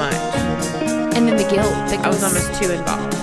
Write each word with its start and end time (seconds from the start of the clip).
Much. 0.00 0.14
and 1.16 1.28
then 1.28 1.36
the 1.36 1.44
guilt. 1.54 1.70
That 1.92 2.00
I 2.04 2.08
was 2.08 2.22
almost 2.24 2.48
too 2.60 2.70
involved. 2.72 3.14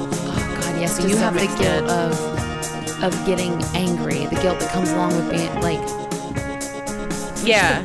Oh 0.00 0.08
God, 0.10 0.80
yes. 0.80 0.96
So 0.96 1.06
you 1.06 1.16
have 1.16 1.34
the 1.34 1.44
extent. 1.44 1.86
guilt 1.86 1.90
of 1.90 3.04
of 3.04 3.12
getting 3.26 3.52
angry, 3.74 4.26
the 4.26 4.38
guilt 4.42 4.60
that 4.60 4.70
comes 4.72 4.90
along 4.90 5.14
with 5.16 5.30
being 5.30 5.52
like 5.62 5.80
Yeah, 7.44 7.82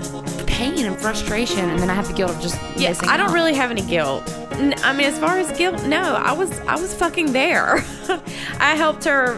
pain 0.47 0.85
and 0.85 0.99
frustration, 0.99 1.69
and 1.69 1.79
then 1.79 1.89
I 1.89 1.93
have 1.93 2.07
the 2.07 2.13
guilt 2.13 2.31
of 2.31 2.41
just 2.41 2.57
yeah. 2.77 2.93
I 3.07 3.17
don't 3.17 3.29
out. 3.29 3.33
really 3.33 3.53
have 3.53 3.71
any 3.71 3.81
guilt. 3.81 4.23
I 4.51 4.93
mean, 4.93 5.07
as 5.07 5.17
far 5.19 5.37
as 5.37 5.51
guilt, 5.57 5.83
no. 5.85 6.01
I 6.15 6.31
was 6.33 6.59
I 6.61 6.75
was 6.79 6.93
fucking 6.93 7.33
there. 7.33 7.83
I 8.59 8.75
helped 8.75 9.03
her. 9.05 9.37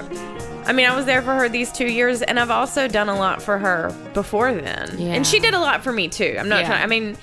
I 0.65 0.73
mean, 0.73 0.85
I 0.85 0.95
was 0.95 1.05
there 1.05 1.21
for 1.21 1.33
her 1.35 1.47
these 1.47 1.71
two 1.71 1.87
years, 1.87 2.21
and 2.21 2.39
I've 2.39 2.51
also 2.51 2.87
done 2.87 3.07
a 3.09 3.15
lot 3.17 3.41
for 3.41 3.57
her 3.57 3.95
before 4.13 4.53
then. 4.53 4.95
Yeah. 4.97 5.13
And 5.13 5.25
she 5.25 5.39
did 5.39 5.53
a 5.53 5.59
lot 5.59 5.83
for 5.83 5.93
me 5.93 6.07
too. 6.09 6.35
I'm 6.39 6.49
not 6.49 6.61
Yeah. 6.61 6.67
trying. 6.67 6.83
I 6.83 6.87
mean, 6.87 7.17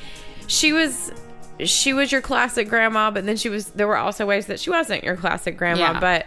she 0.47 0.73
was 0.73 1.13
she 1.61 1.93
was 1.93 2.11
your 2.13 2.21
classic 2.21 2.69
grandma, 2.69 3.11
but 3.11 3.25
then 3.27 3.37
she 3.37 3.49
was. 3.49 3.69
There 3.69 3.87
were 3.89 3.97
also 3.97 4.27
ways 4.27 4.47
that 4.47 4.61
she 4.61 4.71
wasn't 4.71 5.05
your 5.05 5.17
classic 5.17 5.57
grandma, 5.57 5.93
Yeah. 5.93 6.01
but. 6.01 6.27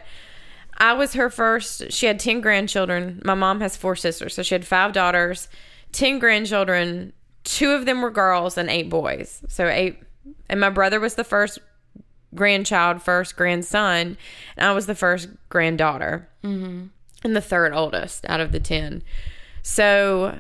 I 0.80 0.94
was 0.94 1.14
her 1.14 1.32
first. 1.32 1.92
She 1.92 2.06
had 2.06 2.20
10 2.20 2.40
grandchildren. 2.40 3.20
My 3.26 3.34
mom 3.34 3.62
has 3.62 3.76
four 3.76 3.96
sisters. 3.96 4.36
So 4.36 4.44
she 4.44 4.54
had 4.54 4.64
five 4.64 4.94
daughters, 4.94 5.48
10 5.92 6.20
grandchildren. 6.20 7.14
Two 7.44 7.72
of 7.72 7.88
them 7.88 8.00
were 8.00 8.12
girls 8.12 8.60
and 8.60 8.70
eight 8.70 8.88
boys. 8.88 9.42
So 9.48 9.68
eight. 9.68 9.98
And 10.48 10.60
my 10.60 10.70
brother 10.70 11.00
was 11.00 11.16
the 11.16 11.24
first 11.24 11.58
grandchild, 12.36 13.02
first 13.02 13.36
grandson. 13.36 14.18
And 14.56 14.68
I 14.68 14.72
was 14.72 14.86
the 14.86 14.94
first 14.94 15.30
granddaughter. 15.50 16.30
Mm-hmm. 16.44 16.86
And 17.24 17.36
the 17.36 17.42
third 17.42 17.74
oldest 17.74 18.24
out 18.30 18.40
of 18.40 18.52
the 18.52 18.60
10. 18.60 19.02
So. 19.64 20.38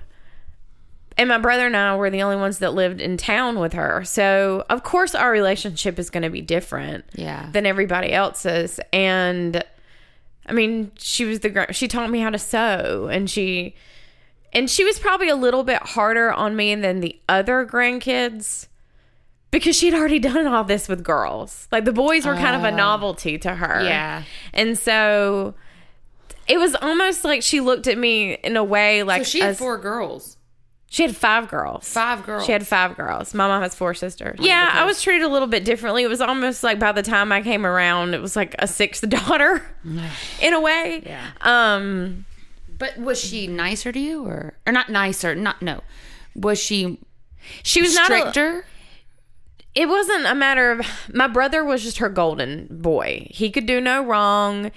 And 1.17 1.27
my 1.29 1.39
brother 1.39 1.65
and 1.65 1.75
I 1.75 1.95
were 1.95 2.09
the 2.11 2.21
only 2.21 2.35
ones 2.35 2.59
that 2.59 2.73
lived 2.75 3.01
in 3.01 3.17
town 3.17 3.59
with 3.59 3.73
her. 3.73 4.03
So, 4.03 4.65
of 4.69 4.83
course, 4.83 5.15
our 5.15 5.31
relationship 5.31 5.97
is 5.97 6.09
going 6.11 6.23
to 6.23 6.29
be 6.29 6.41
different 6.41 7.05
Yeah. 7.15 7.49
than 7.51 7.65
everybody 7.65 8.13
else's. 8.13 8.79
And 8.93 9.63
I 10.45 10.53
mean, 10.53 10.91
she 10.97 11.25
was 11.25 11.39
the 11.39 11.67
she 11.71 11.87
taught 11.87 12.09
me 12.11 12.19
how 12.19 12.29
to 12.29 12.37
sew, 12.39 13.09
and 13.11 13.29
she 13.29 13.75
and 14.53 14.69
she 14.69 14.85
was 14.85 14.97
probably 14.99 15.27
a 15.27 15.35
little 15.35 15.63
bit 15.63 15.81
harder 15.81 16.31
on 16.31 16.55
me 16.55 16.73
than 16.75 17.01
the 17.01 17.19
other 17.27 17.65
grandkids 17.65 18.67
because 19.51 19.75
she'd 19.75 19.93
already 19.93 20.19
done 20.19 20.45
all 20.47 20.63
this 20.63 20.87
with 20.87 21.03
girls. 21.03 21.67
Like 21.71 21.83
the 21.85 21.91
boys 21.93 22.25
were 22.25 22.35
kind 22.35 22.55
of 22.55 22.63
a 22.63 22.71
oh. 22.71 22.75
novelty 22.75 23.37
to 23.39 23.55
her. 23.55 23.83
Yeah. 23.83 24.23
and 24.53 24.77
so 24.77 25.55
it 26.47 26.59
was 26.59 26.75
almost 26.75 27.25
like 27.25 27.41
she 27.43 27.59
looked 27.59 27.87
at 27.87 27.97
me 27.97 28.35
in 28.35 28.55
a 28.55 28.63
way 28.63 29.03
like 29.03 29.23
So 29.25 29.29
she 29.31 29.39
had 29.41 29.49
as- 29.49 29.57
four 29.59 29.77
girls. 29.77 30.36
She 30.89 31.03
had 31.03 31.15
five 31.15 31.49
girls. 31.49 31.87
Five 31.87 32.25
girls. 32.25 32.45
She 32.45 32.51
had 32.53 32.65
five 32.65 32.95
girls. 32.95 33.33
My 33.33 33.47
mom 33.47 33.61
has 33.61 33.75
four 33.75 33.93
sisters. 33.93 34.37
Yeah, 34.41 34.69
I 34.71 34.85
was 34.85 35.01
treated 35.01 35.23
a 35.23 35.27
little 35.27 35.47
bit 35.47 35.65
differently. 35.65 36.03
It 36.03 36.07
was 36.07 36.21
almost 36.21 36.63
like 36.63 36.79
by 36.79 36.91
the 36.93 37.03
time 37.03 37.31
I 37.31 37.41
came 37.41 37.65
around, 37.65 38.13
it 38.13 38.21
was 38.21 38.35
like 38.35 38.55
a 38.59 38.67
sixth 38.67 39.07
daughter 39.09 39.65
in 40.41 40.53
a 40.53 40.61
way. 40.61 41.03
Yeah. 41.05 41.27
Um, 41.41 42.25
But 42.77 42.97
was 42.97 43.19
she 43.19 43.47
nicer 43.47 43.91
to 43.91 43.99
you, 43.99 44.25
or 44.25 44.53
or 44.65 44.71
not 44.71 44.89
nicer? 44.89 45.35
Not 45.35 45.61
no. 45.61 45.81
Was 46.35 46.59
she 46.59 46.99
she 47.63 47.81
was 47.81 47.93
not 47.95 48.05
stricter? 48.05 48.65
it 49.75 49.87
wasn't 49.87 50.25
a 50.25 50.33
matter 50.33 50.71
of 50.71 50.85
my 51.13 51.27
brother 51.27 51.63
was 51.63 51.83
just 51.83 51.97
her 51.99 52.09
golden 52.09 52.67
boy. 52.71 53.27
He 53.29 53.51
could 53.51 53.65
do 53.65 53.79
no 53.81 54.03
wrong. 54.03 54.71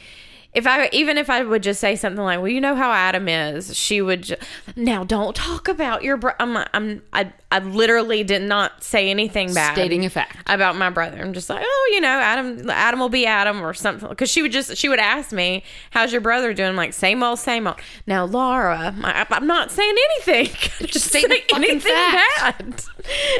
If 0.53 0.66
I 0.66 0.88
even 0.93 1.16
if 1.16 1.31
I 1.31 1.43
would 1.44 1.62
just 1.62 1.81
say 1.81 1.94
something 1.94 2.25
like, 2.25 2.38
"Well, 2.38 2.49
you 2.49 2.61
know 2.61 2.75
how 2.75 2.91
Adam 2.91 3.28
is," 3.28 3.77
she 3.77 4.03
would. 4.03 4.22
Ju- 4.22 4.37
now, 4.75 5.05
don't 5.05 5.37
talk 5.37 5.69
about 5.69 6.03
your. 6.03 6.16
Bro- 6.16 6.33
I'm. 6.41 6.56
I'm. 6.75 7.03
I. 7.12 7.33
I 7.53 7.61
literally 7.61 8.25
did 8.25 8.43
not 8.43 8.83
say 8.83 9.10
anything 9.10 9.55
bad. 9.55 9.75
Stating 9.75 10.05
a 10.05 10.10
fact. 10.10 10.39
about 10.49 10.75
my 10.77 10.91
brother. 10.91 11.21
I'm 11.21 11.33
just 11.34 11.49
like, 11.50 11.62
oh, 11.65 11.91
you 11.94 12.00
know, 12.00 12.09
Adam. 12.09 12.69
Adam 12.69 12.99
will 12.99 13.09
be 13.09 13.27
Adam 13.27 13.60
or 13.65 13.72
something. 13.75 14.09
Because 14.09 14.28
she 14.28 14.43
would 14.43 14.50
just. 14.50 14.77
She 14.77 14.89
would 14.89 14.99
ask 14.99 15.31
me, 15.31 15.62
"How's 15.93 16.10
your 16.10 16.21
brother 16.21 16.53
doing?" 16.53 16.71
I'm 16.71 16.77
like, 16.77 16.94
same 16.94 17.22
old, 17.22 17.39
same 17.39 17.69
old. 17.69 17.77
Now, 18.09 18.25
Laura, 18.25 18.93
my, 18.99 19.25
I'm 19.31 19.47
not 19.47 19.71
saying 19.71 19.94
anything. 20.27 20.47
just 20.89 21.06
stating 21.06 21.31
say 21.31 21.44
a 21.53 21.55
anything 21.55 21.81
fact. 21.81 22.59
bad. 22.59 22.84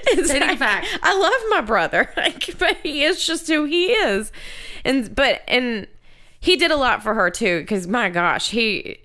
It's 0.06 0.28
Stating 0.31 0.43
a 0.44 0.53
like, 0.53 0.59
fact. 0.60 0.87
I 1.03 1.19
love 1.19 1.43
my 1.50 1.60
brother, 1.60 2.09
like, 2.16 2.56
but 2.56 2.76
he 2.84 3.03
is 3.03 3.25
just 3.26 3.49
who 3.49 3.65
he 3.65 3.87
is, 3.93 4.31
and 4.84 5.12
but 5.12 5.43
and 5.49 5.88
he 6.40 6.56
did 6.56 6.70
a 6.70 6.76
lot 6.76 7.02
for 7.02 7.14
her 7.14 7.30
too. 7.30 7.60
Because 7.60 7.86
my 7.86 8.08
gosh, 8.10 8.50
he 8.50 8.98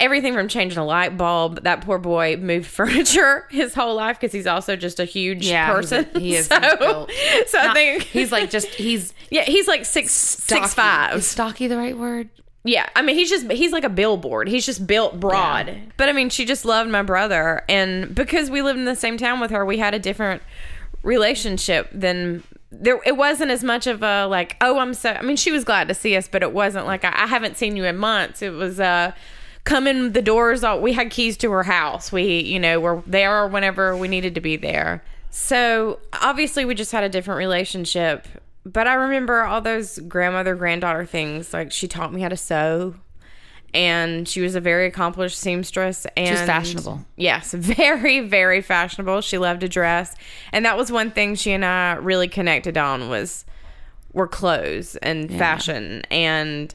everything 0.00 0.32
from 0.34 0.48
changing 0.48 0.78
a 0.78 0.84
light 0.84 1.16
bulb. 1.16 1.62
That 1.64 1.82
poor 1.82 1.98
boy 1.98 2.36
moved 2.36 2.66
furniture 2.78 3.46
his 3.50 3.74
whole 3.74 3.94
life 3.94 4.18
because 4.18 4.32
he's 4.32 4.46
also 4.46 4.74
just 4.76 4.98
a 5.00 5.04
huge 5.04 5.46
Yeah, 5.46 5.72
person. 5.72 6.08
a- 6.14 6.18
he 6.18 6.34
is 6.36 6.46
So, 6.46 6.58
so 7.46 7.58
I 7.58 7.72
think 7.74 8.02
he's 8.04 8.32
like 8.32 8.50
just 8.50 8.68
he's 8.68 9.12
yeah, 9.30 9.42
he's 9.42 9.68
like 9.68 9.84
six 9.84 10.12
six 10.12 10.74
five. 10.74 11.16
Is 11.16 11.26
stocky 11.26 11.66
the 11.68 11.76
right 11.76 11.96
word? 11.96 12.28
Yeah, 12.64 12.88
I 12.94 13.02
mean, 13.02 13.16
he's 13.16 13.28
just 13.28 13.50
he's 13.50 13.72
like 13.72 13.82
a 13.82 13.88
billboard. 13.88 14.46
He's 14.48 14.64
just 14.64 14.86
built 14.86 15.18
broad. 15.18 15.76
But 15.96 16.08
I 16.08 16.12
mean, 16.12 16.30
she 16.30 16.44
just 16.44 16.64
loved 16.64 16.88
my 16.90 17.02
brother, 17.02 17.64
and 17.68 18.14
because 18.14 18.50
we 18.50 18.62
lived 18.62 18.78
in 18.78 18.84
the 18.84 18.94
same 18.94 19.16
town 19.18 19.40
with 19.40 19.50
her, 19.50 19.64
we 19.66 19.78
had 19.78 19.94
a 19.94 19.98
different 19.98 20.42
relationship 21.02 21.88
than 21.92 22.44
there. 22.72 23.00
It 23.04 23.16
wasn't 23.16 23.50
as 23.50 23.62
much 23.62 23.86
of 23.86 24.02
a 24.02 24.26
like, 24.26 24.56
oh, 24.60 24.78
I'm 24.78 24.94
so. 24.94 25.10
I 25.10 25.22
mean, 25.22 25.36
she 25.36 25.52
was 25.52 25.64
glad 25.64 25.88
to 25.88 25.94
see 25.94 26.16
us, 26.16 26.26
but 26.26 26.42
it 26.42 26.52
wasn't 26.52 26.86
like 26.86 27.04
I, 27.04 27.12
I 27.14 27.26
haven't 27.26 27.56
seen 27.56 27.76
you 27.76 27.84
in 27.84 27.96
months. 27.96 28.42
It 28.42 28.52
was 28.52 28.80
uh, 28.80 29.12
come 29.64 29.86
in 29.86 30.12
the 30.12 30.22
doors. 30.22 30.64
All 30.64 30.80
we 30.80 30.92
had 30.92 31.10
keys 31.10 31.36
to 31.38 31.50
her 31.52 31.62
house. 31.62 32.10
We, 32.10 32.40
you 32.40 32.58
know, 32.58 32.80
were 32.80 33.02
there 33.06 33.46
whenever 33.46 33.96
we 33.96 34.08
needed 34.08 34.34
to 34.34 34.40
be 34.40 34.56
there. 34.56 35.04
So 35.30 36.00
obviously, 36.20 36.64
we 36.64 36.74
just 36.74 36.92
had 36.92 37.04
a 37.04 37.08
different 37.08 37.38
relationship. 37.38 38.26
But 38.64 38.86
I 38.86 38.94
remember 38.94 39.42
all 39.42 39.60
those 39.60 39.98
grandmother 39.98 40.54
granddaughter 40.54 41.04
things. 41.04 41.52
Like 41.52 41.72
she 41.72 41.88
taught 41.88 42.12
me 42.12 42.22
how 42.22 42.28
to 42.28 42.36
sew, 42.36 42.94
and 43.74 44.28
she 44.28 44.40
was 44.40 44.54
a 44.54 44.60
very 44.60 44.86
accomplished 44.86 45.38
seamstress. 45.38 46.06
And 46.16 46.28
She's 46.28 46.46
fashionable. 46.46 47.04
Yes, 47.16 47.52
very 47.54 48.20
very 48.20 48.60
fashionable. 48.62 49.20
She 49.22 49.38
loved 49.38 49.60
to 49.60 49.68
dress, 49.68 50.14
and 50.52 50.64
that 50.64 50.76
was 50.76 50.92
one 50.92 51.10
thing 51.10 51.34
she 51.34 51.52
and 51.52 51.64
I 51.64 51.94
really 51.94 52.28
connected 52.28 52.76
on 52.76 53.08
was 53.08 53.44
were 54.12 54.28
clothes 54.28 54.96
and 54.96 55.30
fashion. 55.30 56.02
And 56.10 56.74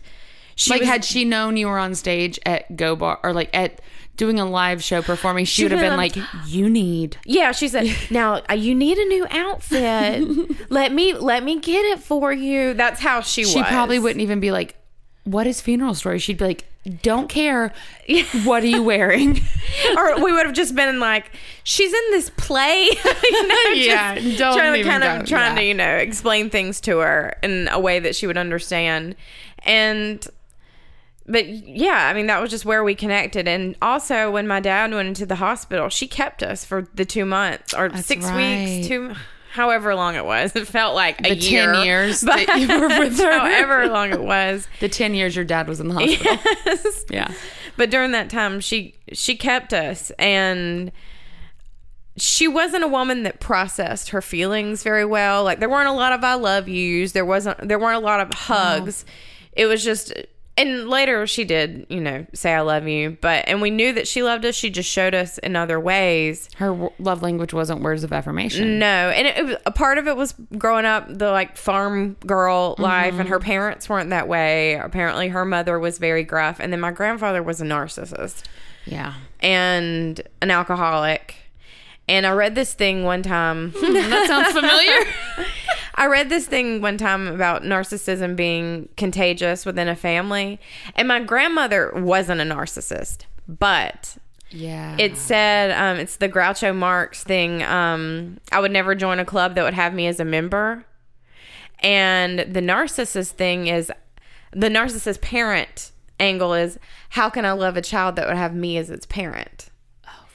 she 0.55 0.71
like 0.71 0.81
was, 0.81 0.89
had 0.89 1.05
she 1.05 1.23
known 1.23 1.55
you 1.55 1.67
were 1.67 1.77
on 1.77 1.93
stage 1.93 2.39
at 2.45 2.75
Go 2.75 2.95
Bar 2.95 3.19
or 3.23 3.31
like 3.33 3.55
at 3.55 3.79
doing 4.15 4.39
a 4.39 4.45
live 4.45 4.83
show 4.83 5.03
performing, 5.03 5.45
she, 5.45 5.61
She 5.61 5.63
would 5.65 5.71
have 5.73 5.81
been 5.81 5.95
like, 5.97 6.15
"You 6.47 6.67
need." 6.67 7.17
Yeah, 7.25 7.51
she 7.51 7.67
said, 7.67 7.95
"Now 8.09 8.41
uh, 8.49 8.55
you 8.55 8.73
need 8.73 8.97
a 8.97 9.05
new 9.05 9.27
outfit. 9.29 10.69
let 10.71 10.91
me 10.91 11.13
let 11.13 11.43
me 11.43 11.59
get 11.59 11.85
it 11.85 11.99
for 11.99 12.33
you." 12.33 12.73
That's 12.73 12.99
how 12.99 13.21
she, 13.21 13.43
She 13.43 13.59
was. 13.59 13.67
probably 13.67 13.99
wouldn't 13.99 14.21
even 14.21 14.39
be 14.39 14.49
like, 14.51 14.75
"What 15.25 15.45
is 15.45 15.61
funeral 15.61 15.93
story?" 15.93 16.17
She'd 16.17 16.39
be 16.39 16.45
like, 16.45 16.65
"Don't 17.01 17.27
care. 17.29 17.73
What 18.43 18.63
are 18.63 18.67
you 18.67 18.83
wearing?" 18.83 19.39
or 19.97 20.23
we 20.23 20.31
would 20.31 20.45
have 20.45 20.55
just 20.55 20.75
been 20.75 20.99
like, 20.99 21.31
"She's 21.63 21.93
in 21.93 22.11
this 22.11 22.29
play." 22.31 22.83
you 23.23 23.47
know, 23.47 23.69
Yeah, 23.73 24.19
just 24.19 24.37
don't 24.37 24.57
trying 24.57 24.81
to 24.81 24.83
kind 24.83 25.03
of 25.03 25.27
trying 25.27 25.55
to 25.55 25.63
you 25.63 25.73
know 25.73 25.95
explain 25.95 26.49
things 26.49 26.81
to 26.81 26.99
her 26.99 27.35
in 27.43 27.67
a 27.71 27.79
way 27.79 27.99
that 27.99 28.15
she 28.15 28.27
would 28.27 28.37
understand, 28.37 29.15
and. 29.63 30.25
But 31.29 31.45
yeah, 31.45 32.07
I 32.07 32.13
mean 32.13 32.27
that 32.27 32.39
was 32.39 32.49
just 32.49 32.63
where 32.63 32.85
we 32.85 32.95
connected, 32.95 33.49
and 33.49 33.75
also 33.81 34.31
when 34.31 34.47
my 34.47 34.61
dad 34.61 34.91
went 34.93 35.09
into 35.09 35.25
the 35.25 35.35
hospital, 35.35 35.89
she 35.89 36.07
kept 36.07 36.41
us 36.41 36.63
for 36.63 36.87
the 36.95 37.03
two 37.03 37.25
months 37.25 37.73
or 37.73 37.93
six 37.97 38.23
right. 38.23 38.77
weeks, 38.77 38.87
two, 38.87 39.13
however 39.57 39.93
long 39.95 40.15
it 40.15 40.23
was. 40.25 40.55
It 40.55 40.67
felt 40.67 40.95
like 40.95 41.19
a 41.25 41.33
The 41.35 41.41
10 41.41 41.83
years 41.85 42.23
but 42.23 42.45
that 42.47 42.59
you 42.61 42.67
were 42.79 42.87
with 42.87 43.17
her. 43.19 43.31
however 43.39 43.87
long 43.87 44.11
it 44.13 44.21
was. 44.21 44.67
the 44.79 44.87
ten 44.87 45.13
years 45.13 45.35
your 45.35 45.43
dad 45.45 45.67
was 45.67 45.79
in 45.81 45.89
the 45.89 45.95
hospital. 45.95 46.37
Yes. 46.65 47.05
Yeah. 47.09 47.33
But 47.75 47.89
during 47.89 48.11
that 48.11 48.29
time, 48.29 48.59
she 48.59 48.95
she 49.13 49.35
kept 49.35 49.73
us, 49.73 50.11
and 50.17 50.91
she 52.17 52.47
wasn't 52.47 52.83
a 52.83 52.87
woman 52.87 53.23
that 53.23 53.39
processed 53.39 54.09
her 54.09 54.21
feelings 54.21 54.81
very 54.83 55.05
well. 55.05 55.43
Like 55.43 55.59
there 55.59 55.69
weren't 55.69 55.89
a 55.89 55.93
lot 55.93 56.13
of 56.13 56.23
"I 56.23 56.35
love 56.35 56.67
yous." 56.67 57.11
There 57.11 57.25
wasn't. 57.25 57.67
There 57.67 57.77
weren't 57.79 57.97
a 58.01 58.05
lot 58.05 58.19
of 58.19 58.33
hugs. 58.33 59.05
It 59.53 59.65
was 59.67 59.83
just 59.83 60.13
and 60.57 60.89
later 60.89 61.27
she 61.27 61.45
did, 61.45 61.85
you 61.87 62.01
know, 62.01 62.25
say 62.33 62.53
I 62.53 62.61
love 62.61 62.87
you, 62.87 63.17
but 63.21 63.47
and 63.47 63.61
we 63.61 63.69
knew 63.69 63.93
that 63.93 64.07
she 64.07 64.23
loved 64.23 64.43
us. 64.43 64.55
She 64.55 64.69
just 64.69 64.89
showed 64.89 65.13
us 65.13 65.37
in 65.37 65.55
other 65.55 65.79
ways. 65.79 66.49
Her 66.57 66.69
w- 66.69 66.91
love 66.97 67.21
language 67.21 67.53
wasn't 67.53 67.81
words 67.81 68.03
of 68.03 68.11
affirmation. 68.11 68.79
No, 68.79 68.85
and 68.85 69.27
it, 69.27 69.37
it 69.37 69.45
was, 69.45 69.55
a 69.67 69.71
part 69.71 69.99
of 69.99 70.07
it 70.07 70.17
was 70.17 70.33
growing 70.57 70.85
up 70.85 71.05
the 71.07 71.31
like 71.31 71.55
farm 71.55 72.17
girl 72.25 72.75
life, 72.79 73.13
and 73.19 73.29
her 73.29 73.37
mm-hmm. 73.37 73.45
parents 73.45 73.87
weren't 73.87 74.09
that 74.09 74.27
way. 74.27 74.73
Apparently, 74.73 75.27
her 75.29 75.45
mother 75.45 75.77
was 75.77 75.99
very 75.99 76.23
gruff, 76.23 76.59
and 76.59 76.73
then 76.73 76.79
my 76.79 76.91
grandfather 76.91 77.43
was 77.43 77.61
a 77.61 77.65
narcissist 77.65 78.43
Yeah. 78.85 79.13
and 79.39 80.19
an 80.41 80.49
alcoholic. 80.49 81.35
And 82.09 82.25
I 82.25 82.31
read 82.31 82.55
this 82.55 82.73
thing 82.73 83.03
one 83.03 83.21
time. 83.21 83.71
that 83.81 84.25
sounds 84.27 84.53
familiar. 84.53 85.05
I 85.97 86.05
read 86.05 86.29
this 86.29 86.45
thing 86.45 86.79
one 86.81 86.97
time 86.97 87.27
about 87.27 87.63
narcissism 87.63 88.35
being 88.35 88.87
contagious 88.97 89.65
within 89.65 89.87
a 89.87 89.95
family, 89.95 90.59
and 90.95 91.07
my 91.07 91.19
grandmother 91.19 91.91
wasn't 91.95 92.39
a 92.39 92.43
narcissist, 92.43 93.25
but 93.47 94.17
yeah. 94.51 94.95
it 94.99 95.17
said 95.17 95.71
um, 95.71 95.97
it's 95.97 96.17
the 96.17 96.29
Groucho 96.29 96.75
Marx 96.75 97.23
thing. 97.23 97.63
Um, 97.63 98.39
I 98.51 98.59
would 98.59 98.71
never 98.71 98.93
join 98.93 99.19
a 99.19 99.25
club 99.25 99.55
that 99.55 99.63
would 99.63 99.73
have 99.73 99.95
me 99.95 100.05
as 100.05 100.19
a 100.19 100.25
member, 100.25 100.85
and 101.79 102.39
the 102.39 102.61
narcissist 102.61 103.31
thing 103.31 103.65
is 103.65 103.91
the 104.51 104.69
narcissist 104.69 105.21
parent 105.21 105.91
angle 106.19 106.53
is 106.53 106.79
how 107.09 107.29
can 107.29 107.43
I 107.45 107.51
love 107.51 107.75
a 107.75 107.81
child 107.81 108.15
that 108.15 108.27
would 108.27 108.37
have 108.37 108.53
me 108.53 108.77
as 108.77 108.89
its 108.89 109.05
parent? 109.05 109.69
Oh, 110.07 110.25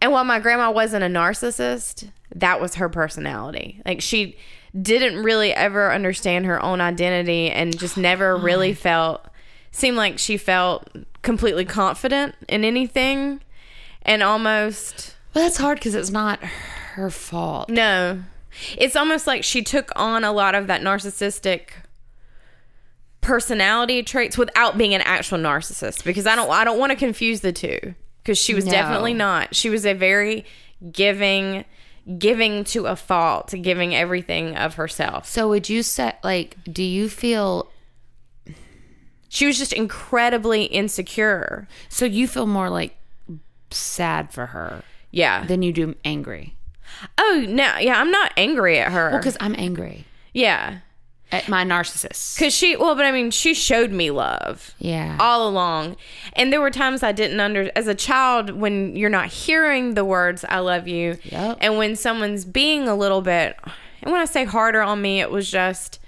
And 0.00 0.12
while 0.12 0.24
my 0.24 0.38
grandma 0.38 0.70
wasn't 0.70 1.04
a 1.04 1.08
narcissist, 1.08 2.10
that 2.34 2.60
was 2.60 2.76
her 2.76 2.88
personality. 2.88 3.80
Like 3.84 4.00
she 4.00 4.36
didn't 4.80 5.22
really 5.22 5.52
ever 5.52 5.92
understand 5.92 6.46
her 6.46 6.62
own 6.62 6.80
identity 6.80 7.50
and 7.50 7.76
just 7.78 7.96
never 7.96 8.36
really 8.36 8.72
felt 8.86 9.24
seemed 9.72 9.96
like 9.96 10.18
she 10.18 10.36
felt 10.36 10.88
completely 11.22 11.64
confident 11.64 12.34
in 12.48 12.64
anything 12.64 13.40
and 14.02 14.22
almost 14.22 15.14
Well, 15.34 15.44
that's 15.44 15.56
hard 15.58 15.78
because 15.78 15.94
it's 15.94 16.10
not 16.10 16.38
her 16.94 17.10
fault. 17.10 17.68
no. 17.68 18.22
It's 18.76 18.96
almost 18.96 19.28
like 19.28 19.44
she 19.44 19.62
took 19.62 19.92
on 19.94 20.24
a 20.24 20.32
lot 20.32 20.56
of 20.56 20.66
that 20.66 20.80
narcissistic 20.82 21.68
personality 23.20 24.02
traits 24.02 24.36
without 24.38 24.78
being 24.78 24.94
an 24.94 25.02
actual 25.02 25.38
narcissist 25.38 26.04
because 26.04 26.26
I 26.26 26.34
don't 26.34 26.50
I 26.50 26.64
don't 26.64 26.78
want 26.78 26.90
to 26.90 26.96
confuse 26.96 27.40
the 27.40 27.52
two 27.52 27.94
because 28.22 28.38
she 28.38 28.54
was 28.54 28.64
No. 28.64 28.72
definitely 28.72 29.14
not. 29.14 29.54
She 29.54 29.68
was 29.70 29.84
a 29.86 29.92
very 29.92 30.44
giving 30.90 31.64
giving 32.18 32.64
to 32.64 32.86
a 32.86 32.96
fault, 32.96 33.54
giving 33.62 33.94
everything 33.94 34.56
of 34.56 34.74
herself. 34.74 35.26
So 35.26 35.48
would 35.48 35.68
you 35.68 35.82
say 35.82 36.12
like 36.24 36.56
do 36.64 36.82
you 36.82 37.08
feel 37.08 37.70
She 39.28 39.46
was 39.46 39.58
just 39.58 39.72
incredibly 39.72 40.64
insecure. 40.64 41.68
so 41.88 42.04
you 42.04 42.26
feel 42.26 42.46
more 42.46 42.68
like 42.70 42.96
sad 43.70 44.32
for 44.32 44.46
her 44.46 44.82
Yeah. 45.10 45.44
than 45.46 45.62
you 45.62 45.72
do 45.72 45.94
angry? 46.04 46.56
oh, 47.16 47.44
no. 47.48 47.78
Yeah, 47.78 48.00
I'm 48.00 48.10
not 48.10 48.32
angry 48.36 48.78
at 48.78 48.90
her. 48.92 49.16
Because 49.16 49.36
I'm 49.40 49.54
angry 49.56 50.04
yeah. 50.32 50.78
At 51.32 51.48
my 51.48 51.64
narcissist. 51.64 52.38
Cuz 52.38 52.54
she 52.54 52.76
well, 52.76 52.94
but 52.94 53.04
I 53.06 53.12
mean, 53.12 53.30
she 53.30 53.54
showed 53.54 53.90
me 53.92 54.10
love. 54.10 54.74
Yeah. 54.78 55.16
all 55.20 55.48
along. 55.48 55.96
And 56.34 56.52
there 56.52 56.60
were 56.60 56.70
times 56.70 57.02
I 57.02 57.12
didn't 57.12 57.40
under 57.40 57.70
as 57.76 57.86
a 57.86 57.94
child 57.94 58.50
when 58.50 58.96
you're 58.96 59.10
not 59.10 59.28
hearing 59.28 59.94
the 59.94 60.04
words 60.04 60.44
I 60.48 60.58
love 60.58 60.88
you 60.88 61.18
Yep. 61.24 61.58
and 61.60 61.76
when 61.78 61.96
someone's 61.96 62.44
being 62.44 62.88
a 62.88 62.94
little 62.94 63.22
bit 63.22 63.56
and 64.02 64.12
when 64.12 64.20
I 64.20 64.24
say 64.24 64.44
harder 64.44 64.80
on 64.82 65.00
me 65.02 65.20
it 65.20 65.30
was 65.30 65.50
just 65.50 65.98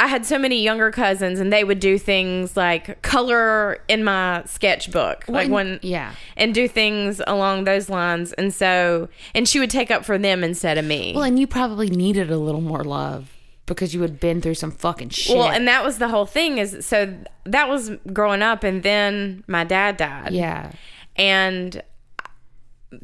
I 0.00 0.06
had 0.06 0.24
so 0.24 0.38
many 0.38 0.62
younger 0.62 0.92
cousins 0.92 1.40
and 1.40 1.52
they 1.52 1.64
would 1.64 1.80
do 1.80 1.98
things 1.98 2.56
like 2.56 3.02
color 3.02 3.78
in 3.88 4.04
my 4.04 4.44
sketchbook 4.46 5.24
like 5.28 5.50
when 5.50 5.80
yeah. 5.82 6.12
and 6.36 6.54
do 6.54 6.68
things 6.68 7.20
along 7.26 7.64
those 7.64 7.88
lines 7.88 8.32
and 8.34 8.54
so 8.54 9.08
and 9.34 9.48
she 9.48 9.58
would 9.58 9.70
take 9.70 9.90
up 9.90 10.04
for 10.04 10.16
them 10.16 10.44
instead 10.44 10.78
of 10.78 10.84
me. 10.84 11.14
Well, 11.16 11.24
and 11.24 11.36
you 11.38 11.48
probably 11.48 11.90
needed 11.90 12.30
a 12.30 12.38
little 12.38 12.60
more 12.60 12.84
love 12.84 13.32
because 13.68 13.94
you 13.94 14.02
had 14.02 14.18
been 14.18 14.40
through 14.40 14.54
some 14.54 14.70
fucking 14.70 15.10
shit. 15.10 15.36
well, 15.36 15.48
and 15.48 15.68
that 15.68 15.84
was 15.84 15.98
the 15.98 16.08
whole 16.08 16.26
thing 16.26 16.58
is 16.58 16.84
so 16.84 17.14
that 17.44 17.68
was 17.68 17.90
growing 18.12 18.42
up 18.42 18.64
and 18.64 18.82
then 18.82 19.44
my 19.46 19.64
dad 19.64 19.96
died. 19.96 20.32
yeah. 20.32 20.72
and 21.16 21.82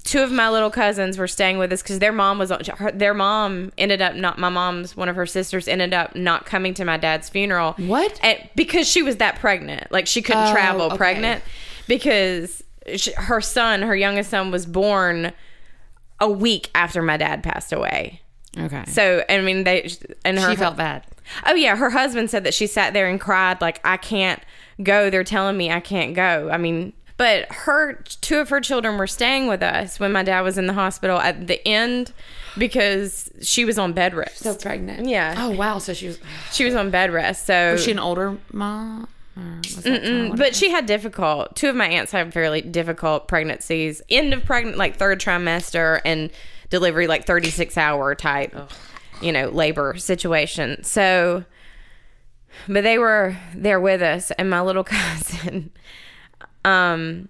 two 0.05 0.23
of 0.23 0.33
my 0.33 0.49
little 0.49 0.71
cousins 0.71 1.19
were 1.19 1.29
staying 1.29 1.59
with 1.59 1.71
us 1.71 1.83
because 1.83 1.99
their 1.99 2.13
mom 2.13 2.39
was 2.39 2.51
on 2.51 2.61
her, 2.79 2.91
their 2.91 3.13
mom 3.13 3.71
ended 3.77 4.01
up 4.01 4.15
not 4.15 4.39
my 4.39 4.49
mom's 4.49 4.97
one 4.97 5.11
of 5.11 5.17
her 5.17 5.27
sisters 5.27 5.69
ended 5.69 5.93
up 5.93 6.17
not 6.17 6.47
coming 6.47 6.73
to 6.73 6.87
my 6.87 6.97
dad's 6.97 7.29
funeral 7.29 7.75
What? 7.75 8.19
and, 8.23 8.39
because 8.57 8.89
she 8.89 9.03
was 9.03 9.17
that 9.17 9.39
pregnant 9.41 9.93
like 9.93 10.07
she 10.07 10.23
couldn't 10.23 10.49
Oh, 10.49 10.53
travel 10.53 10.83
okay. 10.87 10.97
pregnant 10.97 11.43
because 11.87 12.63
she, 12.97 13.13
her 13.13 13.43
son 13.43 13.83
her 13.83 13.95
youngest 13.95 14.31
son 14.31 14.51
was 14.51 14.65
born 14.65 15.33
a 16.19 16.31
week 16.31 16.71
after 16.75 17.03
my 17.03 17.19
dad 17.19 17.43
passed 17.43 17.71
away 17.73 18.23
Okay. 18.59 18.85
so 18.87 19.25
i 19.29 19.41
mean 19.41 19.65
they 19.65 19.91
and 20.25 20.39
her 20.39 20.51
she 20.51 20.57
felt 20.57 20.77
bad. 20.77 21.03
Oh 21.47 21.55
yeah, 21.55 21.75
her 21.77 21.91
husband 21.91 22.31
said 22.31 22.45
that 22.45 22.53
she 22.55 22.67
sat 22.67 22.93
there 22.93 23.09
and 23.09 23.19
cried 23.21 23.61
like 23.63 23.81
I 23.83 23.97
can't 23.97 24.41
go. 24.83 25.09
They're 25.09 25.25
telling 25.25 25.57
me 25.57 25.71
I 25.73 25.81
can't 25.81 26.15
go. 26.15 26.51
I 26.53 26.59
mean, 26.59 26.93
but 27.17 27.51
her 27.51 27.95
two 28.21 28.39
of 28.41 28.51
her 28.51 28.61
children 28.61 28.99
were 28.99 29.07
staying 29.07 29.47
with 29.47 29.63
us 29.63 29.99
when 29.99 30.13
my 30.13 30.23
dad 30.23 30.43
was 30.43 30.59
in 30.59 30.67
the 30.67 30.75
hospital 30.75 31.19
at 31.19 31.47
the 31.47 31.67
end 31.67 32.13
because 32.59 33.31
she 33.41 33.65
was 33.65 33.79
on 33.79 33.93
bed 33.93 34.15
rest. 34.15 34.39
So 34.41 34.55
pregnant. 34.55 35.07
Yeah. 35.09 35.35
Oh 35.39 35.51
wow. 35.51 35.79
So 35.79 35.95
she 35.95 36.09
was. 36.09 36.19
she 36.53 36.65
was 36.65 36.75
on 36.75 36.91
bed 36.91 37.11
rest. 37.13 37.47
So 37.47 37.73
Was 37.73 37.85
she 37.85 37.91
an 37.91 37.99
older 37.99 38.37
mom? 38.53 39.09
Or 39.37 39.43
was 39.65 39.77
that 39.83 40.03
kinda 40.03 40.29
what- 40.31 40.39
but 40.39 40.55
she 40.55 40.71
had 40.71 40.87
difficult. 40.87 41.57
Two 41.57 41.69
of 41.71 41.75
my 41.77 41.89
aunts 41.89 42.13
had 42.13 42.33
fairly 42.33 42.61
difficult 42.61 43.27
pregnancies. 43.29 44.01
End 44.09 44.33
of 44.33 44.45
pregnant, 44.45 44.77
like 44.77 44.97
third 44.97 45.21
trimester, 45.21 46.01
and 46.05 46.31
delivery, 46.71 47.07
like 47.07 47.27
thirty 47.27 47.51
six 47.51 47.77
hour 47.77 48.15
type, 48.15 48.55
you 49.21 49.33
know, 49.33 49.49
labor 49.49 49.97
situation. 49.97 50.83
So, 50.85 51.45
but 52.69 52.85
they 52.85 52.99
were 52.99 53.37
there 53.55 53.81
with 53.81 54.03
us, 54.03 54.31
and 54.33 54.51
my 54.51 54.61
little 54.61 54.85
cousin, 54.85 55.71
um, 56.65 57.29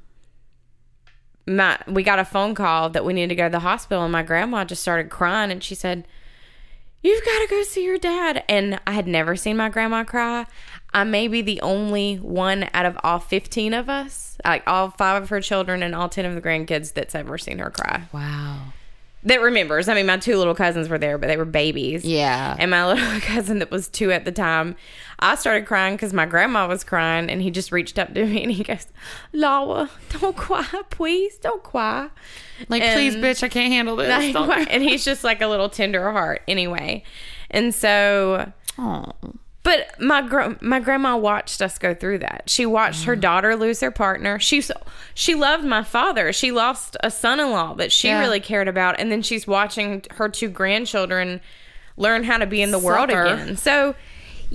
my 1.46 1.78
we 1.86 2.02
got 2.02 2.18
a 2.18 2.24
phone 2.24 2.54
call 2.54 2.90
that 2.90 3.04
we 3.04 3.12
needed 3.12 3.28
to 3.28 3.34
go 3.34 3.44
to 3.44 3.52
the 3.52 3.60
hospital, 3.60 4.02
and 4.02 4.12
my 4.12 4.22
grandma 4.22 4.64
just 4.64 4.82
started 4.82 5.10
crying, 5.10 5.50
and 5.50 5.62
she 5.62 5.74
said. 5.74 6.06
You've 7.06 7.22
got 7.22 7.40
to 7.40 7.46
go 7.50 7.62
see 7.64 7.84
your 7.84 7.98
dad. 7.98 8.44
And 8.48 8.80
I 8.86 8.92
had 8.92 9.06
never 9.06 9.36
seen 9.36 9.58
my 9.58 9.68
grandma 9.68 10.04
cry. 10.04 10.46
I 10.94 11.04
may 11.04 11.28
be 11.28 11.42
the 11.42 11.60
only 11.60 12.16
one 12.16 12.70
out 12.72 12.86
of 12.86 12.96
all 13.04 13.18
15 13.18 13.74
of 13.74 13.90
us, 13.90 14.38
like 14.42 14.62
all 14.66 14.90
five 14.90 15.24
of 15.24 15.28
her 15.28 15.42
children 15.42 15.82
and 15.82 15.94
all 15.94 16.08
10 16.08 16.24
of 16.24 16.34
the 16.34 16.40
grandkids, 16.40 16.94
that's 16.94 17.14
ever 17.14 17.36
seen 17.36 17.58
her 17.58 17.70
cry. 17.70 18.04
wow. 18.12 18.72
That 19.24 19.40
remembers. 19.40 19.88
I 19.88 19.94
mean, 19.94 20.06
my 20.06 20.18
two 20.18 20.36
little 20.36 20.54
cousins 20.54 20.88
were 20.88 20.98
there, 20.98 21.16
but 21.16 21.28
they 21.28 21.36
were 21.38 21.44
babies. 21.46 22.04
Yeah. 22.04 22.56
And 22.58 22.70
my 22.70 22.86
little 22.86 23.20
cousin 23.20 23.58
that 23.60 23.70
was 23.70 23.88
two 23.88 24.12
at 24.12 24.24
the 24.26 24.32
time, 24.32 24.76
I 25.18 25.34
started 25.36 25.66
crying 25.66 25.94
because 25.94 26.12
my 26.12 26.26
grandma 26.26 26.68
was 26.68 26.84
crying, 26.84 27.30
and 27.30 27.40
he 27.40 27.50
just 27.50 27.72
reached 27.72 27.98
up 27.98 28.12
to 28.14 28.26
me 28.26 28.42
and 28.44 28.52
he 28.52 28.62
goes, 28.62 28.86
Laura, 29.32 29.88
don't 30.20 30.36
cry, 30.36 30.66
please, 30.90 31.36
don't 31.38 31.62
cry. 31.62 32.10
like, 32.68 32.82
and- 32.82 32.94
please, 32.94 33.16
bitch, 33.16 33.42
I 33.42 33.48
can't 33.48 33.72
handle 33.72 33.96
this. 33.96 34.34
Like, 34.34 34.68
and 34.72 34.82
he's 34.82 35.04
just 35.04 35.24
like 35.24 35.40
a 35.40 35.46
little 35.46 35.68
tender 35.70 36.10
heart 36.12 36.42
anyway. 36.46 37.02
And 37.50 37.74
so 37.74 38.52
Aw. 38.78 39.12
But 39.64 39.98
my 39.98 40.22
gr- 40.22 40.54
my 40.60 40.78
grandma 40.78 41.16
watched 41.16 41.60
us 41.60 41.78
go 41.78 41.94
through 41.94 42.18
that. 42.18 42.44
She 42.46 42.66
watched 42.66 43.04
her 43.04 43.16
mm. 43.16 43.20
daughter 43.20 43.56
lose 43.56 43.80
her 43.80 43.90
partner. 43.90 44.38
She 44.38 44.62
she 45.14 45.34
loved 45.34 45.64
my 45.64 45.82
father. 45.82 46.32
She 46.32 46.52
lost 46.52 46.96
a 47.02 47.10
son-in-law 47.10 47.74
that 47.74 47.90
she 47.90 48.08
Yeah. 48.08 48.20
really 48.20 48.40
cared 48.40 48.68
about, 48.68 49.00
and 49.00 49.10
then 49.10 49.22
she's 49.22 49.46
watching 49.46 50.04
her 50.12 50.28
two 50.28 50.48
grandchildren 50.48 51.40
learn 51.96 52.24
how 52.24 52.36
to 52.38 52.46
be 52.46 52.60
in 52.60 52.70
the 52.70 52.78
world 52.78 53.10
again. 53.10 53.56
So, 53.56 53.94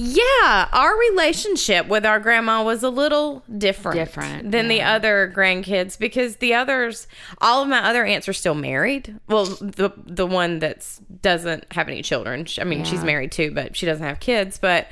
yeah, 0.02 0.70
our 0.72 0.98
relationship 0.98 1.88
with 1.88 2.06
our 2.06 2.22
grandma 2.22 2.64
was 2.64 2.84
a 2.84 2.90
little 2.90 3.44
different, 3.58 3.98
Different, 3.98 4.50
than 4.50 4.70
the 4.70 4.82
other 4.82 5.30
grandkids 5.36 6.00
because 6.00 6.38
the 6.38 6.54
others, 6.54 7.06
all 7.40 7.64
of 7.64 7.68
my 7.68 7.80
other 7.80 8.06
aunts 8.06 8.30
are 8.30 8.34
still 8.34 8.56
married. 8.56 9.20
Well, 9.28 9.44
the 9.44 9.92
the 10.06 10.26
one 10.26 10.60
that's 10.60 11.00
doesn't 11.22 11.66
have 11.74 11.90
any 11.90 12.02
children. 12.02 12.48
I 12.62 12.64
mean, 12.64 12.86
she's 12.86 13.04
married 13.04 13.34
too, 13.34 13.52
but 13.52 13.76
she 13.76 13.86
doesn't 13.86 14.06
have 14.06 14.22
kids. 14.22 14.58
But 14.58 14.88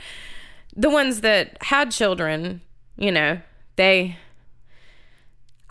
the 0.75 0.89
ones 0.89 1.21
that 1.21 1.57
had 1.61 1.91
children, 1.91 2.59
you 2.97 3.13
know, 3.13 3.39
they 3.77 4.17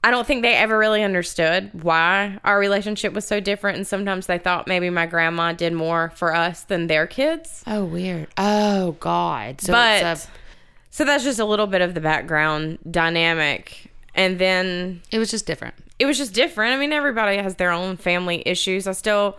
I 0.07 0.13
don't 0.13 0.25
think 0.25 0.43
they 0.43 0.55
ever 0.55 0.79
really 0.79 1.03
understood 1.03 1.83
why 1.83 2.39
our 2.45 2.61
relationship 2.61 3.13
was 3.13 3.27
so 3.27 3.41
different 3.41 3.77
and 3.77 3.85
sometimes 3.85 4.27
they 4.27 4.39
thought 4.39 4.69
maybe 4.69 4.89
my 4.89 5.05
grandma 5.05 5.53
did 5.53 5.73
more 5.73 6.13
for 6.15 6.33
us 6.33 6.63
than 6.63 6.87
their 6.87 7.09
kids. 7.09 7.65
Oh, 7.67 7.85
weird. 7.85 8.29
Oh, 8.39 8.93
God. 9.01 9.61
So 9.61 9.73
But 9.73 10.03
it's 10.05 10.27
a, 10.27 10.29
so 10.91 11.05
that's 11.05 11.25
just 11.25 11.41
a 11.41 11.45
little 11.45 11.67
bit 11.67 11.81
of 11.81 11.95
the 11.95 12.01
background 12.01 12.79
dynamic. 12.89 13.91
And 14.15 14.39
then 14.39 15.03
it 15.11 15.19
was 15.19 15.29
just 15.29 15.45
different. 15.45 15.75
it 15.99 16.07
was 16.07 16.19
just 16.19 16.33
different. 16.33 16.73
I 16.73 16.79
mean, 16.79 16.93
everybody 16.93 17.39
has 17.39 17.57
their 17.57 17.73
own 17.73 17.97
family 17.97 18.45
issues. 18.47 18.87
I 18.87 18.93
still 18.93 19.37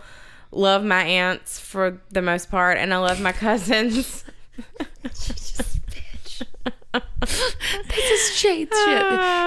love 0.52 0.84
my 0.84 1.02
aunts 1.02 1.58
for 1.58 1.98
the 2.10 2.20
most 2.20 2.50
part, 2.50 2.76
and 2.76 2.92
I 2.92 2.98
love 2.98 3.22
my 3.22 3.32
cousins. 3.32 4.22
this 6.92 8.10
is 8.10 8.36
shade 8.36 8.68
shit. 8.72 9.02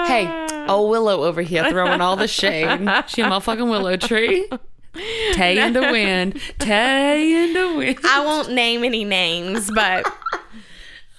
Hey, 0.06 0.66
old 0.68 0.90
Willow 0.90 1.24
over 1.24 1.42
here 1.42 1.68
throwing 1.70 2.00
all 2.00 2.16
the 2.16 2.28
shade. 2.28 2.78
She 3.08 3.22
a 3.22 3.26
motherfucking 3.26 3.68
willow 3.68 3.96
tree. 3.96 4.48
Tay 5.32 5.58
in 5.58 5.72
the 5.72 5.80
wind. 5.80 6.40
Tay 6.58 7.44
in 7.44 7.52
the 7.54 7.76
wind. 7.76 7.98
I 8.04 8.24
won't 8.24 8.52
name 8.52 8.84
any 8.84 9.04
names, 9.04 9.70
but 9.74 10.06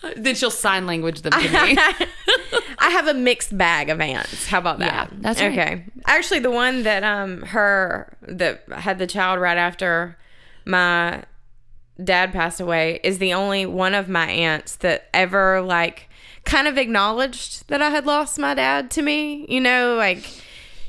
Then 0.16 0.36
she'll 0.36 0.52
sign 0.52 0.86
language 0.86 1.22
them 1.22 1.32
to 1.32 1.40
me. 1.40 1.78
I 2.80 2.90
have 2.90 3.08
a 3.08 3.14
mixed 3.14 3.58
bag 3.58 3.90
of 3.90 4.02
aunts. 4.02 4.48
How 4.48 4.60
about 4.60 4.80
that? 4.80 5.10
Yeah, 5.12 5.18
that's 5.22 5.42
right. 5.42 5.52
okay. 5.52 5.86
Actually, 6.06 6.40
the 6.40 6.52
one 6.52 6.84
that 6.84 7.04
um 7.04 7.42
her 7.44 8.16
that 8.22 8.64
had 8.70 9.00
the 9.00 9.08
child 9.08 9.40
right 9.40 9.58
after 9.58 10.18
my 10.66 11.24
dad 12.04 12.34
passed 12.34 12.60
away 12.60 13.00
is 13.04 13.20
the 13.20 13.34
only 13.34 13.66
one 13.66 13.94
of 13.94 14.10
my 14.10 14.30
aunts 14.30 14.76
that 14.78 15.08
ever 15.14 15.62
like 15.62 16.10
kind 16.46 16.68
of 16.68 16.78
acknowledged 16.78 17.68
that 17.70 17.82
I 17.82 17.90
had 17.90 18.06
lost 18.06 18.38
my 18.40 18.54
dad 18.54 18.92
to 18.92 19.02
me. 19.02 19.46
You 19.50 19.62
know, 19.62 19.96
like 19.96 20.26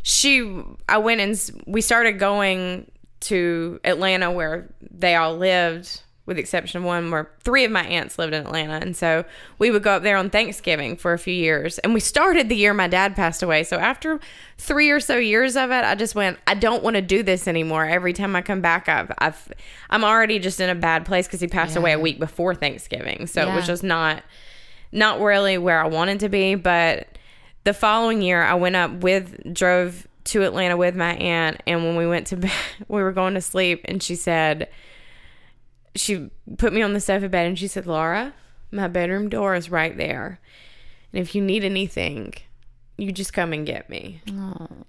she 0.03 0.63
I 0.89 0.99
went 0.99 1.21
and 1.21 1.63
we 1.67 1.81
started 1.81 2.19
going 2.19 2.91
to 3.21 3.81
Atlanta 3.85 4.31
where 4.31 4.69
they 4.81 5.15
all 5.15 5.37
lived 5.37 6.03
with 6.27 6.37
the 6.37 6.41
exception 6.41 6.79
of 6.79 6.85
one 6.85 7.11
where 7.11 7.31
three 7.41 7.65
of 7.65 7.71
my 7.71 7.85
aunts 7.85 8.19
lived 8.19 8.33
in 8.33 8.47
Atlanta. 8.47 8.75
And 8.75 8.97
so 8.97 9.25
we 9.59 9.71
would 9.71 9.83
go 9.83 9.93
up 9.93 10.03
there 10.03 10.17
on 10.17 10.31
Thanksgiving 10.31 10.97
for 10.97 11.13
a 11.13 11.19
few 11.19 11.35
years. 11.35 11.79
And 11.81 11.93
we 11.93 12.01
started 12.01 12.49
the 12.49 12.57
year 12.57 12.73
my 12.73 12.89
dad 12.89 13.15
passed 13.15 13.43
away. 13.43 13.63
So 13.63 13.77
after 13.79 14.21
3 14.57 14.91
or 14.91 15.01
so 15.01 15.17
years 15.17 15.57
of 15.57 15.71
it 15.71 15.85
I 15.85 15.95
just 15.95 16.15
went 16.15 16.39
I 16.47 16.55
don't 16.55 16.83
want 16.83 16.97
to 16.97 17.03
do 17.03 17.23
this 17.23 17.47
anymore. 17.47 17.85
Every 17.85 18.13
time 18.13 18.35
I 18.37 18.43
come 18.43 18.61
back 18.61 18.89
I've, 18.89 19.13
I've 19.19 19.53
I'm 19.91 20.05
already 20.05 20.39
just 20.39 20.61
in 20.61 20.71
a 20.71 20.75
bad 20.75 21.05
place 21.05 21.29
cuz 21.29 21.41
he 21.41 21.47
passed 21.47 21.77
away 21.77 21.93
a 21.93 21.99
week 21.99 22.19
before 22.19 22.55
Thanksgiving. 22.55 23.27
So 23.27 23.47
it 23.49 23.55
was 23.55 23.67
just 23.67 23.83
not 23.83 24.23
not 24.95 25.21
really 25.21 25.59
where 25.59 25.83
I 25.83 25.89
wanted 25.89 26.21
to 26.21 26.29
be, 26.29 26.55
but 26.55 27.09
the 27.65 27.75
following 27.75 28.23
year 28.23 28.43
I 28.43 28.55
went 28.55 28.77
up 28.77 28.93
with 29.03 29.53
drove 29.53 30.07
to 30.25 30.43
Atlanta 30.43 30.77
with 30.77 30.95
my 30.97 31.15
aunt 31.17 31.63
and 31.67 31.85
when 31.85 31.97
we 31.97 32.07
went 32.07 32.29
to 32.29 32.37
bed 32.37 32.53
we 32.89 33.03
were 33.03 33.13
going 33.13 33.35
to 33.35 33.43
sleep 33.43 33.83
and 33.85 34.03
she 34.03 34.15
said 34.15 34.69
she 35.95 36.31
put 36.57 36.73
me 36.73 36.81
on 36.81 36.93
the 36.93 37.01
sofa 37.01 37.29
bed 37.29 37.47
and 37.47 37.59
she 37.59 37.69
said, 37.69 37.87
"Laura, 37.87 38.35
my 38.71 38.89
bedroom 38.89 39.29
door 39.29 39.55
is 39.55 39.71
right 39.71 39.97
there. 39.97 40.41
And 41.13 41.23
if 41.23 41.35
you 41.35 41.43
need 41.43 41.63
anything, 41.63 42.35
you 42.97 43.13
just 43.13 43.33
come 43.33 43.53
and 43.53 43.65
get 43.65 43.89
me." 43.89 44.21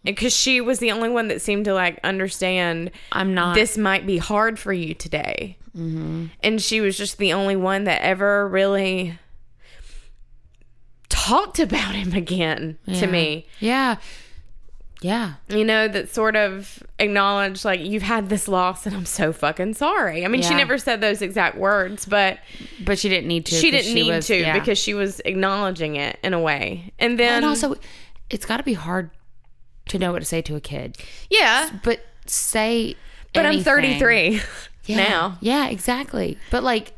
Because 0.03 0.35
she 0.35 0.61
was 0.61 0.79
the 0.79 0.91
only 0.91 1.09
one 1.09 1.27
that 1.27 1.41
seemed 1.41 1.65
to 1.65 1.73
like 1.73 1.99
understand 2.03 2.91
I'm 3.11 3.33
not. 3.33 3.55
this 3.55 3.77
might 3.77 4.07
be 4.07 4.17
hard 4.17 4.57
for 4.57 4.73
you 4.73 4.93
today. 4.93 5.57
Mm-hmm. 5.77 6.27
And 6.41 6.61
she 6.61 6.81
was 6.81 6.97
just 6.97 7.17
the 7.17 7.33
only 7.33 7.55
one 7.55 7.83
that 7.83 8.01
ever 8.01 8.47
really 8.47 9.19
talked 11.09 11.59
about 11.59 11.95
him 11.95 12.13
again 12.13 12.77
to 12.99 13.07
me. 13.07 13.47
Yeah. 13.59 13.97
Yeah. 15.01 15.33
You 15.49 15.63
know, 15.65 15.87
that 15.87 16.09
sort 16.13 16.35
of 16.35 16.81
acknowledged, 16.97 17.63
like, 17.65 17.79
you've 17.81 18.01
had 18.01 18.29
this 18.29 18.47
loss 18.47 18.85
and 18.87 18.95
I'm 18.95 19.05
so 19.05 19.31
fucking 19.33 19.73
sorry. 19.75 20.25
I 20.25 20.27
mean, 20.29 20.41
she 20.41 20.55
never 20.55 20.77
said 20.77 21.01
those 21.01 21.21
exact 21.21 21.57
words, 21.57 22.05
but 22.05 22.39
But 22.83 22.97
she 22.97 23.09
didn't 23.09 23.27
need 23.27 23.45
to. 23.47 23.55
she 23.55 23.69
didn't 23.71 23.93
need 23.93 24.09
was- 24.09 24.27
to 24.27 24.37
yeah. 24.39 24.57
because 24.57 24.77
she 24.79 24.93
was 24.93 25.19
acknowledging 25.25 25.95
it 25.97 26.17
in 26.23 26.33
a 26.33 26.39
way. 26.39 26.91
And 26.97 27.19
then, 27.19 27.37
and 27.37 27.45
also 27.45 27.75
it's 28.29 28.45
got 28.45 28.57
to 28.57 28.63
be 28.63 28.73
hard 28.73 29.11
to 29.89 29.99
know 29.99 30.11
what 30.13 30.19
to 30.19 30.25
say 30.25 30.41
to 30.43 30.55
a 30.55 30.61
kid. 30.61 30.97
yeah, 31.29 31.69
But 31.83 31.99
say 32.25 32.95
but 33.33 33.45
I'm 33.45 33.61
33 33.61 34.41
Yeah. 34.85 34.95
now. 34.97 35.37
Yeah, 35.41 35.67
exactly. 35.67 36.37
But 36.49 36.63
like 36.63 36.93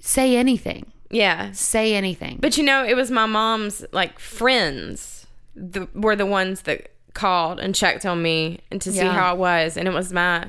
say 0.00 0.36
anything. 0.36 0.89
Yeah. 1.10 1.52
Say 1.52 1.94
anything. 1.94 2.38
But 2.40 2.56
you 2.56 2.64
know, 2.64 2.84
it 2.84 2.94
was 2.94 3.10
my 3.10 3.26
mom's 3.26 3.84
like 3.92 4.18
friends 4.18 5.26
the, 5.56 5.88
were 5.94 6.16
the 6.16 6.26
ones 6.26 6.62
that 6.62 6.92
called 7.14 7.58
and 7.60 7.74
checked 7.74 8.06
on 8.06 8.22
me 8.22 8.60
and 8.70 8.80
to 8.82 8.92
see 8.92 8.98
Yeah. 8.98 9.12
how 9.12 9.30
I 9.30 9.32
was, 9.32 9.76
and 9.76 9.88
it 9.88 9.92
was 9.92 10.12
my 10.12 10.48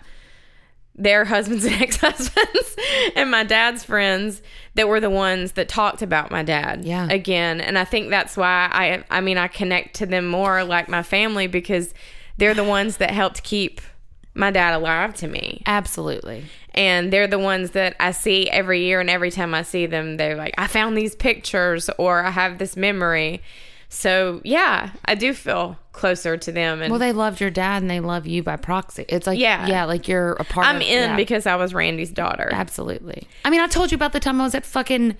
their 0.94 1.24
husbands 1.26 1.64
and 1.66 1.74
ex-husbands 1.82 2.76
and 3.16 3.32
my 3.32 3.44
dad's 3.44 3.84
friends 3.84 4.42
that 4.76 4.88
were 4.90 5.00
the 5.00 5.10
ones 5.10 5.54
that 5.54 5.70
talked 5.70 6.02
about 6.02 6.30
my 6.30 6.44
dad 6.44 6.84
Yeah. 6.84 7.08
again 7.10 7.62
and 7.62 7.78
i 7.80 7.86
think 7.86 8.10
that's 8.10 8.36
why 8.36 8.70
i 8.72 9.04
i 9.10 9.22
mean 9.22 9.38
i 9.38 9.48
connect 9.48 9.96
to 9.96 10.06
them 10.06 10.28
more 10.28 10.66
like 10.66 10.90
my 10.90 11.02
family 11.02 11.48
because 11.48 11.94
they're 12.38 12.54
the 12.54 12.66
ones 12.66 12.98
that 12.98 13.12
helped 13.12 13.42
keep 13.44 13.80
my 14.34 14.50
dad 14.52 14.74
alive 14.74 15.14
to 15.16 15.28
me 15.28 15.62
Absolutely. 15.66 16.46
and 16.74 17.12
they're 17.12 17.28
the 17.28 17.40
ones 17.40 17.72
that 17.72 17.96
I 18.00 18.12
see 18.12 18.50
every 18.50 18.84
year 18.84 19.00
and 19.02 19.10
every 19.10 19.32
time 19.32 19.54
I 19.54 19.64
see 19.64 19.86
them 19.86 20.18
they're 20.18 20.36
like 20.38 20.54
I 20.58 20.68
found 20.68 20.96
these 20.98 21.16
pictures 21.16 21.90
or 21.98 22.24
I 22.24 22.30
have 22.32 22.58
this 22.58 22.78
memory 22.78 23.42
so 23.90 24.40
yeah 24.46 24.92
I 25.04 25.16
do 25.16 25.34
feel 25.34 25.78
closer 25.92 26.38
to 26.38 26.52
them 26.52 26.82
and 26.82 26.90
Well, 26.90 27.00
they 27.00 27.12
loved 27.12 27.42
your 27.42 27.50
dad 27.50 27.82
and 27.82 27.92
they 27.92 28.00
love 28.00 28.26
you 28.26 28.42
by 28.42 28.56
proxy. 28.56 29.04
It's 29.10 29.28
like 29.28 29.38
Yeah. 29.38 29.68
yeah, 29.68 29.84
like 29.84 30.08
you're 30.08 30.32
a 30.34 30.46
part 30.46 30.66
I'm 30.66 30.78
of 30.78 30.82
in 30.84 31.10
yeah. 31.10 31.16
because 31.18 31.46
I 31.46 31.56
was 31.58 31.74
Randy's 31.74 32.12
daughter 32.12 32.48
Absolutely. 32.54 33.28
I 33.44 33.50
mean, 33.50 33.60
I 33.60 33.68
told 33.68 33.92
you 33.92 33.96
about 33.96 34.14
the 34.14 34.22
time 34.22 34.40
I 34.40 34.46
was 34.46 34.56
at 34.56 34.66
fucking 34.66 35.18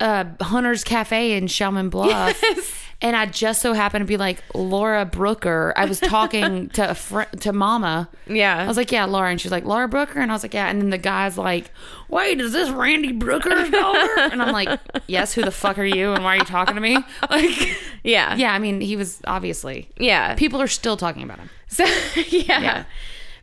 uh, 0.00 0.24
Hunter's 0.40 0.84
Cafe 0.84 1.32
in 1.36 1.46
Shellman 1.46 1.90
Bluff. 1.90 2.82
And 3.02 3.14
I 3.14 3.26
just 3.26 3.60
so 3.60 3.74
happened 3.74 4.04
to 4.04 4.06
be 4.06 4.16
like 4.16 4.42
Laura 4.54 5.04
Brooker. 5.04 5.74
I 5.76 5.84
was 5.84 6.00
talking 6.00 6.68
to 6.76 6.90
a 6.90 6.94
fr- 6.94 7.24
to 7.40 7.52
Mama. 7.52 8.08
yeah 8.26 8.56
I 8.62 8.66
was 8.66 8.78
like, 8.78 8.90
"Yeah, 8.90 9.04
Laura," 9.04 9.28
and 9.30 9.38
she's 9.38 9.52
like, 9.52 9.66
"Laura 9.66 9.86
Brooker," 9.86 10.18
and 10.18 10.30
I 10.30 10.34
was 10.34 10.42
like, 10.42 10.54
"Yeah." 10.54 10.68
And 10.70 10.80
then 10.80 10.88
the 10.88 10.96
guy's 10.96 11.36
like, 11.36 11.70
"Wait, 12.08 12.40
is 12.40 12.52
this 12.52 12.70
Randy 12.70 13.12
Brooker's 13.12 13.68
daughter?" 13.82 14.18
And 14.32 14.40
I'm 14.40 14.50
like, 14.50 14.80
"Yes. 15.08 15.34
Who 15.34 15.42
the 15.42 15.50
fuck 15.50 15.78
are 15.78 15.84
you? 15.84 16.14
And 16.14 16.24
why 16.24 16.36
are 16.36 16.38
you 16.38 16.44
talking 16.46 16.74
to 16.74 16.80
me?" 16.80 16.96
Like, 17.30 17.76
yeah 18.02 18.34
yeah. 18.34 18.54
I 18.54 18.58
mean, 18.58 18.80
he 18.80 18.96
was 18.96 19.20
obviously. 19.26 19.90
yeah 19.98 20.34
People 20.34 20.62
are 20.62 20.66
still 20.66 20.96
talking 20.96 21.22
about 21.22 21.38
him. 21.38 21.50
so 21.68 21.84
yeah. 22.30 22.60
Yeah. 22.62 22.84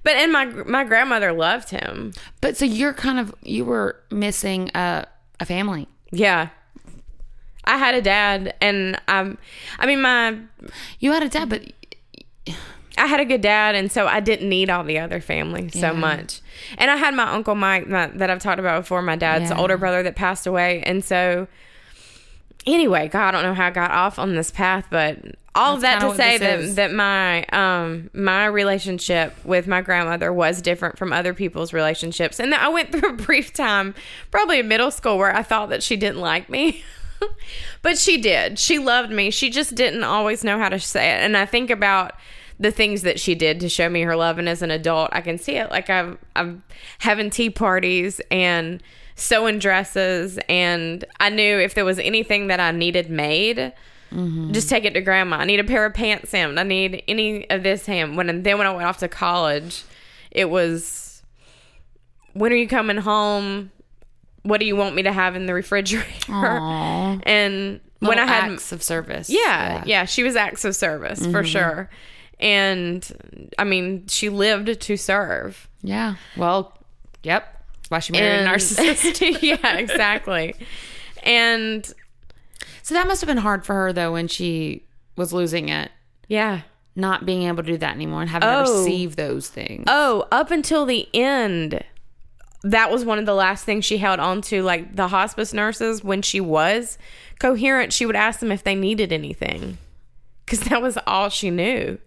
but 0.02 0.14
and 0.16 0.32
my 0.32 0.46
my 0.46 0.84
grandmother 0.84 1.32
loved 1.32 1.70
him 1.70 2.14
But 2.42 2.58
so 2.58 2.66
you're 2.66 2.94
kind 2.94 3.20
of 3.20 3.36
you 3.44 3.66
were 3.66 3.98
missing 4.10 4.72
a 4.74 5.06
a 5.40 5.46
family. 5.46 5.88
Yeah 6.16 6.50
I 7.66 7.78
had 7.78 7.96
a 7.96 8.02
dad 8.02 8.54
and 8.62 9.00
I'm 9.08 9.38
I 9.80 9.86
mean 9.86 10.02
my 10.02 10.38
You 11.00 11.12
had 11.12 11.24
a 11.24 11.30
dad, 11.30 11.50
but 11.50 11.62
I 12.96 13.08
had 13.08 13.20
a 13.20 13.26
good 13.26 13.42
dad, 13.42 13.74
and 13.74 13.92
so 13.92 14.06
I 14.06 14.20
didn't 14.20 14.48
need 14.48 14.70
all 14.70 14.84
the 14.84 15.00
other 15.00 15.20
family 15.20 15.70
so 15.70 15.94
much. 15.96 16.42
And 16.78 16.92
I 16.92 16.96
had 16.98 17.16
my 17.16 17.32
uncle 17.32 17.56
Mike 17.56 17.88
my, 17.88 18.06
that 18.08 18.30
I've 18.30 18.40
talked 18.40 18.60
about 18.60 18.84
before, 18.84 19.02
my 19.02 19.16
dad's 19.16 19.50
Yeah. 19.50 19.58
older 19.58 19.78
brother 19.78 20.04
that 20.04 20.16
passed 20.16 20.46
away, 20.46 20.84
and 20.86 21.04
so 21.04 21.48
anyway, 22.68 23.08
God, 23.08 23.30
I 23.30 23.32
don't 23.32 23.44
know 23.44 23.56
how 23.56 23.68
I 23.68 23.72
got 23.72 23.90
off 23.92 24.20
on 24.20 24.36
this 24.36 24.52
path, 24.52 24.86
but 24.92 25.18
all 25.56 25.76
of 25.76 25.82
that 25.82 26.00
to 26.00 26.16
say 26.16 26.38
that 26.38 26.76
that 26.76 26.94
my 26.94 27.44
um 27.46 28.10
my 28.14 28.46
relationship 28.46 29.34
with 29.46 29.68
my 29.68 29.82
grandmother 29.82 30.34
was 30.34 30.62
different 30.62 30.98
from 30.98 31.14
other 31.14 31.34
people's 31.34 31.74
relationships, 31.74 32.40
and 32.40 32.52
that 32.52 32.62
I 32.62 32.70
went 32.70 32.92
through 32.92 33.10
a 33.10 33.14
brief 33.14 33.54
time, 33.54 33.94
probably 34.32 34.60
in 34.60 34.68
middle 34.68 34.92
school, 34.92 35.18
where 35.18 35.36
I 35.36 35.44
thought 35.44 35.70
that 35.70 35.84
she 35.84 35.96
didn't 35.96 36.22
like 36.22 36.50
me. 36.50 36.84
but 37.82 37.98
she 37.98 38.20
did. 38.20 38.60
She 38.60 38.80
loved 38.80 39.12
me. 39.12 39.32
She 39.32 39.50
just 39.50 39.76
didn't 39.76 40.04
always 40.04 40.44
know 40.44 40.58
how 40.58 40.70
to 40.70 40.80
say 40.80 41.12
it. 41.12 41.22
And 41.22 41.38
I 41.38 41.46
think 41.46 41.70
about 41.70 42.14
the 42.60 42.72
things 42.72 43.02
that 43.02 43.20
she 43.20 43.36
did 43.36 43.60
to 43.60 43.70
show 43.70 43.90
me 43.90 44.02
her 44.04 44.16
love 44.16 44.38
and 44.38 44.48
as 44.48 44.62
an 44.62 44.72
adult 44.72 45.10
I 45.12 45.22
can 45.22 45.38
see 45.38 45.56
it 45.56 45.72
like 45.72 45.90
I'm 45.90 46.18
I'm 46.36 46.64
having 47.00 47.30
tea 47.30 47.50
parties 47.50 48.22
and 48.30 48.82
sewing 49.16 49.60
dresses 49.60 50.40
and 50.48 51.04
I 51.20 51.30
knew 51.30 51.58
if 51.58 51.74
there 51.74 51.84
was 51.84 52.00
anything 52.00 52.48
that 52.48 52.60
I 52.60 52.72
needed 52.72 53.10
made 53.10 53.74
Mm-hmm. 54.14 54.52
just 54.52 54.70
take 54.70 54.86
it 54.86 54.94
to 54.94 55.02
grandma. 55.02 55.38
I 55.38 55.46
need 55.46 55.60
a 55.60 55.64
pair 55.64 55.86
of 55.86 55.94
pants 55.94 56.32
hemmed. 56.32 56.60
I 56.60 56.64
need 56.64 57.04
any 57.08 57.50
of 57.50 57.64
this 57.64 57.86
hemmed. 57.86 58.16
When 58.16 58.30
and 58.30 58.44
then 58.44 58.58
when 58.58 58.68
I 58.68 58.72
went 58.72 58.88
off 58.88 59.00
to 59.00 59.08
college, 59.08 59.84
it 60.32 60.50
was 60.50 61.24
when 62.34 62.52
are 62.52 62.56
you 62.56 62.68
coming 62.68 62.98
home? 62.98 63.72
What 64.44 64.60
do 64.60 64.66
you 64.66 64.76
want 64.76 64.96
me 64.96 65.04
to 65.04 65.12
have 65.12 65.36
in 65.36 65.46
the 65.46 65.54
refrigerator? 65.54 66.32
Aw. 66.32 67.20
And 67.26 67.80
when 68.00 68.10
when 68.10 68.20
I 68.20 68.26
had 68.26 68.52
acts 68.52 68.72
of 68.72 68.84
service. 68.84 69.30
yeah, 69.30 69.84
yeah, 69.86 70.06
she 70.06 70.24
was 70.24 70.36
acts 70.36 70.66
of 70.66 70.76
service 70.76 71.20
for 71.20 71.42
mm-hmm. 71.42 71.46
sure. 71.46 71.90
And 72.40 73.50
I 73.58 73.64
mean, 73.64 74.08
she 74.08 74.30
lived 74.30 74.82
to 74.82 74.98
serve. 74.98 75.70
Yeah. 75.82 76.16
Well, 76.36 76.78
yep. 77.24 77.64
Why 77.90 78.00
she 78.00 78.12
married 78.12 78.40
And 78.40 78.48
a 78.48 78.52
narcissist. 78.52 79.42
yeah, 79.42 79.78
exactly. 79.78 80.56
And 81.26 81.90
so 82.82 82.94
that 82.94 83.08
must 83.08 83.22
have 83.22 83.28
been 83.28 83.38
hard 83.38 83.66
for 83.66 83.74
her 83.76 83.94
though 83.94 84.12
when 84.14 84.28
she 84.28 84.84
was 85.16 85.32
losing 85.34 85.70
it, 85.70 85.92
yeah. 86.28 86.62
not 86.96 87.26
being 87.26 87.44
able 87.44 87.64
to 87.64 87.72
do 87.72 87.78
that 87.78 87.94
anymore 87.96 88.22
and 88.22 88.30
having 88.30 88.48
to 88.50 88.64
Oh. 88.68 88.80
receive 88.84 89.16
those 89.16 89.50
things. 89.50 89.84
Oh, 89.88 90.28
up 90.32 90.52
until 90.52 90.86
the 90.86 91.08
end, 91.14 91.84
that 92.64 92.90
was 92.92 93.04
one 93.06 93.20
of 93.20 93.26
the 93.26 93.34
last 93.36 93.66
things 93.66 93.84
she 93.86 93.98
held 93.98 94.20
on 94.20 94.42
to. 94.44 94.64
Like 94.64 94.96
the 94.96 95.08
hospice 95.10 95.54
nurses, 95.54 96.04
when 96.04 96.22
she 96.22 96.40
was 96.40 96.98
coherent, 97.40 97.92
she 97.94 98.06
would 98.06 98.16
ask 98.16 98.40
them 98.40 98.52
if 98.52 98.64
they 98.64 98.76
needed 98.76 99.12
anything 99.12 99.78
because 100.46 100.62
that 100.62 100.82
was 100.82 100.98
all 101.06 101.30
she 101.30 101.50
knew. 101.50 101.98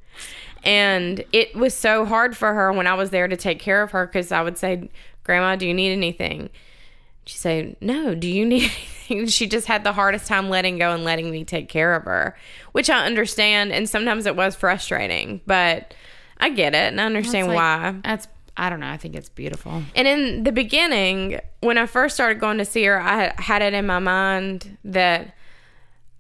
And 0.65 1.25
it 1.33 1.55
was 1.55 1.75
so 1.75 2.05
hard 2.05 2.37
for 2.37 2.53
her 2.55 2.73
when 2.73 2.87
I 2.87 2.95
was 2.95 3.11
there 3.11 3.29
to 3.29 3.37
take 3.37 3.61
care 3.61 3.83
of 3.83 3.93
her 3.93 4.07
because 4.07 4.33
I 4.33 4.43
would 4.43 4.59
say, 4.59 4.89
Grandma, 5.25 5.55
do 5.57 5.67
you 5.67 5.75
need 5.75 5.93
anything? 5.93 6.51
She'd 7.27 7.39
say, 7.39 7.77
No, 7.81 8.15
do 8.15 8.29
you 8.29 8.47
need 8.47 8.63
anything? 8.63 9.27
She 9.29 9.47
just 9.47 9.69
had 9.69 9.85
the 9.85 9.93
hardest 9.93 10.27
time 10.27 10.49
letting 10.49 10.79
go 10.79 10.93
and 10.93 11.05
letting 11.05 11.31
me 11.31 11.45
take 11.45 11.69
care 11.69 11.95
of 11.95 12.05
her, 12.05 12.37
which 12.73 12.91
I 12.91 13.07
understand. 13.07 13.73
And 13.73 13.89
sometimes 13.89 14.27
it 14.27 14.35
was 14.35 14.57
frustrating, 14.57 15.41
but 15.47 15.95
I 16.39 16.51
get 16.51 16.75
it 16.75 16.89
and 16.93 17.01
I 17.01 17.05
understand 17.05 17.47
It's 17.47 17.55
like- 17.55 17.83
why. 17.83 17.95
That's 18.03 18.27
I 18.57 18.71
don't 18.71 18.81
know. 18.81 18.89
I 18.89 18.97
think 18.97 19.15
it's 19.15 19.29
beautiful. 19.29 19.83
And 19.95 20.09
in 20.09 20.45
the 20.45 20.53
beginning, 20.53 21.41
when 21.61 21.77
I 21.77 21.85
first 21.85 22.15
started 22.15 22.41
going 22.41 22.57
to 22.59 22.65
see 22.65 22.85
her, 22.85 22.99
I 22.99 23.35
had 23.37 23.61
it 23.61 23.75
in 23.75 23.87
my 23.87 23.99
mind 23.99 24.79
that 24.83 25.35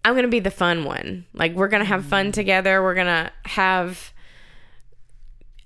I'm 0.05 0.13
going 0.13 0.25
to 0.25 0.31
be 0.31 0.41
the 0.41 0.51
fun 0.51 0.85
one. 0.85 1.25
Like, 1.33 1.55
we're 1.55 1.69
going 1.69 1.81
to 1.81 1.89
have 1.89 2.05
fun 2.05 2.29
mm. 2.29 2.33
together. 2.35 2.83
We're 2.83 2.95
going 2.95 3.07
to 3.07 3.33
have. 3.47 4.13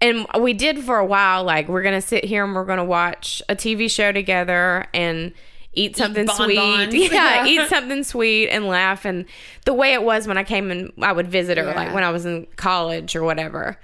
And 0.00 0.26
we 0.40 0.54
did 0.54 0.82
for 0.82 0.98
a 0.98 1.04
while. 1.04 1.44
Like, 1.44 1.68
we're 1.68 1.82
going 1.82 2.00
to 2.00 2.06
sit 2.06 2.24
here 2.24 2.44
and 2.44 2.54
we're 2.54 2.64
going 2.64 2.78
to 2.78 2.84
watch 2.84 3.42
a 3.48 3.56
TV 3.56 3.90
show 3.90 4.12
together 4.12 4.86
and 4.94 5.32
eat 5.74 5.96
something 5.96 6.26
sweet. 6.26 6.56
bonbons. 6.56 6.94
Yeah, 7.12 7.46
eat 7.46 7.68
something 7.68 8.02
sweet 8.02 8.48
and 8.48 8.66
laugh. 8.66 9.04
And 9.04 9.26
the 9.66 9.74
way 9.74 9.92
it 9.92 10.02
was 10.02 10.26
when 10.26 10.38
I 10.38 10.44
came 10.44 10.70
and 10.70 10.92
I 11.02 11.12
would 11.12 11.28
visit 11.28 11.58
her, 11.58 11.64
like 11.64 11.92
when 11.92 12.02
I 12.02 12.10
was 12.10 12.24
in 12.24 12.46
college 12.56 13.14
or 13.14 13.22
whatever 13.22 13.78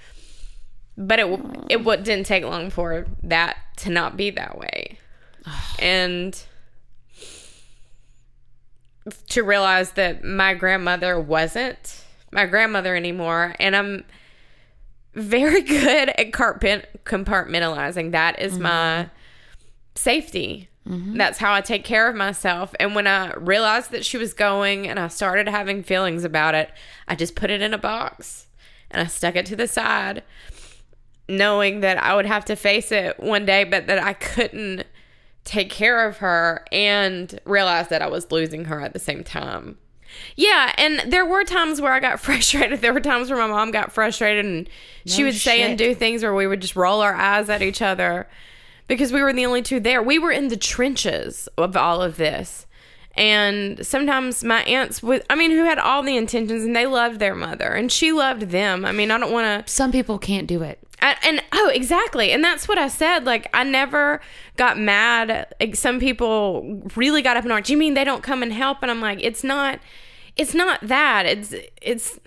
but 0.97 1.19
it 1.19 1.41
it 1.69 1.85
what 1.85 2.05
didn't 2.05 2.27
take 2.27 2.45
long 2.45 2.71
for 2.71 3.07
that 3.23 3.57
to 3.77 3.91
not 3.91 4.17
be 4.17 4.31
that 4.31 4.59
way 4.59 4.99
and 5.79 6.45
to 9.29 9.43
realize 9.43 9.93
that 9.93 10.25
my 10.25 10.55
grandmother 10.55 11.21
wasn't 11.21 12.03
my 12.33 12.47
grandmother 12.47 12.97
anymore 12.97 13.55
and 13.61 13.77
i'm 13.77 14.05
very 15.17 15.63
good 15.79 16.11
at 16.11 16.31
compartmentalizing. 16.33 18.13
That 18.13 18.41
is 18.41 18.55
mm-hmm. 18.55 18.63
my 18.63 19.11
safety. 19.95 20.69
Mm-hmm. 20.87 21.17
That's 21.17 21.39
how 21.39 21.53
i 21.53 21.61
take 21.61 21.83
care 21.83 22.09
of 22.09 22.15
myself. 22.15 22.73
And 22.79 22.95
when 22.95 23.09
i 23.09 23.35
realized 23.35 23.91
that 23.91 24.05
she 24.05 24.19
was 24.19 24.33
going 24.33 24.87
and 24.87 25.01
i 25.01 25.09
started 25.09 25.49
having 25.49 25.83
feelings 25.83 26.23
about 26.23 26.55
it 26.55 26.71
i 27.09 27.17
just 27.17 27.35
put 27.35 27.51
it 27.51 27.61
in 27.61 27.75
a 27.75 27.79
box 27.79 28.47
and 28.89 29.03
i 29.03 29.07
stuck 29.07 29.35
it 29.35 29.47
to 29.47 29.57
the 29.57 29.67
side 29.67 30.23
knowing 31.29 31.81
that 31.81 32.03
I 32.03 32.15
would 32.15 32.27
have 32.27 32.45
to 32.47 32.57
face 32.57 32.93
it 32.93 33.19
one 33.19 33.45
day, 33.45 33.65
but 33.65 33.87
that 33.87 34.03
I 34.03 34.13
couldn't 34.13 34.85
take 35.45 35.71
care 35.71 36.09
of 36.09 36.19
her 36.19 36.65
and 36.73 37.39
realize 37.45 37.89
that 37.89 38.03
I 38.03 38.09
was 38.09 38.31
losing 38.31 38.67
her 38.67 38.81
at 38.81 38.93
the 38.93 38.99
same 38.99 39.25
time. 39.25 39.79
Yeah, 40.37 40.73
and 40.77 41.13
there 41.13 41.25
were 41.25 41.45
times 41.45 41.81
where 41.81 41.93
I 41.93 42.01
got 42.01 42.21
frustrated. 42.21 42.81
There 42.81 42.93
were 42.93 43.01
times 43.01 43.31
where 43.31 43.39
my 43.39 43.47
mom 43.47 43.71
got 43.71 43.93
frustrated 43.93 44.45
and 44.45 44.69
she 45.07 45.23
No 45.23 45.29
would 45.29 45.35
say 45.35 45.63
and 45.63 45.79
do 45.79 45.95
things 45.95 46.23
where 46.23 46.35
we 46.35 46.47
would 46.47 46.61
just 46.61 46.77
roll 46.77 47.01
our 47.01 47.15
eyes 47.15 47.49
at 47.49 47.63
each 47.63 47.81
other 47.83 48.27
because 48.89 49.13
we 49.13 49.23
were 49.23 49.33
the 49.33 49.47
only 49.47 49.63
two 49.63 49.81
there. 49.81 50.03
We 50.03 50.19
were 50.19 50.33
in 50.33 50.49
the 50.49 50.57
trenches 50.57 51.49
of 51.57 51.77
all 51.77 52.03
of 52.03 52.17
this. 52.17 52.67
And 53.17 53.85
sometimes 53.87 54.45
my 54.45 54.63
aunts 54.65 55.03
would, 55.03 55.25
I 55.31 55.37
mean, 55.37 55.51
who 55.51 55.65
had 55.65 55.79
all 55.79 56.03
the 56.03 56.17
intentions 56.17 56.65
and 56.65 56.77
they 56.77 56.87
loved 56.87 57.19
their 57.19 57.35
mother 57.35 57.73
and 57.73 57.91
she 57.91 58.13
loved 58.13 58.51
them. 58.51 58.85
I 58.85 58.93
mean, 58.93 59.11
I 59.11 59.19
don't 59.19 59.33
want 59.33 59.67
to 59.67 59.73
Some 59.73 59.91
people 59.91 60.19
can't 60.19 60.47
do 60.47 60.63
it. 60.63 60.79
and, 61.01 61.17
and 61.25 61.45
oh, 61.53 61.71
exactly. 61.73 62.33
And 62.33 62.45
that's 62.45 62.69
what 62.69 62.77
I 62.77 62.89
said. 62.89 63.25
Like, 63.25 63.49
I 63.55 63.65
never 63.65 64.21
got 64.57 64.79
mad. 64.79 65.47
Like, 65.59 65.77
some 65.77 65.99
people 65.99 66.83
really 66.95 67.23
got 67.23 67.39
up 67.39 67.45
in 67.47 67.51
arms. 67.51 67.71
You 67.71 67.79
mean 67.79 67.95
they 67.95 68.05
don't 68.05 68.23
come 68.23 68.43
and 68.43 68.53
help? 68.53 68.79
And 68.83 68.91
I'm 68.91 69.01
like, 69.01 69.21
it's 69.23 69.43
not. 69.43 69.81
It's 70.37 70.53
not 70.53 70.81
that. 70.83 71.25
It's 71.25 71.55
it's. 71.81 72.21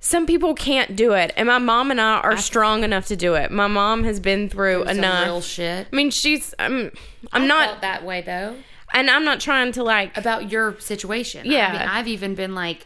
Some 0.00 0.26
people 0.26 0.54
can't 0.54 0.96
do 0.96 1.12
it, 1.12 1.30
and 1.36 1.46
my 1.46 1.58
mom 1.58 1.90
and 1.90 2.00
I 2.00 2.18
are 2.20 2.36
strong 2.38 2.82
enough 2.82 3.06
to 3.08 3.16
do 3.16 3.34
it. 3.34 3.52
My 3.52 3.66
mom 3.66 4.02
has 4.04 4.18
been 4.18 4.48
through 4.48 4.84
enough. 4.84 5.26
real 5.26 5.40
shit. 5.42 5.86
I 5.92 5.94
mean, 5.94 6.10
she's. 6.10 6.52
I'm. 6.58 6.90
I'm 7.32 7.42
I 7.42 7.46
not, 7.46 7.68
felt 7.68 7.80
that 7.82 8.04
way 8.04 8.22
though 8.22 8.56
and 8.92 9.10
I'm 9.10 9.24
not 9.24 9.40
trying 9.40 9.72
to 9.72 9.82
like. 9.82 10.16
about 10.16 10.50
your 10.50 10.78
situation. 10.80 11.46
Yeah. 11.46 11.68
I 11.68 11.72
mean, 11.72 11.82
I've 11.82 12.08
even 12.08 12.34
been 12.34 12.54
like, 12.54 12.84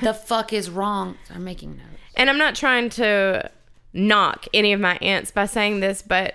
the 0.00 0.14
fuck 0.14 0.52
is 0.52 0.70
wrong? 0.70 1.16
I'm 1.34 1.44
making 1.44 1.76
notes. 1.76 1.86
And 2.16 2.28
I'm 2.30 2.38
not 2.38 2.54
trying 2.54 2.90
to 2.90 3.50
knock 3.92 4.46
any 4.54 4.72
of 4.72 4.80
my 4.80 4.96
aunts 4.98 5.30
by 5.30 5.46
saying 5.46 5.80
this, 5.80 6.02
but 6.02 6.34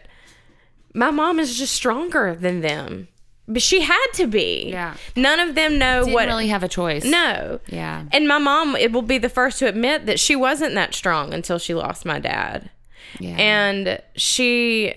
my 0.94 1.12
mom 1.12 1.40
is 1.40 1.58
just 1.58 1.74
stronger 1.74 2.36
than 2.36 2.62
them. 2.62 3.08
But 3.48 3.62
she 3.62 3.82
had 3.82 4.08
to 4.16 4.26
be. 4.26 4.70
Yeah. 4.72 4.96
None 5.16 5.40
of 5.40 5.54
them 5.54 5.78
know 5.78 6.00
Didn't 6.02 6.14
what. 6.16 6.26
really 6.28 6.48
have 6.48 6.64
a 6.64 6.68
choice. 6.68 7.06
no. 7.06 7.60
Yeah. 7.68 8.06
And 8.12 8.28
my 8.28 8.40
mom, 8.40 8.76
it 8.76 8.92
will 8.92 9.04
be 9.04 9.20
the 9.20 9.30
first 9.30 9.60
to 9.60 9.68
admit 9.68 10.08
that 10.08 10.20
she 10.20 10.36
wasn't 10.36 10.74
that 10.76 10.96
strong 10.96 11.32
until 11.34 11.60
she 11.60 11.76
lost 11.76 12.06
my 12.06 12.18
dad. 12.20 12.72
Yeah. 13.20 13.36
And 13.38 14.02
she. 14.16 14.96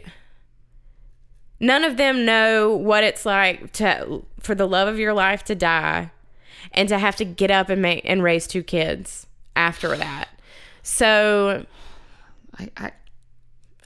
None 1.61 1.85
of 1.85 1.97
them 1.97 2.25
know 2.25 2.75
what 2.75 3.03
it's 3.05 3.27
like 3.27 3.73
to 3.75 4.25
for 4.41 4.55
the 4.55 4.67
love 4.69 4.89
of 4.89 4.99
your 4.99 5.13
life 5.13 5.45
to 5.45 5.55
die, 5.55 6.11
and 6.73 6.89
to 6.89 6.99
have 6.99 7.17
to 7.17 7.25
get 7.25 7.51
up 7.51 7.69
and 7.69 7.83
make 7.83 8.03
and 8.05 8.23
raise 8.23 8.47
two 8.47 8.63
kids 8.63 9.27
after 9.57 9.97
that. 9.97 10.29
So 10.83 11.67
I, 12.59 12.71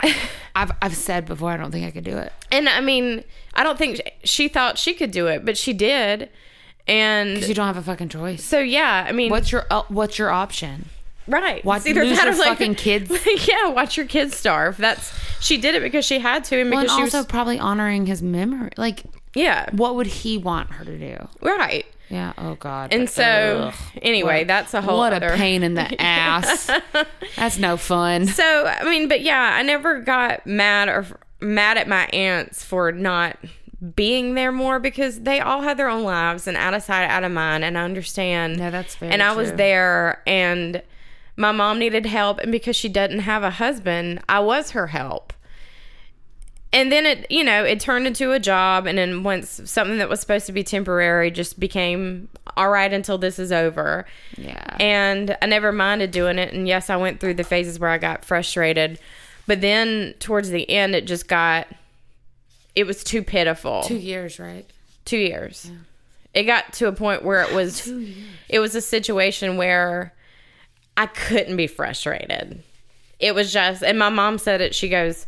I, 0.01 0.15
I've 0.55 0.73
I've 0.83 0.97
said 0.97 1.27
before 1.27 1.51
I 1.51 1.57
don't 1.57 1.71
think 1.71 1.87
I 1.87 1.91
could 1.91 2.05
do 2.05 2.17
it. 2.19 2.33
And 2.51 2.69
I 2.69 2.81
mean, 2.81 3.25
I 3.55 3.63
don't 3.65 3.79
think 3.79 4.01
she 4.25 4.49
thought 4.49 4.79
she 4.79 4.93
could 4.95 5.11
do 5.11 5.27
it, 5.29 5.45
but 5.45 5.57
she 5.57 5.73
did. 5.73 6.29
And 6.87 7.47
you 7.47 7.55
don't 7.55 7.67
have 7.67 7.77
a 7.77 7.83
fucking 7.83 8.09
choice. 8.09 8.43
so 8.45 8.59
yeah, 8.59 9.07
I 9.09 9.13
mean, 9.13 9.31
What's 9.31 9.53
your 9.53 9.67
uh, 9.71 9.83
what's 9.89 10.19
your 10.19 10.31
option? 10.31 10.91
Right? 11.27 11.65
Watch- 11.65 11.79
It's 11.81 11.87
either 11.89 12.05
lose 12.05 12.17
that 12.19 12.25
your 12.27 12.35
or, 12.35 12.39
like- 12.39 12.49
fucking 12.49 12.75
kids. 12.77 13.11
yeah, 13.49 13.69
watch 13.69 13.97
your 13.97 14.07
kids 14.07 14.37
starve. 14.37 14.77
That's 14.77 15.13
she 15.41 15.57
did 15.59 15.75
it 15.75 15.83
because 15.83 16.05
she 16.05 16.19
had 16.21 16.45
to, 16.45 16.61
and 16.61 16.71
Well, 16.71 16.83
because 16.83 16.93
and 16.97 16.99
she 16.99 17.03
also 17.05 17.19
was 17.19 17.27
probably 17.27 17.59
honoring 17.59 18.07
his 18.07 18.23
memory. 18.23 18.71
Like, 18.77 19.03
yeah, 19.35 19.69
what 19.73 19.95
would 19.97 20.07
he 20.07 20.39
want 20.39 20.71
her 20.73 20.85
to 20.85 20.99
do? 20.99 21.29
right. 21.41 21.85
Yeah. 22.09 22.35
Oh 22.37 22.57
God. 22.57 22.93
And 22.93 23.05
But, 23.07 23.13
so 23.15 23.73
ugh. 23.73 23.75
anyway, 24.03 24.41
What- 24.41 24.49
that's 24.49 24.75
a 24.75 24.83
whole 24.83 24.99
what 24.99 25.15
other 25.15 25.31
a 25.31 25.37
pain 25.37 25.63
in 25.63 25.73
the 25.75 25.99
ass. 26.03 26.71
That's 27.37 27.57
no 27.59 27.79
fun. 27.79 28.27
So 28.27 28.67
I 28.67 28.85
mean, 28.85 29.09
but 29.09 29.23
yeah, 29.23 29.55
I 29.55 29.63
never 29.63 30.01
got 30.01 30.47
mad 30.47 30.89
or 30.91 31.07
mad 31.41 31.79
at 31.79 31.89
my 31.89 32.05
aunts 32.09 32.63
for 32.63 32.93
not 32.93 33.39
being 33.97 34.35
there 34.35 34.53
more 34.53 34.79
because 34.79 35.21
they 35.21 35.41
all 35.41 35.63
had 35.63 35.77
their 35.79 35.89
own 35.89 36.05
lives 36.05 36.47
and 36.47 36.57
out 36.57 36.75
of 36.75 36.83
sight, 36.83 37.07
out 37.07 37.25
of 37.25 37.33
mind, 37.33 37.65
and 37.65 37.79
I 37.79 37.83
understand. 37.83 38.59
Yeah, 38.59 38.69
that's 38.71 38.95
very 38.97 39.11
And 39.11 39.23
I 39.23 39.33
was 39.35 39.51
there, 39.55 40.23
and 40.27 40.83
my 41.37 41.53
mom 41.53 41.79
needed 41.79 42.07
help, 42.07 42.38
and 42.40 42.53
because 42.53 42.77
she 42.77 42.88
doesn't 42.88 43.21
have 43.21 43.42
a 43.42 43.51
husband, 43.51 44.21
I 44.29 44.40
was 44.40 44.71
her 44.71 44.88
help. 44.88 45.33
And 46.75 46.90
then 46.90 47.05
it, 47.05 47.31
you 47.31 47.45
know, 47.45 47.64
it 47.64 47.81
turned 47.81 48.07
into 48.07 48.33
a 48.33 48.38
job, 48.38 48.87
and 48.87 48.97
then 48.97 49.23
once 49.23 49.61
something 49.66 49.99
that 49.99 50.09
was 50.09 50.21
supposed 50.21 50.47
to 50.47 50.53
be 50.53 50.64
temporary 50.64 51.31
just 51.31 51.61
became 51.61 52.29
all 52.57 52.71
right 52.71 52.90
until 52.92 53.18
this 53.18 53.38
is 53.38 53.53
over. 53.53 54.07
Yeah. 54.37 54.77
And 54.81 55.37
I 55.42 55.47
never 55.47 55.71
minded 55.71 56.12
doing 56.12 56.38
it. 56.38 56.55
And 56.55 56.66
yes, 56.66 56.88
I 56.88 56.97
went 56.97 57.21
through 57.21 57.35
the 57.35 57.45
phases 57.45 57.79
where 57.79 57.90
I 57.90 57.99
got 57.99 58.25
frustrated. 58.25 58.99
But 59.47 59.61
then 59.61 60.14
towards 60.18 60.49
the 60.49 60.68
end, 60.71 60.95
it 60.95 61.07
just 61.07 61.29
got, 61.29 61.66
it 62.75 62.85
was 62.85 63.05
too 63.05 63.23
pitiful. 63.23 63.83
Two 63.83 63.97
years, 63.97 64.38
right? 64.38 64.64
Two 65.05 65.18
years. 65.18 65.71
It 66.33 66.45
got 66.45 66.73
to 66.75 66.88
a 66.88 66.92
point 66.92 67.23
where 67.23 67.42
it 67.42 67.53
was, 67.53 67.87
it 68.49 68.61
was 68.61 68.75
a 68.75 68.81
situation 68.81 69.59
where 69.59 70.14
I 70.96 71.07
couldn't 71.07 71.57
be 71.57 71.66
frustrated. 71.66 72.62
It 73.18 73.35
was 73.35 73.52
just, 73.52 73.83
and 73.83 73.98
my 73.98 74.09
mom 74.09 74.38
said 74.38 74.61
it. 74.61 74.74
She 74.74 74.88
goes, 74.88 75.26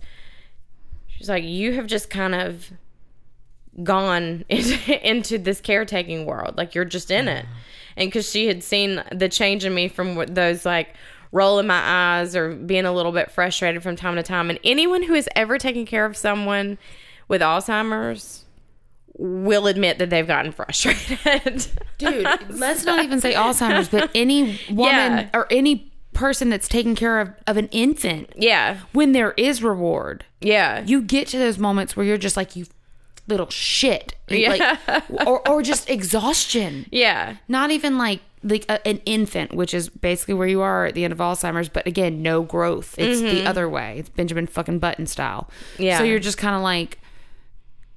she's 1.09 1.29
like, 1.29 1.45
you 1.45 1.73
have 1.75 1.87
just 1.87 2.11
kind 2.11 2.35
of 2.35 2.71
gone 3.83 4.45
into, 4.49 5.09
into 5.09 5.39
this 5.39 5.61
caretaking 5.61 6.27
world. 6.27 6.57
Like 6.57 6.75
you're 6.75 6.85
just 6.85 7.11
in 7.11 7.29
it. 7.29 7.47
And 7.97 8.09
because 8.09 8.29
she 8.31 8.49
had 8.49 8.63
seen 8.63 9.03
the 9.13 9.29
change 9.29 9.65
in 9.65 9.75
me 9.75 9.89
from 9.89 10.17
those 10.27 10.67
like 10.67 10.95
rolling 11.33 11.67
my 11.67 11.81
eyes 11.81 12.37
or 12.37 12.55
being 12.55 12.85
a 12.85 12.93
little 12.93 13.13
bit 13.13 13.31
frustrated 13.31 13.83
from 13.83 13.97
time 13.97 14.17
to 14.17 14.23
time. 14.23 14.51
And 14.51 14.59
anyone 14.65 15.03
who 15.03 15.15
has 15.15 15.29
ever 15.35 15.59
taken 15.59 15.87
care 15.87 16.05
of 16.05 16.17
someone 16.17 16.79
with 17.29 17.41
Alzheimer's 17.41 18.44
will 19.17 19.67
admit 19.67 19.99
that 19.99 20.11
they've 20.11 20.27
gotten 20.27 20.53
frustrated. 20.53 21.67
Dude, 21.99 22.27
let's 22.51 22.85
not 22.85 23.05
even 23.05 23.21
say 23.21 23.35
Alzheimer's, 23.35 23.89
but 23.89 24.11
any 24.15 24.59
woman 24.71 25.13
Yeah. 25.13 25.29
or 25.33 25.47
any 25.51 25.93
person 26.13 26.49
that's 26.51 26.69
taking 26.69 26.95
care 26.95 27.21
of, 27.21 27.31
of 27.47 27.57
an 27.57 27.69
infant, 27.73 28.31
yeah. 28.37 28.79
when 28.93 29.13
there 29.13 29.33
is 29.37 29.63
reward, 29.63 30.25
Yeah. 30.41 30.83
you 30.85 31.01
get 31.03 31.29
to 31.29 31.39
those 31.39 31.59
moments 31.59 31.97
where 31.97 32.05
you're 32.07 32.19
just 32.19 32.37
like, 32.37 32.57
you 32.57 32.67
little 33.27 33.49
shit. 33.49 34.15
Yeah. 34.29 34.77
Like, 34.87 35.27
or, 35.27 35.49
or 35.49 35.63
just 35.63 35.89
exhaustion. 35.89 36.87
yeah. 36.93 37.37
Not 37.49 37.71
even 37.71 37.97
like 37.99 38.21
like 38.47 38.67
a, 38.69 38.87
an 38.87 39.01
infant, 39.07 39.55
which 39.55 39.73
is 39.73 39.89
basically 39.89 40.35
where 40.35 40.47
you 40.47 40.61
are 40.61 40.85
at 40.85 40.95
the 40.95 41.05
end 41.05 41.13
of 41.15 41.19
Alzheimer's, 41.19 41.71
but 41.71 41.87
again, 41.87 42.21
no 42.21 42.43
growth. 42.43 42.95
It's 42.99 43.23
the 43.23 43.47
other 43.47 43.67
way. 43.71 43.97
It's 44.01 44.11
Benjamin 44.11 44.47
fucking 44.47 44.79
Button 44.81 45.07
style. 45.07 45.49
Mm-hmm. 45.75 45.83
Yeah. 45.85 45.99
So 45.99 46.05
you're 46.05 46.19
just 46.19 46.37
kind 46.37 46.55
of 46.55 46.61
like, 46.61 46.99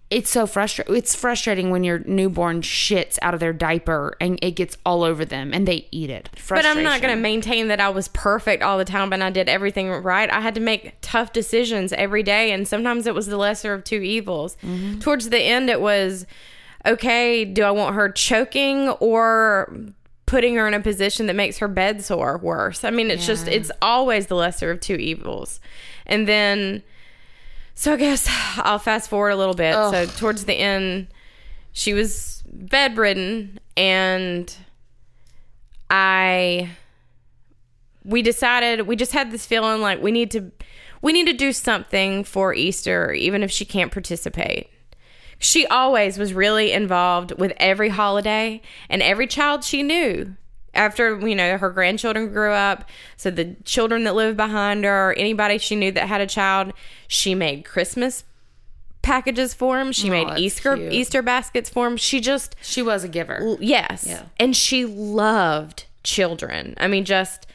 it's 0.10 0.30
so 0.30 0.48
frustrating. 0.48 0.96
It's 0.96 1.14
frustrating 1.14 1.70
when 1.70 1.84
your 1.84 2.00
newborn 2.00 2.62
shits 2.62 3.20
out 3.22 3.34
of 3.34 3.42
their 3.42 3.52
diaper 3.52 4.16
and 4.22 4.40
it 4.42 4.52
gets 4.52 4.78
all 4.86 5.04
over 5.04 5.26
them 5.26 5.54
and 5.54 5.68
they 5.68 5.88
eat 5.92 6.10
it. 6.10 6.30
But 6.48 6.66
I'm 6.66 6.82
not 6.82 7.02
going 7.02 7.14
to 7.14 7.22
maintain 7.22 7.68
that 7.68 7.82
I 7.82 7.90
was 7.90 8.08
perfect 8.10 8.64
all 8.64 8.78
the 8.78 8.86
time 8.86 9.12
and 9.12 9.22
I 9.22 9.30
did 9.30 9.50
everything 9.50 9.90
right. 9.90 10.30
I 10.30 10.40
had 10.40 10.56
to 10.56 10.62
make 10.62 10.96
tough 11.02 11.34
decisions 11.34 11.92
every 11.94 12.24
day, 12.24 12.52
and 12.52 12.68
sometimes 12.68 13.06
it 13.06 13.14
was 13.14 13.28
the 13.28 13.38
lesser 13.38 13.74
of 13.74 13.84
two 13.84 14.02
evils. 14.02 14.56
Mm-hmm. 14.64 15.00
Towards 15.00 15.30
the 15.30 15.42
end, 15.42 15.70
it 15.70 15.82
was 15.82 16.26
okay, 16.86 17.44
do 17.44 17.64
I 17.64 17.72
want 17.72 17.96
her 17.96 18.10
choking 18.10 18.90
or 18.90 19.76
putting 20.26 20.56
her 20.56 20.68
in 20.68 20.74
a 20.74 20.80
position 20.80 21.26
that 21.26 21.36
makes 21.36 21.58
her 21.58 21.68
bed 21.68 22.02
sore 22.04 22.38
worse? 22.38 22.86
I 22.86 22.92
mean, 22.92 23.12
it's 23.12 23.26
just, 23.26 23.48
it's 23.50 23.72
always 23.82 24.28
the 24.28 24.36
lesser 24.36 24.72
of 24.72 24.80
two 24.80 24.96
evils. 24.96 25.60
And 26.06 26.30
then, 26.30 26.84
so 27.78 27.94
I 27.94 27.98
guess 27.98 28.28
I'll 28.58 28.80
fast 28.80 29.08
forward 29.08 29.30
a 29.30 29.36
little 29.36 29.54
bit. 29.54 29.76
Ugh. 29.76 29.94
So 29.94 30.06
towards 30.18 30.46
the 30.46 30.56
end, 30.56 31.10
she 31.74 31.94
was 31.94 32.42
bedridden 32.48 33.60
and 33.78 34.54
I 35.92 36.72
we 38.04 38.24
decided 38.24 38.88
we 38.88 38.96
just 38.96 39.12
had 39.12 39.30
this 39.30 39.46
feeling 39.46 39.80
like 39.80 40.02
we 40.02 40.12
need 40.12 40.32
to 40.32 40.52
we 41.04 41.14
need 41.14 41.28
to 41.28 41.34
do 41.34 41.54
something 41.54 42.24
for 42.24 42.52
Easter 42.52 43.14
even 43.14 43.44
if 43.44 43.52
she 43.52 43.64
can't 43.64 43.92
participate. 43.92 44.72
She 45.38 45.68
always 45.68 46.18
was 46.18 46.34
really 46.34 46.72
involved 46.72 47.38
with 47.38 47.54
every 47.58 47.90
holiday 47.90 48.60
and 48.90 49.04
every 49.04 49.28
child 49.28 49.64
she 49.64 49.84
knew. 49.84 50.36
After, 50.78 51.20
you 51.28 51.36
know, 51.36 51.58
her 51.58 51.70
grandchildren 51.72 52.32
grew 52.32 52.52
up, 52.52 52.88
so 53.18 53.30
the 53.32 53.56
children 53.66 54.04
that 54.06 54.16
lived 54.16 54.38
behind 54.38 54.86
her, 54.86 55.10
or 55.10 55.14
anybody 55.14 55.58
she 55.58 55.76
knew 55.76 55.92
that 55.92 56.08
had 56.08 56.22
a 56.22 56.28
child, 56.28 56.72
she 57.08 57.36
made 57.36 57.66
Christmas 57.66 58.24
packages 59.02 59.54
for 59.54 59.78
them. 59.78 59.92
She 59.92 60.10
oh, 60.10 60.12
made 60.12 60.38
Easter 60.38 60.76
cute. 60.76 60.92
Easter 60.94 61.22
baskets 61.22 61.70
for 61.70 61.88
them. 61.88 61.98
She 61.98 62.20
just 62.20 62.56
She 62.62 62.82
was 62.82 63.04
a 63.04 63.08
giver. 63.08 63.58
Yes. 63.60 64.06
Yeah. 64.08 64.24
And 64.40 64.56
she 64.56 64.86
loved 64.86 65.86
children. 66.04 66.74
I 66.78 66.88
mean, 66.88 67.06
just, 67.06 67.48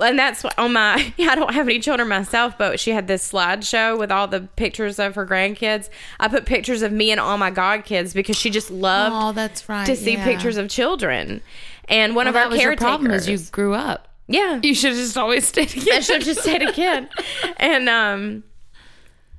and 0.00 0.18
that's 0.18 0.44
on 0.44 0.72
my, 0.72 1.14
I 1.18 1.34
don't 1.36 1.54
have 1.54 1.68
any 1.68 1.78
children 1.78 2.08
myself, 2.08 2.58
but 2.58 2.80
she 2.80 2.90
had 2.90 3.06
this 3.06 3.30
slideshow 3.32 3.96
with 3.98 4.10
all 4.10 4.26
the 4.26 4.42
pictures 4.56 4.98
of 4.98 5.14
her 5.14 5.24
grandkids. 5.24 5.88
I 6.18 6.28
put 6.28 6.44
pictures 6.44 6.82
of 6.82 6.92
me 6.92 7.10
and 7.12 7.20
all 7.20 7.38
my 7.38 7.50
godkids 7.52 8.12
because 8.12 8.36
she 8.36 8.50
just 8.50 8.70
loved 8.70 9.14
Oh, 9.16 9.32
that's 9.32 9.68
right. 9.68 9.86
to 9.86 9.94
see 9.96 10.14
yeah. 10.14 10.24
pictures 10.24 10.56
of 10.56 10.68
children. 10.68 11.40
And 11.88 12.14
one 12.16 12.26
Well, 12.26 12.36
of 12.36 12.36
our 12.36 12.50
that 12.50 12.58
caretakers. 12.58 12.80
problem 12.84 13.10
is 13.12 13.28
you 13.28 13.38
grew 13.52 13.74
up. 13.74 14.08
yeah. 14.26 14.58
You 14.62 14.74
should 14.74 14.90
have 14.90 14.98
just 14.98 15.16
always 15.16 15.46
stayed 15.46 15.68
I 15.92 16.00
should 16.00 16.16
have 16.16 16.24
just 16.24 16.40
stayed 16.42 16.62
a 16.62 16.72
kid. 16.72 17.08
And 17.58 17.88
um 17.88 18.42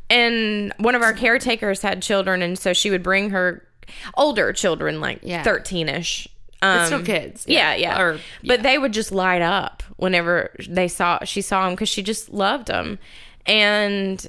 and 0.10 0.74
one 0.78 0.96
of 0.96 1.02
our 1.02 1.14
caretakers 1.14 1.82
had 1.82 2.02
children 2.02 2.42
and 2.42 2.58
so 2.58 2.74
she 2.74 2.90
would 2.90 3.04
bring 3.04 3.32
her 3.32 3.68
older 4.16 4.54
children 4.54 5.02
like 5.02 5.20
Yeah. 5.24 5.44
13ish. 5.44 6.28
Um, 6.62 6.86
still 6.88 7.04
kids. 7.04 7.46
Yeah, 7.48 7.76
Yeah. 7.76 7.98
yeah. 7.98 8.02
Or- 8.02 8.20
but 8.44 8.64
they 8.64 8.78
would 8.78 8.94
just 8.94 9.12
light 9.12 9.42
up 9.42 9.84
whenever 9.98 10.56
they 10.70 10.88
saw 10.88 11.20
she 11.24 11.42
saw 11.42 11.68
them 11.68 11.76
cuz 11.76 11.90
she 11.90 12.02
just 12.02 12.30
loved 12.30 12.68
them. 12.68 12.98
And 13.46 14.26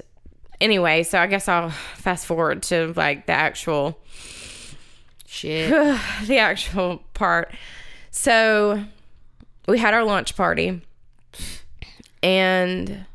anyway, 0.61 1.03
so 1.03 1.19
I 1.19 1.27
guess 1.27 1.47
I'll 1.47 1.69
fast 1.95 2.25
forward 2.25 2.61
to 2.63 2.93
like 2.95 3.25
the 3.27 3.33
actual 3.33 3.97
Shit. 5.27 5.69
the 6.25 6.37
actual 6.37 7.03
part. 7.13 7.53
So 8.11 8.83
we 9.67 9.77
had 9.77 9.93
our 9.93 10.03
launch 10.03 10.35
party, 10.35 10.81
and 12.23 13.05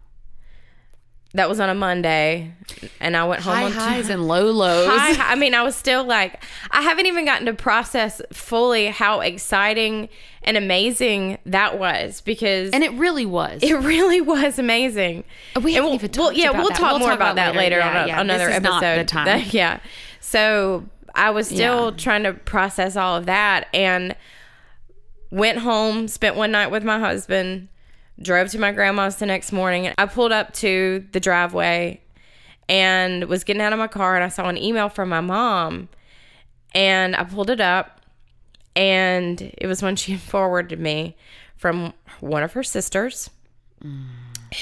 that 1.35 1.49
was 1.49 1.59
on 1.59 1.69
a 1.69 1.75
Monday, 1.75 2.55
and 3.01 3.17
I 3.17 3.25
went 3.25 3.43
home 3.43 3.55
High 3.55 3.65
on 3.65 3.73
highs 3.73 4.09
and 4.09 4.29
low 4.29 4.53
lows. 4.53 4.87
High, 4.89 5.33
I 5.33 5.35
mean, 5.35 5.53
I 5.53 5.63
was 5.65 5.75
still 5.75 6.05
like, 6.05 6.43
I 6.71 6.81
haven't 6.83 7.07
even 7.07 7.25
gotten 7.25 7.47
to 7.47 7.55
process 7.55 8.23
fully 8.33 8.87
how 8.87 9.19
exciting 9.21 10.09
and 10.45 10.57
amazing 10.57 11.39
that 11.47 11.77
was 11.79 12.21
because 12.21 12.71
And 12.71 12.85
it 12.85 12.93
really 12.93 13.27
was. 13.27 13.63
it 13.65 13.73
really 13.75 14.21
was 14.21 14.61
amazing. 14.61 15.25
Uh, 15.57 15.61
we 15.61 15.71
And 15.73 15.77
haven't 15.77 15.85
we'll, 15.91 15.95
even 15.97 16.11
well, 16.17 16.27
talked 16.29 16.37
yeah, 16.37 16.51
about 16.51 16.59
we'll 16.61 16.69
that. 16.69 16.79
talk 16.79 16.91
We'll 16.93 16.99
more 17.01 17.09
talk 17.09 17.17
about, 17.17 17.33
about 17.33 17.53
that 17.53 17.57
later. 17.57 17.77
later 17.79 17.89
Yeah, 17.91 18.03
on 18.03 18.09
yeah. 18.09 18.21
another 18.21 18.47
This 18.47 18.57
is 18.59 18.63
not 18.63 18.83
episode. 18.85 19.09
time. 19.09 19.43
yeah. 19.51 19.81
So 20.21 20.85
I 21.17 21.31
was 21.31 21.49
still 21.49 21.87
Yeah. 21.91 21.97
trying 21.97 22.23
to 22.25 22.33
process 22.35 22.95
all 22.97 23.17
of 23.17 23.27
that 23.27 23.67
and 23.75 24.15
went 25.35 25.59
home, 25.59 26.07
spent 26.07 26.37
one 26.37 26.53
night 26.53 26.71
with 26.71 26.85
my 26.85 27.01
husband, 27.01 27.69
drove 28.23 28.51
to 28.51 28.59
my 28.59 28.71
grandma's 28.71 29.17
the 29.17 29.27
next 29.27 29.51
morning. 29.51 29.93
I 29.99 30.07
pulled 30.07 30.31
up 30.31 30.53
to 30.55 31.05
the 31.11 31.19
driveway 31.19 32.01
and 32.69 33.25
was 33.25 33.43
getting 33.43 33.61
out 33.61 33.73
of 33.73 33.79
my 33.81 33.89
car 33.89 34.15
and 34.15 34.23
I 34.23 34.29
saw 34.29 34.49
an 34.49 34.57
email 34.57 34.89
from 34.89 35.09
my 35.09 35.21
mom 35.21 35.89
and 36.73 37.17
I 37.17 37.25
pulled 37.25 37.51
it 37.51 37.61
up 37.61 38.01
and 38.77 39.53
it 39.59 39.67
was 39.67 39.83
one 39.83 39.97
she 39.97 40.17
forwarded 40.17 40.79
me 40.79 41.17
from 41.57 41.93
one 42.21 42.45
of 42.45 42.53
her 42.53 42.63
sisters 42.63 43.29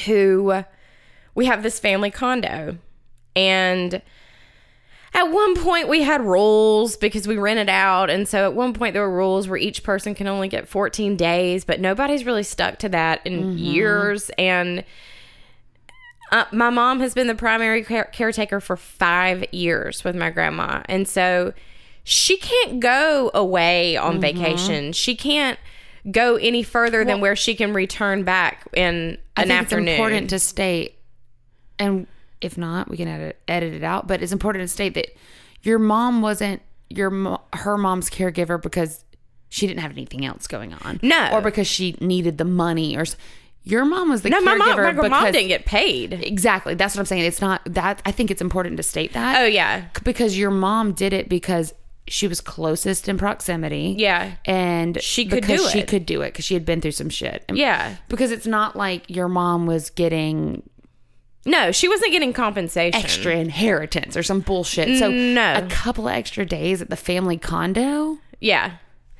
who 0.07 0.65
we 1.35 1.47
have 1.47 1.63
this 1.63 1.79
family 1.79 2.11
condo 2.11 2.79
and 3.37 4.01
at 5.15 5.25
one 5.25 5.55
point 5.57 5.89
we 5.89 6.03
had 6.03 6.21
rules 6.23 6.97
because 6.97 7.27
we 7.29 7.37
rented 7.37 7.69
out 7.69 8.09
and 8.11 8.27
so 8.27 8.45
at 8.45 8.55
one 8.55 8.73
point 8.73 8.95
there 8.95 9.03
were 9.03 9.15
rules 9.17 9.47
where 9.49 9.59
each 9.59 9.83
person 9.83 10.15
can 10.15 10.27
only 10.27 10.49
get 10.49 10.67
14 10.69 11.17
days 11.17 11.65
but 11.65 11.81
nobody's 11.81 12.25
really 12.25 12.43
stuck 12.43 12.79
to 12.79 12.89
that 12.89 13.21
in 13.27 13.57
years 13.59 14.31
and 14.39 14.85
uh, 16.31 16.45
my 16.51 16.71
mom 16.71 17.01
has 17.01 17.13
been 17.13 17.27
the 17.27 17.35
primary 17.35 17.85
care- 17.85 18.09
caretaker 18.13 18.59
for 18.61 18.77
five 18.77 19.45
years 19.53 20.03
with 20.03 20.17
my 20.17 20.31
grandma 20.31 20.83
and 20.87 21.07
so 21.07 21.53
she 22.05 22.37
can't 22.37 22.81
go 22.81 23.31
away 23.33 23.97
on 23.97 24.21
vacation. 24.21 24.93
She 24.93 25.15
can't 25.15 25.57
go 26.11 26.35
any 26.35 26.65
further 26.65 27.05
than 27.05 27.21
where 27.21 27.37
she 27.37 27.55
can 27.55 27.73
return 27.73 28.25
back 28.25 28.67
in 28.73 29.19
I 29.37 29.43
an 29.43 29.49
think 29.49 29.61
afternoon. 29.63 29.87
it's 29.89 29.99
important 29.99 30.31
to 30.31 30.39
state, 30.41 30.97
and 31.79 32.09
if 32.43 32.59
not, 32.59 32.89
we 32.91 32.97
can 32.97 33.09
edit, 33.09 33.41
edit 33.49 33.73
it 33.75 33.83
out. 33.83 34.07
But 34.07 34.23
it's 34.23 34.33
important 34.33 34.63
to 34.65 34.69
state 34.69 34.95
that 34.95 35.09
your 35.63 35.79
mom 35.79 36.21
wasn't 36.23 36.61
your 36.91 37.39
her 37.55 37.79
mom's 37.79 38.11
caregiver 38.11 38.61
because 38.61 39.05
she 39.49 39.67
didn't 39.67 39.81
have 39.81 39.93
anything 39.93 40.25
else 40.27 40.47
going 40.47 40.75
on. 40.75 41.01
No. 41.03 41.31
or 41.33 41.41
because 41.41 41.67
she 41.67 41.97
needed 42.01 42.39
the 42.39 42.45
money, 42.45 42.97
or 42.97 43.05
your 43.65 43.85
mom 43.85 44.09
was 44.11 44.23
the 44.23 44.29
no 44.31 44.41
my 44.41 44.57
mom, 44.57 44.97
my 44.97 45.09
mom 45.09 45.31
didn't 45.33 45.49
get 45.49 45.65
paid 45.65 46.13
exactly. 46.13 46.75
That's 46.75 46.95
what 46.97 47.01
I'm 47.01 47.07
saying. 47.07 47.25
It's 47.25 47.41
not 47.41 47.63
that. 47.67 48.03
I 48.05 48.11
think 48.13 48.31
it's 48.31 48.43
important 48.43 48.77
to 48.79 48.83
state 48.83 49.13
that. 49.13 49.41
oh 49.41 49.45
yeah 49.45 49.85
because 50.05 50.37
your 50.37 50.51
mom 50.51 50.93
did 50.93 51.13
it 51.13 51.29
because 51.29 51.73
she 52.09 52.27
was 52.27 52.41
closest 52.41 53.09
in 53.09 53.17
proximity. 53.17 53.95
Yeah. 53.97 54.33
and 54.45 55.01
She 55.01 55.25
could 55.25 55.43
because 55.43 55.63
do 55.63 55.69
She 55.69 55.79
it. 55.81 55.89
could 55.89 56.05
do 56.05 56.23
it 56.23 56.33
because 56.33 56.45
she 56.45 56.55
had 56.55 56.65
been 56.67 56.81
through 56.81 56.91
some 56.91 57.09
shit. 57.09 57.45
And- 57.49 57.57
Yeah. 57.57 57.95
because 58.09 58.33
it's 58.33 58.47
not 58.47 58.75
like 58.75 59.09
your 59.09 59.29
mom 59.29 59.67
was 59.67 59.89
getting 59.91 60.69
No, 61.45 61.73
she 61.73 61.89
wasn't 61.89 62.13
getting 62.13 62.33
compensation. 62.33 63.01
extra 63.01 63.33
inheritance 63.35 64.17
or 64.17 64.23
some 64.23 64.41
bullshit. 64.41 64.99
So 64.99 65.11
No. 65.11 65.55
a 65.57 65.67
couple 65.69 66.07
of 66.09 66.15
extra 66.15 66.45
days 66.47 66.81
at 66.81 66.89
the 66.91 66.97
family 66.97 67.37
condo 67.37 68.19
Yeah. 68.41 68.73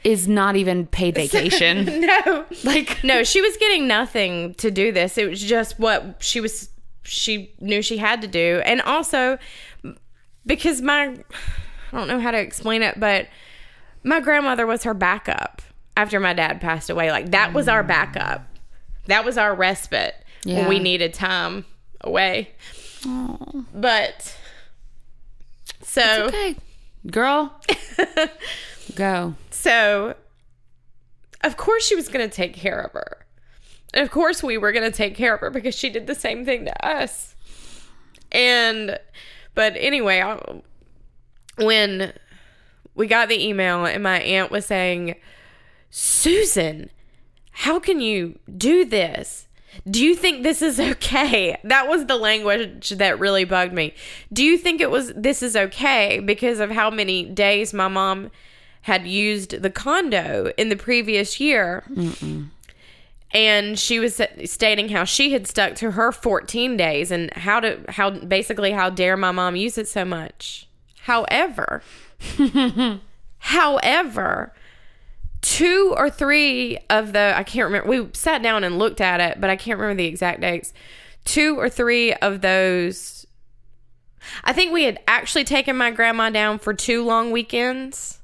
is 0.05 0.29
not 0.29 0.55
even 0.57 0.87
paid 0.87 1.15
vacation. 1.17 2.01
No. 2.01 2.45
like 2.65 3.03
No, 3.03 3.25
she 3.25 3.41
was 3.41 3.57
getting 3.57 3.89
nothing 3.89 4.55
to 4.55 4.71
do 4.71 4.93
this. 4.93 5.19
It 5.19 5.29
was 5.29 5.43
just 5.43 5.79
what 5.81 6.17
she 6.21 6.41
was 6.41 6.69
she 7.05 7.53
knew 7.61 7.83
she 7.83 7.97
had 7.99 8.23
to 8.23 8.29
do. 8.29 8.63
And 8.65 8.81
also 8.83 9.37
because 10.47 10.81
my 10.81 11.17
I 11.93 11.97
don't 11.99 12.09
know 12.09 12.21
how 12.21 12.31
to 12.31 12.39
explain 12.39 12.83
it, 12.83 12.99
but 12.99 13.27
my 14.05 14.21
grandmother 14.21 14.67
was 14.67 14.85
her 14.85 14.95
backup 14.95 15.61
after 15.97 16.19
my 16.21 16.33
dad 16.33 16.61
passed 16.61 16.89
away. 16.89 17.11
Like 17.11 17.33
that 17.33 17.53
was 17.53 17.69
our 17.69 17.83
backup. 17.83 18.47
That 19.07 19.25
was 19.25 19.37
our 19.37 19.55
respite 19.55 20.15
when 20.45 20.57
Yeah. 20.57 20.69
we 20.69 20.79
needed 20.79 21.13
time 21.15 21.65
away. 22.03 22.51
But 23.75 24.37
so 25.83 26.27
okay, 26.27 26.57
girl, 27.11 27.61
go. 28.95 29.35
So, 29.51 30.15
of 31.43 31.57
course, 31.57 31.85
she 31.85 31.95
was 31.95 32.09
going 32.09 32.29
to 32.29 32.35
take 32.35 32.55
care 32.55 32.81
of 32.81 32.93
her. 32.93 33.27
And 33.95 34.03
of 34.03 34.11
course, 34.11 34.43
we 34.43 34.57
were 34.57 34.73
going 34.73 34.91
to 34.91 34.97
take 34.97 35.15
care 35.15 35.35
of 35.35 35.41
her 35.41 35.51
because 35.51 35.75
she 35.75 35.91
did 35.91 36.07
the 36.07 36.15
same 36.15 36.45
thing 36.45 36.65
to 36.65 36.87
us. 36.87 37.35
And, 38.31 38.99
but 39.55 39.75
anyway, 39.77 40.23
I, 40.23 40.63
when 41.59 42.13
we 42.95 43.07
got 43.07 43.29
the 43.29 43.47
email 43.47 43.85
and 43.85 44.03
my 44.03 44.21
aunt 44.21 44.51
was 44.51 44.67
saying, 44.67 45.17
Susan, 45.91 46.91
how 47.51 47.79
can 47.79 48.01
you 48.01 48.39
do 48.57 48.85
this? 48.85 49.47
Do 49.89 50.05
you 50.05 50.15
think 50.15 50.43
this 50.43 50.63
is 50.63 50.79
okay? 50.79 51.59
That 51.65 51.89
was 51.89 52.07
the 52.07 52.17
language 52.17 52.91
that 52.91 53.19
really 53.19 53.45
bugged 53.45 53.73
me. 53.73 53.95
Do 54.33 54.45
you 54.45 54.57
think 54.59 54.81
it 54.81 54.91
was 54.91 55.13
this 55.15 55.43
is 55.43 55.57
okay 55.57 56.21
because 56.21 56.61
of 56.61 56.71
how 56.71 56.91
many 56.91 57.25
days 57.25 57.73
my 57.73 57.89
mom 57.89 58.31
had 58.83 59.07
used 59.07 59.63
the 59.63 59.71
condo 59.71 60.53
in 60.57 60.69
the 60.69 60.77
previous 60.77 61.41
year? 61.41 61.85
And 63.35 63.79
she 63.79 63.99
was 63.99 64.21
stating 64.45 64.91
how 64.91 65.05
she 65.05 65.33
had 65.33 65.47
stuck 65.47 65.75
to 65.77 65.93
her 65.93 66.13
14 66.13 66.77
days 66.77 67.11
and 67.11 67.33
how 67.33 67.61
to 67.61 67.83
how 67.89 68.11
basically 68.11 68.73
how 68.73 68.91
dare 68.91 69.17
my 69.17 69.31
mom 69.33 69.57
use 69.57 69.79
it 69.79 69.89
so 69.89 70.05
much? 70.05 70.69
However, 71.03 71.83
however, 73.39 74.53
two 75.43 75.93
or 75.97 76.09
three 76.09 76.79
of 76.89 77.13
the 77.13 77.35
I 77.37 77.43
can't 77.43 77.67
remember. 77.67 77.89
We 77.89 78.09
sat 78.15 78.43
down 78.43 78.65
and 78.65 78.79
looked 78.79 79.01
at 79.01 79.21
it, 79.21 79.41
but 79.41 79.51
I 79.51 79.57
can't 79.57 79.79
remember 79.79 79.99
the 80.01 80.09
exact 80.09 80.41
dates. 80.41 80.73
Two 81.25 81.59
or 81.59 81.69
three 81.69 82.15
of 82.15 82.41
those. 82.41 83.27
I 84.45 84.53
think 84.53 84.73
we 84.73 84.85
had 84.85 84.99
actually 85.07 85.45
taken 85.45 85.77
my 85.77 85.91
grandma 85.91 86.31
down 86.31 86.59
for 86.59 86.73
two 86.73 87.05
long 87.05 87.31
weekends. 87.33 88.21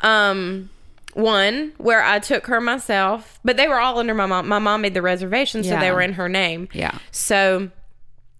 Um, 0.00 0.70
one 1.14 1.72
where 1.78 2.02
I 2.04 2.20
took 2.20 2.46
her 2.46 2.60
myself, 2.60 3.40
but 3.44 3.56
they 3.56 3.66
were 3.66 3.80
all 3.80 3.98
under 3.98 4.14
my 4.14 4.26
mom. 4.26 4.46
My 4.46 4.60
mom 4.60 4.82
made 4.82 4.94
the 4.94 5.02
reservation, 5.02 5.64
so 5.64 5.70
Yeah. 5.70 5.80
they 5.80 5.90
were 5.90 6.02
in 6.02 6.12
her 6.12 6.28
name. 6.28 6.68
Yeah. 6.72 6.96
So 7.10 7.70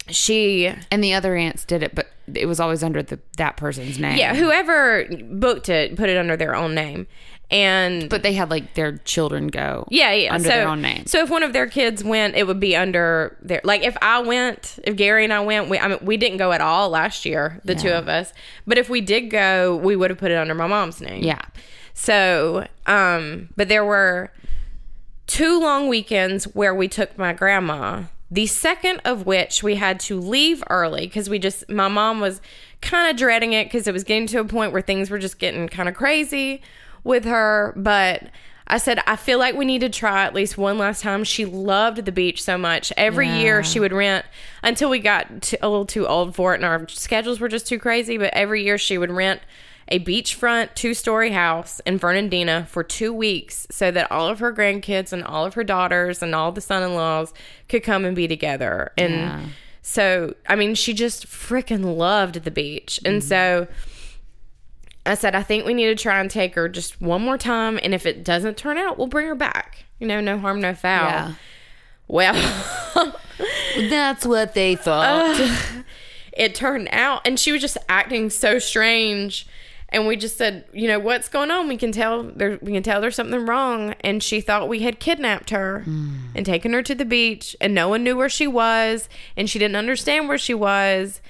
she 0.08 0.72
And 0.92 1.02
the 1.02 1.14
other 1.14 1.34
aunts 1.34 1.64
did 1.64 1.82
it, 1.82 1.94
but 1.94 2.08
it 2.32 2.46
was 2.46 2.61
always 2.61 2.82
under 2.84 3.02
the 3.02 3.18
that 3.38 3.56
person's 3.56 3.98
name. 3.98 4.16
Yeah, 4.16 4.34
whoever 4.34 5.06
booked 5.24 5.68
it 5.68 5.96
put 5.96 6.08
it 6.08 6.16
under 6.16 6.37
their 6.37 6.54
own 6.54 6.74
name. 6.74 7.06
And 7.50 8.11
But 8.11 8.22
they 8.22 8.34
had 8.34 8.50
like 8.50 8.74
their 8.74 8.98
children 8.98 9.46
go. 9.46 9.87
yeah, 9.90 10.12
yeah, 10.12 10.34
under 10.34 10.48
so, 10.48 10.54
their 10.54 10.68
own 10.68 10.82
name. 10.82 11.06
So 11.06 11.22
if 11.22 11.30
one 11.30 11.42
of 11.42 11.54
their 11.54 11.66
kids 11.66 12.04
went, 12.04 12.37
it 12.37 12.46
would 12.46 12.61
be 12.61 12.76
under 12.76 13.38
their 13.40 13.62
like 13.64 13.82
if 13.82 13.96
I 14.02 14.20
went, 14.20 14.78
if 14.84 14.96
Gary 14.96 15.24
and 15.24 15.32
I 15.32 15.40
went, 15.40 15.70
we 15.70 15.78
I 15.78 15.88
mean 15.88 15.98
we 16.02 16.18
didn't 16.18 16.37
go 16.38 16.52
at 16.52 16.61
all 16.61 16.90
last 16.90 17.24
year, 17.24 17.61
the 17.64 17.74
two 17.74 17.90
of 17.90 18.08
us. 18.08 18.34
But 18.66 18.76
if 18.76 18.90
we 18.90 19.00
did 19.00 19.30
go, 19.30 19.76
we 19.76 19.96
would 19.96 20.11
have 20.11 20.18
put 20.18 20.30
it 20.30 20.37
under 20.37 20.54
my 20.54 20.66
mom's 20.66 21.00
name. 21.00 21.22
Yeah. 21.22 21.40
So, 21.94 22.66
um, 22.87 23.48
but 23.56 23.68
there 23.68 23.84
were 23.84 24.30
two 25.26 25.61
long 25.61 25.88
weekends 25.88 26.44
where 26.54 26.74
we 26.74 26.87
took 26.87 27.16
my 27.18 27.32
grandma. 27.32 28.04
The 28.30 28.46
second 28.46 29.00
of 29.04 29.26
which 29.26 29.62
we 29.62 29.76
had 29.76 29.98
to 30.00 30.20
leave 30.20 30.62
early 30.70 31.06
because 31.06 31.28
we 31.30 31.38
just, 31.38 31.68
my 31.68 31.88
mom 31.88 32.20
was 32.20 32.40
kind 32.82 33.11
of 33.11 33.16
dreading 33.16 33.52
it 33.52 33.64
because 33.64 33.88
it 33.88 33.92
was 33.92 34.04
getting 34.04 34.26
to 34.28 34.40
a 34.40 34.44
point 34.44 34.72
where 34.72 34.82
things 34.82 35.11
were 35.11 35.18
just 35.18 35.38
getting 35.38 35.68
kind 35.68 35.88
of 35.88 35.94
crazy 35.94 36.62
with 37.04 37.24
her. 37.24 37.72
But 37.76 38.24
I 38.66 38.76
said, 38.78 39.00
I 39.06 39.16
feel 39.16 39.38
like 39.38 39.54
we 39.54 39.64
need 39.64 39.80
to 39.80 39.88
try 39.88 40.24
at 40.24 40.34
least 40.34 40.58
one 40.58 40.76
last 40.78 41.02
time. 41.02 41.24
She 41.24 41.44
loved 41.46 42.04
the 42.04 42.12
beach 42.12 42.42
so 42.42 42.58
much. 42.58 42.92
Every 42.96 43.26
Yeah. 43.26 43.38
year 43.38 43.64
she 43.64 43.80
would 43.80 43.92
rent 43.92 44.26
until 44.62 44.90
we 44.90 44.98
got 44.98 45.40
to, 45.42 45.58
a 45.64 45.68
little 45.68 45.87
too 45.87 46.06
old 46.06 46.34
for 46.34 46.52
it 46.52 46.56
and 46.56 46.64
our 46.66 46.87
schedules 46.88 47.40
were 47.40 47.48
just 47.48 47.66
too 47.66 47.78
crazy. 47.78 48.18
But 48.18 48.34
every 48.34 48.62
year 48.62 48.76
she 48.76 48.98
would 48.98 49.11
rent 49.11 49.40
a 49.90 49.98
beachfront 50.00 50.74
two 50.74 50.92
story 50.92 51.30
house 51.30 51.80
in 51.87 51.98
Fernandina 51.98 52.66
for 52.68 52.84
two 52.84 53.11
weeks 53.11 53.66
so 53.70 53.90
that 53.90 54.12
all 54.12 54.28
of 54.28 54.38
her 54.38 54.52
grandkids 54.52 55.14
and 55.14 55.24
all 55.24 55.46
of 55.46 55.54
her 55.54 55.64
daughters 55.64 56.22
and 56.22 56.34
all 56.34 56.52
the 56.52 56.61
son 56.61 56.82
in 56.82 56.94
laws 56.94 57.32
could 57.70 57.82
come 57.82 58.04
and 58.04 58.14
be 58.14 58.28
together. 58.28 58.92
And 58.98 59.14
Yeah. 59.14 59.40
so, 59.80 60.34
I 60.46 60.56
mean, 60.56 60.74
she 60.74 60.92
just 60.92 61.26
freaking 61.26 61.96
loved 61.96 62.44
the 62.44 62.50
beach. 62.50 63.00
And 63.02 63.22
mm-hmm. 63.22 63.28
so 63.28 63.66
I 65.06 65.14
said, 65.14 65.34
I 65.34 65.42
think 65.42 65.64
we 65.64 65.74
need 65.74 65.87
to 65.87 65.94
try 65.94 66.20
and 66.20 66.30
take 66.30 66.54
her 66.54 66.68
just 66.68 67.00
one 67.00 67.22
more 67.22 67.38
time. 67.38 67.78
And 67.82 67.94
if 67.94 68.04
it 68.04 68.24
doesn't 68.24 68.56
turn 68.56 68.76
out, 68.76 68.98
we'll 68.98 69.06
bring 69.06 69.26
her 69.26 69.34
back. 69.34 69.84
You 69.98 70.06
know, 70.06 70.20
no 70.20 70.38
harm, 70.38 70.61
no 70.61 70.74
foul. 70.74 71.08
Yeah. 71.08 71.34
Well, 72.06 73.14
That's 73.76 74.26
what 74.26 74.54
they 74.54 74.76
thought. 74.76 75.40
it 76.32 76.54
turned 76.54 76.88
out 76.92 77.20
and 77.26 77.38
she 77.38 77.52
was 77.52 77.61
just 77.61 77.76
acting 77.88 78.30
so 78.30 78.58
strange 78.58 79.46
and 79.88 80.06
we 80.06 80.16
just 80.16 80.37
said 80.37 80.64
you 80.72 80.87
know 80.87 80.98
what's 80.98 81.28
going 81.28 81.50
on 81.50 81.66
we 81.66 81.76
can 81.76 81.90
tell 81.90 82.22
there 82.22 82.58
we 82.62 82.72
can 82.72 82.82
tell 82.82 83.00
there's 83.00 83.16
something 83.16 83.44
wrong 83.44 83.94
and 84.02 84.22
she 84.22 84.40
thought 84.40 84.68
we 84.68 84.80
had 84.80 85.00
kidnapped 85.00 85.50
her 85.50 85.80
hmm. 85.80 86.14
and 86.37 86.46
taken 86.46 86.72
her 86.72 86.82
to 86.82 86.94
the 86.94 87.04
beach 87.04 87.56
and 87.61 87.74
no 87.74 87.88
one 87.88 88.04
knew 88.04 88.16
where 88.16 88.28
she 88.28 88.46
was 88.46 89.08
and 89.37 89.50
she 89.50 89.58
didn't 89.58 89.76
understand 89.76 90.28
where 90.28 90.38
she 90.38 90.54
was 90.54 91.20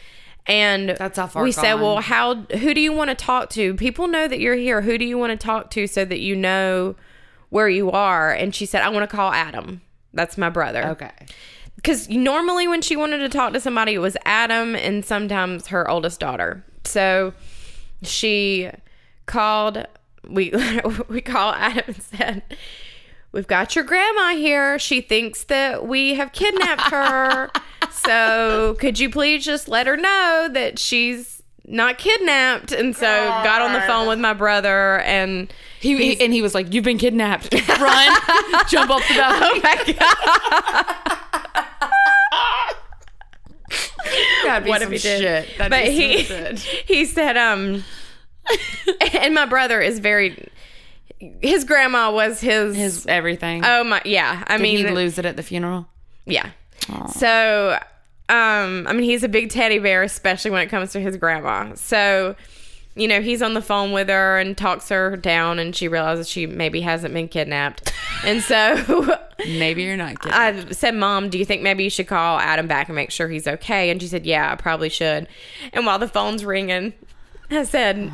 and 0.48 0.90
That's 0.90 1.18
how 1.18 1.26
far 1.26 1.42
we 1.42 1.52
said 1.52 1.74
well 1.74 2.00
how 2.00 2.34
who 2.34 2.74
do 2.74 2.80
you 2.80 2.92
want 2.92 3.11
to 3.11 3.14
talk 3.14 3.50
to 3.50 3.74
people 3.74 4.08
know 4.08 4.26
that 4.26 4.40
you're 4.40 4.56
here 4.56 4.80
who 4.82 4.98
do 4.98 5.04
you 5.04 5.18
want 5.18 5.38
to 5.38 5.46
talk 5.46 5.70
to 5.72 5.87
so 5.87 6.04
that 6.04 6.20
you 6.20 6.34
know 6.34 6.96
where 7.50 7.68
you 7.68 7.90
are 7.90 8.32
and 8.32 8.54
she 8.54 8.66
said 8.66 8.82
i 8.82 8.88
want 8.88 9.08
to 9.08 9.16
call 9.16 9.32
adam 9.32 9.82
that's 10.12 10.38
my 10.38 10.48
brother 10.48 10.88
okay. 10.88 11.12
because 11.76 12.08
normally 12.08 12.66
when 12.66 12.82
she 12.82 12.96
wanted 12.96 13.18
to 13.18 13.28
talk 13.28 13.52
to 13.52 13.61
somebody, 13.61 13.94
it 13.94 13.98
was 13.98 14.16
Adam 14.24 14.74
and 14.74 15.04
sometimes 15.04 15.68
her 15.68 15.88
oldest 15.88 16.20
daughter. 16.20 16.64
So 16.84 17.34
she 18.02 18.70
called. 19.26 19.87
We 20.28 20.52
we 21.08 21.20
called 21.20 21.54
Adam 21.58 21.84
and 21.87 22.02
said, 22.02 22.42
"We've 23.38 23.46
got 23.46 23.77
your 23.77 23.85
grandma 23.85 24.31
here. 24.31 24.81
She 24.81 25.01
thinks 25.01 25.44
that 25.44 25.87
we 25.87 26.14
have 26.14 26.33
kidnapped 26.33 26.90
her. 26.90 27.51
so 27.92 28.77
could 28.81 28.98
you 28.98 29.09
please 29.11 29.44
just 29.44 29.68
let 29.68 29.87
her 29.87 29.96
know 29.96 30.48
that 30.53 30.79
she's." 30.81 31.37
Not 31.70 31.98
kidnapped, 31.98 32.72
and 32.72 32.96
so 32.96 33.05
got 33.07 33.61
on 33.61 33.74
the 33.74 33.83
phone 33.83 34.09
with 34.09 34.18
my 34.18 34.33
brother, 34.33 35.01
and 35.01 35.53
He, 35.81 36.14
he- 36.14 36.24
and 36.24 36.33
he 36.33 36.40
was 36.40 36.55
like, 36.55 36.72
"You've 36.72 36.83
been 36.85 36.96
kidnapped. 36.96 37.53
Run, 37.53 38.16
jump 38.70 38.90
off 38.90 39.07
the 39.07 39.14
balcony." 39.14 39.51
oh 39.53 39.61
my 39.62 39.77
god, 39.92 40.87
That'd 44.46 44.64
be 44.64 44.70
what 44.70 44.81
some 44.81 44.92
if 44.94 45.03
he 45.03 45.09
did? 45.09 45.20
shit. 45.20 45.59
That'd 45.59 45.70
but 45.70 45.85
be 45.85 45.90
he 46.22 46.57
he 46.87 47.05
said, 47.05 47.37
um, 47.37 47.85
and 49.12 49.35
my 49.35 49.44
brother 49.44 49.83
is 49.83 49.98
very. 49.98 50.48
His 51.42 51.64
grandma 51.64 52.12
was 52.12 52.40
his. 52.40 52.76
his 52.76 53.07
everything. 53.07 53.62
oh 53.64 53.85
my, 53.85 54.00
yeah. 54.04 54.44
I 54.46 54.57
Did 54.57 54.62
mean, 54.62 54.76
he 54.87 54.92
lose 54.92 55.18
it 55.18 55.24
at 55.26 55.37
the 55.37 55.42
funeral? 55.42 55.87
yeah. 56.26 56.50
So, 57.12 57.78
um, 58.28 58.87
I 58.87 58.92
mean, 58.92 59.02
he's 59.02 59.22
a 59.22 59.28
big 59.28 59.50
teddy 59.50 59.78
bear, 59.78 60.02
especially 60.02 60.50
when 60.52 60.62
it 60.62 60.68
comes 60.70 60.92
to 60.92 61.00
his 61.00 61.16
grandma. 61.16 61.74
So, 61.74 62.35
you 62.94 63.07
know, 63.09 63.20
he's 63.20 63.42
on 63.42 63.52
the 63.54 63.61
phone 63.61 63.92
with 63.92 64.09
her 64.09 64.38
and 64.38 64.57
talks 64.57 64.88
her 64.88 65.16
down, 65.16 65.59
and 65.59 65.74
she 65.76 65.87
realizes 65.88 66.28
she 66.28 66.46
maybe 66.46 66.81
hasn't 66.81 67.12
been 67.14 67.28
kidnapped, 67.28 67.92
and 68.24 68.42
so. 68.42 69.18
Maybe 69.46 69.85
you're 69.85 69.96
not 69.96 70.18
kidding. 70.20 70.33
I 70.37 70.70
said, 70.72 70.96
Mom, 70.96 71.28
do 71.31 71.38
you 71.38 71.44
think 71.44 71.62
maybe 71.62 71.85
you 71.85 71.90
should 71.90 72.09
call 72.09 72.40
Adam 72.40 72.66
back 72.66 72.88
and 72.88 72.96
make 72.96 73.12
sure 73.12 73.28
he's 73.28 73.46
okay? 73.46 73.88
And 73.88 74.02
she 74.02 74.09
said, 74.09 74.26
Yeah, 74.26 74.50
I 74.50 74.57
probably 74.57 74.88
should. 74.88 75.28
And 75.72 75.87
while 75.87 76.00
the 76.00 76.09
phone's 76.09 76.44
ringing, 76.44 76.92
I 77.48 77.62
said, 77.62 78.11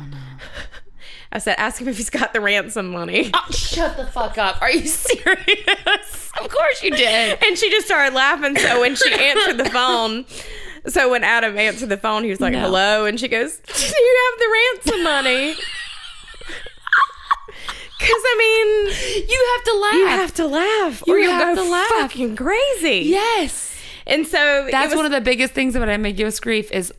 I 1.35 1.39
said, 1.39 1.55
ask 1.59 1.81
him 1.81 1.89
if 1.89 1.97
he's 1.97 2.09
got 2.09 2.31
the 2.31 2.39
ransom 2.39 2.91
money. 2.91 3.29
Uh, 3.33 3.51
shut 3.51 3.97
the 3.97 4.05
fuck 4.07 4.37
up. 4.37 4.61
Are 4.61 4.71
you 4.71 4.81
serious? 4.87 6.31
of 6.39 6.49
course 6.49 6.81
you 6.81 6.91
did. 6.91 7.43
And 7.43 7.57
she 7.57 7.69
just 7.69 7.85
started 7.87 8.13
laughing. 8.15 8.55
So 8.57 8.79
when 8.79 8.95
she 8.95 9.13
answered 9.13 9.57
the 9.57 9.69
phone, 9.69 10.25
so 10.87 11.09
when 11.11 11.23
Adam 11.25 11.57
answered 11.57 11.89
the 11.89 11.97
phone, 11.97 12.23
he 12.23 12.29
was 12.29 12.39
like, 12.39 12.53
No. 12.53 12.61
Hello. 12.61 13.05
And 13.05 13.19
she 13.19 13.27
goes, 13.27 13.57
Do 13.57 13.83
you 13.83 14.29
have 14.31 14.39
the 14.39 14.91
ransom 14.93 15.03
money? 15.03 15.55
Because, 17.97 18.21
I 18.23 18.35
mean, 18.37 19.27
You 19.29 19.55
have 19.55 19.63
to 19.65 19.79
laugh. 19.79 19.93
you 19.93 20.07
have 20.07 20.33
to 20.35 20.47
laugh 20.47 21.03
or 21.07 21.17
You 21.17 21.23
you'll 21.23 21.33
have 21.33 21.55
go 21.55 21.63
to 21.65 21.69
laugh. 21.71 21.87
fucking 21.89 22.35
crazy. 22.35 23.09
yes. 23.09 23.73
And 24.07 24.27
so 24.27 24.67
That's 24.69 24.93
one 24.95 25.05
of 25.05 25.11
the 25.11 25.21
biggest 25.21 25.53
things 25.53 25.75
about 25.75 25.89
ambiguous 25.89 26.39
grief 26.39 26.71
is 26.71 26.93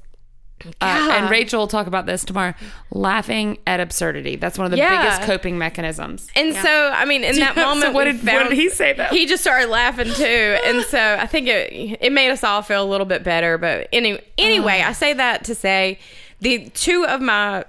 uh, 0.64 0.71
and 1.12 1.31
Rachel 1.31 1.61
will 1.61 1.66
talk 1.66 1.87
about 1.87 2.07
this 2.07 2.25
tomorrow. 2.25 2.55
Laughing 2.90 3.59
at 3.66 3.79
absurdity. 3.81 4.37
That's 4.37 4.57
one 4.59 4.64
of 4.64 4.71
the 4.71 4.79
Yeah. 4.79 5.03
biggest 5.03 5.23
coping 5.23 5.59
mechanisms. 5.59 6.29
And 6.35 6.55
so, 6.55 6.90
I 6.95 7.05
mean, 7.05 7.25
in 7.25 7.37
that 7.40 7.57
Yeah, 7.57 7.62
so 7.62 7.69
moment, 7.75 7.95
what 7.95 8.05
did- 8.05 8.25
what 8.25 8.49
did 8.49 8.59
he 8.59 8.69
say, 8.71 8.92
though? 8.95 9.05
He 9.05 9.27
just 9.27 9.42
started 9.42 9.69
laughing 9.69 10.12
too, 10.12 10.25
and 10.64 10.83
so 10.85 11.16
I 11.21 11.27
think 11.27 11.49
it 11.49 11.99
it 12.01 12.12
made 12.12 12.31
us 12.31 12.42
all 12.42 12.62
feel 12.62 12.83
a 12.83 12.88
little 12.88 13.07
bit 13.07 13.23
better. 13.23 13.59
But 13.59 13.88
any, 13.92 14.19
anyway, 14.38 14.83
I 14.85 14.92
say 14.92 15.12
that 15.12 15.45
to 15.45 15.55
say 15.55 15.99
the 16.40 16.69
two 16.71 17.05
of 17.07 17.21
my 17.21 17.64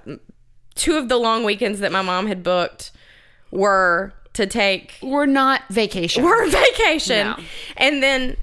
two 0.74 0.96
of 0.96 1.08
the 1.08 1.16
long 1.16 1.44
weekends 1.44 1.80
that 1.80 1.90
my 1.92 2.02
mom 2.02 2.26
had 2.26 2.42
booked 2.42 2.92
were 3.50 4.12
to 4.34 4.46
take 4.46 4.94
We're 5.02 5.26
not 5.26 5.62
vacation. 5.68 6.22
were 6.22 6.46
vacation, 6.48 7.26
No. 7.28 7.36
and 7.76 8.02
then 8.02 8.36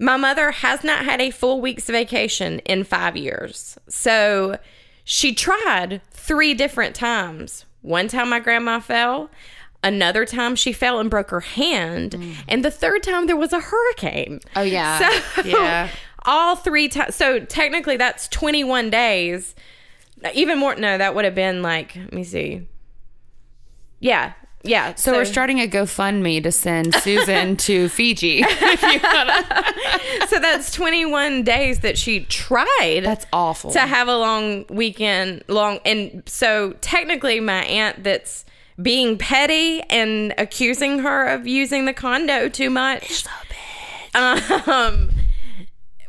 my 0.00 0.16
mother 0.16 0.50
has 0.50 0.82
not 0.82 1.04
had 1.04 1.20
a 1.20 1.30
full 1.30 1.60
week's 1.60 1.86
vacation 1.86 2.58
in 2.60 2.82
five 2.84 3.16
years. 3.16 3.78
So 3.86 4.58
she 5.04 5.34
tried 5.34 6.00
three 6.10 6.54
different 6.54 6.96
times. 6.96 7.66
One 7.82 8.08
time 8.08 8.30
my 8.30 8.40
grandma 8.40 8.80
fell. 8.80 9.30
Another 9.84 10.24
time 10.24 10.56
she 10.56 10.72
fell 10.72 10.98
and 11.00 11.08
broke 11.10 11.30
her 11.30 11.40
hand. 11.40 12.12
Mm. 12.12 12.34
And 12.48 12.64
the 12.64 12.70
third 12.70 13.02
time 13.02 13.26
there 13.26 13.36
was 13.36 13.52
a 13.52 13.60
hurricane. 13.60 14.40
Oh, 14.56 14.62
yeah. 14.62 14.98
So 15.36 15.42
Yeah. 15.44 15.88
all 16.24 16.56
three 16.56 16.88
times. 16.88 17.14
So 17.14 17.40
technically 17.40 17.96
that's 17.96 18.26
21 18.28 18.90
days. 18.90 19.54
Even 20.34 20.58
more. 20.58 20.76
No, 20.76 20.96
that 20.98 21.14
would 21.14 21.24
have 21.24 21.34
been 21.34 21.62
like, 21.62 21.94
let 21.96 22.12
me 22.12 22.24
see. 22.24 22.66
Yeah. 24.00 24.32
Yeah. 24.62 24.94
So, 24.94 25.12
we're 25.12 25.24
starting 25.24 25.58
a 25.60 25.66
GoFundMe 25.66 26.42
to 26.42 26.52
send 26.52 26.94
Susan 27.02 27.56
to 27.58 27.88
Fiji. 27.88 28.42
so 28.42 30.38
that's 30.38 30.70
21 30.72 31.42
days 31.44 31.80
that 31.80 31.96
she 31.96 32.20
tried 32.26 33.00
That's 33.04 33.26
awful. 33.32 33.70
to 33.72 33.80
have 33.80 34.08
a 34.08 34.16
long 34.16 34.66
weekend 34.68 35.44
long 35.48 35.78
and 35.84 36.22
so 36.26 36.72
technically 36.80 37.40
my 37.40 37.62
aunt 37.64 38.04
that's 38.04 38.44
being 38.80 39.16
petty 39.18 39.80
and 39.90 40.34
accusing 40.38 41.00
her 41.00 41.26
of 41.26 41.46
using 41.46 41.84
the 41.86 41.92
condo 41.92 42.48
too 42.48 42.70
much 42.70 43.24
um 44.14 45.10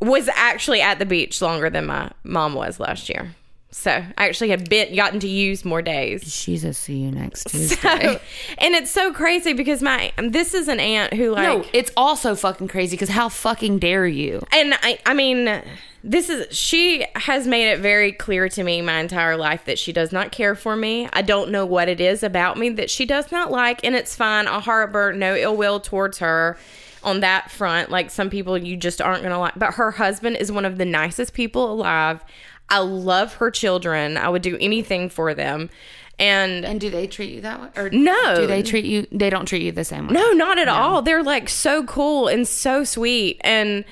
was 0.01 0.29
actually 0.35 0.81
at 0.81 0.97
the 0.99 1.05
beach 1.05 1.41
longer 1.41 1.69
than 1.69 1.85
my 1.85 2.09
mom 2.23 2.53
was 2.53 2.79
last 2.79 3.09
year 3.09 3.35
So 3.73 3.91
I 3.91 4.27
actually 4.27 4.49
had 4.49 4.69
been 4.69 4.93
gotten 4.95 5.19
to 5.21 5.27
use 5.29 5.63
more 5.63 5.81
days. 5.81 6.43
Jesus, 6.43 6.77
see 6.77 6.97
you 6.97 7.11
next 7.11 7.43
Tuesday. 7.49 7.77
So, 7.77 8.19
and 8.57 8.75
it's 8.75 8.91
so 8.91 9.13
crazy 9.13 9.53
because 9.53 9.81
my 9.81 10.11
this 10.17 10.53
is 10.53 10.67
an 10.67 10.79
aunt 10.79 11.13
who 11.13 11.31
like 11.31 11.43
no, 11.43 11.65
it's 11.73 11.91
also 11.95 12.35
fucking 12.35 12.67
crazy 12.67 12.95
because 12.95 13.09
how 13.09 13.29
fucking 13.29 13.79
dare 13.79 14.05
you? 14.05 14.41
and 14.51 14.73
I 14.81 14.99
I 15.05 15.13
mean 15.13 15.63
this 16.03 16.29
is 16.29 16.55
she 16.55 17.05
has 17.15 17.47
made 17.47 17.71
it 17.71 17.79
very 17.79 18.11
clear 18.11 18.49
to 18.49 18.63
me 18.63 18.81
my 18.81 18.99
entire 18.99 19.37
life 19.37 19.63
that 19.65 19.79
she 19.79 19.93
does 19.93 20.11
not 20.11 20.31
care 20.31 20.55
for 20.55 20.75
me. 20.75 21.07
I 21.13 21.21
don't 21.21 21.49
know 21.49 21.65
what 21.65 21.87
it 21.87 22.01
is 22.01 22.23
about 22.23 22.57
me 22.57 22.69
that 22.69 22.89
she 22.89 23.05
does 23.05 23.31
not 23.31 23.51
like 23.51 23.85
and 23.85 23.95
it's 23.95 24.15
fine. 24.15 24.47
I'll 24.47 24.59
harbor 24.59 25.13
no 25.13 25.35
ill 25.35 25.55
will 25.55 25.79
towards 25.79 26.17
her 26.19 26.57
on 27.03 27.21
that 27.21 27.51
front. 27.51 27.89
Like 27.89 28.11
some 28.11 28.29
people 28.29 28.57
you 28.57 28.77
just 28.77 29.01
aren't 29.01 29.21
going 29.21 29.31
to 29.31 29.39
like. 29.39 29.57
But 29.57 29.75
her 29.75 29.91
husband 29.91 30.37
is 30.37 30.51
one 30.51 30.65
of 30.65 30.77
the 30.77 30.85
nicest 30.85 31.33
people 31.33 31.71
alive. 31.71 32.23
I 32.71 32.79
love 32.79 33.35
her 33.35 33.51
children. 33.51 34.17
I 34.17 34.29
would 34.29 34.41
do 34.41 34.57
anything 34.59 35.09
for 35.09 35.33
them. 35.35 35.69
And 36.17 36.65
And 36.65 36.79
do 36.79 36.89
they 36.89 37.05
treat 37.07 37.31
you 37.31 37.41
that 37.41 37.61
way? 37.61 37.69
Or 37.75 37.89
No. 37.89 38.35
do 38.35 38.47
they 38.47 38.61
treat 38.63 38.85
you? 38.85 39.05
They 39.11 39.29
don't 39.29 39.45
treat 39.45 39.61
you 39.61 39.71
the 39.71 39.83
same 39.83 40.07
way. 40.07 40.13
No, 40.13 40.31
not 40.31 40.57
at 40.57 40.67
all. 40.67 41.01
They're 41.01 41.23
like 41.23 41.49
so 41.49 41.83
cool 41.83 42.27
and 42.27 42.47
so 42.47 42.83
sweet. 42.83 43.39
And 43.43 43.85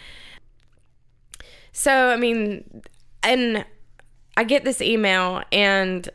so, 1.71 2.09
I 2.09 2.17
mean, 2.17 2.81
and 3.23 3.65
I 4.37 4.43
get 4.43 4.63
this 4.63 4.81
email 4.81 5.41
and 5.51 6.07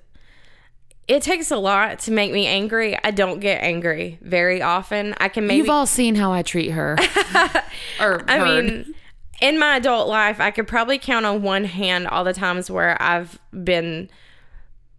it 1.09 1.23
takes 1.23 1.51
a 1.51 1.57
lot 1.59 1.99
to 2.01 2.11
make 2.11 2.33
me 2.33 2.47
angry. 2.47 2.97
I 3.05 3.11
don't 3.11 3.41
get 3.41 3.63
angry 3.63 4.19
very 4.23 4.63
often. 4.63 5.15
I 5.19 5.29
can 5.29 5.47
maybe 5.47 5.59
You've 5.59 5.71
all 5.71 5.87
seen 5.87 6.15
how 6.15 6.33
I 6.33 6.43
treat 6.43 6.71
her. 6.71 6.97
or 8.01 8.25
I 8.29 8.39
heard. 8.39 8.65
mean, 8.65 8.95
in 9.41 9.59
my 9.59 9.77
adult 9.77 10.09
life, 10.09 10.41
I 10.41 10.51
could 10.51 10.67
probably 10.67 10.99
count 10.99 11.27
on 11.27 11.43
one 11.43 11.65
hand 11.65 12.07
all 12.09 12.25
the 12.25 12.33
times 12.33 12.71
where 12.71 13.01
I've 13.01 13.39
been 13.53 14.11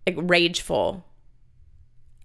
like 0.07 0.17
rageful. 0.17 1.05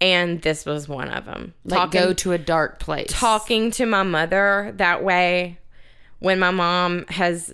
And 0.01 0.40
this 0.40 0.64
was 0.64 0.88
one 0.88 1.09
of 1.09 1.27
them. 1.27 1.53
like 1.64 1.90
go 1.90 2.14
to 2.14 2.33
a 2.33 2.38
dark 2.38 2.79
place. 2.79 3.09
talking 3.11 3.70
to 3.73 3.85
my 3.85 4.03
mother 4.03 4.73
that 4.77 5.05
way 5.05 5.59
when 6.20 6.38
my 6.38 6.51
mom 6.51 7.05
has 7.09 7.53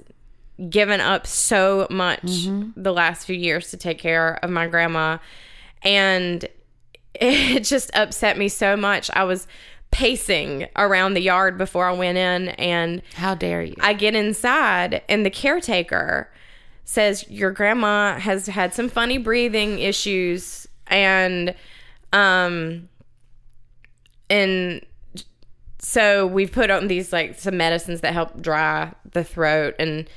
given 0.70 1.00
up 1.00 1.26
so 1.26 1.86
much 1.90 2.22
mm-hmm. 2.22 2.70
the 2.80 2.92
last 2.92 3.26
few 3.26 3.36
years 3.36 3.70
to 3.70 3.76
take 3.76 3.98
care 3.98 4.38
of 4.42 4.50
my 4.50 4.66
grandma 4.66 5.18
and 5.82 6.46
it 7.14 7.60
just 7.60 7.90
upset 7.94 8.38
me 8.38 8.48
so 8.48 8.76
much 8.76 9.10
i 9.12 9.22
was 9.22 9.46
pacing 9.90 10.66
around 10.76 11.14
the 11.14 11.20
yard 11.20 11.56
before 11.56 11.86
i 11.86 11.92
went 11.92 12.18
in 12.18 12.48
and 12.50 13.02
How 13.14 13.34
dare 13.34 13.62
you? 13.62 13.74
I 13.80 13.94
get 13.94 14.14
inside 14.14 15.02
and 15.08 15.24
the 15.24 15.30
caretaker 15.30 16.30
says 16.84 17.28
your 17.30 17.50
grandma 17.50 18.18
has 18.18 18.46
had 18.46 18.74
some 18.74 18.88
funny 18.88 19.18
breathing 19.18 19.78
issues 19.78 20.66
and 20.88 21.54
um 22.12 22.88
and 24.28 24.84
so 25.78 26.26
we've 26.26 26.52
put 26.52 26.70
on 26.70 26.88
these 26.88 27.12
like 27.12 27.38
some 27.38 27.56
medicines 27.56 28.00
that 28.00 28.12
help 28.12 28.40
dry 28.40 28.92
the 29.12 29.24
throat 29.24 29.74
and 29.78 30.08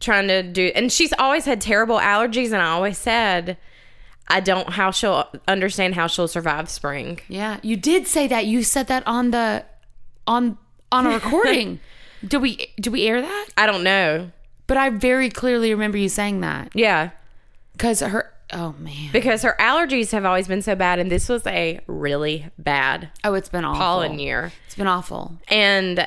trying 0.00 0.28
to 0.28 0.42
do 0.42 0.70
and 0.74 0.90
she's 0.92 1.12
always 1.18 1.44
had 1.44 1.60
terrible 1.60 1.98
allergies 1.98 2.46
and 2.46 2.56
I 2.62 2.68
always 2.70 2.98
said 2.98 3.56
I 4.28 4.40
don't 4.40 4.68
how 4.70 4.90
she'll 4.90 5.26
understand 5.46 5.94
how 5.94 6.06
she'll 6.06 6.28
survive 6.28 6.68
spring. 6.68 7.20
yeah, 7.28 7.58
you 7.62 7.76
did 7.76 8.06
say 8.06 8.26
that. 8.28 8.46
You 8.46 8.62
said 8.62 8.86
that 8.88 9.06
on 9.06 9.30
the 9.30 9.64
on 10.26 10.58
on 10.92 11.06
a 11.06 11.10
recording. 11.10 11.80
do 12.26 12.38
we 12.38 12.72
do 12.80 12.90
we 12.90 13.06
air 13.06 13.20
that? 13.22 13.46
I 13.56 13.66
don't 13.66 13.82
know. 13.82 14.30
But 14.66 14.76
I 14.76 14.90
very 14.90 15.30
clearly 15.30 15.72
remember 15.72 15.96
you 15.96 16.08
saying 16.10 16.40
that 16.42 16.70
Yeah. 16.74 17.10
because 17.72 18.00
her. 18.00 18.32
Oh 18.52 18.74
man. 18.78 19.10
Because 19.12 19.42
her 19.42 19.54
allergies 19.60 20.12
have 20.12 20.24
always 20.24 20.48
been 20.48 20.62
so 20.62 20.74
bad 20.74 20.98
and 20.98 21.10
this 21.10 21.28
was 21.28 21.46
a 21.46 21.80
really 21.86 22.46
bad 22.58 23.10
Oh, 23.22 23.34
it's 23.34 23.48
been 23.50 23.64
awful. 23.64 23.78
pollen 23.78 24.18
year. 24.18 24.52
It's 24.66 24.74
been 24.74 24.86
awful. 24.86 25.38
And 25.48 26.06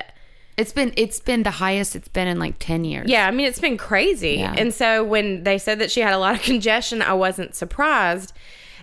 It's 0.58 0.74
been 0.74 0.94
it's 0.98 1.20
been 1.20 1.44
the 1.44 1.52
highest 1.52 1.96
it's 1.96 2.08
been 2.08 2.28
in 2.28 2.38
like 2.40 2.56
ten 2.60 2.84
years. 2.84 3.10
yeah, 3.10 3.28
I 3.28 3.32
mean, 3.32 3.48
it's 3.48 3.60
been 3.60 3.78
crazy. 3.78 4.36
Yeah. 4.36 4.54
And 4.58 4.74
so 4.74 5.04
when 5.04 5.44
they 5.44 5.58
said 5.58 5.80
that 5.80 5.92
she 5.92 6.02
had 6.02 6.14
a 6.14 6.18
lot 6.18 6.36
of 6.36 6.42
congestion, 6.44 7.02
I 7.02 7.14
wasn't 7.14 7.56
surprised. 7.56 8.34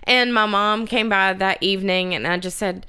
And 0.03 0.33
my 0.33 0.45
mom 0.45 0.87
came 0.87 1.07
by 1.07 1.33
that 1.33 1.61
evening 1.61 2.15
and 2.15 2.25
I 2.25 2.37
just 2.37 2.57
said, 2.57 2.85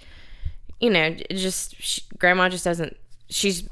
you 0.81 0.91
know, 0.91 1.11
just 1.31 1.81
she, 1.81 2.03
grandma 2.19 2.49
just 2.49 2.65
doesn't, 2.65 2.97
she's, 3.29 3.69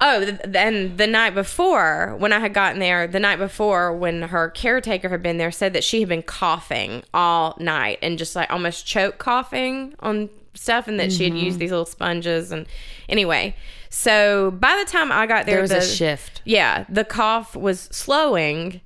oh, 0.00 0.36
then 0.44 0.96
the 0.98 1.06
night 1.06 1.34
before, 1.34 2.14
when 2.18 2.32
I 2.32 2.40
had 2.40 2.52
gotten 2.52 2.80
there, 2.80 3.06
the 3.06 3.20
night 3.20 3.38
before, 3.38 3.96
when 3.96 4.22
her 4.22 4.50
caretaker 4.50 5.08
had 5.08 5.22
been 5.22 5.38
there, 5.38 5.50
said 5.50 5.72
that 5.72 5.84
she 5.84 6.00
had 6.00 6.08
been 6.08 6.22
coughing 6.22 7.02
all 7.14 7.56
night 7.58 7.98
and 8.02 8.18
just 8.18 8.36
like 8.36 8.50
almost 8.50 8.86
choke 8.86 9.18
coughing 9.18 9.94
on 10.00 10.28
stuff 10.52 10.86
and 10.86 11.00
that 11.00 11.10
she 11.10 11.24
had 11.24 11.32
mm-hmm. 11.32 11.46
used 11.46 11.58
these 11.58 11.70
little 11.70 11.86
sponges. 11.86 12.52
And 12.52 12.66
anyway, 13.08 13.56
so 13.94 14.50
by 14.50 14.82
the 14.84 14.90
time 14.90 15.12
I 15.12 15.26
got 15.26 15.46
there, 15.46 15.54
There 15.54 15.62
was 15.62 15.70
a 15.70 15.80
shift. 15.82 16.42
yeah, 16.44 16.84
the 16.88 17.04
cough 17.04 17.54
was 17.54 17.80
slowing 17.92 18.80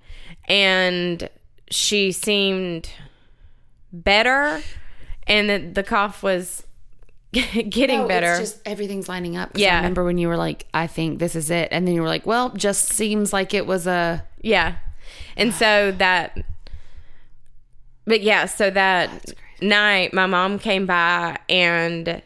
and 0.46 1.28
she 1.70 2.12
seemed 2.12 2.90
better 3.92 4.62
and 5.26 5.48
the, 5.48 5.58
the 5.58 5.82
cough 5.82 6.22
was 6.22 6.64
getting 7.32 8.00
No, 8.00 8.08
better. 8.08 8.32
It's 8.32 8.52
just 8.52 8.60
everything's 8.66 9.08
lining 9.08 9.36
up. 9.36 9.52
Yeah. 9.54 9.74
I 9.74 9.76
remember 9.78 10.04
when 10.04 10.18
you 10.18 10.28
were 10.28 10.36
like, 10.36 10.66
I 10.74 10.86
think 10.86 11.18
this 11.20 11.34
is 11.34 11.50
it. 11.50 11.68
And 11.70 11.86
then 11.86 11.94
you 11.94 12.02
were 12.02 12.08
like, 12.08 12.26
well, 12.26 12.50
just 12.50 12.88
seems 12.88 13.32
like 13.32 13.54
it 13.54 13.66
was 13.66 13.86
a. 13.86 14.24
yeah. 14.42 14.76
And 15.38 15.54
so 15.54 15.92
that 15.92 16.36
but 18.04 18.22
yeah, 18.22 18.44
so 18.46 18.70
that 18.70 19.32
night 19.60 20.12
my 20.14 20.26
mom 20.26 20.58
came 20.58 20.84
by 20.86 21.38
and 21.48 22.22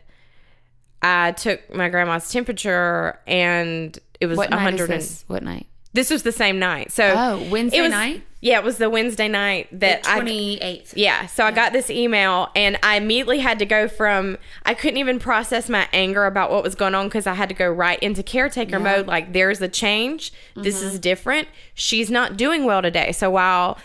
I 1.02 1.32
took 1.32 1.74
my 1.74 1.88
grandma's 1.88 2.30
temperature 2.30 3.18
and 3.26 3.98
it 4.20 4.26
was 4.26 4.38
What 4.38 4.48
a 4.48 4.50
night 4.50 4.74
is 4.74 4.80
100 4.80 4.90
this? 4.90 5.24
What 5.26 5.42
night? 5.42 5.66
This 5.94 6.10
was 6.10 6.22
the 6.22 6.32
same 6.32 6.58
night. 6.58 6.90
So 6.92 7.12
Oh, 7.16 7.48
Wednesday 7.50 7.80
was- 7.82 7.90
night? 7.90 8.22
Yeah, 8.44 8.58
it 8.58 8.64
was 8.64 8.78
the 8.78 8.90
Wednesday 8.90 9.28
night 9.28 9.68
that 9.78 10.04
I 10.04 10.18
28th. 10.18 10.94
Yeah, 10.96 11.26
so 11.26 11.44
I 11.44 11.52
got 11.52 11.72
this 11.72 11.88
email 11.90 12.48
and 12.56 12.76
I 12.82 12.96
immediately 12.96 13.38
had 13.38 13.60
to 13.60 13.66
go 13.66 13.86
from 13.86 14.36
I 14.64 14.74
couldn't 14.74 14.96
even 14.96 15.20
process 15.20 15.68
my 15.68 15.86
anger 15.92 16.26
about 16.26 16.50
what 16.50 16.64
was 16.64 16.74
going 16.74 16.96
on 16.96 17.06
because 17.06 17.28
I 17.28 17.34
had 17.34 17.48
to 17.50 17.54
go 17.54 17.68
right 17.70 18.00
into 18.00 18.24
caretaker 18.24 18.80
mode. 18.80 19.06
Like, 19.06 19.32
there's 19.32 19.60
a 19.60 19.68
change. 19.68 20.32
This 20.56 20.78
Mm-hmm. 20.78 20.86
is 20.88 20.98
different. 20.98 21.48
She's 21.74 22.10
not 22.10 22.36
doing 22.36 22.64
well 22.64 22.82
today. 22.82 23.12
So 23.12 23.30
while 23.30 23.78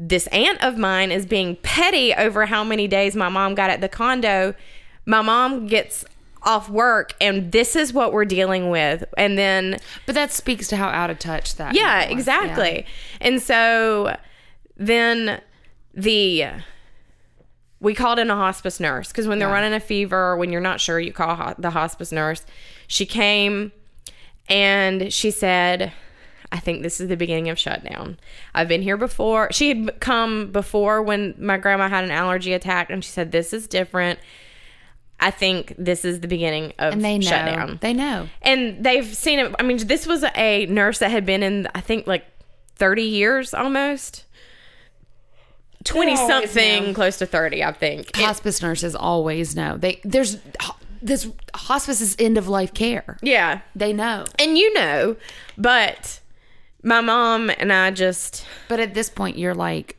this 0.00 0.26
aunt 0.28 0.60
of 0.64 0.76
mine 0.76 1.12
is 1.12 1.24
being 1.24 1.54
petty 1.62 2.12
over 2.12 2.46
how 2.46 2.64
many 2.64 2.88
days 2.88 3.14
my 3.14 3.28
mom 3.28 3.54
got 3.54 3.70
at 3.70 3.80
the 3.80 3.88
condo, 3.88 4.54
my 5.06 5.22
mom 5.22 5.66
gets 5.68 6.04
off 6.44 6.68
work 6.68 7.14
and 7.20 7.52
this 7.52 7.76
is 7.76 7.92
what 7.92 8.12
we're 8.12 8.24
dealing 8.24 8.70
with. 8.70 9.04
And 9.16 9.38
then 9.38 9.78
But 10.06 10.14
that 10.14 10.32
speaks 10.32 10.68
to 10.68 10.76
how 10.76 10.88
out 10.88 11.10
of 11.10 11.18
touch 11.18 11.56
that. 11.56 11.74
yeah, 11.74 12.02
exactly. 12.02 12.86
And 13.20 13.40
so 13.40 14.16
then 14.76 15.40
the 15.94 16.46
we 17.80 17.94
called 17.94 18.18
in 18.20 18.30
a 18.30 18.36
hospice 18.36 18.78
nurse 18.78 19.08
because 19.08 19.26
when 19.26 19.38
they're 19.40 19.48
running 19.48 19.72
a 19.72 19.80
fever, 19.80 20.36
when 20.36 20.52
you're 20.52 20.60
not 20.60 20.80
sure, 20.80 21.00
you 21.00 21.12
call 21.12 21.34
ho- 21.34 21.54
the 21.58 21.70
hospice 21.70 22.12
nurse. 22.12 22.44
She 22.86 23.06
came 23.06 23.72
and 24.48 25.12
she 25.12 25.30
said, 25.32 25.92
I 26.52 26.58
think 26.60 26.82
this 26.82 27.00
is 27.00 27.08
the 27.08 27.16
beginning 27.16 27.48
of 27.48 27.58
shutdown. 27.58 28.18
I've 28.54 28.68
been 28.68 28.82
here 28.82 28.96
before. 28.96 29.48
She 29.52 29.68
had 29.70 30.00
come 30.00 30.52
before 30.52 31.02
when 31.02 31.34
my 31.38 31.56
grandma 31.56 31.88
had 31.88 32.04
an 32.04 32.10
allergy 32.10 32.52
attack, 32.52 32.90
and 32.90 33.02
she 33.02 33.10
said, 33.10 33.32
This 33.32 33.52
is 33.54 33.66
different. 33.66 34.18
I 35.22 35.30
think 35.30 35.74
this 35.78 36.04
is 36.04 36.20
the 36.20 36.28
beginning 36.28 36.72
of 36.78 36.92
And 36.94 37.04
they 37.04 37.16
know. 37.18 37.26
shutdown 37.26 37.78
They 37.80 37.92
know. 37.94 38.28
and 38.42 38.84
they've 38.84 39.06
seen 39.06 39.38
it. 39.38 39.54
I 39.58 39.62
mean, 39.62 39.78
this 39.86 40.06
was 40.06 40.24
a 40.36 40.66
nurse 40.66 40.98
that 40.98 41.10
had 41.10 41.24
been 41.24 41.42
in, 41.42 41.68
I 41.74 41.80
think, 41.80 42.06
like 42.06 42.26
thirty 42.76 43.04
years 43.04 43.54
almost, 43.54 44.24
twenty 45.84 46.16
something, 46.16 46.88
know. 46.88 46.94
close 46.94 47.18
to 47.18 47.26
thirty, 47.26 47.62
I 47.62 47.72
think. 47.72 48.10
It- 48.10 48.16
Hospice 48.16 48.62
nurses 48.62 48.94
always 48.94 49.56
know. 49.56 49.76
They 49.76 50.00
there's 50.04 50.38
this 51.00 51.28
hospice 51.54 52.00
is 52.00 52.14
end 52.18 52.38
of 52.38 52.46
life 52.48 52.72
care. 52.74 53.18
yeah, 53.22 53.60
They 53.74 53.92
know. 53.92 54.26
and 54.38 54.56
you 54.56 54.72
know, 54.74 55.16
but 55.58 56.20
my 56.84 57.00
mom 57.00 57.50
and 57.50 57.72
I 57.72 57.90
just, 57.90 58.44
But 58.68 58.78
at 58.80 58.94
this 58.94 59.08
point, 59.10 59.36
you're 59.38 59.54
like, 59.54 59.98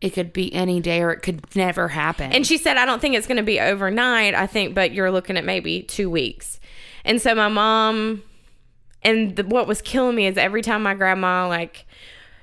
it 0.00 0.10
could 0.10 0.32
be 0.32 0.52
any 0.52 0.80
day 0.80 1.02
or 1.02 1.10
it 1.10 1.22
could 1.22 1.54
never 1.56 1.88
happen. 1.88 2.32
and 2.32 2.46
she 2.46 2.58
said, 2.58 2.76
I 2.76 2.84
don't 2.84 3.00
think 3.00 3.14
it's 3.14 3.26
going 3.26 3.38
to 3.38 3.42
be 3.42 3.60
overnight. 3.60 4.34
I 4.34 4.46
think, 4.46 4.74
but 4.74 4.92
you're 4.92 5.10
looking 5.10 5.36
at 5.36 5.44
maybe 5.44 5.82
two 5.82 6.10
weeks. 6.10 6.60
And 7.04 7.20
so 7.20 7.34
my 7.34 7.48
mom, 7.48 8.22
and 9.02 9.36
the, 9.36 9.44
what 9.44 9.66
was 9.66 9.80
killing 9.80 10.16
me 10.16 10.26
is 10.26 10.36
every 10.36 10.62
time 10.62 10.82
my 10.82 10.94
grandma 10.94 11.48
like 11.48 11.86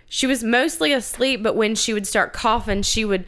she 0.07 0.27
was 0.27 0.43
mostly 0.43 0.93
asleep, 0.93 1.41
but 1.41 1.55
when 1.55 1.75
she 1.75 1.93
would 1.93 2.05
start 2.05 2.33
coughing, 2.33 2.83
she 2.83 3.03
would 3.03 3.25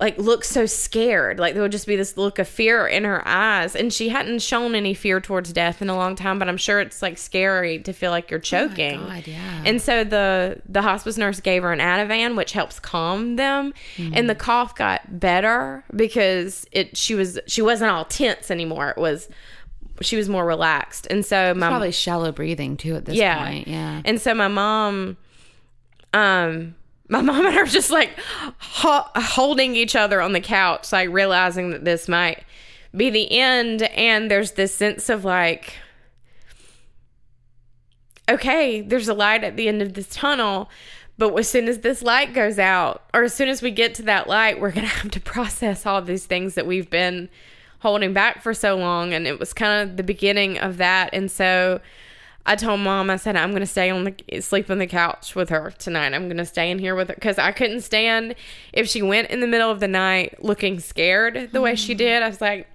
like 0.00 0.18
look 0.18 0.44
so 0.44 0.66
scared. 0.66 1.38
Like 1.38 1.54
there 1.54 1.62
would 1.62 1.72
just 1.72 1.86
be 1.86 1.96
this 1.96 2.16
look 2.16 2.38
of 2.38 2.48
fear 2.48 2.86
in 2.86 3.04
her 3.04 3.26
eyes. 3.26 3.76
And 3.76 3.92
she 3.92 4.08
hadn't 4.08 4.40
shown 4.40 4.74
any 4.74 4.94
fear 4.94 5.20
towards 5.20 5.52
death 5.52 5.80
in 5.80 5.88
a 5.88 5.96
long 5.96 6.16
time, 6.16 6.38
but 6.38 6.48
I'm 6.48 6.56
sure 6.56 6.80
it's 6.80 7.02
like 7.02 7.18
scary 7.18 7.78
to 7.80 7.92
feel 7.92 8.10
like 8.10 8.30
you're 8.30 8.40
choking. 8.40 9.00
God, 9.00 9.26
yeah. 9.26 9.62
And 9.64 9.80
so 9.80 10.04
the 10.04 10.60
the 10.68 10.82
hospice 10.82 11.16
nurse 11.16 11.40
gave 11.40 11.62
her 11.62 11.72
an 11.72 11.78
Ativan, 11.78 12.36
which 12.36 12.52
helps 12.52 12.80
calm 12.80 13.36
them. 13.36 13.72
And 13.98 14.28
the 14.28 14.34
cough 14.34 14.74
got 14.74 15.20
better 15.20 15.84
because 15.94 16.66
it 16.72 16.96
she 16.96 17.14
was 17.14 17.38
she 17.46 17.62
wasn't 17.62 17.90
all 17.90 18.04
tense 18.04 18.50
anymore. 18.50 18.90
It 18.90 18.98
was 18.98 19.28
she 20.00 20.16
was 20.16 20.28
more 20.28 20.44
relaxed. 20.44 21.06
And 21.10 21.24
so 21.24 21.54
my 21.54 21.68
Probably 21.68 21.92
shallow 21.92 22.32
breathing 22.32 22.76
too 22.76 22.96
at 22.96 23.04
this 23.04 23.14
yeah. 23.14 23.44
point. 23.46 23.68
Yeah. 23.68 24.02
And 24.04 24.20
so 24.20 24.34
my 24.34 24.48
mom, 24.48 25.16
um, 26.12 26.74
my 27.12 27.20
mom 27.20 27.44
and 27.44 27.54
I 27.54 27.60
are 27.60 27.66
just 27.66 27.90
like 27.90 28.18
ho- 28.58 29.06
holding 29.14 29.76
each 29.76 29.94
other 29.94 30.20
on 30.20 30.32
the 30.32 30.40
couch, 30.40 30.90
like 30.92 31.10
realizing 31.10 31.70
that 31.70 31.84
this 31.84 32.08
might 32.08 32.42
be 32.96 33.10
the 33.10 33.30
end. 33.38 33.82
And 33.82 34.30
there's 34.30 34.52
this 34.52 34.74
sense 34.74 35.08
of 35.10 35.24
like, 35.24 35.74
okay, 38.28 38.80
there's 38.80 39.08
a 39.08 39.14
light 39.14 39.44
at 39.44 39.56
the 39.56 39.68
end 39.68 39.82
of 39.82 39.92
this 39.92 40.08
tunnel. 40.08 40.70
But 41.18 41.38
as 41.38 41.48
soon 41.48 41.68
as 41.68 41.80
this 41.80 42.02
light 42.02 42.32
goes 42.32 42.58
out, 42.58 43.04
or 43.12 43.22
as 43.22 43.34
soon 43.34 43.50
as 43.50 43.60
we 43.60 43.70
get 43.70 43.94
to 43.96 44.02
that 44.04 44.26
light, 44.26 44.58
we're 44.58 44.72
going 44.72 44.86
to 44.88 44.94
have 44.94 45.10
to 45.10 45.20
process 45.20 45.84
all 45.84 46.00
these 46.00 46.24
things 46.24 46.54
that 46.54 46.66
we've 46.66 46.88
been 46.88 47.28
holding 47.80 48.14
back 48.14 48.42
for 48.42 48.54
so 48.54 48.74
long. 48.74 49.12
And 49.12 49.26
it 49.26 49.38
was 49.38 49.52
kind 49.52 49.88
of 49.88 49.98
the 49.98 50.02
beginning 50.02 50.58
of 50.58 50.78
that. 50.78 51.10
And 51.12 51.30
so 51.30 51.82
I 52.44 52.56
told 52.56 52.80
mom, 52.80 53.08
I 53.08 53.16
said, 53.16 53.36
I'm 53.36 53.50
going 53.50 53.60
to 53.60 53.66
stay 53.66 53.88
on 53.90 54.04
the, 54.04 54.40
sleep 54.40 54.68
on 54.68 54.78
the 54.78 54.86
couch 54.86 55.36
with 55.36 55.48
her 55.50 55.72
tonight. 55.78 56.12
I'm 56.12 56.24
going 56.24 56.38
to 56.38 56.44
stay 56.44 56.70
in 56.70 56.78
here 56.80 56.96
with 56.96 57.08
her 57.08 57.14
because 57.14 57.38
I 57.38 57.52
couldn't 57.52 57.82
stand 57.82 58.34
if 58.72 58.88
she 58.88 59.00
went 59.00 59.30
in 59.30 59.40
the 59.40 59.46
middle 59.46 59.70
of 59.70 59.78
the 59.78 59.86
night 59.86 60.42
looking 60.42 60.80
scared 60.80 61.50
the 61.52 61.60
way 61.60 61.76
she 61.76 61.92
mm-hmm. 61.92 61.98
did. 61.98 62.22
I 62.22 62.28
was 62.28 62.40
like, 62.40 62.68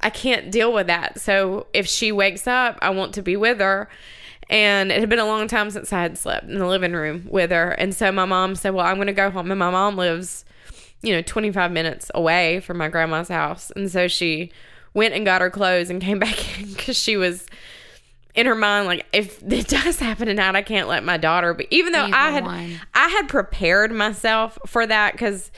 I 0.00 0.10
can't 0.10 0.50
deal 0.50 0.72
with 0.72 0.88
that. 0.88 1.20
So 1.20 1.66
if 1.72 1.86
she 1.86 2.12
wakes 2.12 2.46
up, 2.46 2.78
I 2.82 2.90
want 2.90 3.14
to 3.14 3.22
be 3.22 3.36
with 3.36 3.60
her. 3.60 3.88
And 4.50 4.92
it 4.92 5.00
had 5.00 5.08
been 5.08 5.18
a 5.18 5.26
long 5.26 5.48
time 5.48 5.70
since 5.70 5.90
I 5.90 6.02
had 6.02 6.18
slept 6.18 6.44
in 6.44 6.58
the 6.58 6.66
living 6.66 6.92
room 6.92 7.26
with 7.30 7.50
her. 7.50 7.70
And 7.70 7.94
so 7.94 8.12
my 8.12 8.26
mom 8.26 8.54
said, 8.56 8.74
Well, 8.74 8.84
I'm 8.84 8.96
going 8.96 9.06
to 9.06 9.14
go 9.14 9.30
home. 9.30 9.50
And 9.50 9.58
my 9.58 9.70
mom 9.70 9.96
lives, 9.96 10.44
you 11.00 11.14
know, 11.14 11.22
25 11.22 11.72
minutes 11.72 12.10
away 12.14 12.60
from 12.60 12.76
my 12.76 12.88
grandma's 12.88 13.28
house. 13.28 13.72
And 13.74 13.90
so 13.90 14.06
she 14.06 14.52
went 14.92 15.14
and 15.14 15.24
got 15.24 15.40
her 15.40 15.48
clothes 15.48 15.88
and 15.88 16.02
came 16.02 16.18
back 16.20 16.60
in 16.60 16.74
because 16.74 16.98
she 16.98 17.16
was 17.16 17.46
in 18.34 18.46
her 18.46 18.54
mind 18.54 18.86
like 18.86 19.06
if 19.12 19.42
it 19.52 19.68
does 19.68 19.98
happen 19.98 20.26
tonight 20.26 20.56
i 20.56 20.62
can't 20.62 20.88
let 20.88 21.04
my 21.04 21.16
daughter 21.16 21.54
but 21.54 21.66
even 21.70 21.92
though 21.92 22.00
Either 22.00 22.14
i 22.14 22.30
had 22.30 22.44
one. 22.44 22.80
i 22.94 23.08
had 23.08 23.28
prepared 23.28 23.92
myself 23.92 24.58
for 24.66 24.86
that 24.86 25.12
because 25.12 25.50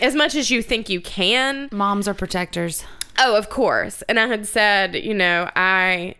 as 0.00 0.14
much 0.14 0.34
as 0.34 0.50
you 0.50 0.62
think 0.62 0.88
you 0.88 1.00
can 1.00 1.68
Moms 1.72 2.08
are 2.08 2.14
protectors. 2.14 2.84
Oh, 3.18 3.36
of 3.36 3.50
course. 3.50 4.02
And 4.02 4.18
I 4.18 4.26
had 4.26 4.46
said, 4.46 4.94
you 4.94 5.14
know, 5.14 5.50
I 5.54 6.16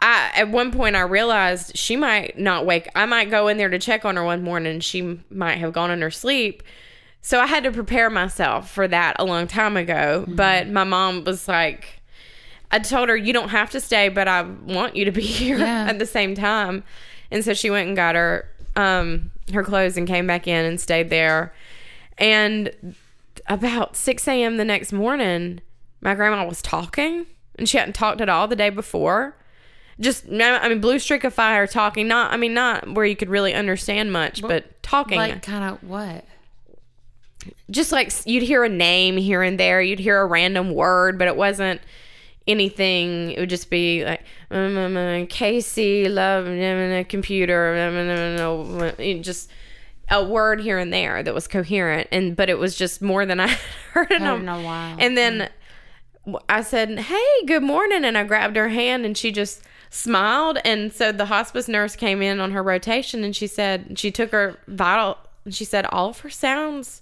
I 0.00 0.30
at 0.34 0.48
one 0.50 0.72
point 0.72 0.96
I 0.96 1.00
realized 1.00 1.76
she 1.76 1.96
might 1.96 2.38
not 2.38 2.66
wake. 2.66 2.88
I 2.94 3.06
might 3.06 3.30
go 3.30 3.48
in 3.48 3.56
there 3.56 3.68
to 3.68 3.78
check 3.78 4.04
on 4.04 4.16
her 4.16 4.24
one 4.24 4.42
morning 4.42 4.80
she 4.80 5.20
might 5.30 5.56
have 5.56 5.72
gone 5.72 5.90
in 5.90 6.02
her 6.02 6.10
sleep. 6.10 6.62
So 7.22 7.40
I 7.40 7.46
had 7.46 7.64
to 7.64 7.72
prepare 7.72 8.08
myself 8.08 8.70
for 8.70 8.86
that 8.86 9.16
a 9.18 9.24
long 9.24 9.48
time 9.48 9.76
ago, 9.76 10.24
but 10.28 10.64
mm-hmm. 10.64 10.72
my 10.72 10.84
mom 10.84 11.24
was 11.24 11.48
like 11.48 11.95
I 12.70 12.78
told 12.80 13.08
her 13.08 13.16
you 13.16 13.32
don't 13.32 13.50
have 13.50 13.70
to 13.70 13.80
stay, 13.80 14.08
but 14.08 14.26
I 14.28 14.42
want 14.42 14.96
you 14.96 15.04
to 15.04 15.12
be 15.12 15.22
here 15.22 15.58
Yeah. 15.58 15.86
at 15.88 15.98
the 15.98 16.06
same 16.06 16.34
time. 16.34 16.82
And 17.30 17.44
so 17.44 17.54
she 17.54 17.70
went 17.70 17.88
and 17.88 17.96
got 17.96 18.14
her 18.14 18.48
um 18.76 19.30
her 19.52 19.62
clothes 19.62 19.96
and 19.96 20.06
came 20.08 20.26
back 20.26 20.46
in 20.48 20.64
and 20.64 20.80
stayed 20.80 21.08
there. 21.10 21.54
And 22.18 22.94
about 23.46 23.94
6 23.96 24.26
a.m. 24.28 24.56
the 24.56 24.64
next 24.64 24.92
morning, 24.92 25.60
my 26.00 26.14
grandma 26.14 26.46
was 26.46 26.60
talking 26.62 27.26
and 27.58 27.68
she 27.68 27.78
hadn't 27.78 27.92
talked 27.94 28.20
at 28.20 28.28
all 28.28 28.48
the 28.48 28.56
day 28.56 28.70
before. 28.70 29.36
Just, 29.98 30.26
I 30.28 30.68
mean, 30.68 30.80
blue 30.80 30.98
streak 30.98 31.24
of 31.24 31.32
fire 31.32 31.66
talking, 31.66 32.06
not, 32.06 32.30
I 32.32 32.36
mean, 32.36 32.52
not 32.52 32.92
where 32.94 33.06
you 33.06 33.16
could 33.16 33.30
really 33.30 33.54
understand 33.54 34.12
much, 34.12 34.42
but 34.42 34.82
talking. 34.82 35.16
Like 35.16 35.42
kind 35.42 35.64
of 35.64 35.82
what? 35.88 36.24
just 37.70 37.92
like 37.92 38.12
you'd 38.26 38.42
hear 38.42 38.64
a 38.64 38.68
name 38.68 39.16
here 39.16 39.42
and 39.42 39.58
there, 39.60 39.80
you'd 39.80 39.98
hear 39.98 40.20
a 40.20 40.26
random 40.26 40.74
word, 40.74 41.18
but 41.18 41.28
it 41.28 41.36
wasn't 41.36 41.80
anything. 42.46 43.32
It 43.32 43.40
would 43.40 43.50
just 43.50 43.70
be 43.70 44.04
like, 44.04 44.22
mm, 44.50 44.56
mm, 44.56 44.74
mm, 44.74 44.86
um, 44.86 44.96
um, 44.96 45.20
um, 45.22 45.26
Casey, 45.26 46.08
love, 46.08 46.46
computer, 47.08 48.94
just 49.22 49.50
a 50.08 50.24
word 50.24 50.60
here 50.60 50.78
and 50.78 50.92
there 50.92 51.22
that 51.22 51.34
was 51.34 51.48
coherent 51.48 52.06
and 52.12 52.36
but 52.36 52.48
it 52.48 52.58
was 52.58 52.76
just 52.76 53.02
more 53.02 53.26
than 53.26 53.40
I 53.40 53.48
heard 53.92 54.12
in, 54.12 54.22
Heard 54.22 54.42
in 54.42 54.48
a, 54.48 54.58
a 54.58 54.62
while. 54.62 54.96
And 54.98 55.16
then 55.16 55.50
I 56.48 56.62
said, 56.62 56.98
"Hey, 56.98 57.44
good 57.46 57.62
morning," 57.62 58.04
and 58.04 58.18
I 58.18 58.24
grabbed 58.24 58.56
her 58.56 58.68
hand, 58.68 59.04
and 59.04 59.16
she 59.16 59.30
just 59.30 59.62
smiled. 59.90 60.58
And 60.64 60.92
so 60.92 61.12
the 61.12 61.26
hospice 61.26 61.68
nurse 61.68 61.94
came 61.94 62.20
in 62.20 62.40
on 62.40 62.50
her 62.52 62.62
rotation, 62.62 63.22
and 63.22 63.34
she 63.34 63.46
said 63.46 63.98
she 63.98 64.10
took 64.10 64.32
her 64.32 64.58
vital, 64.66 65.18
and 65.44 65.54
she 65.54 65.64
said 65.64 65.86
all 65.86 66.10
of 66.10 66.20
her 66.20 66.30
sounds 66.30 67.00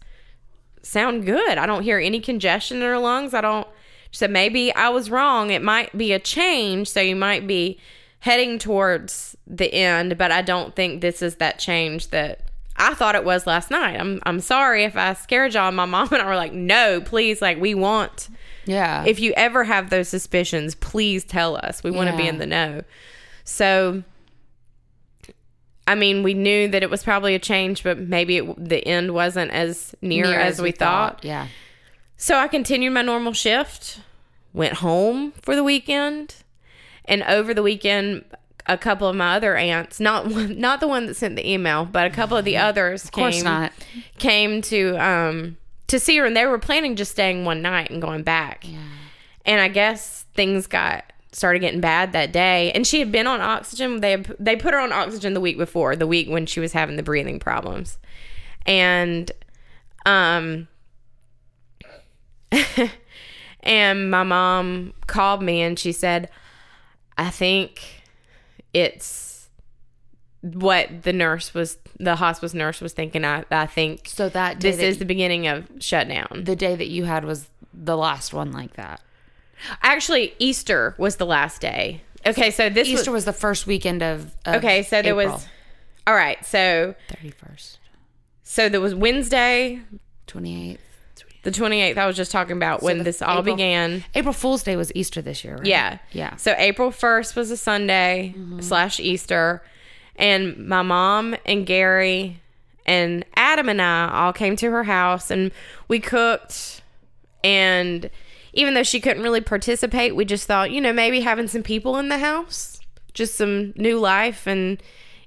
sound 0.83 1.25
good. 1.25 1.57
I 1.57 1.65
don't 1.65 1.83
hear 1.83 1.99
any 1.99 2.21
congestion 2.21 2.79
in 2.79 2.83
her 2.83 2.99
lungs. 2.99 3.33
I 3.35 3.41
don't. 3.41 3.67
She 4.15 4.19
said 4.19 4.31
maybe 4.31 4.73
I 4.73 4.91
was 4.91 5.11
wrong. 5.11 5.51
It 5.51 5.61
might 5.61 5.99
be 5.99 6.13
a 6.13 6.21
change, 6.21 6.87
so 6.89 7.01
you 7.01 7.17
might 7.17 7.49
be 7.49 7.81
heading 8.21 8.61
towards 8.61 9.37
the 9.45 9.75
end, 9.75 10.17
but 10.17 10.31
I 10.31 10.41
don't 10.41 10.77
think 10.77 11.01
this 11.01 11.21
is 11.21 11.35
that 11.37 11.59
change 11.59 12.11
that 12.11 12.43
I 12.77 12.95
thought 12.95 13.17
it 13.17 13.25
was 13.25 13.45
last 13.45 13.73
night. 13.73 13.99
I'm 13.99 14.21
I'm 14.23 14.39
sorry 14.39 14.85
if 14.85 14.97
I 14.97 15.15
scared 15.15 15.55
y'all. 15.55 15.73
My 15.73 15.85
mom 15.85 16.13
and 16.13 16.23
I 16.23 16.27
were 16.27 16.37
like, 16.37 16.53
no, 16.53 17.01
please, 17.01 17.43
like 17.43 17.61
we 17.61 17.75
want 17.75 18.29
Yeah. 18.67 19.03
if 19.05 19.19
you 19.19 19.33
ever 19.37 19.65
have 19.65 19.91
those 19.91 20.09
suspicions, 20.09 20.77
please 20.77 21.25
tell 21.25 21.57
us. 21.57 21.83
We 21.83 21.91
want 21.91 22.09
to 22.09 22.17
be 22.17 22.29
in 22.29 22.39
the 22.39 22.47
know. 22.47 22.83
So, 23.43 24.05
I 25.89 25.97
mean, 25.97 26.23
we 26.23 26.35
knew 26.35 26.69
that 26.69 26.85
it 26.85 26.89
was 26.89 27.03
probably 27.03 27.35
a 27.35 27.41
change, 27.41 27.83
but 27.83 27.99
maybe 27.99 28.37
it, 28.37 28.69
the 28.69 28.87
end 28.87 29.13
wasn't 29.13 29.51
as 29.51 29.93
near, 30.01 30.27
Near 30.27 30.39
as, 30.39 30.63
we, 30.63 30.71
thought. 30.71 31.25
Yeah. 31.25 31.49
So 32.17 32.37
I 32.37 32.49
continued 32.49 32.93
my 32.93 33.03
normal 33.03 33.33
shift, 33.33 34.01
went 34.53 34.75
home 34.75 35.33
for 35.43 35.57
the 35.57 35.65
weekend, 35.65 36.37
and 37.05 37.23
over 37.25 37.53
the 37.53 37.63
weekend, 37.63 38.25
a 38.67 38.79
couple 38.79 39.07
of 39.09 39.15
my 39.17 39.37
other 39.37 39.57
aunts, 39.57 40.01
not 40.01 40.27
one, 40.29 40.59
not 40.59 40.81
the 40.81 40.89
one 40.89 41.07
that 41.07 41.15
sent 41.15 41.37
the 41.37 41.49
email, 41.49 41.85
but 41.85 42.07
a 42.07 42.11
couple 42.11 42.37
of 42.37 42.45
the 42.45 42.57
others 42.57 43.05
Of 43.05 43.13
came 43.13 43.45
not. 43.45 43.73
came 44.19 44.63
to 44.63 44.97
um 44.97 45.57
to 45.89 45.99
see 46.01 46.17
her, 46.17 46.25
and 46.25 46.35
they 46.37 46.47
were 46.47 46.59
planning 46.59 46.97
just 46.97 47.11
staying 47.11 47.45
one 47.45 47.61
night 47.61 47.91
and 47.91 48.01
going 48.01 48.23
back. 48.23 48.67
Yeah. 48.67 48.79
And 49.45 49.61
I 49.61 49.69
guess 49.69 50.25
things 50.35 50.67
got 50.67 51.05
started 51.33 51.59
getting 51.59 51.81
bad 51.81 52.13
that 52.13 52.33
day. 52.33 52.71
And 52.73 52.87
she 52.87 53.01
had 53.01 53.13
been 53.13 53.27
on 53.27 53.41
oxygen. 53.41 54.01
They 54.01 54.13
had, 54.13 54.35
they 54.39 54.57
put 54.57 54.73
her 54.73 54.81
on 54.81 54.93
oxygen 54.93 55.35
the 55.35 55.41
week 55.41 55.59
before, 55.59 55.97
the 55.97 56.07
week 56.07 56.31
when 56.31 56.47
she 56.47 56.61
was 56.61 56.73
having 56.73 56.97
the 56.97 57.03
breathing 57.03 57.39
problems. 57.39 57.99
And 58.65 59.31
um 60.07 60.69
and 63.61 64.11
my 64.11 64.23
mom 64.23 64.93
called 65.07 65.43
me 65.43 65.63
and 65.63 65.79
she 65.79 65.93
said, 65.93 66.29
"I 67.19 67.31
think 67.31 68.03
it's 68.73 69.49
what 70.41 71.03
the 71.03 71.13
nurse 71.13 71.55
was 71.55 71.79
the 71.99 72.17
hospice 72.17 72.53
nurse 72.53 72.81
was 72.81 72.93
thinking 72.93 73.25
I 73.25 73.45
I 73.51 73.67
think 73.67 74.09
So 74.09 74.29
that 74.29 74.59
day 74.59 74.71
this 74.71 74.79
that 74.79 74.87
is 74.87 74.99
the 74.99 75.05
beginning 75.05 75.47
of 75.47 75.67
shutdown." 75.79 76.43
the 76.45 76.57
day 76.57 76.75
that 76.77 76.89
you 76.89 77.05
had 77.05 77.25
was 77.25 77.49
the 77.73 77.97
last 77.97 78.33
one 78.33 78.53
like 78.53 78.75
that. 78.75 79.01
Actually, 79.83 80.35
Easter 80.39 80.95
was 80.99 81.17
the 81.17 81.27
last 81.27 81.61
day. 81.61 82.03
Okay, 82.27 82.51
so 82.51 82.69
this 82.69 82.89
Easter 82.89 83.11
was 83.11 83.19
was 83.19 83.25
the 83.27 83.33
first 83.33 83.67
weekend 83.67 84.03
of, 84.03 84.35
of 84.45 84.57
okay. 84.57 84.83
So 84.83 85.03
there 85.03 85.15
was 85.15 85.47
all 86.07 86.15
right. 86.15 86.45
So 86.45 86.95
thirty 87.09 87.31
first, 87.31 87.79
so 88.43 88.69
there 88.69 88.81
was 88.81 88.95
Wednesday, 88.95 89.81
twenty 90.27 90.71
eighth. 90.73 90.94
The 91.45 91.51
twenty 91.51 91.81
eighth. 91.81 91.97
I 91.97 92.07
was 92.07 92.17
just 92.17 92.31
talking 92.33 92.57
about 92.57 92.83
when 92.83 93.05
this 93.05 93.23
all 93.23 93.39
April- 93.41 93.55
began. 93.55 94.05
April 94.15 94.33
Fool's 94.33 94.63
Day 94.63 94.77
was 94.77 94.91
Easter 94.95 95.23
this 95.23 95.45
year, 95.45 95.57
right? 95.57 95.67
Yeah, 95.67 95.99
Yeah. 96.13 96.37
So 96.37 96.55
April 96.59 96.91
first 96.91 97.37
was 97.37 97.51
a 97.51 97.57
Sunday 97.57 98.35
slash 98.61 98.99
Easter, 98.99 99.63
and 100.17 100.69
my 100.69 100.83
mom 100.83 101.37
and 101.47 101.65
Gary 101.67 102.41
and 102.87 103.25
Adam 103.37 103.69
and 103.69 103.81
I 103.81 104.11
all 104.13 104.33
came 104.33 104.57
to 104.57 104.71
her 104.71 104.85
house 104.85 105.31
and 105.31 105.53
we 105.89 106.01
cooked. 106.01 106.83
And 107.43 108.11
even 108.53 108.75
though 108.75 108.83
she 108.83 109.01
couldn't 109.01 109.23
really 109.23 109.41
participate, 109.41 110.15
we 110.15 110.25
just 110.25 110.47
thought, 110.47 110.71
you 110.71 110.81
know, 110.81 110.93
maybe 110.93 111.21
having 111.21 111.49
some 111.49 111.63
people 111.63 111.97
in 111.99 112.09
the 112.09 112.19
house, 112.19 112.81
just 113.13 113.37
some 113.37 113.73
new 113.77 113.99
life 113.99 114.47
and 114.47 114.83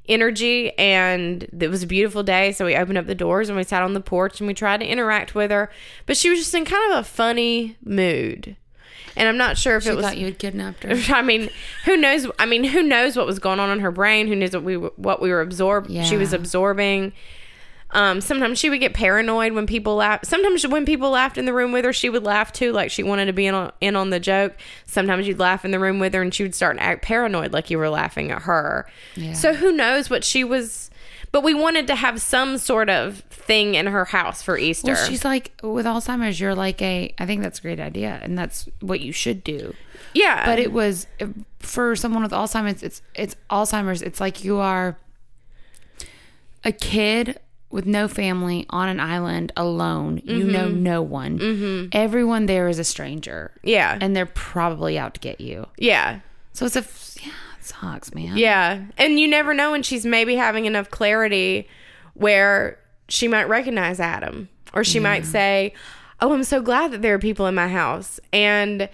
energy. 0.08 0.78
And 0.78 1.43
it 1.60 1.70
was 1.70 1.84
a 1.84 1.88
beautiful 1.88 2.24
day. 2.24 2.51
So 2.51 2.66
we 2.66 2.76
opened 2.76 2.97
up 2.97 3.08
the 3.08 3.16
doors 3.16 3.49
and 3.49 3.58
we 3.58 3.64
sat 3.64 3.82
on 3.84 3.93
the 3.93 4.01
porch 4.01 4.39
and 4.39 4.47
we 4.47 4.53
tried 4.53 4.80
to 4.82 4.86
interact 4.86 5.36
with 5.36 5.51
her. 5.51 5.70
But 6.05 6.18
she 6.18 6.30
was 6.30 6.39
just 6.39 6.53
in 6.53 6.66
kind 6.66 6.91
of 6.93 6.99
a 6.99 7.03
funny 7.03 7.78
mood. 7.84 8.55
And 9.16 9.28
I'm 9.28 9.38
not 9.38 9.58
sure 9.58 9.78
if 9.78 9.84
She 9.84 9.89
it 9.89 9.95
was. 9.95 10.05
thought 10.05 10.18
you 10.18 10.26
had 10.26 10.38
kidnapped 10.38 10.84
her. 10.84 10.91
I 11.16 11.22
mean, 11.24 11.49
who 11.86 11.97
knows? 11.97 12.28
I 12.38 12.45
mean, 12.45 12.64
who 12.64 12.84
knows 12.84 13.18
what 13.18 13.26
was 13.26 13.39
going 13.39 13.60
on 13.60 13.72
in 13.72 13.80
her 13.80 13.89
brain? 13.91 14.28
Who 14.28 14.36
knows 14.36 14.53
what 14.53 14.64
we 14.64 14.78
were, 14.78 14.91
what 14.95 15.22
we 15.22 15.30
were 15.32 15.41
absorbed? 15.41 15.91
She 16.05 16.18
was 16.18 16.34
absorbing. 16.34 17.14
Um, 17.92 18.20
sometimes 18.20 18.60
she 18.60 18.70
would 18.70 18.82
get 18.82 18.94
paranoid 18.94 19.54
when 19.54 19.66
people 19.66 19.96
laugh. 19.96 20.20
Sometimes 20.26 20.68
when 20.68 20.86
people 20.86 21.10
laughed 21.10 21.38
in 21.38 21.46
the 21.46 21.54
room 21.54 21.72
with 21.72 21.86
her, 21.86 21.94
she 21.94 22.10
would 22.10 22.24
laugh 22.24 22.52
too, 22.52 22.74
like 22.74 22.92
she 22.92 23.02
wanted 23.02 23.28
to 23.28 23.34
be 23.34 23.48
in 23.48 23.56
on, 23.56 23.72
in 23.80 23.96
on 23.96 24.10
the 24.10 24.20
joke. 24.20 24.56
Sometimes 24.86 25.26
you'd 25.28 25.40
laugh 25.40 25.64
in 25.64 25.72
the 25.72 25.80
room 25.80 25.98
with 26.00 26.14
her, 26.14 26.22
and 26.22 26.34
she 26.34 26.44
would 26.44 26.54
start 26.54 26.78
to 26.78 26.84
act 26.84 27.02
paranoid, 27.02 27.54
like 27.54 27.70
you 27.70 27.78
were 27.78 27.90
laughing 27.90 28.30
at 28.32 28.42
her. 28.42 28.88
Yeah. 29.16 29.34
So 29.34 29.54
who 29.54 29.72
knows 29.72 30.10
what 30.10 30.24
she 30.26 30.44
was? 30.44 30.92
But 31.32 31.44
we 31.44 31.54
wanted 31.54 31.88
to 31.88 31.96
have 31.96 32.22
some 32.22 32.58
sort 32.58 32.90
of 32.90 33.20
thing 33.30 33.76
in 33.76 33.86
her 33.88 34.06
house 34.06 34.42
for 34.42 34.58
Easter. 34.58 34.94
Well, 34.94 35.06
she's 35.06 35.24
like 35.24 35.52
with 35.64 35.86
Alzheimer's. 35.86 36.40
You're 36.40 36.56
like 36.56 36.82
a. 36.82 37.14
I 37.20 37.26
think 37.26 37.42
that's 37.42 37.60
a 37.60 37.62
great 37.62 37.80
idea, 37.80 38.20
and 38.22 38.38
that's 38.38 38.68
what 38.82 39.00
you 39.00 39.14
should 39.14 39.44
do. 39.46 39.74
yeah, 40.14 40.46
But 40.46 40.60
it 40.60 40.74
was 40.74 41.08
for 41.60 41.96
someone 41.96 42.24
with 42.24 42.32
Alzheimer's. 42.34 42.84
It's 42.84 43.02
it's 43.16 43.36
Alzheimer's. 43.50 44.02
It's 44.02 44.20
like 44.20 44.44
you 44.44 44.58
are 44.58 44.98
a 46.64 46.72
kid 46.72 47.40
with 47.70 47.86
no 47.86 48.07
family 48.07 48.65
on 48.70 48.88
an 48.89 48.99
island 48.99 49.51
alone. 49.57 50.22
You 50.24 50.45
know 50.45 50.68
no 50.70 51.01
one. 51.01 51.38
Mm-hmm. 51.39 51.88
Everyone 51.91 52.45
there 52.45 52.68
is 52.68 52.80
a 52.80 52.84
stranger. 52.84 53.51
yeah, 53.63 53.97
and 53.99 54.15
they're 54.15 54.26
probably 54.26 54.97
out 54.97 55.13
to 55.15 55.20
get 55.20 55.41
you. 55.41 55.65
yeah. 55.78 56.20
So 56.53 56.65
it's 56.65 56.76
a 56.76 56.86
yeah, 57.24 57.34
it 57.59 57.65
sucks, 57.65 58.13
man. 58.15 58.36
Yeah. 58.38 58.86
And 58.97 59.20
you 59.20 59.28
never 59.28 59.53
know 59.53 59.72
when 59.72 59.84
she's 59.84 60.05
maybe 60.07 60.36
having 60.36 60.65
enough 60.65 60.89
clarity 60.89 61.68
where 62.15 62.80
she 63.09 63.28
might 63.28 63.47
recognize 63.47 63.99
Adam 63.99 64.49
or 64.74 64.84
she 64.84 64.99
might 64.99 65.24
say, 65.26 65.74
Oh, 66.20 66.34
I'm 66.34 66.43
so 66.43 66.61
glad 66.63 66.91
that 66.91 67.03
there 67.03 67.13
are 67.13 67.20
people 67.20 67.45
in 67.45 67.53
my 67.53 67.68
house. 67.68 68.20
And 68.34 68.89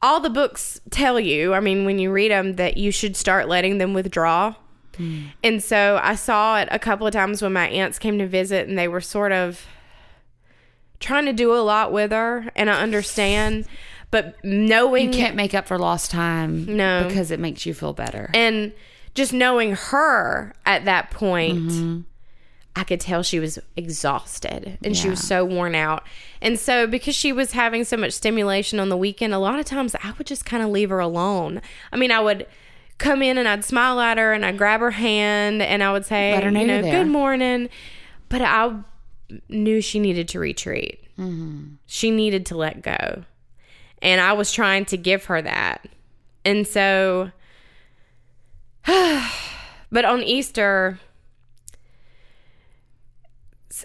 all 0.00 0.20
the 0.20 0.30
books 0.30 0.80
tell 0.90 1.20
you, 1.20 1.52
I 1.52 1.60
mean, 1.60 1.84
when 1.84 1.98
you 1.98 2.10
read 2.10 2.30
them, 2.30 2.54
that 2.54 2.78
you 2.78 2.90
should 2.90 3.14
start 3.14 3.46
letting 3.46 3.76
them 3.76 3.92
withdraw. 3.92 4.54
And 5.42 5.62
so 5.62 6.00
I 6.02 6.14
saw 6.14 6.58
it 6.60 6.68
a 6.70 6.78
couple 6.78 7.06
of 7.06 7.12
times 7.12 7.42
when 7.42 7.52
my 7.52 7.68
aunts 7.68 7.98
came 7.98 8.18
to 8.18 8.26
visit 8.26 8.68
and 8.68 8.78
they 8.78 8.88
were 8.88 9.00
sort 9.00 9.32
of 9.32 9.66
trying 11.00 11.26
to 11.26 11.32
do 11.32 11.52
a 11.54 11.60
lot 11.60 11.92
with 11.92 12.10
her. 12.12 12.50
And 12.56 12.70
I 12.70 12.80
understand. 12.82 13.66
But 14.10 14.36
knowing 14.44 15.12
You 15.12 15.18
can't 15.18 15.34
make 15.36 15.52
up 15.54 15.66
for 15.66 15.78
lost 15.78 16.10
time. 16.10 16.76
No. 16.76 17.04
because 17.06 17.30
it 17.30 17.40
makes 17.40 17.66
you 17.66 17.74
feel 17.74 17.92
better. 17.92 18.30
and 18.34 18.72
just 19.14 19.32
knowing 19.32 19.72
her 19.74 20.52
at 20.66 20.84
that 20.84 21.10
point 21.10 21.58
Mm-hmm. 21.70 22.00
i 22.76 22.84
could 22.84 23.00
tell 23.00 23.22
she 23.22 23.40
was 23.40 23.58
exhausted 23.78 24.76
and 24.84 24.94
she 24.94 25.08
was 25.08 25.26
so 25.26 25.42
worn 25.42 25.74
out 25.74 26.02
and 26.42 26.58
so 26.58 26.86
because 26.86 27.14
she 27.14 27.32
was 27.32 27.52
having 27.52 27.82
so 27.84 27.96
much 27.96 28.12
stimulation 28.12 28.78
on 28.78 28.90
the 28.90 28.96
weekend 28.96 29.32
a 29.32 29.38
lot 29.38 29.58
of 29.58 29.64
times 29.64 29.94
i 30.02 30.12
would 30.18 30.26
just 30.26 30.44
kind 30.44 30.62
of 30.62 30.68
leave 30.68 30.90
her 30.90 30.98
alone 30.98 31.62
i 31.92 31.96
mean 31.96 32.10
i 32.12 32.20
would 32.20 32.46
come 32.98 33.22
in 33.22 33.36
and 33.38 33.46
i'd 33.48 33.64
smile 33.64 34.00
at 34.00 34.16
her 34.18 34.32
and 34.32 34.44
i'd 34.44 34.56
grab 34.58 34.80
her 34.80 34.90
hand 34.92 35.60
and 35.62 35.82
i 35.82 35.92
would 35.92 36.04
say 36.06 36.32
know 36.54 36.60
you 36.60 36.66
know 36.66 36.82
good 36.90 37.06
morning 37.08 37.68
but 38.28 38.40
i 38.42 38.74
knew 39.48 39.80
she 39.80 39.98
needed 40.00 40.28
to 40.28 40.38
retreat 40.40 41.00
Mm-hmm. 41.18 41.76
she 41.86 42.10
needed 42.10 42.44
to 42.46 42.56
let 42.56 42.82
go 42.82 43.24
and 44.02 44.20
i 44.20 44.32
was 44.34 44.52
trying 44.52 44.84
to 44.86 44.96
give 44.98 45.24
her 45.26 45.40
that 45.40 45.86
and 46.44 46.66
so 46.66 47.30
but 48.86 50.04
on 50.04 50.22
Easter, 50.22 51.00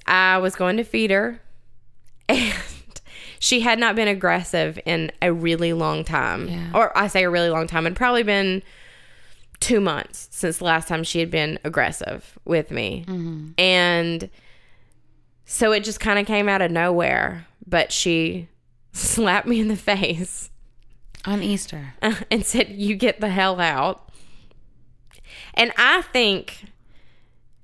I 0.06 0.38
was 0.38 0.56
going 0.56 0.78
to 0.78 0.84
feed 0.84 1.12
her, 1.12 1.42
and 2.30 2.54
she 3.40 3.62
had 3.62 3.80
not 3.80 3.96
been 3.96 4.08
aggressive 4.08 4.80
in 4.86 5.12
a 5.22 5.34
really 5.34 5.74
long 5.74 6.04
time. 6.04 6.48
Yeah. 6.48 6.72
Or 6.74 6.96
I 6.98 7.08
say 7.08 7.24
a 7.24 7.30
really 7.30 7.50
long 7.50 7.68
time. 7.68 7.86
It'd 7.86 7.98
probably 7.98 8.24
been 8.24 8.62
two 9.62 9.80
months 9.80 10.28
since 10.32 10.58
the 10.58 10.66
last 10.66 10.90
time 10.90 11.04
she 11.06 11.20
had 11.20 11.32
been 11.32 11.58
aggressive 11.64 12.38
with 12.44 12.70
me. 12.72 13.06
Mm-hmm. 13.08 13.52
And 13.58 14.30
so 15.46 15.72
it 15.72 15.86
just 15.86 16.02
kind 16.02 16.20
of 16.20 16.26
came 16.26 16.50
out 16.50 16.62
of 16.62 16.70
nowhere. 16.72 17.48
But 17.66 17.94
she 17.94 18.50
slapped 18.92 19.48
me 19.48 19.62
in 19.62 19.70
the 19.70 19.78
face 19.78 20.50
On 21.24 21.42
Easter. 21.42 21.94
and 22.30 22.46
said, 22.46 22.70
You 22.70 22.96
get 22.96 23.22
the 23.22 23.30
hell 23.30 23.62
out. 23.62 24.10
And 25.54 25.72
I 25.78 26.02
think 26.02 26.66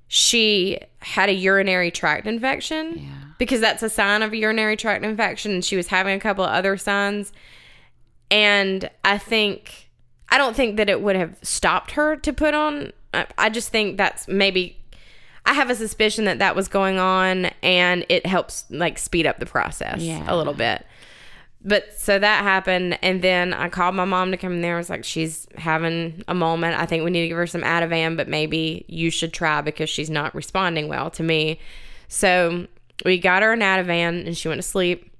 she 0.06 0.78
had 1.00 1.28
a 1.28 1.34
urinary 1.34 1.90
tract 1.90 2.26
infection 2.26 2.94
Yeah. 2.98 3.10
because 3.38 3.60
that's 3.60 3.82
a 3.82 3.90
sign 3.90 4.22
of 4.22 4.32
a 4.32 4.36
urinary 4.36 4.76
tract 4.76 5.04
infection. 5.04 5.52
And 5.52 5.64
she 5.64 5.76
was 5.76 5.88
having 5.88 6.16
a 6.16 6.20
couple 6.20 6.44
of 6.44 6.50
other 6.50 6.76
signs. 6.78 7.32
And 8.30 8.88
I 9.04 9.18
think, 9.18 9.87
I 10.30 10.38
don't 10.38 10.54
think 10.54 10.76
that 10.76 10.88
it 10.88 11.00
would 11.00 11.16
have 11.16 11.36
stopped 11.42 11.92
her 11.92 12.16
to 12.16 12.32
put 12.32 12.54
on. 12.54 12.92
I, 13.14 13.26
I 13.38 13.48
just 13.48 13.70
think 13.70 13.96
that's 13.96 14.28
maybe, 14.28 14.76
I 15.46 15.54
have 15.54 15.70
a 15.70 15.74
suspicion 15.74 16.26
that 16.26 16.38
that 16.40 16.54
was 16.54 16.68
going 16.68 16.98
on 16.98 17.46
and 17.62 18.04
it 18.08 18.26
helps 18.26 18.64
like 18.70 18.98
speed 18.98 19.26
up 19.26 19.38
the 19.38 19.46
process 19.46 20.00
Yeah. 20.00 20.24
a 20.26 20.36
little 20.36 20.54
bit. 20.54 20.84
But 21.64 21.98
so 21.98 22.18
that 22.20 22.44
happened, 22.44 22.98
and 23.02 23.20
then 23.20 23.52
I 23.52 23.68
called 23.68 23.96
my 23.96 24.04
mom 24.04 24.30
to 24.30 24.36
come 24.36 24.52
in 24.52 24.60
there. 24.60 24.76
I 24.76 24.78
was 24.78 24.88
like, 24.88 25.04
"She's 25.04 25.48
having 25.56 26.22
a 26.28 26.34
moment. 26.34 26.78
I 26.78 26.86
think 26.86 27.02
we 27.04 27.10
need 27.10 27.22
to 27.22 27.28
give 27.28 27.36
her 27.36 27.48
some 27.48 27.62
Ativan, 27.62 28.16
but 28.16 28.28
maybe 28.28 28.84
you 28.86 29.10
should 29.10 29.32
try 29.32 29.60
because 29.60 29.90
she's 29.90 30.08
not 30.08 30.36
responding 30.36 30.86
well 30.86 31.10
to 31.10 31.22
me." 31.24 31.58
So 32.06 32.68
we 33.04 33.18
got 33.18 33.42
her 33.42 33.52
an 33.52 33.58
Ativan, 33.60 34.24
and 34.24 34.38
she 34.38 34.46
went 34.46 34.60
to 34.60 34.66
sleep. 34.66 35.10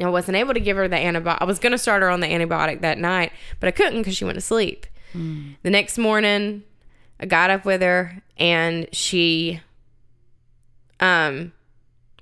I 0.00 0.08
wasn't 0.08 0.36
able 0.36 0.54
to 0.54 0.60
give 0.60 0.76
her 0.76 0.88
the 0.88 0.96
antibiotic. 0.96 1.38
I 1.40 1.44
was 1.44 1.58
going 1.58 1.72
to 1.72 1.78
start 1.78 2.02
her 2.02 2.08
on 2.08 2.20
the 2.20 2.26
antibiotic 2.26 2.80
that 2.80 2.98
night, 2.98 3.32
but 3.60 3.66
I 3.66 3.70
couldn't 3.70 3.98
because 3.98 4.16
she 4.16 4.24
went 4.24 4.36
to 4.36 4.40
sleep. 4.40 4.86
The 5.62 5.70
next 5.70 5.98
morning, 5.98 6.62
I 7.20 7.26
got 7.26 7.50
up 7.50 7.66
with 7.66 7.82
her, 7.82 8.22
and 8.38 8.88
she, 8.92 9.60
um, 11.00 11.52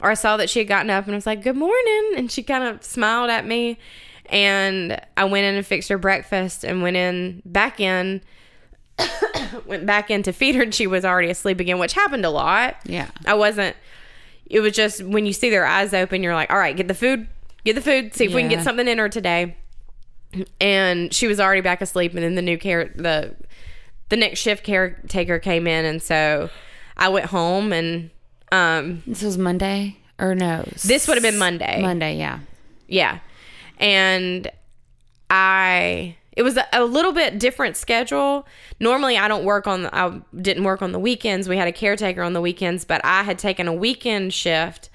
or 0.03 0.11
I 0.11 0.15
saw 0.15 0.37
that 0.39 0.51
she 0.51 0.59
had 0.61 0.69
gotten 0.69 0.91
up 0.91 1.05
and 1.05 1.15
I 1.15 1.17
was 1.17 1.27
like, 1.27 1.43
Good 1.43 1.57
morning. 1.57 2.13
And 2.17 2.31
she 2.31 2.43
kind 2.43 2.65
of 2.65 2.83
smiled 2.83 3.31
at 3.31 3.47
me. 3.47 3.79
And 4.27 5.01
I 5.17 5.25
went 5.25 5.45
in 5.45 5.57
and 5.57 5.67
fixed 5.67 5.89
her 5.89 5.99
breakfast 5.99 6.65
and 6.65 6.83
went 6.83 6.97
in 6.97 7.43
back 7.45 7.81
in, 7.81 8.23
went 9.67 9.87
back 9.87 10.11
in 10.11 10.23
to 10.25 10.33
feed 10.33 10.55
her. 10.55 10.63
And 10.63 10.75
she 10.75 10.87
was 10.87 11.05
already 11.05 11.31
asleep 11.31 11.61
again, 11.61 11.79
which 11.79 11.93
happened 11.93 12.25
a 12.25 12.31
lot. 12.31 12.77
Yeah. 12.85 13.09
I 13.27 13.35
wasn't, 13.35 13.77
it 14.47 14.61
was 14.61 14.73
just 14.73 15.03
when 15.03 15.27
you 15.27 15.33
see 15.33 15.51
their 15.51 15.67
eyes 15.67 15.93
open, 15.93 16.23
you're 16.23 16.35
like, 16.35 16.51
All 16.51 16.59
right, 16.59 16.77
get 16.77 16.89
the 16.89 16.95
food, 16.95 17.27
get 17.65 17.75
the 17.75 17.81
food, 17.83 18.15
see 18.15 18.25
if 18.27 18.35
we 18.35 18.43
can 18.43 18.51
Yeah. 18.51 18.57
get 18.59 18.65
something 18.65 18.87
in 18.89 18.99
her 18.99 19.09
today. 19.09 19.57
And 20.61 21.13
she 21.13 21.27
was 21.27 21.41
already 21.41 21.61
back 21.61 21.81
asleep. 21.81 22.15
And 22.15 22.23
then 22.23 22.35
the 22.37 22.43
new 22.43 22.57
care, 22.59 22.93
the, 22.95 23.35
the 24.11 24.17
next 24.17 24.41
shift 24.41 24.65
caretaker 24.65 25.39
came 25.39 25.67
in. 25.67 25.85
And 25.85 26.03
so 26.03 26.51
I 26.97 27.09
went 27.09 27.27
home 27.27 27.73
and, 27.73 28.11
um, 28.53 29.03
This 29.07 29.23
was 29.23 29.37
Monday 29.39 29.97
or 30.19 30.35
no? 30.35 30.65
This 30.85 31.09
would 31.09 31.15
have 31.17 31.23
been 31.23 31.39
Monday. 31.39 31.81
Monday, 31.83 32.17
yeah. 32.17 32.41
Yeah. 32.87 33.19
And 33.79 34.51
I 35.31 36.17
it 36.37 36.43
was 36.43 36.57
a, 36.57 36.67
a 36.73 36.85
little 36.85 37.13
bit 37.13 37.39
different 37.39 37.77
schedule. 37.77 38.47
Normally 38.79 39.17
I 39.17 39.27
don't 39.29 39.45
work 39.45 39.67
on 39.67 39.87
I 39.87 40.21
didn't 40.41 40.65
work 40.65 40.83
on 40.83 40.93
the 40.93 40.99
weekends. 40.99 41.49
We 41.49 41.57
had 41.57 41.69
a 41.69 41.73
caretaker 41.73 42.23
on 42.23 42.33
the 42.35 42.41
weekends, 42.41 42.85
but 42.85 43.01
I 43.05 43.23
had 43.23 43.39
taken 43.39 43.67
a 43.69 43.73
weekend 43.73 44.33
shift 44.35 44.90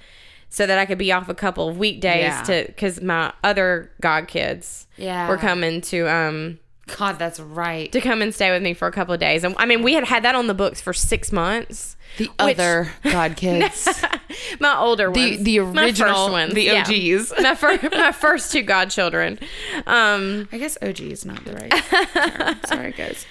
so 0.48 0.66
that 0.66 0.78
I 0.78 0.86
could 0.86 0.98
be 0.98 1.12
off 1.12 1.28
a 1.28 1.34
couple 1.34 1.68
of 1.68 1.76
weekdays 1.78 2.22
Yeah. 2.22 2.42
to 2.42 2.72
cuz 2.72 3.00
my 3.00 3.32
other 3.44 3.90
god 4.00 4.28
kids 4.28 4.86
Yeah. 4.96 5.28
were 5.28 5.36
coming 5.38 5.80
to 5.82 6.08
um 6.08 6.58
God, 6.98 7.18
that's 7.18 7.40
right. 7.40 7.90
to 7.90 8.00
come 8.00 8.22
and 8.22 8.32
stay 8.32 8.52
with 8.52 8.62
me 8.62 8.72
for 8.72 8.86
a 8.86 8.92
couple 8.92 9.12
of 9.12 9.18
days. 9.18 9.42
And 9.42 9.56
I 9.58 9.66
mean, 9.66 9.82
we 9.82 9.94
had 9.94 10.04
had 10.04 10.22
that 10.22 10.36
on 10.36 10.46
the 10.46 10.54
books 10.54 10.80
for 10.80 10.92
6 10.92 11.32
months. 11.32 11.96
The 12.16 12.26
which- 12.26 12.32
other 12.38 12.92
God 13.02 13.36
kids. 13.36 13.88
my 14.60 14.76
older 14.78 15.10
The- 15.10 15.32
ones, 15.32 15.42
the 15.42 15.58
first 15.58 15.76
original- 15.78 16.30
ones, 16.30 16.54
the 16.54 16.62
yeah. 16.62 16.84
OGs. 16.86 17.32
my 17.42 17.56
first, 17.56 17.82
my 17.90 18.12
first 18.12 18.52
two 18.52 18.62
godchildren. 18.62 19.40
Um, 19.84 20.48
I 20.52 20.58
guess 20.58 20.78
OG 20.80 21.00
is 21.00 21.24
not 21.24 21.44
the 21.44 21.54
right 21.54 21.72
term. 21.72 22.60
Sorry, 22.66 22.92
guys. 22.92 23.26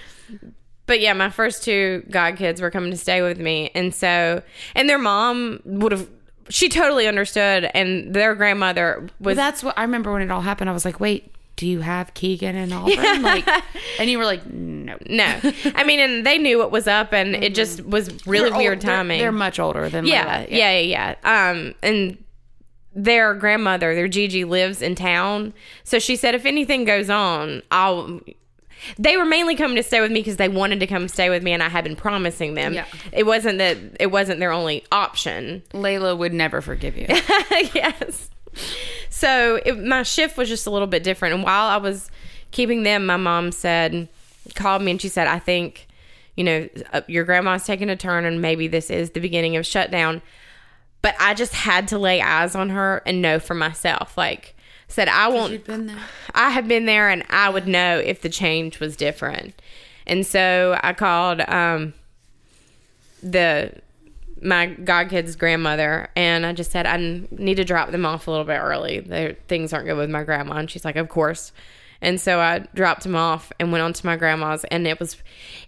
but 0.85 0.99
yeah, 0.99 1.13
my 1.13 1.29
first 1.29 1.63
two 1.63 2.03
god 2.11 2.35
kids 2.35 2.59
were 2.59 2.69
coming 2.69 2.91
to 2.91 2.97
stay 2.97 3.21
with 3.21 3.39
me, 3.39 3.71
and 3.73 3.95
so 3.95 4.41
and 4.75 4.89
their 4.89 4.99
mom 4.99 5.61
would 5.63 5.93
have. 5.93 6.09
She 6.49 6.69
totally 6.69 7.07
understood, 7.07 7.69
and 7.73 8.13
their 8.13 8.35
grandmother 8.35 9.07
was. 9.19 9.35
that's 9.35 9.63
what 9.63 9.77
I 9.77 9.81
remember 9.81 10.11
when 10.13 10.21
it 10.21 10.29
all 10.31 10.41
happened. 10.41 10.69
I 10.69 10.73
was 10.73 10.85
like, 10.85 10.99
wait, 10.99 11.31
do 11.55 11.65
you 11.67 11.79
have 11.81 12.13
Keegan 12.13 12.55
and 12.55 12.73
Auburn? 12.73 13.21
Like, 13.23 13.47
and 13.99 14.09
you 14.09 14.17
were 14.19 14.25
like, 14.25 14.45
no. 14.45 14.97
no, 15.09 15.39
I 15.73 15.83
mean, 15.83 15.99
and 15.99 16.25
they 16.25 16.37
knew 16.37 16.57
what 16.59 16.69
was 16.71 16.85
up, 16.87 17.13
and 17.13 17.35
it 17.35 17.55
just 17.55 17.83
was 17.85 18.25
really 18.27 18.49
They're 18.49 18.57
weird 18.59 18.73
old- 18.77 18.81
they're- 18.83 18.95
timing. 18.95 19.19
They're, 19.19 19.31
much 19.31 19.57
older 19.59 19.89
than 19.89 20.05
yeah, 20.05 20.45
yeah, 20.49 20.77
yeah, 20.77 21.15
yeah. 21.23 21.49
Um, 21.49 21.73
and 21.81 22.17
their 22.93 23.33
grandmother, 23.33 23.95
their 23.95 24.07
Gigi, 24.07 24.43
lives 24.45 24.81
in 24.81 24.95
town, 24.95 25.53
so 25.83 25.97
she 25.99 26.15
said 26.15 26.35
if 26.35 26.45
anything 26.45 26.85
goes 26.85 27.09
on, 27.09 27.61
I'll. 27.71 28.21
They 28.97 29.17
were 29.17 29.25
mainly 29.25 29.55
coming 29.55 29.77
to 29.77 29.83
stay 29.83 30.01
with 30.01 30.11
me 30.11 30.19
because 30.21 30.37
they 30.37 30.49
wanted 30.49 30.79
to 30.79 30.87
come 30.87 31.07
stay 31.07 31.29
with 31.29 31.43
me, 31.43 31.51
and 31.51 31.63
I 31.63 31.69
had 31.69 31.83
been 31.83 31.95
promising 31.95 32.53
them. 32.53 32.73
Yeah. 32.73 32.85
It 33.11 33.25
wasn't 33.25 33.57
that 33.59 33.77
it 33.99 34.11
wasn't 34.11 34.39
their 34.39 34.51
only 34.51 34.85
option. 34.91 35.63
Layla 35.71 36.17
would 36.17 36.33
never 36.33 36.61
forgive 36.61 36.97
you. 36.97 37.05
yes. 37.09 38.29
So 39.09 39.59
it, 39.65 39.77
my 39.77 40.03
shift 40.03 40.37
was 40.37 40.49
just 40.49 40.67
a 40.67 40.71
little 40.71 40.87
bit 40.87 41.03
different, 41.03 41.35
and 41.35 41.43
while 41.43 41.67
I 41.67 41.77
was 41.77 42.09
keeping 42.51 42.83
them, 42.83 43.05
my 43.05 43.17
mom 43.17 43.51
said, 43.51 44.07
called 44.53 44.81
me, 44.81 44.91
and 44.91 45.01
she 45.01 45.09
said, 45.09 45.27
"I 45.27 45.39
think 45.39 45.87
you 46.35 46.43
know, 46.43 46.69
uh, 46.93 47.01
your 47.07 47.23
grandma's 47.23 47.65
taking 47.65 47.89
a 47.89 47.95
turn 47.95 48.25
and 48.25 48.41
maybe 48.41 48.67
this 48.67 48.89
is 48.89 49.11
the 49.11 49.19
beginning 49.19 49.55
of 49.55 49.65
shutdown. 49.65 50.21
But 51.01 51.15
I 51.19 51.33
just 51.33 51.53
had 51.53 51.87
to 51.89 51.99
lay 51.99 52.21
eyes 52.21 52.55
on 52.55 52.69
her 52.69 53.01
and 53.05 53.21
know 53.21 53.39
for 53.39 53.53
myself. 53.53 54.17
Like, 54.17 54.54
said, 54.87 55.07
I 55.07 55.27
won't. 55.27 55.51
You've 55.53 55.63
been 55.65 55.87
there. 55.87 55.97
I 56.33 56.49
have 56.51 56.67
been 56.67 56.85
there 56.85 57.09
and 57.09 57.23
I 57.29 57.49
would 57.49 57.67
know 57.67 57.97
if 57.99 58.21
the 58.21 58.29
change 58.29 58.79
was 58.79 58.95
different. 58.95 59.59
And 60.07 60.25
so 60.25 60.79
I 60.83 60.93
called 60.93 61.41
um, 61.41 61.93
the 63.23 63.71
my 64.41 64.67
godkid's 64.67 65.35
grandmother 65.35 66.09
and 66.15 66.45
I 66.45 66.51
just 66.53 66.69
said 66.69 66.85
I 66.85 66.97
need 67.31 67.55
to 67.55 67.63
drop 67.63 67.91
them 67.91 68.05
off 68.05 68.27
a 68.27 68.31
little 68.31 68.45
bit 68.45 68.59
early. 68.59 68.99
Their 68.99 69.33
things 69.47 69.73
aren't 69.73 69.87
good 69.87 69.97
with 69.97 70.09
my 70.09 70.23
grandma 70.23 70.55
and 70.57 70.69
she's 70.69 70.85
like, 70.85 70.97
"Of 70.97 71.09
course." 71.09 71.51
And 72.01 72.19
so 72.21 72.39
I 72.39 72.59
dropped 72.75 73.03
them 73.03 73.15
off 73.15 73.51
and 73.59 73.71
went 73.71 73.81
on 73.81 73.93
to 73.93 74.05
my 74.05 74.17
grandma's 74.17 74.63
and 74.65 74.85
it 74.85 74.99
was 74.99 75.15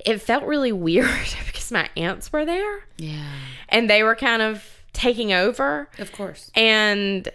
it 0.06 0.20
felt 0.22 0.44
really 0.44 0.72
weird 0.74 1.10
because 1.48 1.72
my 1.72 1.90
aunts 1.96 2.32
were 2.32 2.46
there 2.46 2.84
Yeah. 2.98 3.26
and 3.70 3.90
they 3.90 4.04
were 4.04 4.16
kind 4.16 4.42
of 4.42 4.64
taking 4.94 5.32
over 5.34 5.90
Of 5.98 6.12
course. 6.12 6.52
and 6.54 7.28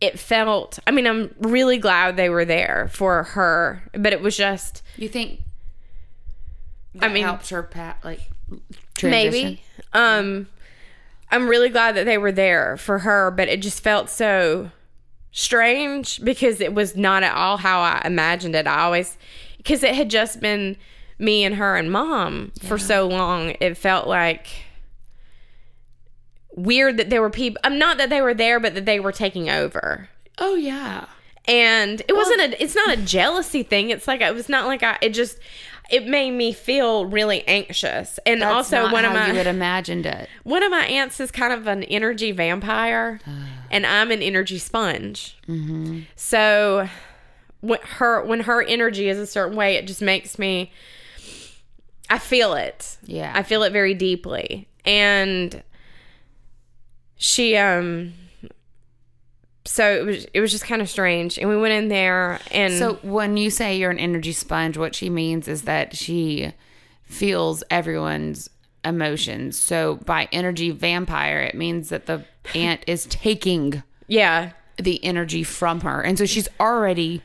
it 0.00 0.18
felt 0.18 0.78
i 0.86 0.90
mean 0.90 1.06
i'm 1.06 1.34
really 1.40 1.78
glad 1.78 2.16
they 2.16 2.28
were 2.30 2.44
there 2.44 2.88
for 2.92 3.22
her 3.22 3.82
but 3.94 4.12
it 4.12 4.20
was 4.20 4.36
just 4.36 4.82
You 4.96 5.08
think 5.08 5.40
I 7.00 7.08
mean- 7.08 7.24
helped 7.24 7.48
her 7.50 7.62
pat 7.62 7.98
like 8.04 8.20
transition? 8.96 9.10
maybe 9.10 9.62
um 9.92 10.48
i'm 11.30 11.48
really 11.48 11.68
glad 11.68 11.94
that 11.96 12.04
they 12.06 12.18
were 12.18 12.32
there 12.32 12.76
for 12.76 13.00
her 13.00 13.30
but 13.30 13.48
it 13.48 13.62
just 13.62 13.82
felt 13.82 14.10
so 14.10 14.70
strange 15.32 16.22
because 16.24 16.60
it 16.60 16.74
was 16.74 16.96
not 16.96 17.22
at 17.22 17.34
all 17.34 17.56
how 17.58 17.80
i 17.80 18.02
imagined 18.04 18.54
it. 18.56 18.66
I 18.66 18.80
always 18.82 19.16
because 19.58 19.82
it 19.84 19.94
had 19.94 20.10
just 20.10 20.40
been 20.40 20.76
me 21.18 21.44
and 21.44 21.54
her 21.56 21.76
and 21.76 21.92
mom 21.92 22.50
for 22.62 22.78
so 22.78 23.06
long 23.06 23.54
it 23.60 23.76
felt 23.76 24.08
like 24.08 24.48
weird 26.64 26.96
that 26.96 27.10
there 27.10 27.20
were 27.22 27.30
people 27.30 27.60
i'm 27.64 27.78
not 27.78 27.98
that 27.98 28.10
they 28.10 28.20
were 28.20 28.34
there 28.34 28.58
but 28.60 28.74
that 28.74 28.84
they 28.86 29.00
were 29.00 29.12
taking 29.12 29.48
over 29.50 30.08
Oh 30.38 30.54
yeah. 30.54 31.06
and 31.46 32.00
it 32.08 32.14
wasn't 32.14 32.40
a 32.40 32.62
it's 32.62 32.74
not 32.74 32.90
a 32.90 32.96
jealousy 32.96 33.62
thing 33.62 33.90
it's 33.90 34.06
like 34.08 34.20
it 34.20 34.34
was 34.34 34.48
not 34.48 34.66
like 34.66 34.82
i 34.82 34.98
it 35.00 35.10
just 35.10 35.38
it 35.90 36.06
made 36.06 36.30
me 36.30 36.52
feel 36.52 37.04
really 37.06 37.46
anxious 37.48 38.20
and 38.24 38.42
also 38.44 38.90
one 38.92 39.04
of 39.04 39.12
my 39.12 39.28
you 39.28 39.34
would 39.34 39.46
imagined 39.48 40.06
it. 40.06 40.28
one 40.44 40.62
of 40.62 40.70
my 40.70 40.84
aunts 40.86 41.18
is 41.18 41.30
kind 41.32 41.52
of 41.52 41.66
an 41.66 41.82
energy 41.84 42.30
vampire 42.32 43.20
and 43.70 43.84
i'm 43.86 44.10
an 44.10 44.22
energy 44.22 44.58
sponge 44.58 45.36
Mm-hmm. 45.48 46.00
so 46.16 46.88
when 47.60 47.80
her 47.82 48.24
when 48.24 48.40
her 48.40 48.62
energy 48.62 49.08
is 49.08 49.18
a 49.18 49.26
certain 49.26 49.56
way 49.56 49.74
it 49.76 49.86
just 49.86 50.00
makes 50.00 50.38
me 50.38 50.72
i 52.08 52.18
feel 52.18 52.54
it 52.54 52.96
Yeah. 53.04 53.32
i 53.34 53.42
feel 53.42 53.62
it 53.64 53.72
very 53.72 53.94
deeply 53.94 54.68
and 54.84 55.62
she 57.22 57.54
um 57.54 58.14
so 59.66 59.84
it 59.94 60.04
was 60.06 60.26
it 60.32 60.40
was 60.40 60.50
just 60.50 60.64
kind 60.64 60.80
of 60.80 60.88
strange 60.88 61.38
and 61.38 61.48
we 61.48 61.56
went 61.56 61.74
in 61.74 61.88
there 61.88 62.40
and 62.50 62.72
So 62.72 62.94
when 63.02 63.36
you 63.36 63.50
say 63.50 63.76
you're 63.76 63.90
an 63.90 63.98
energy 63.98 64.32
sponge, 64.32 64.78
what 64.78 64.94
she 64.94 65.10
means 65.10 65.46
is 65.46 65.62
that 65.62 65.94
she 65.94 66.52
feels 67.04 67.62
everyone's 67.70 68.48
emotions. 68.84 69.58
So 69.58 69.96
by 70.06 70.28
energy 70.32 70.70
vampire, 70.70 71.40
it 71.40 71.54
means 71.54 71.90
that 71.90 72.06
the 72.06 72.24
aunt 72.54 72.82
is 72.86 73.04
taking 73.06 73.82
yeah 74.08 74.52
the 74.78 75.04
energy 75.04 75.42
from 75.44 75.82
her. 75.82 76.00
And 76.00 76.16
so 76.16 76.24
she's 76.24 76.48
already 76.58 77.20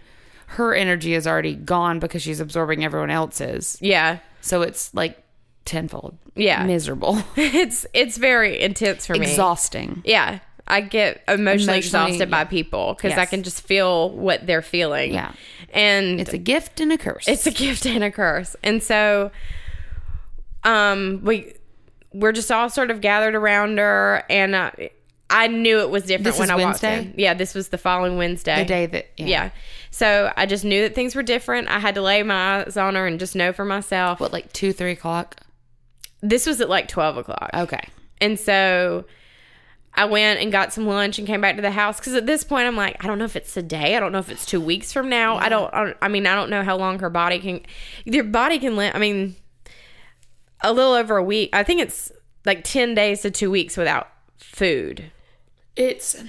her 0.47 0.75
energy 0.75 1.13
is 1.13 1.25
already 1.25 1.55
gone 1.55 1.99
because 1.99 2.21
she's 2.21 2.41
absorbing 2.41 2.83
everyone 2.83 3.11
else's. 3.11 3.77
yeah 3.79 4.19
So 4.41 4.61
it's 4.61 4.93
like 4.93 5.23
tenfold. 5.65 6.17
Yeah. 6.35 6.65
Miserable. 6.65 7.21
it's 7.35 7.85
it's 7.93 8.17
very 8.17 8.59
intense 8.61 9.05
for 9.05 9.13
me 9.15 9.27
Exhausting. 9.27 10.01
Yeah. 10.05 10.39
I 10.67 10.81
get 10.81 11.23
emotionally, 11.27 11.43
Emotionally, 11.43 11.77
exhausted 11.77 12.31
by 12.31 12.39
yeah. 12.39 12.43
people 12.45 12.93
because 12.95 13.13
I 13.13 13.17
Yes. 13.21 13.29
can 13.29 13.43
just 13.43 13.61
feel 13.61 14.09
what 14.09 14.47
they're 14.47 14.63
feeling. 14.63 15.13
Yeah. 15.13 15.31
And 15.73 16.19
It's 16.19 16.33
a 16.33 16.39
gift 16.39 16.79
and 16.79 16.91
a 16.91 16.97
curse. 16.97 17.27
it's 17.27 17.45
a 17.45 17.51
gift 17.51 17.85
and 17.85 18.03
a 18.03 18.09
curse. 18.11 18.55
And 18.63 18.81
so 18.81 19.31
um 20.63 21.21
we 21.23 21.53
we're 22.13 22.31
just 22.31 22.51
all 22.51 22.69
sort 22.69 22.91
of 22.91 23.01
gathered 23.01 23.35
around 23.35 23.77
her 23.77 24.23
and 24.29 24.55
uh, 24.55 24.71
I 25.29 25.47
knew 25.47 25.79
it 25.81 25.89
was 25.89 26.03
different 26.03 26.23
This 26.25 26.37
when 26.39 26.45
is 26.47 26.51
I 26.51 26.55
Wednesday? 26.55 26.97
walked 26.97 27.07
in. 27.09 27.19
Yeah, 27.19 27.33
this 27.33 27.53
was 27.55 27.69
the 27.69 27.77
following 27.77 28.17
Wednesday. 28.17 28.59
the 28.59 28.65
day 28.65 28.85
that 28.85 29.07
yeah. 29.17 29.49
So 29.91 30.31
I 30.37 30.45
just 30.45 30.63
knew 30.63 30.81
that 30.83 30.93
things 30.95 31.15
were 31.15 31.23
different. 31.23 31.67
I 31.67 31.79
had 31.79 31.95
to 31.95 32.01
lay 32.01 32.21
my 32.23 32.61
eyes 32.63 32.77
on 32.77 32.95
her 32.95 33.07
and 33.07 33.19
just 33.19 33.35
know 33.35 33.51
for 33.53 33.65
myself. 33.65 34.19
What 34.19 34.31
like 34.33 34.51
two, 34.53 34.71
three 34.71 34.91
o'clock? 34.91 35.37
This 36.29 36.45
was 36.45 36.61
at 36.61 36.69
like 36.69 36.87
twelve 36.87 37.17
o'clock. 37.17 37.49
Okay. 37.53 37.87
And 38.21 38.39
so 38.39 39.05
I 39.93 40.05
went 40.05 40.39
and 40.41 40.51
got 40.51 40.73
some 40.73 40.85
lunch 40.87 41.17
and 41.19 41.27
came 41.27 41.39
back 41.41 41.55
to 41.57 41.61
the 41.61 41.71
house 41.71 41.99
because 41.99 42.13
at 42.15 42.25
this 42.25 42.43
point 42.43 42.67
I'm 42.67 42.75
like, 42.75 43.01
I 43.03 43.07
don't 43.07 43.17
know 43.19 43.25
if 43.25 43.35
it's 43.35 43.53
today. 43.53 43.95
I 43.95 43.99
don't 43.99 44.11
know 44.11 44.19
if 44.19 44.29
it's 44.29 44.45
two 44.45 44.59
weeks 44.61 44.91
from 44.91 45.09
now. 45.09 45.37
I 45.37 45.49
don't. 45.49 45.73
I 45.73 45.83
don't- 45.85 45.97
I 46.01 46.07
mean, 46.07 46.25
I 46.27 46.35
don't 46.35 46.49
know 46.49 46.63
how 46.63 46.77
long 46.77 46.99
her 46.99 47.09
body 47.09 47.39
can. 47.39 47.61
Your 48.05 48.23
body 48.23 48.59
can 48.59 48.75
live. 48.75 48.93
I 48.95 48.99
mean, 48.99 49.35
a 50.61 50.73
little 50.73 50.93
over 50.93 51.17
a 51.17 51.23
week. 51.23 51.49
I 51.53 51.63
think 51.63 51.81
it's 51.81 52.11
like 52.45 52.63
ten 52.63 52.95
days 52.95 53.21
to 53.21 53.31
two 53.31 53.51
weeks 53.51 53.77
without 53.77 54.07
food. 54.37 55.11
It's 55.75 56.23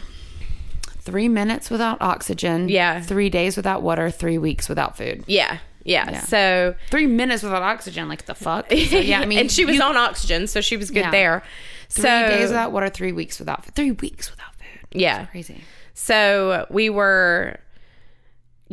three 1.00 1.28
minutes 1.28 1.70
without 1.70 2.02
oxygen. 2.02 2.68
Yeah. 2.68 3.00
Three 3.00 3.30
days 3.30 3.56
without 3.56 3.82
water. 3.82 4.10
Three 4.10 4.38
weeks 4.38 4.68
without 4.68 4.96
food. 4.96 5.24
Yeah, 5.26 5.58
yeah. 5.86 6.20
So 6.20 6.74
Three 6.90 7.06
minutes 7.06 7.42
without 7.42 7.62
oxygen. 7.62 8.08
Like 8.08 8.26
the 8.26 8.34
fuck. 8.34 8.68
So, 8.70 8.74
yeah. 8.74 9.20
I 9.20 9.26
mean, 9.30 9.38
and 9.38 9.50
she 9.50 9.64
was 9.64 9.76
you- 9.76 9.82
on 9.82 9.96
oxygen, 9.96 10.46
so 10.46 10.60
she 10.60 10.76
was 10.76 10.90
good 10.90 11.00
Yeah. 11.00 11.10
there. 11.10 11.42
three 11.88 12.02
so 12.02 12.08
days 12.28 12.48
without 12.48 12.72
water. 12.72 12.88
Three 12.88 13.12
weeks 13.12 13.38
without 13.38 13.64
food. 13.64 13.74
Three 13.74 13.92
weeks 13.92 14.30
without 14.30 14.54
food. 14.56 15.00
yeah. 15.00 15.26
Crazy. 15.26 15.62
So 15.94 16.66
we 16.70 16.90
were 16.90 17.58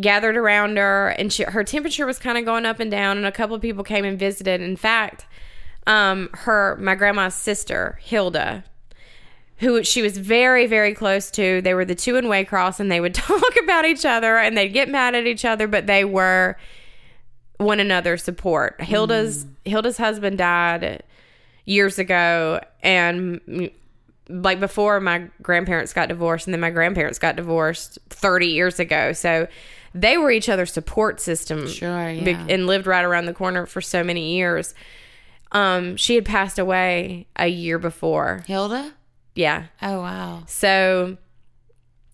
gathered 0.01 0.35
around 0.35 0.77
her, 0.77 1.09
and 1.09 1.31
she, 1.31 1.43
her 1.43 1.63
temperature 1.63 2.05
was 2.05 2.17
kind 2.19 2.37
of 2.37 2.45
going 2.45 2.65
up 2.65 2.79
and 2.79 2.89
down. 2.91 3.17
And 3.17 3.25
a 3.25 3.31
couple 3.31 3.55
of 3.55 3.61
people 3.61 3.83
came 3.83 4.05
and 4.05 4.17
visited. 4.17 4.59
In 4.61 4.75
fact, 4.75 5.25
um, 5.85 6.29
her 6.33 6.77
my 6.81 6.95
grandma's 6.95 7.35
sister 7.35 7.99
Hilda, 8.01 8.63
who 9.57 9.83
she 9.83 10.01
was 10.01 10.17
very 10.17 10.65
very 10.65 10.93
close 10.93 11.29
to. 11.31 11.61
They 11.61 11.73
were 11.73 11.85
the 11.85 11.95
two 11.95 12.15
in 12.15 12.25
Waycross, 12.25 12.79
and 12.79 12.91
they 12.91 12.99
would 12.99 13.13
talk 13.29 13.43
about 13.63 13.85
each 13.85 14.03
other, 14.05 14.37
and 14.37 14.57
they'd 14.57 14.69
get 14.69 14.89
mad 14.89 15.13
at 15.15 15.27
each 15.27 15.45
other, 15.45 15.67
but 15.67 15.85
they 15.87 16.03
were 16.03 16.57
one 17.57 17.79
another 17.79 18.17
support. 18.17 18.81
Hilda's 18.81 19.45
Hilda's 19.65 19.97
husband 19.97 20.37
died 20.37 21.03
years 21.65 21.97
ago, 21.99 22.59
and 22.81 23.39
mm, 23.45 23.71
like 24.29 24.59
before 24.59 24.99
my 24.99 25.27
grandparents 25.41 25.93
got 25.93 26.09
divorced, 26.09 26.47
and 26.47 26.53
then 26.53 26.61
my 26.61 26.71
grandparents 26.71 27.19
got 27.19 27.35
divorced 27.35 27.99
thirty 28.09 28.47
years 28.47 28.79
ago. 28.79 29.13
So 29.13 29.47
they 29.95 30.17
were 30.17 30.31
each 30.31 30.49
other's 30.49 30.73
support 30.73 31.21
system, 31.21 31.67
Sure, 31.67 32.09
yeah. 32.09 32.45
and 32.49 32.65
lived 32.67 32.87
right 32.87 33.05
around 33.05 33.25
the 33.27 33.33
corner 33.33 33.65
for 33.65 33.79
so 33.81 34.03
many 34.03 34.35
years. 34.35 34.73
Um, 35.51 35.97
she 35.97 36.15
had 36.15 36.25
passed 36.25 36.57
away 36.57 37.27
a 37.35 37.47
year 37.47 37.77
before. 37.77 38.43
Hilda. 38.47 38.91
Yeah, 39.35 39.65
Oh 39.81 39.99
wow. 40.01 40.43
so 40.47 41.17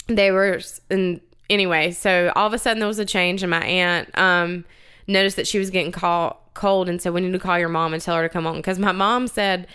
they 0.08 0.32
were 0.32 0.60
and 0.90 1.22
anyway, 1.50 1.92
so 1.92 2.32
all 2.36 2.48
of 2.48 2.54
a 2.54 2.58
sudden 2.58 2.80
there 2.80 2.88
was 2.88 3.00
a 3.00 3.06
change 3.06 3.44
in 3.44 3.50
my 3.50 3.64
aunt 3.66 4.10
um 4.18 4.66
noticed 5.10 5.36
that 5.36 5.47
she 5.47 5.60
was 5.60 5.70
getting 5.70 5.91
call, 5.91 6.49
cold 6.53 6.88
and 6.89 7.01
said 7.01 7.14
we 7.14 7.22
need 7.22 7.32
to 7.32 7.39
call 7.39 7.60
your 7.60 7.70
mom 7.70 7.93
and 7.93 8.01
tell 8.01 8.16
her 8.16 8.24
to 8.24 8.30
come 8.30 8.47
on 8.47 8.55
because 8.57 8.80
my 8.80 8.91
mom 8.91 9.28
said 9.28 9.68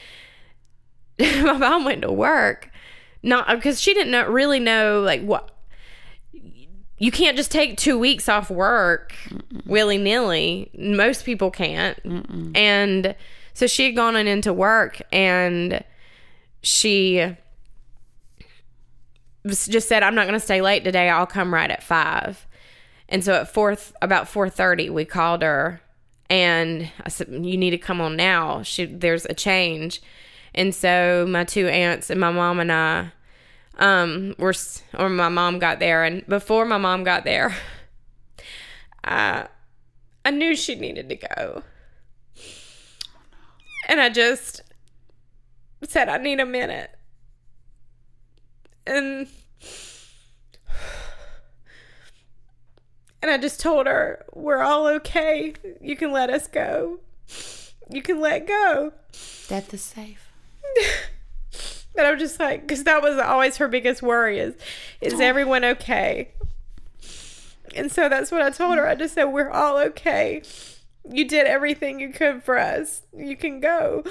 my 1.19 1.57
mom 1.57 1.85
went 1.85 2.03
to 2.03 2.13
work 2.13 2.71
not 3.23 3.49
uh, 3.49 3.57
because 3.57 3.81
she 3.81 3.95
didn't 3.95 4.13
know, 4.13 4.27
really 4.27 4.61
know 4.61 5.01
like 5.01 5.23
what 5.23 5.51
you 6.99 7.11
can't 7.11 7.37
just 7.37 7.51
take 7.51 7.77
two 7.77 7.99
weeks 7.99 8.29
off 8.29 8.51
work 8.51 9.15
willy 9.67 9.99
nilly. 9.99 10.71
Most 10.79 11.25
people 11.25 11.51
can't. 11.51 11.99
And 12.55 13.17
so 13.53 13.67
she 13.67 13.87
had 13.87 13.97
gone 13.97 14.15
on 14.15 14.29
into 14.29 14.53
work 14.53 15.03
and 15.13 15.83
she 16.63 17.37
just 19.47 19.89
said, 19.89 20.03
"I'm 20.03 20.15
not 20.15 20.27
going 20.27 20.39
to 20.39 20.45
stay 20.45 20.63
late 20.63 20.85
today. 20.85 21.11
I'll 21.11 21.27
come 21.27 21.53
right 21.53 21.71
at 21.71 21.83
five. 21.83 22.47
And 23.15 23.25
so 23.25 23.35
at 23.35 23.49
fourth, 23.49 23.93
about 24.03 24.27
four 24.27 24.51
thirty, 24.51 24.91
we 24.91 25.05
called 25.05 25.43
her, 25.43 25.81
and 26.29 26.91
I 27.01 27.09
said, 27.11 27.29
"You 27.29 27.57
need 27.57 27.71
to 27.71 27.79
come 27.79 28.01
on 28.01 28.17
now. 28.17 28.65
She, 28.65 28.87
there's 28.87 29.25
a 29.27 29.35
change." 29.35 30.03
And 30.53 30.75
so 30.75 31.25
my 31.29 31.45
two 31.45 31.69
aunts 31.69 32.11
and 32.11 32.19
my 32.19 32.33
mom 32.33 32.59
and 32.59 32.73
I, 32.73 33.13
um, 33.79 34.35
were, 34.37 34.53
or 34.99 35.09
my 35.09 35.29
mom 35.29 35.61
got 35.61 35.79
there, 35.79 36.03
and 36.03 36.27
before 36.27 36.65
my 36.65 36.77
mom 36.77 37.05
got 37.05 37.23
there, 37.23 37.55
I, 39.05 39.47
I 40.25 40.33
knew 40.33 40.57
she 40.57 40.75
needed 40.75 41.09
to 41.11 41.15
go, 41.15 41.63
and 43.89 44.01
I 44.01 44.09
just 44.09 44.61
said, 45.85 46.09
"I 46.09 46.19
need 46.19 46.41
a 46.41 46.47
minute." 46.47 46.91
and 48.87 49.27
and 53.25 53.31
I 53.31 53.39
just 53.39 53.59
told 53.59 53.87
her 53.87 54.23
we're 54.35 54.63
all 54.63 54.87
okay. 54.87 55.55
You 55.81 55.97
can 55.97 56.13
let 56.13 56.29
us 56.29 56.47
go. 56.47 57.01
you 57.89 58.03
can 58.03 58.21
let 58.21 58.47
go. 58.47 58.93
Death 59.49 59.73
is 59.73 59.83
safe. 59.83 60.31
And 61.97 62.09
I'm 62.09 62.19
just 62.19 62.41
like, 62.41 62.63
because 62.63 62.83
that 62.85 63.03
was 63.03 63.21
always 63.21 63.59
her 63.59 63.69
biggest 63.69 64.03
worry 64.03 64.41
is, 64.41 64.57
is 65.01 65.15
oh. 65.15 65.21
everyone 65.21 65.65
okay? 65.65 66.33
And 67.77 67.93
so 67.93 68.09
that's 68.09 68.33
what 68.33 68.43
I 68.43 68.51
told 68.51 68.79
her. 68.79 68.89
I 68.89 68.97
just 68.97 69.15
said, 69.15 69.27
we're 69.27 69.53
all 69.53 69.79
okay. 69.79 70.43
You 71.09 71.29
did 71.29 71.47
everything 71.47 72.01
you 72.01 72.09
could 72.11 72.43
for 72.43 72.59
us. 72.59 73.03
You 73.17 73.37
can 73.37 73.61
go. 73.61 74.03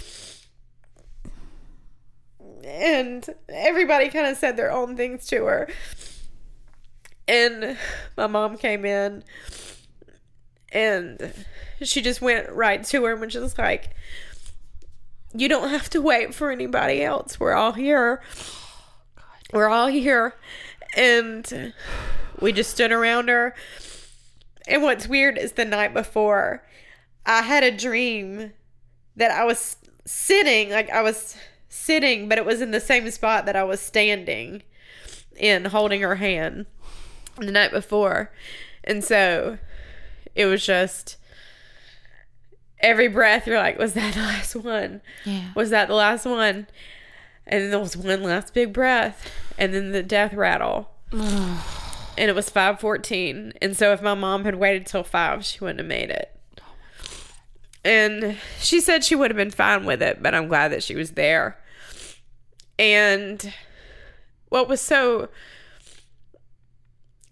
And 2.64 3.28
everybody 3.50 4.08
kind 4.08 4.28
of 4.28 4.38
said 4.38 4.56
their 4.56 4.72
own 4.72 4.96
things 4.96 5.26
to 5.28 5.44
her. 5.44 5.68
And 7.28 7.78
my 8.18 8.28
mom 8.28 8.58
came 8.58 8.86
in 8.86 9.24
and 10.72 11.34
she 11.82 12.02
just 12.02 12.22
went 12.22 12.50
right 12.52 12.84
to 12.84 13.04
her 13.06 13.14
and 13.14 13.32
she 13.32 13.40
was 13.40 13.58
like, 13.58 13.92
You 15.34 15.48
don't 15.48 15.70
have 15.70 15.90
to 15.92 16.02
wait 16.02 16.34
for 16.34 16.52
anybody 16.52 17.04
else. 17.04 17.40
We're 17.40 17.54
all 17.54 17.74
here. 17.74 18.22
We're 19.54 19.70
all 19.70 19.88
here. 19.88 20.36
And 20.98 21.74
we 22.40 22.52
just 22.52 22.72
stood 22.72 22.92
around 22.92 23.30
her. 23.30 23.56
And 24.68 24.82
what's 24.82 25.08
weird 25.08 25.38
is 25.38 25.54
the 25.54 25.66
night 25.66 25.94
before, 25.94 26.64
I 27.26 27.42
had 27.42 27.64
a 27.64 27.76
dream 27.76 28.54
that 29.16 29.32
I 29.32 29.44
was 29.44 29.78
sitting, 30.06 30.70
like 30.70 30.90
I 30.90 31.02
was 31.02 31.36
sitting, 31.70 32.30
but 32.30 32.38
it 32.38 32.46
was 32.46 32.62
in 32.62 32.72
the 32.72 32.80
same 32.80 33.10
spot 33.12 33.46
that 33.46 33.56
I 33.56 33.64
was 33.64 33.80
standing 33.80 34.64
in, 35.36 35.66
holding 35.66 36.02
her 36.02 36.16
hand 36.16 36.66
the 37.38 37.52
night 37.52 37.72
before. 37.72 38.32
And 38.84 39.04
so 39.04 39.58
it 40.36 40.46
was 40.46 40.66
just 40.66 41.18
every 42.80 43.08
breath 43.08 43.48
you're 43.48 43.58
like, 43.58 43.80
was 43.80 43.94
that 43.94 44.14
the 44.14 44.20
last 44.20 44.56
one? 44.56 45.02
Yeah. 45.26 45.52
Was 45.56 45.70
that 45.72 45.88
the 45.88 45.96
last 45.96 46.26
one? 46.26 46.68
And 47.46 47.64
then 47.64 47.72
there 47.72 47.80
was 47.80 47.98
one 47.98 48.24
last 48.24 48.54
big 48.54 48.72
breath, 48.72 49.30
and 49.58 49.74
then 49.74 49.92
the 49.92 50.04
death 50.04 50.34
rattle. 50.34 50.92
and 51.12 51.60
it 52.18 52.36
was 52.36 52.50
5:14. 52.50 53.54
And 53.62 53.76
so 53.76 53.92
if 53.92 54.02
my 54.02 54.14
mom 54.14 54.46
had 54.46 54.56
waited 54.56 54.86
till 54.86 55.04
5, 55.04 55.44
she 55.46 55.60
wouldn't 55.60 55.80
have 55.80 55.88
made 55.88 56.10
it. 56.10 56.30
And 57.86 58.38
she 58.60 58.80
said 58.80 59.04
she 59.04 59.16
would 59.16 59.30
have 59.30 59.38
been 59.38 59.52
fine 59.52 59.84
with 59.86 60.02
it, 60.02 60.24
but 60.24 60.34
I'm 60.34 60.48
glad 60.48 60.72
that 60.72 60.84
she 60.84 60.96
was 60.96 61.12
there. 61.12 61.58
And 62.80 63.54
what 64.48 64.70
was 64.70 64.80
so 64.80 65.30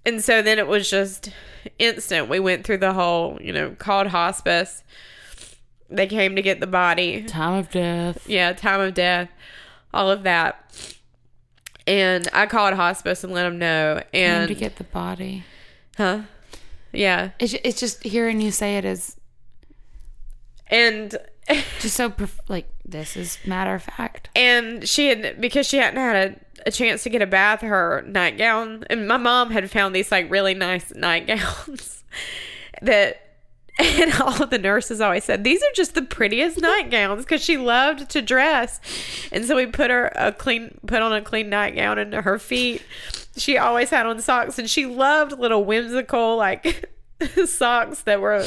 and 0.06 0.24
so 0.24 0.42
then 0.42 0.60
it 0.60 0.68
was 0.68 0.90
just 0.90 1.32
instant. 1.80 2.30
We 2.30 2.40
went 2.40 2.64
through 2.66 2.78
the 2.80 2.94
whole, 2.94 3.38
you 3.42 3.54
know, 3.54 3.72
called 3.72 4.08
hospice. 4.08 4.84
They 5.90 6.08
came 6.08 6.36
to 6.36 6.42
get 6.42 6.60
the 6.60 6.68
body. 6.68 7.24
Time 7.24 7.54
of 7.60 7.70
death. 7.70 8.28
Yeah, 8.30 8.54
time 8.54 8.80
of 8.80 8.94
death, 8.94 9.30
all 9.94 10.10
of 10.10 10.24
that. 10.24 10.58
And 11.88 12.30
I 12.34 12.46
called 12.46 12.76
hospice 12.76 13.24
and 13.24 13.34
let 13.34 13.44
them 13.44 13.58
know. 13.60 14.02
And 14.14 14.48
to 14.48 14.56
get 14.56 14.78
the 14.78 14.84
body. 14.86 15.44
huh? 15.98 16.22
Yeah. 16.94 17.32
It's, 17.40 17.54
it's 17.64 17.80
just 17.80 18.04
hearing 18.04 18.40
you 18.40 18.52
say 18.52 18.78
it 18.78 18.86
is 18.86 19.18
And 20.68 21.18
just 21.80 21.96
so 21.98 22.14
like 22.48 22.70
this 22.86 23.18
is 23.18 23.38
matter 23.46 23.74
of 23.76 23.84
fact. 23.84 24.30
and 24.36 24.88
she 24.88 25.08
had 25.08 25.42
because 25.42 25.68
she 25.68 25.78
hadn't 25.78 26.00
had 26.00 26.16
a, 26.16 26.40
a 26.66 26.72
chance 26.72 27.04
to 27.04 27.10
get 27.10 27.22
a 27.22 27.28
bath 27.28 27.62
her 27.62 28.04
nightgown 28.08 28.84
and 28.90 29.08
my 29.08 29.18
mom 29.18 29.52
had 29.52 29.70
found 29.70 29.96
these 29.96 30.12
like 30.12 30.30
really 30.30 30.54
nice 30.54 30.94
nightgowns 30.96 32.04
that 32.82 33.32
and 33.80 34.14
all 34.22 34.46
the 34.46 34.58
nurses 34.58 35.02
always 35.02 35.24
said 35.24 35.44
these 35.44 35.62
are 35.62 35.74
just 35.74 35.96
the 35.96 36.02
prettiest 36.02 36.58
nightgowns 36.62 37.24
because 37.24 37.44
she 37.44 37.58
loved 37.58 38.10
to 38.10 38.22
dress. 38.22 38.80
And 39.32 39.46
so 39.46 39.56
we 39.56 39.66
put 39.66 39.90
her 39.90 40.12
a 40.16 40.32
clean 40.32 40.78
put 40.88 41.02
on 41.02 41.14
a 41.14 41.22
clean 41.22 41.50
nightgown 41.50 41.98
and 41.98 42.14
her 42.14 42.38
feet. 42.38 42.84
She 43.38 43.58
always 43.58 43.90
had 43.90 44.06
on 44.06 44.20
socks 44.20 44.60
and 44.60 44.70
she 44.70 44.86
loved 44.86 45.38
little 45.40 45.64
whimsical 45.64 46.36
like 46.38 46.90
socks 47.46 48.02
that 48.02 48.22
were 48.22 48.46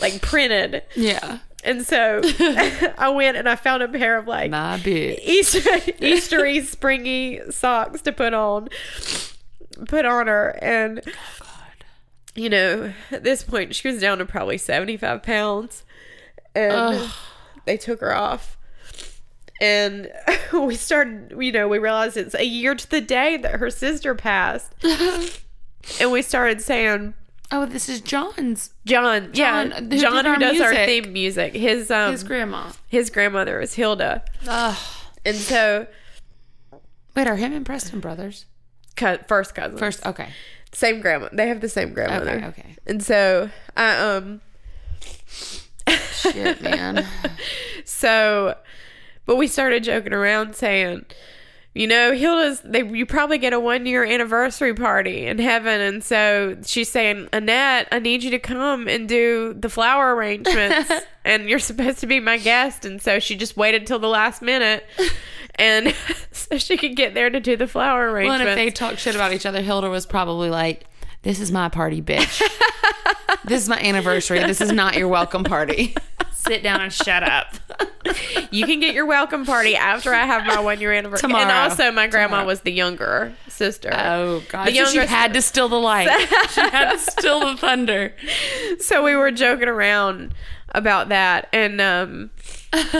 like 0.00 0.22
printed. 0.22 0.82
Yeah. 0.94 1.38
And 1.64 1.86
so 1.86 2.20
I 2.98 3.08
went 3.08 3.36
and 3.36 3.48
I 3.48 3.56
found 3.56 3.82
a 3.82 3.88
pair 3.88 4.18
of 4.18 4.28
like 4.28 4.50
My 4.50 4.78
bitch. 4.78 5.18
Easter 5.24 5.60
Eastery 6.00 6.64
springy 6.64 7.40
socks 7.50 8.02
to 8.02 8.12
put 8.12 8.34
on 8.34 8.68
put 9.88 10.04
on 10.04 10.26
her. 10.26 10.58
And 10.62 11.02
oh, 11.06 11.46
you 12.34 12.48
know 12.48 12.92
at 13.10 13.24
this 13.24 13.42
point 13.42 13.74
she 13.74 13.88
was 13.88 14.00
down 14.00 14.18
to 14.18 14.26
probably 14.26 14.58
75 14.58 15.22
pounds. 15.22 15.84
And 16.54 16.72
Ugh. 16.72 17.10
they 17.64 17.76
took 17.76 18.00
her 18.00 18.14
off. 18.14 18.56
And 19.60 20.12
we 20.52 20.74
started 20.76 21.34
you 21.38 21.52
know 21.52 21.66
we 21.66 21.78
realized 21.78 22.16
it's 22.16 22.34
a 22.34 22.44
year 22.44 22.74
to 22.74 22.90
the 22.90 23.00
day 23.00 23.36
that 23.38 23.56
her 23.56 23.70
sister 23.70 24.14
passed. 24.14 24.74
And 26.00 26.10
we 26.10 26.22
started 26.22 26.62
saying 26.62 27.14
Oh, 27.50 27.66
this 27.66 27.88
is 27.88 28.00
John's. 28.00 28.70
John, 28.84 29.30
yeah, 29.34 29.64
John, 29.68 29.90
who 29.90 29.98
John 29.98 30.24
who 30.24 30.36
does 30.38 30.60
our 30.60 30.74
theme 30.74 31.12
music. 31.12 31.54
His 31.54 31.90
um 31.90 32.12
His 32.12 32.24
grandma. 32.24 32.72
his 32.88 33.10
grandmother 33.10 33.58
was 33.58 33.74
Hilda. 33.74 34.24
Ugh. 34.48 34.76
And 35.24 35.36
so, 35.36 35.86
Wait, 37.14 37.26
are 37.28 37.36
him 37.36 37.52
and 37.52 37.64
Preston 37.64 38.00
brothers? 38.00 38.46
co- 38.96 39.18
first 39.28 39.54
cousin, 39.54 39.78
First, 39.78 40.04
okay. 40.06 40.28
same 40.72 41.00
grandma. 41.00 41.28
They 41.32 41.48
have 41.48 41.60
the 41.60 41.68
same 41.68 41.92
grandmother. 41.92 42.36
Okay, 42.36 42.46
okay. 42.46 42.76
And 42.86 43.02
so, 43.02 43.50
I 43.76 43.96
um, 43.96 44.40
Shit, 46.12 46.60
man. 46.62 47.06
so, 47.84 48.56
but 49.26 49.36
we 49.36 49.46
started 49.46 49.84
joking 49.84 50.12
around 50.12 50.54
saying, 50.56 51.04
you 51.74 51.86
know, 51.88 52.12
Hilda's. 52.12 52.60
They 52.60 52.82
you 52.86 53.04
probably 53.04 53.38
get 53.38 53.52
a 53.52 53.58
one 53.60 53.84
year 53.86 54.04
anniversary 54.04 54.74
party 54.74 55.26
in 55.26 55.38
heaven, 55.38 55.80
and 55.80 56.04
so 56.04 56.56
she's 56.64 56.88
saying, 56.90 57.28
Annette, 57.32 57.88
I 57.90 57.98
need 57.98 58.22
you 58.22 58.30
to 58.30 58.38
come 58.38 58.86
and 58.88 59.08
do 59.08 59.54
the 59.54 59.68
flower 59.68 60.14
arrangements, 60.14 60.90
and 61.24 61.48
you're 61.48 61.58
supposed 61.58 61.98
to 62.00 62.06
be 62.06 62.20
my 62.20 62.38
guest. 62.38 62.84
And 62.84 63.02
so 63.02 63.18
she 63.18 63.36
just 63.36 63.56
waited 63.56 63.86
till 63.86 63.98
the 63.98 64.08
last 64.08 64.40
minute. 64.40 64.86
And 65.56 65.94
so 66.32 66.58
she 66.58 66.76
could 66.76 66.96
get 66.96 67.14
there 67.14 67.28
to 67.30 67.40
do 67.40 67.56
the 67.56 67.66
flower 67.66 68.06
Well, 68.06 68.14
arrangements. 68.14 68.40
and 68.42 68.48
if 68.50 68.56
they 68.56 68.70
talk 68.70 68.98
shit 68.98 69.14
about 69.14 69.32
each 69.32 69.46
other, 69.46 69.60
Hilda 69.60 69.90
was 69.90 70.06
probably 70.06 70.50
like, 70.50 70.84
"This 71.22 71.40
is 71.40 71.50
my 71.52 71.68
party, 71.68 72.00
bitch. 72.02 72.40
this 73.44 73.62
is 73.62 73.68
my 73.68 73.78
anniversary. 73.80 74.38
This 74.40 74.60
is 74.60 74.70
not 74.72 74.96
your 74.96 75.08
welcome 75.08 75.42
party. 75.44 75.94
Sit 76.46 76.62
down 76.62 76.80
and 76.80 76.92
shut 76.92 77.22
up." 77.22 77.54
You 78.50 78.66
can 78.66 78.80
get 78.80 78.94
your 78.94 79.06
welcome 79.06 79.46
party 79.46 79.76
after 79.76 80.12
I 80.12 80.26
have 80.26 80.46
my 80.46 80.60
one 80.60 80.80
year 80.80 80.92
anniversary. 80.92 81.32
And 81.34 81.50
also, 81.50 81.90
my 81.90 82.06
grandma 82.06 82.36
Tomorrow. 82.36 82.46
was 82.46 82.60
the 82.60 82.72
younger 82.72 83.32
sister. 83.48 83.90
Oh 83.92 84.42
God! 84.48 84.68
The 84.68 84.74
So 84.74 84.84
she 84.86 84.96
younger 84.96 85.10
had 85.10 85.34
to 85.34 85.42
steal 85.42 85.68
the 85.68 85.80
light. 85.80 86.08
she 86.50 86.60
had 86.60 86.92
to 86.92 86.98
steal 86.98 87.40
the 87.40 87.56
thunder. 87.56 88.14
so 88.80 89.02
we 89.02 89.16
were 89.16 89.30
joking 89.30 89.68
around 89.68 90.34
about 90.74 91.08
that, 91.08 91.48
and 91.52 91.80
um, 91.80 92.30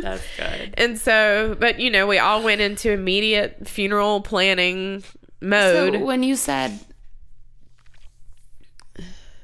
That's 0.00 0.22
good. 0.36 0.74
and 0.78 0.98
so, 0.98 1.56
but 1.58 1.80
you 1.80 1.90
know, 1.90 2.06
we 2.06 2.18
all 2.18 2.42
went 2.42 2.60
into 2.60 2.90
immediate 2.92 3.66
funeral 3.66 4.20
planning 4.20 5.02
mode. 5.40 5.94
So 5.94 6.04
when 6.04 6.22
you 6.22 6.36
said 6.36 6.78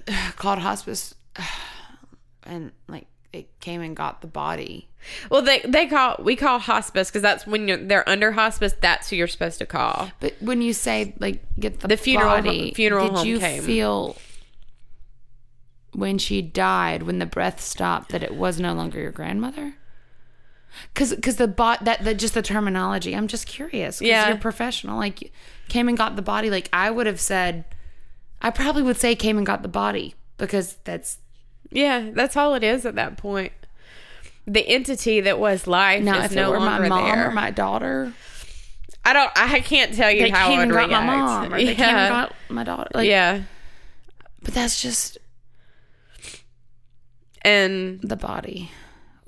called 0.37 0.59
hospice, 0.59 1.15
and 2.47 2.73
like 2.89 3.07
it 3.33 3.49
came 3.61 3.81
and 3.83 3.95
got 3.95 4.21
the 4.23 4.27
body, 4.27 4.89
well, 5.31 5.43
they 5.43 5.61
they 5.61 5.87
call 5.87 6.17
we 6.21 6.37
call 6.37 6.59
hospice 6.59 7.09
because 7.11 7.23
that's 7.23 7.47
when 7.47 7.69
you're 7.69 7.77
they're 7.77 8.09
under 8.09 8.33
hospice. 8.33 8.75
That's 8.81 9.11
who 9.11 9.17
you're 9.17 9.27
supposed 9.27 9.59
to 9.59 9.67
call. 9.67 10.11
but 10.21 10.35
when 10.41 10.63
you 10.63 10.73
say 10.73 11.15
like 11.19 11.43
get 11.59 11.81
the, 11.81 11.89
The 11.89 11.97
funeral- 11.97 12.29
body, 12.31 12.73
funeral 12.75 13.09
did 13.09 13.17
home 13.17 13.27
you 13.27 13.39
came. 13.39 13.63
feel 13.63 14.17
when 15.93 16.19
she 16.19 16.43
died, 16.43 17.03
when 17.05 17.19
the 17.19 17.27
breath 17.27 17.61
stopped, 17.61 18.11
that 18.11 18.23
it 18.23 18.35
was 18.35 18.61
no 18.61 18.75
longer 18.75 19.01
your 19.01 19.13
grandmother? 19.13 19.75
Because 20.93 21.15
because 21.15 21.37
the 21.37 21.49
bot 21.49 21.85
that 21.87 22.05
that 22.05 22.19
just 22.19 22.35
the 22.35 22.43
terminology. 22.43 23.15
I'm 23.15 23.29
just 23.29 23.47
curious. 23.47 23.99
'cause 23.99 24.07
Yeah. 24.09 24.29
you're 24.29 24.37
professional. 24.37 24.99
Like 24.99 25.33
came 25.69 25.89
and 25.89 25.97
got 25.97 26.17
the 26.17 26.23
body. 26.23 26.51
Like 26.51 26.69
I 26.73 26.91
would 26.91 27.07
have 27.07 27.21
said, 27.21 27.65
I 28.43 28.51
probably 28.51 28.83
would 28.83 28.99
say 28.99 29.15
came 29.15 29.39
and 29.39 29.47
got 29.47 29.63
the 29.63 29.69
body 29.69 30.15
because 30.37 30.77
that's 30.85 31.19
Yeah, 31.77 32.11
that's 32.13 32.37
all 32.37 32.55
it 32.55 32.65
is 32.65 32.87
at 32.87 32.95
that 32.95 33.17
point. 33.19 33.53
The 34.47 34.67
entity 34.67 35.21
that 35.21 35.39
was 35.39 35.67
life 35.67 36.03
now 36.03 36.23
is 36.23 36.33
no 36.33 36.51
were 36.51 36.59
my 36.61 36.79
longer 36.79 36.89
mom 36.89 37.05
there. 37.11 37.29
or 37.29 37.33
my 37.33 37.51
daughter. 37.51 38.13
I 39.05 39.13
don't. 39.13 39.31
I 39.37 39.61
can't 39.61 39.95
tell 39.95 40.11
you 40.11 40.23
They 40.23 40.31
how 40.31 40.47
came 40.49 40.59
I 40.59 40.59
would 40.59 40.63
and 40.65 40.73
got 40.73 40.89
react. 40.89 41.07
my 41.07 41.17
mom, 41.17 41.53
or 41.55 41.57
they 41.59 41.75
came 41.75 41.85
and 41.95 42.09
got 42.13 42.35
my 42.49 42.65
daughter. 42.65 42.91
Like, 42.95 43.09
yeah, 43.09 43.43
but 44.43 44.55
that's 44.55 44.81
just 44.81 45.19
and 47.43 48.01
the 48.03 48.17
body. 48.17 48.71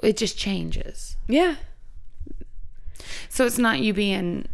It 0.03 0.17
just 0.17 0.39
changes. 0.39 1.17
yeah, 1.29 1.57
So 3.29 3.45
it's 3.47 3.59
not 3.59 3.81
you 3.81 3.93
being 3.93 4.47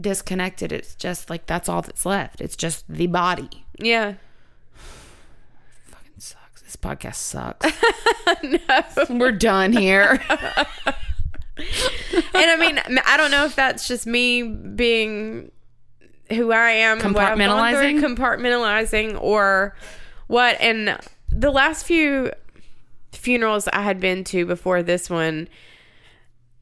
disconnected. 0.00 0.72
It's 0.72 0.94
just 0.96 1.30
like 1.30 1.46
that's 1.46 1.68
all 1.68 1.82
that's 1.82 2.04
left. 2.04 2.40
It's 2.40 2.56
just 2.56 2.84
the 2.88 3.06
body. 3.06 3.64
yeah. 3.78 4.14
Fucking 6.82 7.12
sucks. 7.12 7.66
This 7.66 7.74
podcast 8.26 8.90
sucks. 8.90 9.10
no. 9.10 9.18
We're 9.18 9.32
done 9.32 9.72
here. 9.72 10.22
and 12.34 12.50
I 12.50 12.56
mean, 12.56 12.80
I 13.06 13.16
don't 13.16 13.30
know 13.30 13.44
if 13.44 13.54
that's 13.54 13.86
just 13.86 14.06
me 14.06 14.42
being 14.42 15.50
who 16.30 16.52
I 16.52 16.70
am, 16.70 17.00
and 17.00 17.14
what 17.14 17.24
I've 17.24 17.38
gone 17.38 17.74
through, 17.74 18.00
Compartmentalizing? 18.00 18.16
compartmentalizing, 18.16 19.22
or 19.22 19.76
what. 20.28 20.56
And 20.60 20.98
the 21.28 21.50
last 21.50 21.84
few 21.84 22.30
funerals 23.12 23.68
I 23.68 23.82
had 23.82 24.00
been 24.00 24.24
to 24.24 24.46
before 24.46 24.82
this 24.82 25.10
one, 25.10 25.48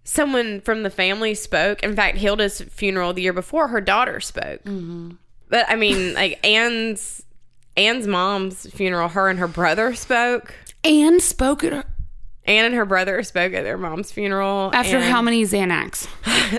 someone 0.04 0.60
from 0.62 0.82
the 0.82 0.90
family 0.90 1.34
spoke. 1.34 1.82
In 1.82 1.94
fact, 1.94 2.18
Hilda's 2.18 2.62
funeral 2.62 3.12
the 3.12 3.22
year 3.22 3.32
before, 3.32 3.68
her 3.68 3.80
daughter 3.80 4.20
spoke. 4.20 4.64
Mm-hmm. 4.64 5.12
But 5.48 5.66
I 5.68 5.76
mean, 5.76 6.14
like 6.14 6.44
Anne's 6.44 7.22
Anne's 7.78 8.06
mom's 8.06 8.66
funeral, 8.70 9.08
her 9.10 9.28
and 9.28 9.38
her 9.38 9.48
brother 9.48 9.94
spoke. 9.94 10.54
and 10.84 11.22
spoke 11.22 11.62
at 11.64 11.72
her 11.72 11.84
Anne 12.44 12.64
and 12.64 12.74
her 12.74 12.86
brother 12.86 13.22
spoke 13.22 13.52
at 13.52 13.62
their 13.62 13.76
mom's 13.78 14.10
funeral. 14.10 14.70
after 14.72 15.00
how 15.00 15.20
many 15.22 15.42
Xanax? 15.44 16.06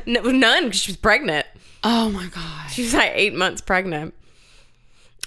No, 0.05 0.22
none 0.22 0.65
because 0.65 0.80
she 0.82 0.91
was 0.91 0.97
pregnant. 0.97 1.47
Oh 1.84 2.09
my 2.11 2.28
gosh. 2.28 2.74
She 2.76 2.84
was 2.84 2.93
like 2.93 3.11
eight 3.15 3.34
months 3.34 3.59
pregnant. 3.61 4.13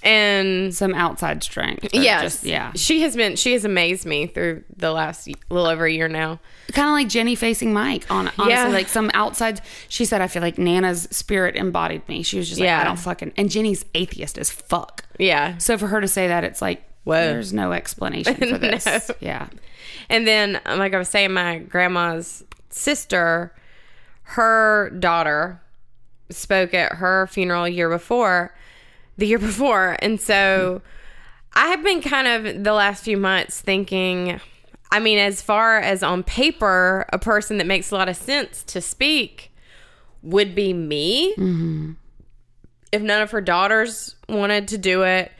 And 0.04 0.74
Some 0.74 0.94
outside 0.94 1.42
strength. 1.44 1.88
yes, 1.92 2.22
just- 2.22 2.44
yeah. 2.44 2.72
she 2.74 3.02
has 3.02 3.14
been. 3.14 3.36
She 3.36 3.52
has 3.52 3.64
amazed 3.64 4.04
me 4.04 4.26
through 4.26 4.64
the 4.76 4.90
last 4.90 5.28
little 5.48 5.68
over 5.68 5.84
a 5.86 5.92
year 5.92 6.08
now. 6.08 6.40
Kind 6.72 6.88
of 6.88 6.92
like 6.92 7.08
Jenny 7.08 7.34
facing 7.36 7.72
Mike. 7.72 8.10
On 8.10 8.26
honestly, 8.38 8.50
Yeah. 8.52 8.66
like 8.68 8.88
some 8.88 9.10
outside. 9.14 9.60
She 9.88 10.04
said, 10.04 10.20
"I 10.20 10.26
feel 10.26 10.42
like 10.42 10.58
Nana's 10.58 11.06
spirit 11.12 11.54
embodied 11.54 12.08
me." 12.08 12.22
She 12.24 12.36
was 12.38 12.48
just 12.48 12.60
like, 12.60 12.66
Yeah. 12.66 12.80
"I 12.80 12.84
don't 12.84 12.98
fucking." 12.98 13.32
And 13.36 13.48
Jenny's 13.50 13.84
atheist 13.94 14.38
as 14.38 14.50
fuck. 14.50 15.04
Yeah, 15.18 15.58
So 15.58 15.78
for 15.78 15.86
her 15.86 16.00
to 16.00 16.08
say 16.08 16.26
that, 16.26 16.42
it's 16.42 16.60
like, 16.60 16.82
Whoa. 17.04 17.14
there's 17.14 17.52
no 17.52 17.70
explanation 17.72 18.34
for 18.34 18.58
this. 18.58 18.86
No. 18.86 19.14
Yeah. 19.20 19.46
and 20.08 20.26
then 20.26 20.60
um, 20.66 20.78
like 20.80 20.94
I 20.94 20.98
was 20.98 21.08
saying, 21.10 21.32
my 21.32 21.58
grandma's 21.58 22.42
sister, 22.70 23.54
her 24.22 24.90
daughter, 24.98 25.60
spoke 26.30 26.72
at 26.74 26.94
her 26.94 27.26
funeral 27.28 27.64
a 27.64 27.68
year 27.68 27.88
before, 27.90 28.54
the 29.16 29.26
year 29.26 29.38
before, 29.50 29.96
and 30.00 30.20
so 30.20 30.82
I 31.54 31.68
have 31.68 31.82
been 31.82 32.00
kind 32.02 32.28
of 32.28 32.64
the 32.64 32.72
last 32.72 33.04
few 33.04 33.16
months 33.16 33.60
thinking. 33.60 34.40
I 34.90 35.00
mean, 35.00 35.18
as 35.18 35.40
far 35.40 35.78
as 35.78 36.02
on 36.02 36.22
paper, 36.22 37.06
a 37.12 37.18
person 37.18 37.56
that 37.58 37.66
makes 37.66 37.90
a 37.90 37.94
lot 37.94 38.08
of 38.10 38.16
sense 38.16 38.62
to 38.64 38.80
speak 38.82 39.50
would 40.22 40.54
be 40.54 40.72
me. 40.74 41.32
If 42.92 43.00
none 43.00 43.22
of 43.22 43.30
her 43.30 43.40
daughters 43.40 44.16
wanted 44.28 44.68
to 44.68 44.76
do 44.78 45.02
it, 45.02 45.32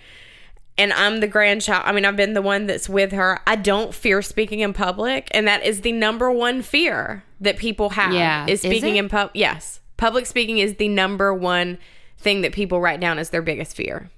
and 0.79 0.91
I'm 0.95 1.21
the 1.21 1.27
grandchild. 1.27 1.83
I 1.85 1.93
mean, 1.93 2.07
I've 2.07 2.17
been 2.17 2.33
the 2.33 2.41
one 2.41 2.67
that's 2.67 2.89
with 2.89 3.13
her. 3.13 3.41
I 3.47 3.57
don't 3.57 3.95
fear 3.95 4.23
speaking 4.23 4.61
in 4.61 4.73
public, 4.73 5.29
and 5.33 5.47
that 5.47 5.63
is 5.65 5.83
the 5.83 5.93
number 5.93 6.31
one 6.31 6.63
fear 6.63 7.23
that 7.43 7.59
people 7.59 7.91
have. 7.91 8.15
Yeah. 8.15 8.45
is 8.47 8.65
Is 8.65 8.71
speaking 8.71 8.97
it? 8.97 9.01
in 9.01 9.09
pub. 9.11 9.31
Yes, 9.35 9.81
public 9.99 10.25
speaking 10.25 10.59
is 10.59 10.77
the 10.77 10.89
number 10.89 11.35
one 11.35 11.77
thing 12.23 12.41
that 12.43 12.53
people 12.53 12.81
write 12.81 13.01
down 13.01 13.19
as 13.19 13.31
their 13.31 13.43
biggest 13.43 13.77
fear. 13.77 14.11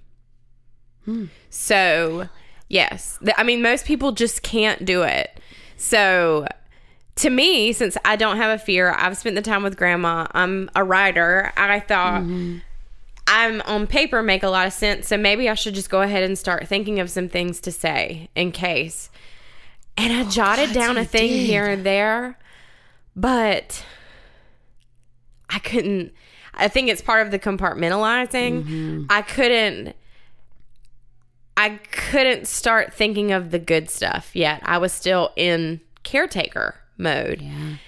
Hmm. 1.04 1.26
So, 1.50 2.28
yes, 2.68 3.18
I 3.36 3.42
mean, 3.42 3.62
most 3.62 3.84
people 3.86 4.12
just 4.12 4.42
can't 4.42 4.84
do 4.84 5.02
it. 5.02 5.40
So, 5.76 6.46
to 7.16 7.30
me, 7.30 7.72
since 7.72 7.96
I 8.04 8.16
don't 8.16 8.36
have 8.36 8.58
a 8.58 8.62
fear, 8.62 8.92
I've 8.92 9.16
spent 9.16 9.36
the 9.36 9.42
time 9.42 9.62
with 9.62 9.76
grandma. 9.76 10.26
I'm 10.32 10.70
a 10.74 10.82
writer. 10.84 11.52
I 11.56 11.80
thought. 11.80 12.22
Mm-hmm. 12.22 12.58
I'm 13.26 13.62
on 13.62 13.86
paper 13.86 14.22
make 14.22 14.42
a 14.42 14.50
lot 14.50 14.66
of 14.66 14.72
sense. 14.72 15.08
So 15.08 15.16
maybe 15.16 15.48
I 15.48 15.54
should 15.54 15.74
just 15.74 15.88
go 15.88 16.02
ahead 16.02 16.22
and 16.22 16.38
start 16.38 16.68
thinking 16.68 17.00
of 17.00 17.10
some 17.10 17.28
things 17.28 17.60
to 17.60 17.72
say 17.72 18.28
in 18.34 18.52
case. 18.52 19.10
And 19.96 20.12
I 20.12 20.22
oh, 20.22 20.30
jotted 20.30 20.72
down 20.72 20.98
a 20.98 21.04
thing 21.04 21.30
did. 21.30 21.46
here 21.46 21.66
and 21.66 21.84
there, 21.84 22.38
but 23.14 23.84
I 25.48 25.58
couldn't. 25.60 26.12
I 26.56 26.68
think 26.68 26.88
it's 26.88 27.02
part 27.02 27.24
of 27.24 27.30
the 27.30 27.38
compartmentalizing. 27.38 28.64
Mm-hmm. 28.64 29.04
I 29.10 29.22
couldn't. 29.22 29.96
I 31.56 31.78
couldn't 31.92 32.48
start 32.48 32.92
thinking 32.92 33.30
of 33.30 33.50
the 33.50 33.60
good 33.60 33.88
stuff 33.88 34.34
yet. 34.34 34.60
I 34.64 34.78
was 34.78 34.92
still 34.92 35.32
in 35.36 35.80
caretaker 36.02 36.74
mode. 36.98 37.44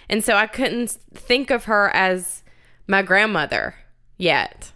And 0.09 0.23
so 0.23 0.35
I 0.35 0.47
couldn't 0.47 0.91
think 1.15 1.51
of 1.51 1.65
her 1.65 1.91
as 1.95 2.43
my 2.87 3.03
grandmother 3.03 3.75
yet 4.17 4.73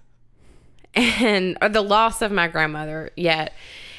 and 0.94 1.56
or 1.62 1.68
the 1.68 1.82
loss 1.82 2.20
of 2.20 2.32
my 2.32 2.48
grandmother 2.48 3.10
yet. 3.16 3.54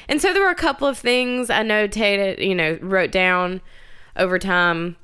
And 0.08 0.20
so 0.20 0.32
there 0.32 0.42
were 0.42 0.50
a 0.50 0.54
couple 0.54 0.86
of 0.86 0.98
things 0.98 1.48
I 1.48 1.62
notated, 1.62 2.46
you 2.46 2.54
know, 2.54 2.78
wrote 2.82 3.10
down 3.10 3.60
over 4.16 4.38
time 4.38 4.96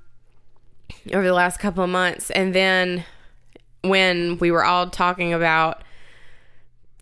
over 1.15 1.27
the 1.27 1.33
last 1.33 1.59
couple 1.59 1.85
of 1.85 1.91
months. 1.91 2.31
And 2.31 2.55
then 2.55 3.05
when 3.89 4.39
we 4.39 4.51
were 4.51 4.65
all 4.65 4.89
talking 4.91 5.33
about 5.33 5.83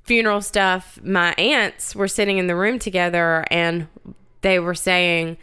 funeral 0.03 0.41
stuff, 0.41 0.99
my 1.03 1.32
aunts 1.34 1.95
were 1.95 2.09
sitting 2.09 2.39
in 2.39 2.47
the 2.47 2.57
room 2.57 2.78
together 2.78 3.45
and 3.51 3.89
they 4.43 4.59
were 4.59 4.74
saying, 4.74 5.37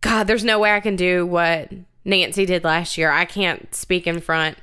God, 0.00 0.26
there's 0.26 0.44
no 0.44 0.58
way 0.58 0.72
I 0.72 0.80
can 0.80 0.96
do 0.96 1.26
what 1.26 1.70
Nancy 2.04 2.46
did 2.46 2.64
last 2.64 2.96
year. 2.96 3.10
I 3.10 3.26
can't 3.26 3.74
speak 3.74 4.06
in 4.06 4.20
front 4.20 4.56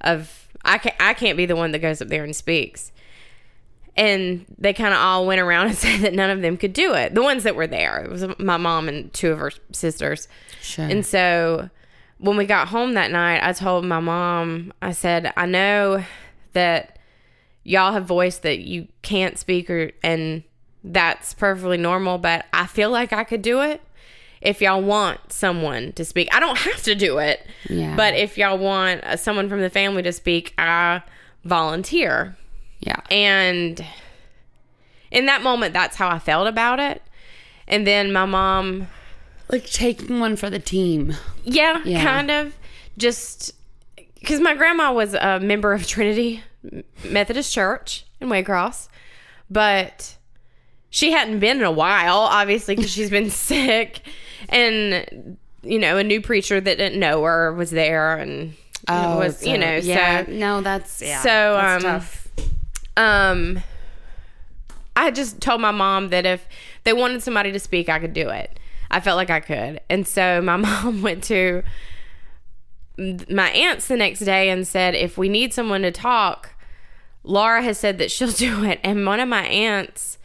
of 0.00 0.48
I 0.64 0.78
can't 0.78 0.96
I 0.98 1.14
can't 1.14 1.36
be 1.36 1.46
the 1.46 1.56
one 1.56 1.70
that 1.72 1.78
goes 1.78 2.02
up 2.02 2.08
there 2.08 2.24
and 2.24 2.34
speaks. 2.34 2.90
And 3.96 4.46
they 4.58 4.72
kind 4.72 4.94
of 4.94 5.00
all 5.00 5.26
went 5.26 5.40
around 5.40 5.66
and 5.68 5.76
said 5.76 6.00
that 6.00 6.14
none 6.14 6.30
of 6.30 6.42
them 6.42 6.56
could 6.56 6.72
do 6.72 6.94
it. 6.94 7.14
The 7.14 7.22
ones 7.22 7.44
that 7.44 7.54
were 7.54 7.66
there. 7.66 7.98
It 7.98 8.10
was 8.10 8.24
my 8.38 8.56
mom 8.56 8.88
and 8.88 9.12
two 9.12 9.30
of 9.30 9.38
her 9.38 9.52
sisters. 9.72 10.26
Sure. 10.60 10.84
And 10.84 11.06
so 11.06 11.70
when 12.20 12.36
we 12.36 12.44
got 12.44 12.68
home 12.68 12.94
that 12.94 13.10
night, 13.10 13.42
I 13.42 13.52
told 13.52 13.84
my 13.84 13.98
mom, 14.00 14.72
I 14.82 14.92
said, 14.92 15.32
I 15.36 15.46
know 15.46 16.04
that 16.52 16.98
y'all 17.64 17.92
have 17.92 18.04
voiced 18.04 18.42
that 18.42 18.60
you 18.60 18.88
can't 19.02 19.38
speak 19.38 19.70
or 19.70 19.90
and 20.02 20.42
that's 20.84 21.34
perfectly 21.34 21.76
normal, 21.76 22.18
but 22.18 22.46
I 22.52 22.66
feel 22.66 22.90
like 22.90 23.12
I 23.12 23.24
could 23.24 23.42
do 23.42 23.60
it 23.60 23.82
if 24.40 24.60
y'all 24.60 24.82
want 24.82 25.32
someone 25.32 25.92
to 25.92 26.04
speak. 26.04 26.28
I 26.32 26.40
don't 26.40 26.58
have 26.58 26.82
to 26.84 26.94
do 26.94 27.18
it. 27.18 27.46
Yeah. 27.68 27.96
But 27.96 28.14
if 28.14 28.38
y'all 28.38 28.58
want 28.58 29.02
uh, 29.04 29.16
someone 29.16 29.48
from 29.48 29.60
the 29.60 29.70
family 29.70 30.02
to 30.02 30.12
speak, 30.12 30.54
I 30.58 31.02
volunteer. 31.44 32.36
yeah. 32.80 33.00
And 33.10 33.84
in 35.10 35.26
that 35.26 35.42
moment, 35.42 35.72
that's 35.74 35.96
how 35.96 36.08
I 36.08 36.18
felt 36.18 36.46
about 36.46 36.78
it. 36.78 37.02
And 37.66 37.86
then 37.86 38.12
my 38.12 38.26
mom, 38.26 38.88
Like 39.50 39.66
taking 39.70 40.20
one 40.20 40.36
for 40.36 40.48
the 40.50 40.58
team. 40.58 41.14
yeah, 41.44 41.82
Yeah. 41.84 42.02
kind 42.04 42.30
of 42.30 42.54
just 42.98 43.52
because 44.20 44.40
my 44.40 44.54
grandma 44.54 44.92
was 44.92 45.14
a 45.14 45.40
member 45.40 45.72
of 45.72 45.86
Trinity 45.86 46.42
Methodist 47.04 47.52
Church 47.52 48.04
in 48.20 48.28
Waycross, 48.28 48.88
but 49.50 50.16
she 50.90 51.10
hadn't 51.12 51.38
been 51.40 51.58
in 51.58 51.64
a 51.64 51.70
while, 51.70 52.18
obviously, 52.18 52.76
because 52.76 52.90
she's 52.90 53.10
been 53.10 53.30
sick. 53.50 54.00
And, 54.50 55.36
you 55.62 55.78
know, 55.78 55.96
a 55.96 56.04
new 56.04 56.20
preacher 56.20 56.60
that 56.60 56.78
didn't 56.78 57.00
know 57.00 57.22
her 57.24 57.52
was 57.54 57.70
there 57.70 58.16
and 58.16 58.54
it 58.88 59.16
was, 59.18 59.38
so- 59.38 59.50
you 59.50 59.58
know, 59.58 59.74
Oh, 59.76 59.78
yeah. 59.78 60.26
so 60.26 60.32
no, 60.32 60.60
that's 60.60 61.00
yeah. 61.02 61.20
So, 61.22 61.28
that's 61.28 61.84
um, 61.84 61.90
tough. 61.90 62.28
um 62.96 63.62
I 64.96 65.10
just 65.10 65.40
told 65.40 65.60
my 65.62 65.70
mom 65.70 66.08
that 66.08 66.26
if 66.26 66.44
they 66.84 66.92
wanted 66.92 67.22
somebody 67.22 67.52
to 67.52 67.58
speak, 67.60 67.88
I 67.88 67.98
could 67.98 68.12
do 68.12 68.28
it. 68.28 68.58
I 68.90 69.00
felt 69.00 69.16
like 69.16 69.30
I 69.30 69.40
could. 69.40 69.80
And 69.88 70.06
so 70.06 70.40
my 70.42 70.56
mom 70.56 71.02
went 71.02 71.24
to 71.24 71.62
my 72.98 73.50
aunt's 73.50 73.88
the 73.88 73.96
next 73.96 74.20
day 74.20 74.50
and 74.50 74.66
said, 74.66 74.94
if 74.94 75.16
we 75.16 75.28
need 75.28 75.54
someone 75.54 75.82
to 75.82 75.90
talk, 75.90 76.50
Laura 77.24 77.62
has 77.62 77.78
said 77.78 77.98
that 77.98 78.10
she'll 78.10 78.30
do 78.32 78.64
it. 78.64 78.80
And 78.82 79.06
one 79.06 79.20
of 79.20 79.28
my 79.28 79.44
aunts 79.46 80.18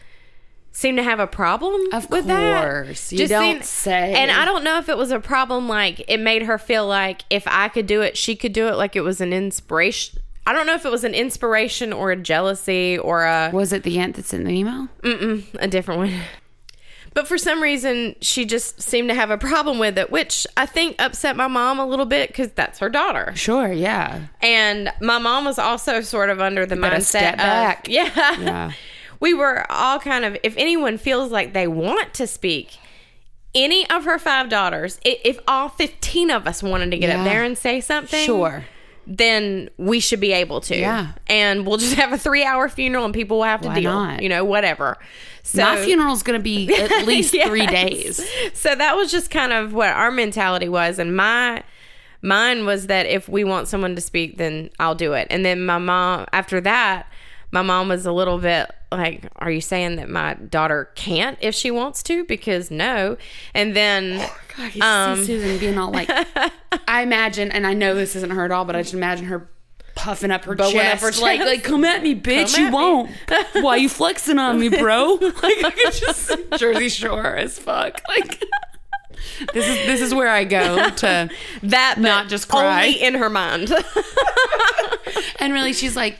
seemed 0.72 0.98
to 0.98 1.04
have 1.04 1.22
a 1.22 1.28
problem 1.28 1.82
Of 1.94 2.10
with 2.10 2.26
that. 2.28 2.64
course. 2.64 3.14
You 3.14 3.28
don't 3.30 3.64
say. 3.64 4.14
And 4.14 4.30
I 4.30 4.44
don't 4.44 4.64
know 4.64 4.78
if 4.78 4.90
it 4.90 4.98
was 4.98 5.10
a 5.12 5.22
problem 5.22 5.70
like 5.70 6.04
it 6.10 6.20
made 6.20 6.42
her 6.44 6.58
feel 6.58 6.86
like 6.86 7.24
if 7.30 7.48
I 7.48 7.70
could 7.70 7.88
do 7.88 8.02
it, 8.02 8.18
she 8.18 8.36
could 8.36 8.52
do 8.52 8.68
it. 8.68 8.76
Like 8.76 8.98
it 8.98 9.02
was 9.02 9.22
an 9.22 9.32
inspiration. 9.32 10.20
I 10.46 10.52
don't 10.54 10.68
know 10.68 10.76
if 10.76 10.86
it 10.86 10.92
was 10.92 11.06
an 11.06 11.16
inspiration 11.16 11.94
or 11.94 12.12
a 12.12 12.16
jealousy 12.18 12.98
or 12.98 13.24
a 13.24 13.52
Was 13.54 13.72
it 13.72 13.84
the 13.84 13.98
aunt 14.00 14.16
that 14.18 14.26
sent 14.26 14.44
the 14.44 14.52
email? 14.52 14.90
Mm-mm, 15.02 15.44
a 15.60 15.68
different 15.70 16.00
one. 16.00 16.14
But 17.16 17.28
for 17.28 17.38
some 17.38 17.64
reason, 17.64 18.16
she 18.22 18.46
just 18.46 18.82
seemed 18.82 19.08
to 19.10 19.16
have 19.16 19.32
a 19.32 19.38
problem 19.38 19.80
with 19.80 19.98
it, 19.98 20.12
which 20.12 20.46
I 20.58 20.66
think 20.68 20.98
upset 21.02 21.36
my 21.36 21.48
mom 21.48 21.80
a 21.80 21.86
little 21.86 22.06
bit 22.06 22.28
because 22.28 22.52
that's 22.52 22.78
her 22.80 22.90
daughter. 22.90 23.32
Sure. 23.36 23.72
Yeah. 23.72 24.28
And 24.42 24.92
my 25.02 25.18
mom 25.18 25.46
was 25.46 25.58
also 25.58 26.02
sort 26.02 26.30
of 26.30 26.42
under 26.42 26.66
the 26.66 26.76
better 26.76 26.98
mindset 26.98 27.04
step 27.06 27.34
of, 27.36 27.38
back. 27.40 27.86
yeah, 27.90 28.10
Yeah. 28.40 28.72
we 29.22 29.34
were 29.34 29.66
all 29.72 29.98
kind 30.00 30.26
of, 30.26 30.36
if 30.44 30.56
anyone 30.58 30.98
feels 30.98 31.32
like 31.32 31.54
they 31.54 31.68
want 31.68 32.14
to 32.16 32.28
speak, 32.28 32.78
any 33.56 33.90
of 33.90 34.04
her 34.04 34.20
five 34.20 34.50
daughters, 34.50 35.00
if 35.06 35.40
all 35.48 35.70
15 35.70 36.30
of 36.32 36.46
us 36.46 36.62
wanted 36.62 36.92
to 36.92 36.98
get 36.98 37.08
Yeah. 37.08 37.20
up 37.20 37.24
there 37.26 37.44
and 37.46 37.58
say 37.58 37.80
something, 37.80 38.26
Sure. 38.26 38.66
Then 39.08 39.70
we 39.78 40.00
should 40.00 40.20
be 40.20 40.32
able 40.34 40.62
to. 40.62 40.76
Yeah. 40.78 41.14
And 41.28 41.66
we'll 41.68 41.78
just 41.78 41.96
have 41.96 42.12
a 42.14 42.18
three 42.18 42.44
hour 42.44 42.68
funeral 42.70 43.06
and 43.06 43.14
people 43.14 43.38
will 43.38 43.44
have 43.46 43.62
to 43.62 43.68
Why 43.70 43.80
deal. 43.80 43.92
not? 43.94 44.22
You 44.22 44.30
know, 44.30 44.44
whatever. 44.44 44.98
So 45.44 45.62
My 45.64 45.78
funeral's 45.78 46.24
gonna 46.24 46.40
be 46.40 46.74
at 46.80 47.06
least 47.06 47.36
three 47.46 47.68
days. 47.68 48.20
So 48.54 48.74
that 48.76 48.96
was 48.96 49.12
just 49.12 49.30
kind 49.30 49.54
of 49.54 49.74
what 49.74 49.90
our 49.90 50.12
mentality 50.12 50.70
was. 50.70 50.98
And 51.00 51.16
my 51.16 51.64
mine 52.22 52.66
was 52.66 52.88
that 52.88 53.06
if 53.06 53.30
we 53.30 53.44
want 53.44 53.68
someone 53.68 53.94
to 53.96 54.02
speak, 54.02 54.38
then 54.38 54.70
I'll 54.80 54.96
do 54.96 55.14
it. 55.14 55.28
And 55.30 55.46
then 55.46 55.66
my 55.66 55.78
mom 55.78 56.26
after 56.34 56.60
that, 56.62 57.08
my 57.52 57.62
mom 57.62 57.88
was 57.90 58.06
a 58.08 58.12
little 58.12 58.40
bit 58.40 58.70
like, 58.92 59.28
Are 59.38 59.52
you 59.52 59.62
saying 59.62 59.98
that 59.98 60.10
my 60.10 60.34
daughter 60.34 60.90
can't 60.96 61.38
if 61.42 61.54
she 61.54 61.70
wants 61.70 62.02
to? 62.04 62.24
Because 62.26 62.72
no. 62.72 63.18
And 63.54 63.76
then 63.76 64.18
God, 64.58 64.74
you 64.74 64.82
Um, 64.82 65.18
see 65.20 65.26
Susan 65.26 65.58
being 65.60 65.78
all 65.78 65.92
like, 65.92 66.10
I 66.96 67.02
imagine, 67.02 67.52
and 67.52 67.68
I 67.68 67.74
know 67.74 67.94
this 67.94 68.16
isn't 68.16 68.30
her 68.30 68.46
at 68.46 68.52
all, 68.52 68.64
but 68.64 68.76
I 68.76 68.82
just 68.82 68.94
imagine 68.94 69.26
her 69.26 69.50
puffing 69.96 70.32
up 70.32 70.46
her 70.46 70.56
Bowing 70.56 70.78
up 70.78 71.00
chest, 71.00 71.02
her 71.02 71.22
like, 71.22 71.40
chest. 71.40 71.50
like, 71.50 71.64
come 71.64 71.84
at 71.84 72.02
me, 72.02 72.16
bitch, 72.16 72.56
Come 72.56 72.66
you 72.66 72.72
won't. 72.72 73.12
Why 73.54 73.76
you 73.76 73.90
flexing 73.90 74.40
on 74.40 74.60
me, 74.60 74.70
bro? 74.70 75.16
Like, 75.22 75.64
I 75.64 75.72
could 75.72 75.94
just 75.94 76.32
Jersey 76.58 76.88
Shore 76.88 77.36
as 77.36 77.60
fuck. 77.60 78.02
Like, 78.08 78.42
this 79.54 79.68
is 79.68 79.86
this 79.86 80.02
is 80.02 80.14
where 80.14 80.30
I 80.30 80.46
go 80.46 80.90
to, 80.90 81.30
that 81.64 81.96
Not 81.98 82.30
just 82.30 82.48
cry. 82.48 82.86
only 82.86 83.04
in 83.04 83.16
her 83.16 83.30
mind. 83.30 83.74
and 85.40 85.52
really, 85.52 85.74
she's 85.74 85.98
like, 85.98 86.18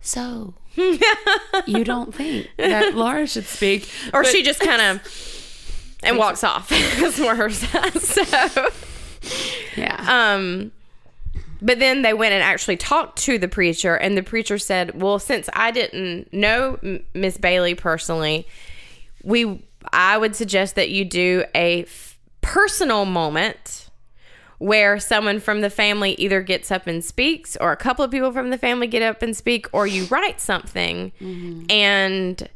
so. 0.00 0.54
you 1.66 1.84
don't 1.84 2.12
think 2.14 2.50
that 2.56 2.94
Laura 2.94 3.26
should 3.26 3.46
speak, 3.46 3.88
or 4.12 4.24
she 4.24 4.42
just 4.42 4.60
kind 4.60 4.80
of 4.80 5.96
and 6.02 6.16
walks 6.18 6.42
off. 6.42 6.68
That's 6.68 7.18
more 7.18 7.34
her 7.36 7.50
so 7.50 8.68
yeah. 9.76 10.04
Um, 10.34 10.72
but 11.60 11.78
then 11.80 12.02
they 12.02 12.12
went 12.12 12.32
and 12.34 12.42
actually 12.42 12.76
talked 12.76 13.18
to 13.20 13.38
the 13.38 13.48
preacher, 13.48 13.94
and 13.96 14.16
the 14.16 14.22
preacher 14.22 14.58
said, 14.58 15.00
"Well, 15.00 15.18
since 15.18 15.48
I 15.54 15.70
didn't 15.70 16.32
know 16.32 16.78
Miss 17.14 17.36
Bailey 17.36 17.74
personally, 17.74 18.46
we 19.22 19.64
I 19.92 20.18
would 20.18 20.36
suggest 20.36 20.74
that 20.76 20.90
you 20.90 21.04
do 21.04 21.44
a 21.54 21.82
f- 21.82 22.18
personal 22.40 23.04
moment." 23.04 23.84
Where 24.60 24.98
someone 24.98 25.38
from 25.38 25.60
the 25.60 25.70
family 25.70 26.14
either 26.14 26.42
gets 26.42 26.72
up 26.72 26.88
and 26.88 27.04
speaks, 27.04 27.56
or 27.60 27.70
a 27.70 27.76
couple 27.76 28.04
of 28.04 28.10
people 28.10 28.32
from 28.32 28.50
the 28.50 28.58
family 28.58 28.88
get 28.88 29.02
up 29.02 29.22
and 29.22 29.36
speak, 29.36 29.68
or 29.70 29.86
you 29.86 30.06
write 30.06 30.40
something 30.40 31.12
and 31.70 32.48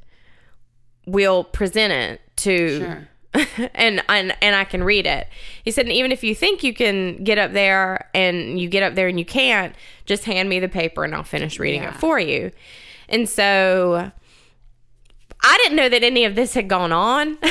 we'll 1.07 1.45
present 1.45 1.93
it 1.93 2.21
to 2.39 2.79
Sure. 2.81 3.09
and, 3.75 4.03
and 4.09 4.37
and 4.43 4.55
I 4.57 4.65
can 4.65 4.85
read 4.85 5.07
it. 5.07 5.27
He 5.65 5.71
said, 5.71 5.87
and 5.87 5.93
even 5.95 6.13
if 6.13 6.23
you 6.23 6.35
think 6.35 6.63
you 6.63 6.75
can 6.75 7.25
get 7.25 7.39
up 7.39 7.53
there 7.53 8.09
and 8.15 8.61
you 8.61 8.69
get 8.69 8.83
up 8.83 8.95
there 8.95 9.09
and 9.09 9.19
you 9.19 9.25
can't, 9.25 9.75
just 10.05 10.25
hand 10.25 10.49
me 10.49 10.61
the 10.61 10.69
paper 10.69 11.03
and 11.05 11.15
I'll 11.15 11.23
finish 11.25 11.59
reading 11.59 11.83
Yeah. 11.83 11.95
it 11.95 11.97
for 12.01 12.19
you. 12.21 12.53
And 13.09 13.29
so 13.29 14.13
I 15.43 15.59
didn't 15.63 15.77
know 15.77 15.89
that 15.89 16.03
any 16.05 16.25
of 16.25 16.35
this 16.35 16.55
had 16.55 16.69
gone 16.69 16.93
on. 16.93 17.39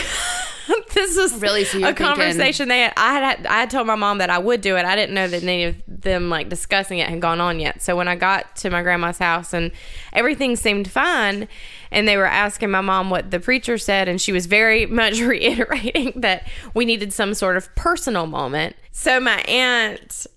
this 0.94 1.18
was 1.18 1.34
Really? 1.42 1.64
So 1.64 1.78
a 1.80 1.82
thinking- 1.82 2.06
conversation 2.06 2.68
they 2.68 2.82
had. 2.82 2.94
I 2.98 3.14
had 3.14 3.46
I 3.46 3.60
had 3.62 3.70
told 3.70 3.88
my 3.88 3.96
mom 3.96 4.18
that 4.20 4.30
I 4.30 4.38
would 4.38 4.62
do 4.62 4.76
it. 4.78 4.86
I 4.86 4.96
didn't 4.96 5.16
know 5.16 5.28
that 5.28 5.44
any 5.44 5.64
of 5.66 5.76
them 5.88 6.30
like 6.30 6.50
discussing 6.50 7.00
it 7.00 7.10
had 7.10 7.20
gone 7.22 7.40
on 7.42 7.60
yet. 7.60 7.82
So 7.82 7.96
when 7.96 8.08
I 8.08 8.16
got 8.16 8.56
to 8.58 8.70
my 8.70 8.82
grandma's 8.84 9.18
house 9.18 9.54
and 9.54 9.72
everything 10.14 10.56
seemed 10.56 10.90
fine, 10.92 11.48
and 11.92 12.08
they 12.08 12.18
were 12.18 12.26
asking 12.26 12.72
my 12.72 12.82
mom 12.82 13.10
what 13.10 13.32
the 13.32 13.40
preacher 13.40 13.78
said, 13.78 14.08
and 14.08 14.20
she 14.22 14.32
was 14.32 14.46
very 14.46 14.86
much 15.02 15.20
reiterating 15.20 16.14
that 16.22 16.48
we 16.74 16.86
needed 16.86 17.14
some 17.14 17.34
sort 17.34 17.58
of 17.58 17.74
personal 17.76 18.28
moment. 18.28 18.76
So 18.92 19.20
my 19.20 19.42
aunt 19.44 20.28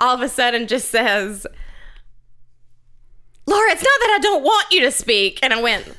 all 0.00 0.14
of 0.16 0.20
a 0.20 0.28
sudden 0.28 0.66
just 0.66 0.90
says, 0.90 1.46
Laura, 3.46 3.70
it's 3.70 3.82
not 3.82 4.00
that 4.00 4.16
I 4.16 4.22
don't 4.22 4.42
want 4.42 4.66
you 4.72 4.80
to 4.82 4.90
speak. 4.90 5.38
And 5.42 5.52
I 5.52 5.60
went, 5.60 5.96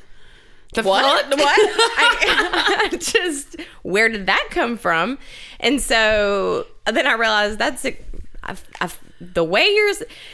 The 0.74 0.82
what? 0.82 1.24
fuck? 1.26 1.38
What? 1.38 1.58
I, 1.98 2.88
I 2.92 2.96
just, 2.96 3.56
where 3.82 4.08
did 4.08 4.26
that 4.26 4.48
come 4.50 4.76
from? 4.76 5.18
And 5.60 5.80
so 5.80 6.66
then 6.86 7.06
I 7.06 7.14
realized 7.14 7.58
that's 7.58 7.84
a, 7.84 7.96
I, 8.42 8.56
I, 8.80 8.90
the 9.20 9.44
way 9.44 9.66
your 9.66 9.92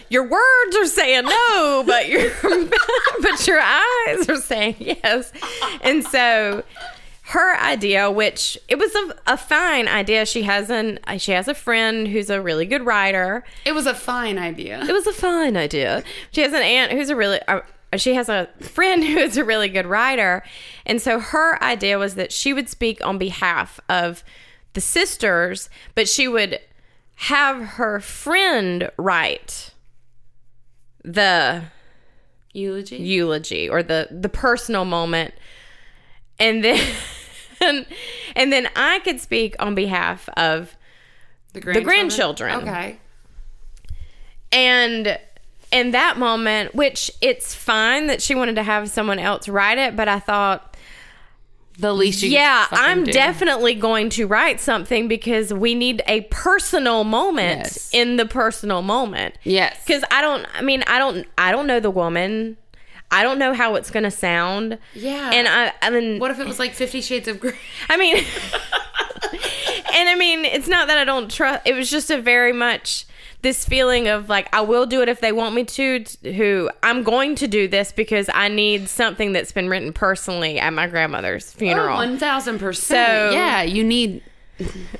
your 0.08 0.24
words 0.24 0.76
are 0.76 0.86
saying 0.86 1.24
no, 1.24 1.84
but 1.86 2.08
your 2.08 2.30
but 3.20 3.46
your 3.46 3.60
eyes 3.60 4.28
are 4.28 4.40
saying 4.40 4.76
yes. 4.78 5.32
And 5.82 6.04
so 6.04 6.64
her 7.22 7.56
idea, 7.58 8.10
which 8.10 8.58
it 8.68 8.78
was 8.78 8.92
a, 8.94 9.14
a 9.28 9.36
fine 9.36 9.86
idea, 9.86 10.26
she 10.26 10.42
has 10.42 10.70
an 10.70 10.98
she 11.18 11.32
has 11.32 11.46
a 11.46 11.54
friend 11.54 12.08
who's 12.08 12.30
a 12.30 12.40
really 12.40 12.66
good 12.66 12.84
writer. 12.84 13.44
It 13.64 13.72
was 13.72 13.86
a 13.86 13.94
fine 13.94 14.38
idea. 14.38 14.82
It 14.82 14.92
was 14.92 15.06
a 15.06 15.12
fine 15.12 15.56
idea. 15.56 16.02
She 16.32 16.40
has 16.40 16.52
an 16.52 16.62
aunt 16.62 16.92
who's 16.92 17.10
a 17.10 17.16
really, 17.16 17.40
uh, 17.46 17.60
she 17.96 18.14
has 18.14 18.28
a 18.28 18.48
friend 18.60 19.04
who 19.06 19.18
is 19.18 19.36
a 19.36 19.44
really 19.44 19.68
good 19.68 19.86
writer. 19.86 20.42
And 20.86 21.00
so 21.00 21.20
her 21.20 21.62
idea 21.62 21.98
was 21.98 22.14
that 22.14 22.32
she 22.32 22.52
would 22.52 22.68
speak 22.68 23.04
on 23.04 23.18
behalf 23.18 23.80
of 23.88 24.22
the 24.72 24.80
sisters, 24.80 25.68
but 25.94 26.08
she 26.08 26.28
would 26.28 26.60
have 27.16 27.60
her 27.60 28.00
friend 28.00 28.90
write 28.96 29.74
the 31.04 31.64
Eulogy. 32.52 32.96
eulogy 32.96 33.68
or 33.68 33.82
the 33.82 34.08
the 34.10 34.28
personal 34.28 34.84
moment 34.84 35.32
and 36.38 36.64
then 36.64 36.80
and 38.36 38.52
then 38.52 38.68
I 38.74 39.00
could 39.00 39.20
speak 39.20 39.54
on 39.58 39.74
behalf 39.74 40.28
of 40.36 40.76
the 41.52 41.60
grandchildren. 41.60 42.62
Okay. 42.62 42.98
and 44.50 45.18
in 45.72 45.92
that 45.92 46.18
moment 46.18 46.74
which 46.74 47.10
it's 47.20 47.54
fine 47.54 48.06
that 48.08 48.20
she 48.20 48.34
wanted 48.34 48.56
to 48.56 48.62
have 48.62 48.90
someone 48.90 49.18
else 49.18 49.48
write 49.48 49.78
it 49.78 49.94
but 49.96 50.08
i 50.08 50.18
thought 50.18 50.76
The 51.78 51.92
least 51.92 52.22
you 52.22 52.30
yeah 52.30 52.66
i'm 52.72 53.04
do. 53.04 53.12
definitely 53.12 53.74
going 53.74 54.10
to 54.10 54.26
write 54.26 54.60
something 54.60 55.06
because 55.08 55.52
we 55.54 55.74
need 55.74 56.02
a 56.06 56.22
personal 56.30 57.04
moment 57.04 57.60
Yes. 57.60 57.90
in 57.92 58.16
the 58.16 58.26
personal 58.26 58.82
moment 58.82 59.36
Yes. 59.44 59.76
because 59.86 60.02
i 60.10 60.20
don't 60.20 60.46
i 60.54 60.60
mean 60.62 60.82
i 60.86 60.98
don't 60.98 61.26
i 61.38 61.52
don't 61.52 61.66
know 61.68 61.78
the 61.80 61.90
woman 61.90 62.56
i 63.12 63.22
don't 63.22 63.38
know 63.38 63.54
how 63.54 63.76
it's 63.76 63.90
gonna 63.90 64.10
sound 64.10 64.76
Yeah. 64.94 65.30
and 65.32 65.46
i 65.48 65.72
i 65.82 65.90
mean 65.90 66.18
What 66.18 66.30
if 66.32 66.40
it 66.40 66.46
was 66.46 66.58
like 66.58 66.74
Fifty 66.74 67.00
Shades 67.00 67.28
of 67.28 67.38
Grey? 67.40 67.54
I 67.88 67.96
mean, 67.96 68.16
and 69.94 70.08
I 70.08 70.14
mean, 70.16 70.44
it's 70.44 70.68
not 70.68 70.88
that 70.88 70.98
I 70.98 71.04
don't 71.04 71.30
trust. 71.30 71.62
It 71.66 71.74
was 71.74 71.90
just 71.90 72.10
a 72.10 72.20
very 72.20 72.52
much 72.52 73.04
this 73.42 73.64
feeling 73.64 74.08
of 74.08 74.28
like 74.28 74.48
I 74.54 74.60
will 74.60 74.86
do 74.86 75.00
it 75.02 75.08
if 75.08 75.20
they 75.20 75.32
want 75.32 75.54
me 75.54 75.64
to. 75.64 76.00
t- 76.04 76.32
Who 76.34 76.70
I'm 76.82 77.02
going 77.02 77.34
to 77.36 77.48
do 77.48 77.68
this 77.68 77.92
because 77.92 78.28
I 78.32 78.48
need 78.48 78.88
something 78.88 79.32
that's 79.32 79.52
been 79.52 79.68
written 79.68 79.92
personally 79.92 80.58
at 80.58 80.72
my 80.72 80.86
grandmother's 80.86 81.52
oh, 81.56 81.58
funeral. 81.58 81.96
One 81.96 82.18
thousand 82.18 82.58
percent. 82.58 83.30
So- 83.30 83.34
Yeah, 83.34 83.62
you 83.62 83.82
need 83.84 84.22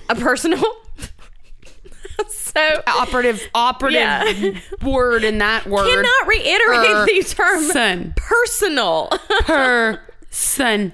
a 0.09 0.15
personal. 0.15 0.63
so 2.29 2.83
operative 2.87 3.43
operative 3.55 4.01
Yeah. 4.01 4.59
word 4.83 5.25
in 5.25 5.39
that 5.39 5.67
word. 5.67 5.87
cannot 5.87 6.27
reiterate 6.27 7.07
the 7.07 7.35
term 7.35 7.59
Person. 7.67 8.15
personal. 8.17 9.09
Person. 9.47 10.93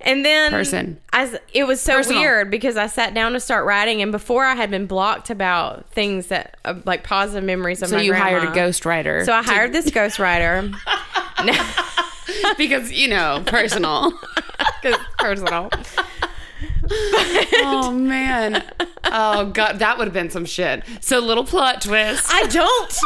And 0.00 0.24
then 0.24 0.50
Person. 0.52 1.00
As 1.12 1.36
it 1.54 1.64
was 1.66 1.80
so 1.80 1.94
Personal. 1.96 2.20
weird 2.20 2.50
because 2.50 2.76
I 2.76 2.86
sat 2.86 3.14
down 3.14 3.32
to 3.32 3.40
start 3.40 3.64
writing, 3.64 4.02
and 4.02 4.12
before 4.12 4.44
I 4.44 4.54
had 4.54 4.70
been 4.70 4.86
blocked 4.86 5.30
about 5.30 5.90
things 5.90 6.26
that 6.26 6.58
uh, 6.64 6.74
like 6.84 7.02
positive 7.02 7.42
memories 7.44 7.80
of 7.82 7.88
So 7.88 7.96
my 7.96 8.02
you 8.02 8.12
hired 8.12 8.42
a 8.44 8.52
grandma. 8.52 8.68
ghostwriter. 8.68 9.24
So 9.24 9.32
I 9.32 9.42
hired 9.42 9.72
this 9.72 9.90
ghostwriter. 9.90 10.74
because 12.58 12.92
you 12.92 13.08
know 13.08 13.42
personal. 13.46 14.12
'cause 14.82 14.96
personal. 15.18 15.70
oh 17.62 17.90
man. 17.92 18.62
Oh 19.04 19.46
god, 19.46 19.78
that 19.78 19.96
would 19.98 20.06
have 20.06 20.14
been 20.14 20.30
some 20.30 20.44
shit. 20.44 20.82
So 21.00 21.18
little 21.20 21.44
plot 21.44 21.80
twist. 21.82 22.28
I 22.32 22.46
don't. 22.46 22.96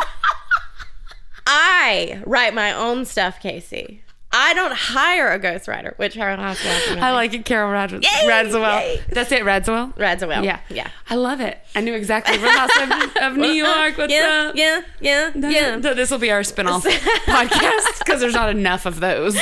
I 1.47 2.23
write 2.27 2.55
my 2.55 2.73
own 2.73 3.05
stuff, 3.05 3.41
Casey. 3.41 4.03
I 4.33 4.55
don't 4.55 4.73
hire 4.73 5.33
a 5.33 5.41
ghostwriter, 5.41 5.99
which 5.99 6.15
her 6.15 6.37
house 6.37 6.61
I 6.65 7.11
like 7.13 7.35
it, 7.35 7.45
Carole 7.45 7.73
Rad- 7.73 7.91
Yay! 7.91 7.99
Radziwill. 8.25 8.81
Yay! 8.81 9.01
That's 9.09 9.33
it, 9.33 9.43
Radziwill. 9.43 9.97
Radziwill. 9.97 10.45
Yeah, 10.45 10.61
yeah. 10.69 10.89
I 11.09 11.17
love 11.17 11.41
it. 11.41 11.59
I 11.75 11.81
knew 11.81 11.95
exactly 11.95 12.39
Real 12.39 12.51
of, 12.59 13.17
of 13.23 13.37
New 13.37 13.51
York. 13.51 13.99
What's 13.99 14.13
yeah, 14.13 14.47
up? 14.51 14.57
yeah, 14.57 14.83
yeah, 15.01 15.31
yeah. 15.35 15.81
So 15.81 15.95
this 15.95 16.13
will 16.13 16.19
be 16.19 16.31
our 16.31 16.43
spinoff 16.43 16.83
podcast 17.27 17.99
because 17.99 18.21
there's 18.21 18.35
not 18.35 18.51
enough 18.51 18.87
of 18.87 19.01
those. 19.01 19.37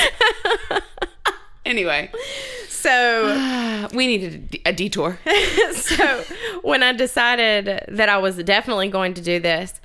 anyway, 1.66 2.11
So 2.68 3.89
we 3.95 4.07
needed 4.07 4.59
a 4.64 4.70
a 4.70 4.72
detour. 4.72 5.18
so 5.72 6.22
when 6.62 6.82
I 6.82 6.93
decided 6.93 7.84
that 7.89 8.09
I 8.09 8.16
was 8.16 8.36
definitely 8.36 8.89
going 8.89 9.12
to 9.14 9.20
do 9.22 9.39
this, 9.39 9.80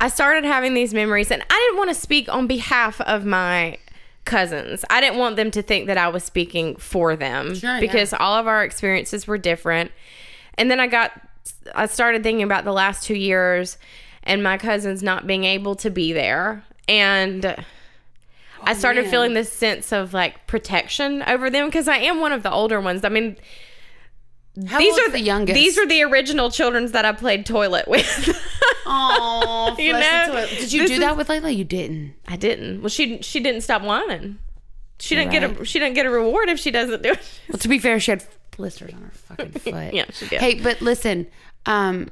I 0.00 0.08
started 0.08 0.44
having 0.44 0.72
these 0.72 0.94
memories, 0.94 1.30
and 1.30 1.42
I 1.50 1.66
didn't 1.68 1.76
want 1.78 1.90
to 1.90 1.94
speak 1.94 2.32
on 2.32 2.46
behalf 2.46 3.02
of 3.02 3.26
my 3.26 3.76
cousins. 4.24 4.84
I 4.90 5.00
didn't 5.00 5.18
want 5.18 5.36
them 5.36 5.50
to 5.52 5.62
think 5.62 5.86
that 5.86 5.98
I 5.98 6.08
was 6.08 6.22
speaking 6.24 6.76
for 6.76 7.16
them 7.16 7.54
Sure, 7.54 7.74
yeah. 7.74 7.80
because 7.80 8.12
all 8.12 8.34
of 8.34 8.46
our 8.46 8.62
experiences 8.64 9.26
were 9.26 9.38
different. 9.38 9.90
And 10.58 10.70
then 10.70 10.78
I 10.80 10.86
got, 10.86 11.12
I 11.74 11.86
started 11.86 12.22
thinking 12.22 12.42
about 12.44 12.64
the 12.64 12.72
last 12.72 13.04
two 13.04 13.14
years. 13.16 13.78
and 14.22 14.42
my 14.42 14.58
cousins 14.58 15.02
not 15.02 15.26
being 15.26 15.44
able 15.44 15.74
to 15.76 15.90
be 15.90 16.12
there. 16.12 16.62
And 16.86 17.44
oh, 17.46 17.54
I 18.62 18.74
started 18.74 19.02
man. 19.04 19.10
feeling 19.10 19.34
this 19.34 19.50
sense 19.52 19.92
of 19.92 20.12
like 20.12 20.46
protection 20.46 21.22
over 21.26 21.48
them 21.48 21.66
because 21.66 21.88
I 21.88 21.96
am 21.96 22.20
one 22.20 22.32
of 22.32 22.42
the 22.42 22.50
older 22.52 22.80
ones. 22.80 23.02
I 23.04 23.08
mean, 23.08 23.36
How 24.66 24.78
these 24.78 24.98
are 24.98 25.08
the 25.10 25.20
youngest. 25.20 25.54
These 25.54 25.78
are 25.78 25.86
the 25.86 26.02
original 26.02 26.50
childrens 26.50 26.92
that 26.92 27.04
I 27.06 27.12
played 27.12 27.46
toilet 27.46 27.88
with. 27.88 28.06
Oh, 28.92 29.76
You 29.78 29.92
know, 29.92 30.46
Did 30.58 30.72
you 30.72 30.86
do 30.86 30.94
is- 30.94 31.00
that 31.00 31.16
with 31.16 31.28
Layla? 31.28 31.54
You 31.56 31.64
didn't. 31.64 32.14
I 32.26 32.36
didn't. 32.36 32.80
Well, 32.82 32.88
she 32.88 33.22
she 33.22 33.40
didn't 33.40 33.60
stop 33.62 33.82
whining. 33.82 34.38
She 34.98 35.14
didn't 35.14 35.30
get 35.32 35.42
a 35.60 35.64
she 35.64 35.78
didn't 35.78 35.94
get 35.94 36.04
a 36.06 36.10
reward 36.10 36.48
if 36.50 36.58
she 36.58 36.70
doesn't 36.70 37.02
do 37.02 37.12
it. 37.12 37.40
Well, 37.48 37.58
to 37.58 37.68
be 37.68 37.78
fair, 37.78 37.98
she 38.00 38.10
had 38.10 38.24
blisters 38.56 38.92
on 38.92 39.00
her 39.02 39.10
fucking 39.10 39.50
foot. 39.52 39.94
Yeah, 39.94 40.04
she 40.12 40.28
did. 40.28 40.40
Hey, 40.40 40.60
but 40.60 40.82
listen, 40.82 41.26
um, 41.66 42.08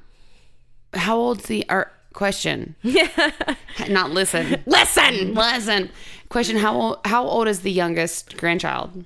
how 0.95 1.17
old's 1.19 1.45
the 1.47 1.67
or 1.69 1.91
question? 2.15 2.77
Yeah. 2.83 3.09
Not 3.91 4.11
listen. 4.13 4.63
Listen. 4.67 5.35
listen. 5.35 5.91
Question: 6.31 6.57
How 6.57 6.75
old? 6.75 6.99
How 7.05 7.25
old 7.27 7.47
is 7.49 7.61
the 7.61 7.71
youngest 7.73 8.37
grandchild? 8.39 9.05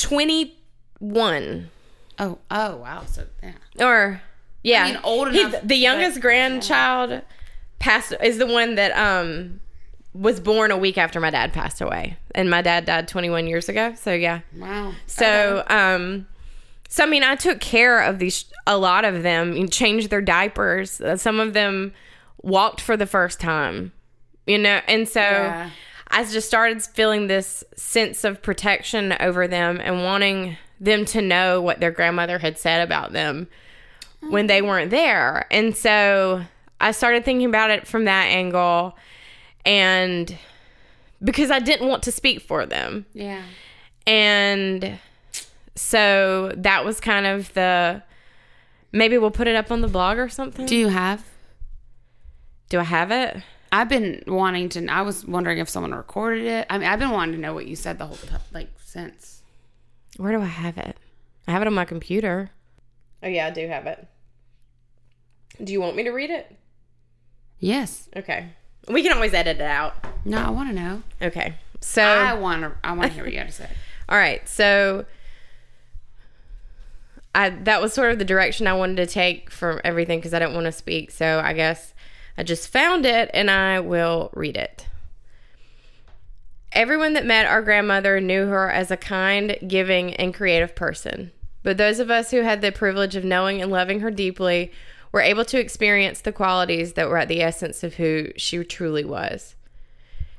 Twenty 0.00 0.56
one. 0.98 1.70
Oh, 2.18 2.38
oh, 2.50 2.76
wow. 2.76 3.04
So 3.06 3.26
yeah. 3.42 3.52
Or 3.84 4.20
yeah. 4.62 4.84
I 4.84 4.92
mean, 4.92 5.00
old 5.04 5.32
He- 5.32 5.40
enough, 5.40 5.56
the 5.62 5.76
youngest 5.76 6.16
but- 6.16 6.22
grandchild 6.22 7.22
passed 7.78 8.12
is 8.22 8.38
the 8.38 8.46
one 8.46 8.74
that 8.76 8.92
um 8.96 9.60
was 10.14 10.38
born 10.40 10.70
a 10.70 10.76
week 10.76 10.98
after 10.98 11.18
my 11.20 11.30
dad 11.30 11.52
passed 11.54 11.80
away. 11.80 12.16
And 12.34 12.50
my 12.50 12.60
dad 12.60 12.84
died 12.84 13.08
21 13.08 13.46
years 13.46 13.68
ago. 13.70 13.94
So 13.98 14.12
yeah. 14.12 14.40
Wow. 14.58 14.92
So, 15.06 15.64
um, 15.68 16.26
so 16.88 17.04
I 17.04 17.06
mean, 17.06 17.22
I 17.24 17.34
took 17.34 17.60
care 17.60 18.00
of 18.02 18.18
these, 18.18 18.44
a 18.66 18.76
lot 18.76 19.06
of 19.06 19.22
them, 19.22 19.52
and 19.56 19.72
changed 19.72 20.10
their 20.10 20.20
diapers. 20.20 21.00
Uh, 21.00 21.16
Some 21.16 21.40
of 21.40 21.54
them 21.54 21.94
walked 22.42 22.80
for 22.82 22.94
the 22.94 23.06
first 23.06 23.40
time, 23.40 23.92
you 24.46 24.58
know, 24.58 24.80
and 24.86 25.08
so 25.08 25.20
Yeah. 25.22 25.70
I 26.08 26.24
just 26.24 26.46
started 26.46 26.82
feeling 26.82 27.26
this 27.28 27.64
sense 27.74 28.22
of 28.22 28.42
protection 28.42 29.14
over 29.18 29.48
them 29.48 29.80
and 29.82 30.04
wanting 30.04 30.58
them 30.78 31.06
to 31.06 31.22
know 31.22 31.62
what 31.62 31.80
their 31.80 31.90
grandmother 31.90 32.38
had 32.40 32.58
said 32.58 32.82
about 32.82 33.12
them 33.14 33.48
when 34.28 34.46
they 34.46 34.62
weren't 34.62 34.90
there. 34.90 35.46
And 35.50 35.76
so 35.76 36.42
I 36.80 36.92
started 36.92 37.24
thinking 37.24 37.46
about 37.46 37.70
it 37.70 37.86
from 37.86 38.04
that 38.06 38.26
angle 38.26 38.96
and 39.64 40.36
because 41.22 41.50
I 41.50 41.58
didn't 41.60 41.88
want 41.88 42.02
to 42.04 42.12
speak 42.12 42.42
for 42.42 42.66
them. 42.66 43.06
Yeah. 43.12 43.42
And 44.06 44.98
so 45.74 46.52
that 46.56 46.84
was 46.84 47.00
kind 47.00 47.26
of 47.26 47.52
the 47.54 48.02
maybe 48.92 49.18
we'll 49.18 49.30
put 49.30 49.46
it 49.48 49.54
up 49.54 49.70
on 49.70 49.80
the 49.80 49.88
blog 49.88 50.18
or 50.18 50.28
something. 50.28 50.66
Do 50.66 50.76
you 50.76 50.88
have? 50.88 51.24
Do 52.68 52.78
I 52.78 52.84
have 52.84 53.10
it? 53.10 53.42
I've 53.70 53.88
been 53.88 54.22
wanting 54.26 54.68
to. 54.70 54.86
I 54.86 55.02
was 55.02 55.26
wondering 55.26 55.58
if 55.58 55.68
someone 55.68 55.94
recorded 55.94 56.44
it. 56.44 56.66
I 56.68 56.78
mean, 56.78 56.88
I've 56.88 56.98
been 56.98 57.10
wanting 57.10 57.34
to 57.36 57.40
know 57.40 57.54
what 57.54 57.66
you 57.66 57.76
said 57.76 57.98
the 57.98 58.06
whole 58.06 58.16
time, 58.16 58.40
like 58.52 58.68
since. 58.84 59.42
Where 60.16 60.32
do 60.32 60.42
I 60.42 60.46
have 60.46 60.76
it? 60.76 60.96
I 61.46 61.52
have 61.52 61.62
it 61.62 61.66
on 61.66 61.74
my 61.74 61.84
computer. 61.84 62.50
Oh 63.22 63.28
yeah, 63.28 63.46
I 63.46 63.50
do 63.50 63.66
have 63.68 63.86
it. 63.86 64.06
Do 65.62 65.72
you 65.72 65.80
want 65.80 65.96
me 65.96 66.04
to 66.04 66.10
read 66.10 66.30
it? 66.30 66.56
Yes. 67.58 68.08
Okay. 68.16 68.48
We 68.88 69.02
can 69.02 69.12
always 69.12 69.32
edit 69.34 69.58
it 69.58 69.62
out. 69.62 69.94
No, 70.24 70.38
I 70.38 70.50
want 70.50 70.68
to 70.68 70.74
know. 70.74 71.02
Okay. 71.20 71.54
So 71.80 72.02
I 72.02 72.34
want 72.34 72.62
to. 72.62 72.72
I 72.82 72.92
want 72.92 73.10
to 73.10 73.14
hear 73.14 73.24
what 73.24 73.32
you 73.32 73.38
got 73.38 73.46
to 73.46 73.52
say. 73.52 73.70
All 74.08 74.18
right. 74.18 74.46
So 74.48 75.06
I 77.34 77.50
that 77.50 77.80
was 77.80 77.92
sort 77.92 78.12
of 78.12 78.18
the 78.18 78.24
direction 78.24 78.66
I 78.66 78.72
wanted 78.72 78.96
to 78.96 79.06
take 79.06 79.50
from 79.50 79.80
everything 79.84 80.18
because 80.18 80.34
I 80.34 80.38
didn't 80.38 80.54
want 80.54 80.66
to 80.66 80.72
speak. 80.72 81.10
So 81.10 81.40
I 81.44 81.52
guess 81.52 81.94
I 82.36 82.42
just 82.42 82.68
found 82.68 83.06
it 83.06 83.30
and 83.32 83.50
I 83.50 83.80
will 83.80 84.30
read 84.34 84.56
it. 84.56 84.88
Everyone 86.72 87.12
that 87.12 87.26
met 87.26 87.46
our 87.46 87.62
grandmother 87.62 88.20
knew 88.20 88.46
her 88.46 88.70
as 88.70 88.90
a 88.90 88.96
kind, 88.96 89.58
giving, 89.66 90.14
and 90.14 90.32
creative 90.32 90.74
person. 90.74 91.30
But 91.62 91.76
those 91.76 92.00
of 92.00 92.10
us 92.10 92.30
who 92.30 92.40
had 92.40 92.60
the 92.62 92.72
privilege 92.72 93.14
of 93.14 93.24
knowing 93.24 93.60
and 93.60 93.70
loving 93.70 94.00
her 94.00 94.10
deeply 94.10 94.72
were 95.12 95.20
able 95.20 95.44
to 95.44 95.60
experience 95.60 96.20
the 96.20 96.32
qualities 96.32 96.94
that 96.94 97.08
were 97.08 97.18
at 97.18 97.28
the 97.28 97.42
essence 97.42 97.84
of 97.84 97.94
who 97.94 98.32
she 98.36 98.64
truly 98.64 99.04
was. 99.04 99.54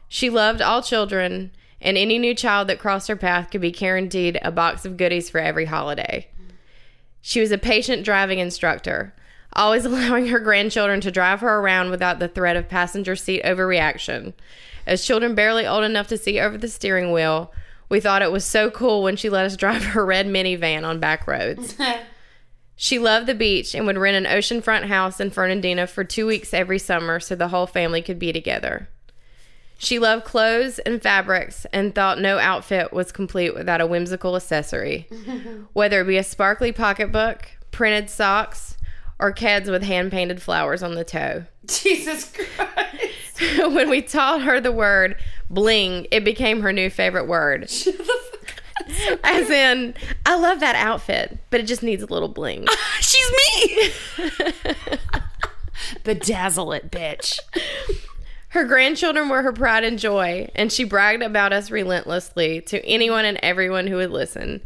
She 0.10 0.30
loved 0.30 0.62
all 0.62 0.82
children, 0.82 1.52
and 1.80 1.98
any 1.98 2.18
new 2.18 2.36
child 2.36 2.68
that 2.68 2.80
crossed 2.80 3.08
her 3.08 3.16
path 3.16 3.52
could 3.52 3.62
be 3.62 3.72
guaranteed 3.72 4.40
a 4.42 4.52
box 4.52 4.86
of 4.86 4.98
goodies 4.98 5.30
for 5.30 5.40
every 5.40 5.66
holiday. 5.66 6.28
She 7.22 7.40
was 7.40 7.52
a 7.52 7.58
patient 7.58 8.04
driving 8.04 8.40
instructor, 8.40 9.14
always 9.54 9.86
allowing 9.86 10.28
her 10.28 10.40
grandchildren 10.40 11.02
to 11.02 11.12
drive 11.12 11.40
her 11.42 11.60
around 11.60 11.90
without 11.92 12.20
the 12.20 12.28
threat 12.28 12.58
of 12.58 12.68
passenger 12.68 13.16
seat 13.16 13.44
overreaction. 13.44 14.34
As 14.86 15.06
children 15.06 15.36
barely 15.36 15.66
old 15.66 15.84
enough 15.84 16.08
to 16.08 16.18
see 16.18 16.40
over 16.40 16.58
the 16.58 16.68
steering 16.68 17.12
wheel, 17.12 17.54
we 17.90 18.00
thought 18.00 18.22
it 18.22 18.32
was 18.32 18.44
so 18.44 18.70
cool 18.72 19.04
when 19.04 19.16
she 19.16 19.30
let 19.30 19.46
us 19.46 19.56
drive 19.58 19.84
her 19.84 20.06
red 20.06 20.28
minivan 20.28 20.84
on 20.84 21.00
back 21.00 21.28
roads. 21.28 21.78
She 22.84 23.00
loved 23.00 23.28
the 23.28 23.34
beach 23.34 23.74
and 23.74 23.86
would 23.88 23.98
rent 23.98 24.26
an 24.26 24.38
oceanfront 24.38 24.88
house 24.88 25.22
in 25.22 25.32
Fernandina 25.32 25.88
for 25.88 26.04
two 26.04 26.28
weeks 26.28 26.54
every 26.54 26.78
summer 26.78 27.18
so 27.18 27.34
the 27.34 27.48
whole 27.48 27.66
family 27.66 28.02
could 28.02 28.20
be 28.20 28.34
together. 28.34 28.90
She 29.78 30.00
loved 30.00 30.26
clothes 30.26 30.80
and 30.80 31.02
fabrics 31.02 31.66
and 31.72 31.96
thought 31.96 32.20
no 32.20 32.40
outfit 32.40 32.92
was 32.92 33.14
complete 33.14 33.56
without 33.56 33.80
a 33.80 33.88
whimsical 33.88 34.36
accessory, 34.36 35.08
whether 35.72 36.02
it 36.02 36.08
be 36.08 36.18
a 36.18 36.26
sparkly 36.26 36.74
pocketbook, 36.74 37.52
printed 37.72 38.10
socks, 38.10 38.76
or 39.18 39.32
Keds 39.32 39.72
with 39.72 39.84
hand 39.84 40.12
painted 40.12 40.42
flowers 40.42 40.84
on 40.84 40.96
the 40.96 41.06
toe. 41.06 41.46
Jesus 41.66 42.34
Christ. 42.34 43.40
when 43.74 43.90
we 43.90 44.02
taught 44.02 44.42
her 44.42 44.60
the 44.60 44.74
word 44.74 45.16
bling, 45.50 46.06
it 46.12 46.26
became 46.26 46.60
her 46.60 46.74
new 46.74 46.90
favorite 46.90 47.28
word. 47.30 47.72
As 49.24 49.50
in, 49.50 49.94
I 50.26 50.36
love 50.36 50.60
that 50.60 50.76
outfit, 50.76 51.38
but 51.50 51.60
it 51.60 51.68
just 51.68 51.84
needs 51.84 52.04
a 52.04 52.08
little 52.08 52.30
bling. 52.30 52.68
She's 53.00 53.32
me. 53.32 53.92
Bedazzle 56.04 56.78
it, 56.78 56.92
bitch. 56.92 57.40
Her 58.50 58.66
grandchildren 58.66 59.30
were 59.30 59.42
her 59.42 59.54
pride 59.54 59.84
and 59.84 59.98
joy, 59.98 60.50
and 60.54 60.72
she 60.72 60.84
bragged 60.84 61.24
about 61.24 61.54
us 61.54 61.72
relentlessly 61.72 62.62
to 62.62 62.86
anyone 62.86 63.26
and 63.26 63.40
everyone 63.42 63.88
who 63.88 63.96
would 63.96 64.12
listen. 64.12 64.62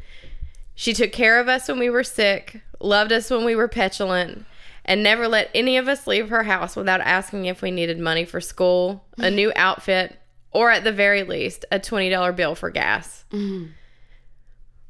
She 0.76 0.94
took 0.94 1.12
care 1.12 1.40
of 1.40 1.48
us 1.48 1.68
when 1.68 1.80
we 1.80 1.90
were 1.90 2.04
sick, 2.04 2.62
loved 2.80 3.12
us 3.12 3.30
when 3.30 3.46
we 3.46 3.56
were 3.56 3.68
petulant, 3.68 4.46
and 4.84 5.02
never 5.02 5.28
let 5.28 5.50
any 5.56 5.78
of 5.78 5.88
us 5.88 6.06
leave 6.06 6.30
her 6.30 6.44
house 6.44 6.76
without 6.76 7.02
asking 7.02 7.46
if 7.46 7.62
we 7.62 7.72
needed 7.72 8.00
money 8.00 8.26
for 8.26 8.42
school, 8.42 9.06
a 9.18 9.32
new 9.32 9.52
outfit, 9.56 10.18
or 10.52 10.70
at 10.70 10.84
the 10.84 10.92
very 10.92 11.24
least, 11.24 11.66
a 11.72 11.80
$20 11.80 12.36
bill 12.36 12.56
for 12.56 12.70
gas. 12.70 13.26
Mm-hmm. 13.32 13.72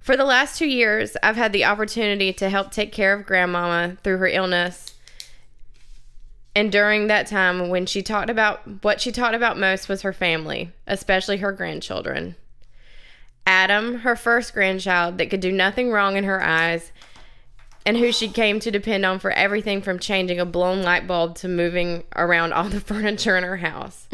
For 0.07 0.15
the 0.15 0.23
last 0.23 0.57
two 0.57 0.69
years, 0.69 1.17
I've 1.21 1.35
had 1.35 1.51
the 1.51 1.65
opportunity 1.65 2.31
to 2.31 2.49
help 2.49 2.71
take 2.71 2.93
care 2.93 3.11
of 3.11 3.25
grandmama 3.25 3.97
through 4.05 4.19
her 4.19 4.27
illness. 4.27 4.95
And 6.55 6.71
during 6.71 7.07
that 7.07 7.27
time, 7.27 7.67
when 7.67 7.85
she 7.85 8.01
talked 8.01 8.29
about 8.29 8.85
what 8.85 9.01
she 9.01 9.11
talked 9.11 9.35
about 9.35 9.59
most 9.59 9.89
was 9.89 10.03
her 10.03 10.13
family, 10.13 10.71
especially 10.87 11.39
her 11.39 11.51
grandchildren. 11.51 12.37
Adam, 13.45 13.95
her 13.95 14.15
first 14.15 14.53
grandchild 14.53 15.17
that 15.17 15.29
could 15.29 15.41
do 15.41 15.51
nothing 15.51 15.91
wrong 15.91 16.15
in 16.15 16.23
her 16.23 16.41
eyes, 16.41 16.93
and 17.85 17.97
who 17.97 18.13
she 18.13 18.29
came 18.29 18.61
to 18.61 18.71
depend 18.71 19.05
on 19.05 19.19
for 19.19 19.31
everything 19.31 19.81
from 19.81 19.99
changing 19.99 20.39
a 20.39 20.45
blown 20.45 20.83
light 20.83 21.05
bulb 21.05 21.35
to 21.35 21.49
moving 21.49 22.05
around 22.15 22.53
all 22.53 22.69
the 22.69 22.79
furniture 22.79 23.35
in 23.35 23.43
her 23.43 23.57
house. 23.57 24.07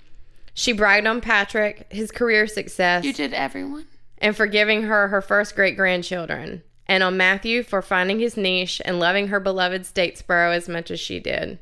she 0.52 0.74
bragged 0.74 1.06
on 1.06 1.22
Patrick, 1.22 1.86
his 1.90 2.10
career 2.10 2.46
success, 2.46 3.02
You 3.02 3.14
did 3.14 3.32
everyone. 3.32 3.86
And 4.20 4.36
for 4.36 4.46
giving 4.46 4.82
her 4.82 5.08
her 5.08 5.20
first 5.20 5.54
great 5.54 5.76
grandchildren, 5.76 6.62
and 6.86 7.02
on 7.02 7.16
Matthew 7.16 7.62
for 7.62 7.82
finding 7.82 8.18
his 8.18 8.36
niche 8.36 8.80
and 8.84 8.98
loving 8.98 9.28
her 9.28 9.40
beloved 9.40 9.82
Statesboro 9.82 10.54
as 10.54 10.68
much 10.68 10.90
as 10.90 11.00
she 11.00 11.20
did. 11.20 11.58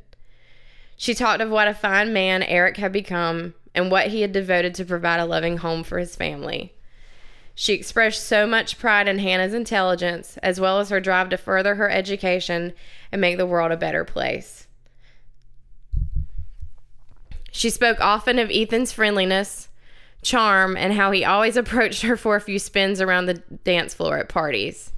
She 0.96 1.14
talked 1.14 1.42
of 1.42 1.50
what 1.50 1.68
a 1.68 1.74
fine 1.74 2.12
man 2.12 2.42
Eric 2.42 2.78
had 2.78 2.92
become 2.92 3.54
and 3.74 3.90
what 3.90 4.08
he 4.08 4.22
had 4.22 4.32
devoted 4.32 4.74
to 4.74 4.84
provide 4.84 5.20
a 5.20 5.26
loving 5.26 5.58
home 5.58 5.84
for 5.84 5.98
his 5.98 6.16
family. 6.16 6.72
She 7.54 7.72
expressed 7.72 8.24
so 8.24 8.46
much 8.46 8.78
pride 8.78 9.08
in 9.08 9.18
Hannah's 9.18 9.54
intelligence, 9.54 10.38
as 10.42 10.60
well 10.60 10.78
as 10.78 10.90
her 10.90 11.00
drive 11.00 11.30
to 11.30 11.38
further 11.38 11.76
her 11.76 11.90
education 11.90 12.74
and 13.10 13.20
make 13.20 13.38
the 13.38 13.46
world 13.46 13.72
a 13.72 13.76
better 13.76 14.04
place. 14.04 14.66
She 17.50 17.70
spoke 17.70 17.98
often 18.00 18.38
of 18.38 18.50
Ethan's 18.50 18.92
friendliness, 18.92 19.68
charm, 20.26 20.76
and 20.76 20.92
how 20.92 21.10
he 21.10 21.24
always 21.24 21.56
approached 21.56 22.02
her 22.02 22.16
for 22.16 22.36
a 22.36 22.40
few 22.40 22.58
spins 22.58 23.00
around 23.00 23.26
the 23.26 23.42
dance 23.64 23.94
floor 23.94 24.18
at 24.18 24.28
parties. 24.28 24.92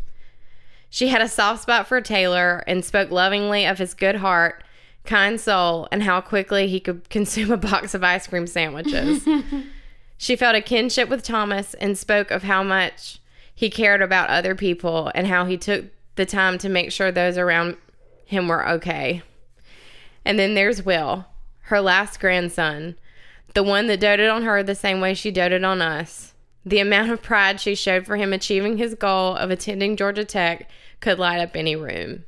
She 0.90 1.08
had 1.08 1.20
a 1.20 1.28
soft 1.28 1.62
spot 1.62 1.86
for 1.86 2.00
Taylor 2.00 2.64
and 2.66 2.84
spoke 2.84 3.10
lovingly 3.10 3.66
of 3.66 3.78
his 3.78 3.92
good 3.92 4.16
heart, 4.16 4.64
kind 5.04 5.38
soul, 5.40 5.86
and 5.92 6.02
how 6.02 6.20
quickly 6.20 6.66
he 6.66 6.80
could 6.80 7.08
consume 7.10 7.52
a 7.52 7.56
box 7.56 7.94
of 7.94 8.02
ice 8.02 8.26
cream 8.26 8.46
sandwiches. 8.46 9.26
she 10.16 10.34
felt 10.34 10.56
a 10.56 10.62
kinship 10.62 11.08
with 11.08 11.22
Thomas 11.22 11.74
and 11.74 11.96
spoke 11.96 12.30
of 12.30 12.42
how 12.42 12.62
much 12.62 13.20
he 13.54 13.68
cared 13.68 14.00
about 14.00 14.30
other 14.30 14.54
people 14.54 15.10
and 15.14 15.26
how 15.26 15.44
he 15.44 15.56
took 15.56 15.86
the 16.14 16.24
time 16.24 16.58
to 16.58 16.68
make 16.68 16.90
sure 16.90 17.12
those 17.12 17.36
around 17.36 17.76
him 18.24 18.48
were 18.48 18.66
okay. 18.68 19.22
And 20.24 20.38
then 20.38 20.54
there's 20.54 20.84
Will, 20.84 21.26
her 21.62 21.80
last 21.80 22.20
grandson, 22.20 22.96
the 23.54 23.62
one 23.62 23.86
that 23.86 24.00
doted 24.00 24.28
on 24.28 24.42
her 24.42 24.62
the 24.62 24.74
same 24.74 25.00
way 25.00 25.14
she 25.14 25.30
doted 25.30 25.64
on 25.64 25.82
us. 25.82 26.34
The 26.64 26.80
amount 26.80 27.10
of 27.10 27.22
pride 27.22 27.60
she 27.60 27.74
showed 27.74 28.06
for 28.06 28.16
him 28.16 28.32
achieving 28.32 28.76
his 28.76 28.94
goal 28.94 29.34
of 29.36 29.50
attending 29.50 29.96
Georgia 29.96 30.24
Tech 30.24 30.68
could 31.00 31.18
light 31.18 31.40
up 31.40 31.56
any 31.56 31.76
room. 31.76 32.24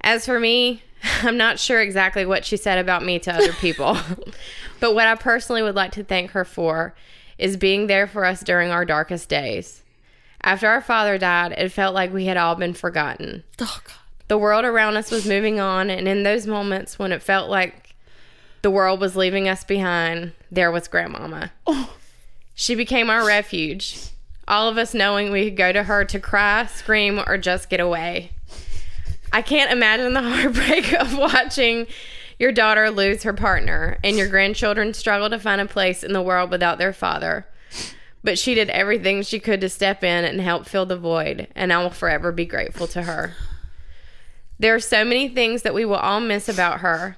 As 0.00 0.26
for 0.26 0.40
me, 0.40 0.82
I'm 1.22 1.36
not 1.36 1.58
sure 1.58 1.80
exactly 1.80 2.26
what 2.26 2.44
she 2.44 2.56
said 2.56 2.78
about 2.78 3.04
me 3.04 3.18
to 3.20 3.34
other 3.34 3.52
people, 3.52 3.96
but 4.80 4.94
what 4.94 5.06
I 5.06 5.14
personally 5.14 5.62
would 5.62 5.76
like 5.76 5.92
to 5.92 6.04
thank 6.04 6.32
her 6.32 6.44
for 6.44 6.94
is 7.36 7.56
being 7.56 7.86
there 7.86 8.06
for 8.06 8.24
us 8.24 8.40
during 8.40 8.70
our 8.70 8.84
darkest 8.84 9.28
days. 9.28 9.82
After 10.42 10.68
our 10.68 10.80
father 10.80 11.18
died, 11.18 11.52
it 11.52 11.70
felt 11.70 11.94
like 11.94 12.12
we 12.12 12.26
had 12.26 12.36
all 12.36 12.54
been 12.54 12.74
forgotten. 12.74 13.44
Oh 13.60 13.80
God. 13.84 13.94
The 14.28 14.38
world 14.38 14.64
around 14.64 14.96
us 14.96 15.10
was 15.10 15.26
moving 15.26 15.58
on, 15.58 15.90
and 15.90 16.06
in 16.06 16.22
those 16.22 16.46
moments 16.46 16.98
when 16.98 17.12
it 17.12 17.22
felt 17.22 17.48
like 17.48 17.87
the 18.62 18.70
world 18.70 19.00
was 19.00 19.16
leaving 19.16 19.48
us 19.48 19.64
behind, 19.64 20.32
there 20.50 20.70
was 20.70 20.88
Grandmama. 20.88 21.52
Oh. 21.66 21.94
She 22.54 22.74
became 22.74 23.08
our 23.08 23.24
refuge, 23.24 23.98
all 24.48 24.68
of 24.68 24.78
us 24.78 24.94
knowing 24.94 25.30
we 25.30 25.44
could 25.44 25.56
go 25.56 25.72
to 25.72 25.84
her 25.84 26.04
to 26.06 26.18
cry, 26.18 26.66
scream, 26.66 27.20
or 27.26 27.38
just 27.38 27.70
get 27.70 27.80
away. 27.80 28.32
I 29.32 29.42
can't 29.42 29.70
imagine 29.70 30.14
the 30.14 30.22
heartbreak 30.28 30.92
of 30.94 31.16
watching 31.16 31.86
your 32.38 32.52
daughter 32.52 32.90
lose 32.90 33.24
her 33.24 33.32
partner 33.32 33.98
and 34.02 34.16
your 34.16 34.28
grandchildren 34.28 34.94
struggle 34.94 35.28
to 35.30 35.38
find 35.38 35.60
a 35.60 35.66
place 35.66 36.02
in 36.02 36.12
the 36.12 36.22
world 36.22 36.50
without 36.50 36.78
their 36.78 36.92
father. 36.92 37.46
But 38.24 38.38
she 38.38 38.54
did 38.54 38.70
everything 38.70 39.22
she 39.22 39.38
could 39.38 39.60
to 39.60 39.68
step 39.68 40.02
in 40.02 40.24
and 40.24 40.40
help 40.40 40.66
fill 40.66 40.86
the 40.86 40.96
void, 40.96 41.48
and 41.54 41.72
I 41.72 41.82
will 41.82 41.90
forever 41.90 42.32
be 42.32 42.44
grateful 42.44 42.86
to 42.88 43.02
her. 43.02 43.34
There 44.58 44.74
are 44.74 44.80
so 44.80 45.04
many 45.04 45.28
things 45.28 45.62
that 45.62 45.74
we 45.74 45.84
will 45.84 45.96
all 45.96 46.20
miss 46.20 46.48
about 46.48 46.80
her. 46.80 47.16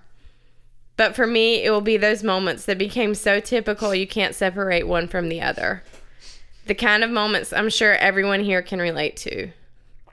But 1.00 1.16
for 1.16 1.26
me, 1.26 1.64
it 1.64 1.70
will 1.70 1.80
be 1.80 1.96
those 1.96 2.22
moments 2.22 2.66
that 2.66 2.76
became 2.76 3.14
so 3.14 3.40
typical 3.40 3.94
you 3.94 4.06
can't 4.06 4.34
separate 4.34 4.86
one 4.86 5.08
from 5.08 5.30
the 5.30 5.40
other. 5.40 5.82
The 6.66 6.74
kind 6.74 7.02
of 7.02 7.08
moments 7.08 7.54
I'm 7.54 7.70
sure 7.70 7.94
everyone 7.94 8.40
here 8.40 8.60
can 8.60 8.80
relate 8.80 9.16
to. 9.16 9.48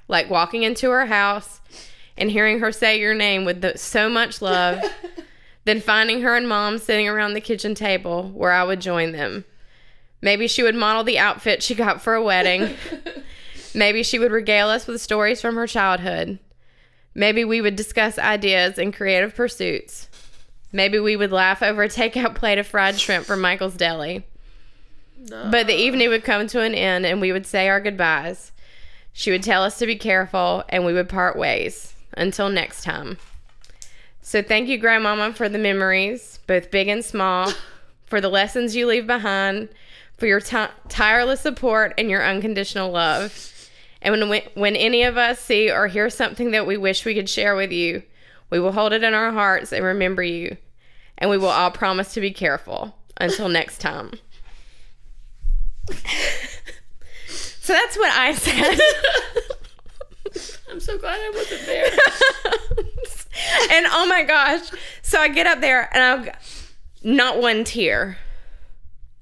Like 0.08 0.30
walking 0.30 0.64
into 0.64 0.90
her 0.92 1.08
house 1.08 1.60
and 2.18 2.32
hearing 2.32 2.62
her 2.62 2.72
say 2.72 3.02
your 3.02 3.14
name 3.14 3.44
with 3.44 3.60
the, 3.60 3.78
so 3.78 4.08
much 4.08 4.42
love, 4.42 4.82
then 5.66 5.82
finding 5.82 6.22
her 6.22 6.38
and 6.38 6.48
mom 6.48 6.78
sitting 6.78 7.10
around 7.10 7.34
the 7.34 7.42
kitchen 7.42 7.76
table 7.76 8.30
where 8.30 8.54
I 8.54 8.64
would 8.64 8.80
join 8.80 9.12
them. 9.12 9.44
Maybe 10.22 10.48
she 10.48 10.64
would 10.64 10.74
model 10.74 11.04
the 11.04 11.20
outfit 11.20 11.62
she 11.62 11.76
got 11.76 12.02
for 12.02 12.14
a 12.14 12.24
wedding. 12.24 12.78
Maybe 13.76 14.04
she 14.04 14.20
would 14.20 14.32
regale 14.32 14.70
us 14.70 14.88
with 14.88 15.02
stories 15.02 15.42
from 15.42 15.56
her 15.56 15.68
childhood. 15.68 16.40
Maybe 17.14 17.44
we 17.44 17.60
would 17.60 17.76
discuss 17.76 18.18
ideas 18.18 18.78
and 18.78 18.96
creative 18.96 19.36
pursuits. 19.36 20.08
Maybe 20.72 21.00
we 21.00 21.16
would 21.16 21.32
laugh 21.32 21.64
over 21.64 21.84
a 21.84 21.90
takeout 21.90 22.36
plate 22.36 22.58
of 22.58 22.68
fried 22.68 23.00
shrimp 23.00 23.26
from 23.26 23.42
Michael's 23.42 23.76
Deli. 23.76 24.26
But 25.30 25.68
the 25.68 25.76
evening 25.76 26.10
would 26.10 26.24
come 26.24 26.48
to 26.48 26.62
an 26.62 26.76
end 26.76 27.06
and 27.06 27.20
we 27.20 27.32
would 27.32 27.46
say 27.46 27.68
our 27.70 27.82
goodbyes. 27.82 28.52
She 29.14 29.32
would 29.32 29.44
tell 29.44 29.64
us 29.64 29.80
to 29.80 29.86
be 29.86 29.96
careful 29.96 30.64
and 30.70 30.86
we 30.86 30.94
would 30.94 31.10
part 31.10 31.38
ways. 31.38 31.94
Until 32.16 32.50
next 32.50 32.84
time. 32.84 33.18
So 34.22 34.42
thank 34.42 34.68
you, 34.68 34.78
Grandmama, 34.78 35.34
for 35.34 35.48
the 35.48 35.58
memories, 35.58 36.40
both 36.48 36.72
big 36.72 36.88
and 36.88 37.06
small, 37.06 37.54
for 38.06 38.20
the 38.20 38.30
lessons 38.30 38.76
you 38.76 38.88
leave 38.88 39.08
behind, 39.08 39.70
for 40.18 40.26
your 40.26 40.40
ti 40.40 40.66
tireless 40.90 41.42
support 41.42 41.94
and 41.98 42.10
your 42.10 42.26
unconditional 42.26 42.92
love. 42.92 43.54
And 44.02 44.30
when, 44.30 44.42
when 44.56 44.76
any 44.76 45.04
of 45.04 45.18
us 45.18 45.40
see 45.40 45.72
or 45.72 45.88
hear 45.88 46.10
something 46.10 46.52
that 46.52 46.68
we 46.68 46.78
wish 46.78 47.06
we 47.06 47.16
could 47.16 47.30
share 47.30 47.56
with 47.56 47.72
you, 47.72 48.04
we 48.50 48.60
will 48.60 48.72
hold 48.72 48.94
it 48.94 49.04
in 49.04 49.14
our 49.14 49.32
hearts 49.32 49.72
and 49.72 49.84
remember 49.84 50.24
you. 50.24 50.58
And 51.18 51.30
we 51.30 51.38
will 51.38 51.50
all 51.50 51.72
promise 51.72 52.14
to 52.14 52.22
be 52.22 52.32
careful. 52.32 52.96
Until 53.20 53.50
next 53.50 53.82
time. 53.82 54.12
so 57.28 57.74
that's 57.74 57.98
what 57.98 58.12
I 58.12 58.34
said. 58.34 58.80
I'm 60.72 60.80
so 60.80 60.98
glad 61.00 61.20
I 61.20 61.32
wasn't 61.34 61.66
there. 61.66 61.86
and 63.72 63.88
oh 63.90 64.06
my 64.08 64.24
gosh. 64.24 64.70
So 65.02 65.20
I 65.20 65.30
get 65.30 65.48
up 65.48 65.62
there 65.62 65.90
and 65.92 66.04
I've 66.04 66.74
not 67.04 67.42
one 67.42 67.64
tear. 67.64 68.18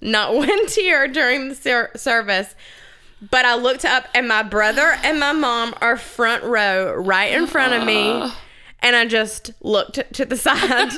Not 0.01 0.35
one 0.35 0.67
tear 0.67 1.07
during 1.07 1.49
the 1.49 1.55
ser- 1.55 1.91
service. 1.95 2.53
But 3.31 3.45
I 3.45 3.55
looked 3.55 3.85
up 3.85 4.07
and 4.13 4.27
my 4.27 4.43
brother 4.43 4.97
and 5.03 5.19
my 5.19 5.31
mom 5.31 5.73
are 5.79 5.95
front 5.95 6.43
row 6.43 6.93
right 6.93 7.31
in 7.31 7.47
front 7.47 7.73
of 7.73 7.85
me. 7.85 8.09
Ah. 8.11 8.41
And 8.81 8.95
I 8.95 9.05
just 9.05 9.51
looked 9.61 9.99
to 10.13 10.25
the 10.25 10.37
side 10.37 10.91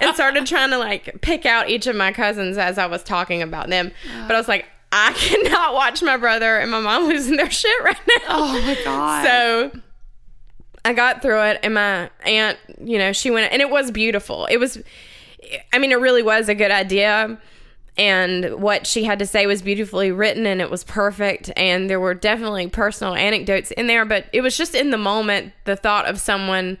and 0.00 0.14
started 0.14 0.46
trying 0.46 0.70
to 0.70 0.78
like 0.78 1.20
pick 1.20 1.44
out 1.44 1.68
each 1.68 1.86
of 1.86 1.94
my 1.96 2.12
cousins 2.12 2.56
as 2.56 2.78
I 2.78 2.86
was 2.86 3.02
talking 3.02 3.42
about 3.42 3.68
them. 3.68 3.92
But 4.26 4.34
I 4.34 4.38
was 4.38 4.48
like, 4.48 4.66
I 4.92 5.12
cannot 5.16 5.74
watch 5.74 6.02
my 6.02 6.16
brother 6.16 6.58
and 6.58 6.70
my 6.70 6.80
mom 6.80 7.08
losing 7.08 7.36
their 7.36 7.50
shit 7.50 7.82
right 7.82 8.00
now. 8.08 8.24
Oh 8.28 8.62
my 8.62 8.78
God. 8.84 9.26
So 9.72 9.80
I 10.84 10.94
got 10.94 11.22
through 11.22 11.42
it, 11.44 11.60
and 11.62 11.74
my 11.74 12.10
aunt, 12.24 12.58
you 12.82 12.98
know, 12.98 13.12
she 13.12 13.30
went, 13.30 13.52
and 13.52 13.62
it 13.62 13.70
was 13.70 13.92
beautiful. 13.92 14.46
It 14.46 14.56
was, 14.56 14.82
I 15.72 15.78
mean, 15.78 15.92
it 15.92 16.00
really 16.00 16.24
was 16.24 16.48
a 16.48 16.56
good 16.56 16.72
idea. 16.72 17.38
And 17.96 18.60
what 18.60 18.86
she 18.86 19.04
had 19.04 19.18
to 19.18 19.26
say 19.26 19.46
was 19.46 19.60
beautifully 19.62 20.10
written 20.10 20.46
and 20.46 20.60
it 20.62 20.70
was 20.70 20.82
perfect. 20.82 21.52
And 21.56 21.90
there 21.90 22.00
were 22.00 22.14
definitely 22.14 22.66
personal 22.68 23.14
anecdotes 23.14 23.70
in 23.72 23.86
there, 23.86 24.04
but 24.04 24.26
it 24.32 24.40
was 24.40 24.56
just 24.56 24.74
in 24.74 24.90
the 24.90 24.98
moment 24.98 25.52
the 25.66 25.76
thought 25.76 26.06
of 26.06 26.18
someone, 26.18 26.78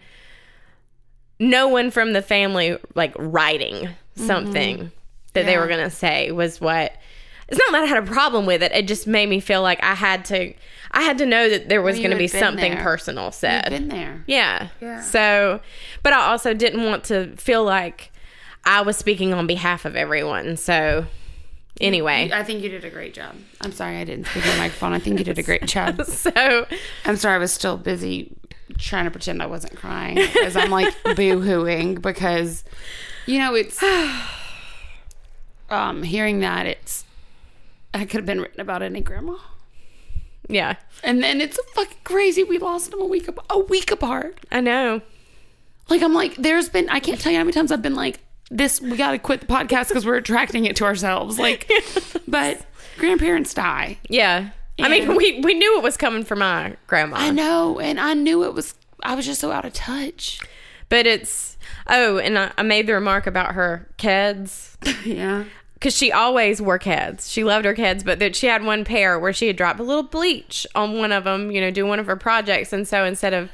no 1.42 1.66
one 1.68 1.90
from 1.90 2.12
the 2.12 2.22
family, 2.22 2.78
like 2.94 3.14
writing 3.18 3.74
mm-hmm. 3.74 4.26
something 4.26 4.92
that 5.34 5.44
they 5.44 5.58
were 5.58 5.66
going 5.66 5.82
to 5.82 5.90
say 5.90 6.30
was 6.30 6.60
what. 6.60 6.92
It's 7.48 7.58
not 7.58 7.72
that 7.72 7.82
I 7.82 7.86
had 7.86 7.98
a 7.98 8.06
problem 8.06 8.46
with 8.46 8.62
it. 8.62 8.72
It 8.72 8.86
just 8.86 9.06
made 9.06 9.28
me 9.28 9.38
feel 9.38 9.60
like 9.60 9.82
I 9.82 9.94
had 9.94 10.24
to, 10.26 10.54
I 10.92 11.02
had 11.02 11.18
to 11.18 11.26
know 11.26 11.50
that 11.50 11.68
there 11.68 11.82
was 11.82 11.98
you 11.98 12.02
going 12.02 12.12
to 12.12 12.18
be 12.18 12.28
something 12.28 12.72
there. 12.72 12.82
personal 12.82 13.26
You've 13.26 13.34
said. 13.34 13.68
been 13.68 13.88
there. 13.88 14.24
Yeah. 14.26 14.68
Yeah. 14.80 15.02
So, 15.02 15.60
but 16.02 16.14
I 16.14 16.30
also 16.30 16.54
didn't 16.54 16.84
want 16.84 17.04
to 17.04 17.36
feel 17.36 17.62
like 17.62 18.10
I 18.64 18.80
was 18.80 18.96
speaking 18.96 19.34
on 19.34 19.46
behalf 19.46 19.84
of 19.84 19.96
everyone. 19.96 20.56
So, 20.56 21.04
anyway. 21.78 22.30
I 22.32 22.42
think 22.42 22.62
you 22.62 22.70
did 22.70 22.86
a 22.86 22.90
great 22.90 23.12
job. 23.12 23.36
I'm 23.60 23.72
sorry 23.72 23.98
I 23.98 24.04
didn't 24.04 24.28
speak 24.28 24.46
in 24.46 24.52
the 24.52 24.58
microphone. 24.58 24.94
I 24.94 24.98
think 24.98 25.18
you 25.18 25.24
did 25.24 25.38
a 25.38 25.42
great 25.42 25.66
job. 25.66 26.06
So, 26.06 26.66
I'm 27.04 27.16
sorry 27.16 27.34
I 27.34 27.38
was 27.38 27.52
still 27.52 27.76
busy 27.76 28.34
trying 28.78 29.04
to 29.04 29.10
pretend 29.10 29.42
I 29.42 29.46
wasn't 29.46 29.76
crying 29.76 30.18
as 30.44 30.56
I'm 30.56 30.70
like 30.70 30.92
boo 31.04 31.40
hooing 31.40 32.00
because, 32.00 32.64
you 33.26 33.38
know, 33.38 33.54
it's 33.54 33.82
um 35.70 36.02
hearing 36.02 36.40
that 36.40 36.66
it's 36.66 37.04
I 37.94 38.00
could 38.00 38.18
have 38.18 38.26
been 38.26 38.40
written 38.40 38.60
about 38.60 38.82
any 38.82 39.00
grandma. 39.02 39.36
yeah, 40.48 40.76
And 41.04 41.22
then 41.22 41.40
it's 41.42 41.58
fucking 41.74 41.98
crazy. 42.04 42.42
We 42.42 42.58
lost 42.58 42.90
them 42.90 43.00
a 43.02 43.04
week 43.04 43.28
ap- 43.28 43.44
a 43.50 43.58
week 43.58 43.90
apart. 43.90 44.38
I 44.50 44.60
know. 44.60 45.02
Like 45.90 46.02
I'm 46.02 46.14
like, 46.14 46.36
there's 46.36 46.68
been 46.68 46.88
I 46.88 47.00
can't 47.00 47.20
tell 47.20 47.32
you 47.32 47.38
how 47.38 47.44
many 47.44 47.52
times 47.52 47.70
I've 47.70 47.82
been 47.82 47.94
like, 47.94 48.20
this 48.50 48.80
we 48.80 48.96
got 48.96 49.10
to 49.12 49.18
quit 49.18 49.40
the 49.42 49.46
podcast 49.46 49.88
because 49.88 50.06
we're 50.06 50.16
attracting 50.16 50.64
it 50.64 50.76
to 50.76 50.84
ourselves. 50.84 51.38
Like, 51.38 51.70
but 52.28 52.64
grandparents 52.98 53.52
die. 53.54 53.98
Yeah. 54.08 54.50
I 54.82 54.88
mean, 54.88 55.16
we, 55.16 55.40
we 55.40 55.54
knew 55.54 55.78
it 55.78 55.82
was 55.82 55.96
coming 55.96 56.24
from 56.24 56.40
my 56.40 56.76
grandma. 56.86 57.16
I 57.16 57.30
know, 57.30 57.78
and 57.78 57.98
I 58.00 58.14
knew 58.14 58.44
it 58.44 58.54
was. 58.54 58.74
I 59.02 59.14
was 59.14 59.26
just 59.26 59.40
so 59.40 59.50
out 59.50 59.64
of 59.64 59.72
touch. 59.72 60.40
But 60.88 61.06
it's, 61.06 61.56
oh, 61.88 62.18
and 62.18 62.38
I, 62.38 62.52
I 62.58 62.62
made 62.62 62.86
the 62.86 62.92
remark 62.92 63.26
about 63.26 63.54
her 63.54 63.88
Keds. 63.96 64.76
Yeah. 65.06 65.44
Because 65.74 65.96
she 65.96 66.12
always 66.12 66.60
wore 66.62 66.78
Keds. 66.78 67.32
She 67.32 67.42
loved 67.42 67.64
her 67.64 67.74
Keds, 67.74 68.04
but 68.04 68.18
that 68.20 68.36
she 68.36 68.46
had 68.46 68.62
one 68.62 68.84
pair 68.84 69.18
where 69.18 69.32
she 69.32 69.48
had 69.48 69.56
dropped 69.56 69.80
a 69.80 69.82
little 69.82 70.04
bleach 70.04 70.64
on 70.76 70.98
one 70.98 71.10
of 71.10 71.24
them, 71.24 71.50
you 71.50 71.60
know, 71.60 71.70
doing 71.72 71.88
one 71.88 71.98
of 71.98 72.06
her 72.06 72.14
projects. 72.14 72.72
And 72.72 72.86
so 72.86 73.04
instead 73.04 73.32
of, 73.34 73.50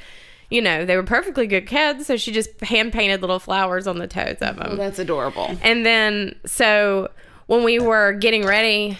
you 0.50 0.60
know, 0.60 0.84
they 0.84 0.96
were 0.96 1.04
perfectly 1.04 1.46
good 1.46 1.66
Keds, 1.66 2.02
so 2.02 2.16
she 2.18 2.30
just 2.32 2.60
hand 2.60 2.92
painted 2.92 3.22
little 3.22 3.38
flowers 3.38 3.86
on 3.86 3.98
the 3.98 4.06
toes 4.06 4.36
of 4.42 4.56
them. 4.56 4.76
That's 4.76 4.98
adorable. 4.98 5.56
And 5.62 5.86
then, 5.86 6.34
so 6.44 7.10
when 7.46 7.64
we 7.64 7.78
were 7.78 8.12
getting 8.12 8.44
ready, 8.44 8.98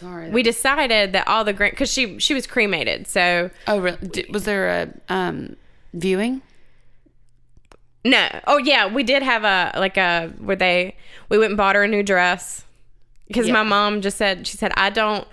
Sorry. 0.00 0.30
we 0.30 0.42
decided 0.42 1.12
that 1.12 1.26
all 1.26 1.44
the 1.44 1.52
grand 1.52 1.72
because 1.72 1.92
she 1.92 2.18
she 2.18 2.34
was 2.34 2.46
cremated. 2.46 3.06
So 3.06 3.50
oh, 3.66 3.78
really? 3.80 3.98
Did, 4.06 4.32
was 4.32 4.44
there 4.44 4.68
a 4.68 5.12
um 5.12 5.56
viewing? 5.94 6.42
no, 8.04 8.28
oh 8.46 8.58
yeah, 8.58 8.86
we 8.86 9.02
did 9.02 9.22
have 9.22 9.44
a 9.44 9.78
like 9.78 9.96
a 9.96 10.32
where 10.38 10.56
they 10.56 10.96
we 11.28 11.38
went 11.38 11.50
and 11.50 11.56
bought 11.56 11.74
her 11.74 11.82
a 11.84 11.88
new 11.88 12.02
dress 12.02 12.64
because 13.26 13.46
Yeah. 13.48 13.54
my 13.54 13.62
mom 13.64 14.00
just 14.00 14.16
said 14.16 14.46
she 14.46 14.56
said 14.56 14.72
I 14.76 14.90
don't. 14.90 15.26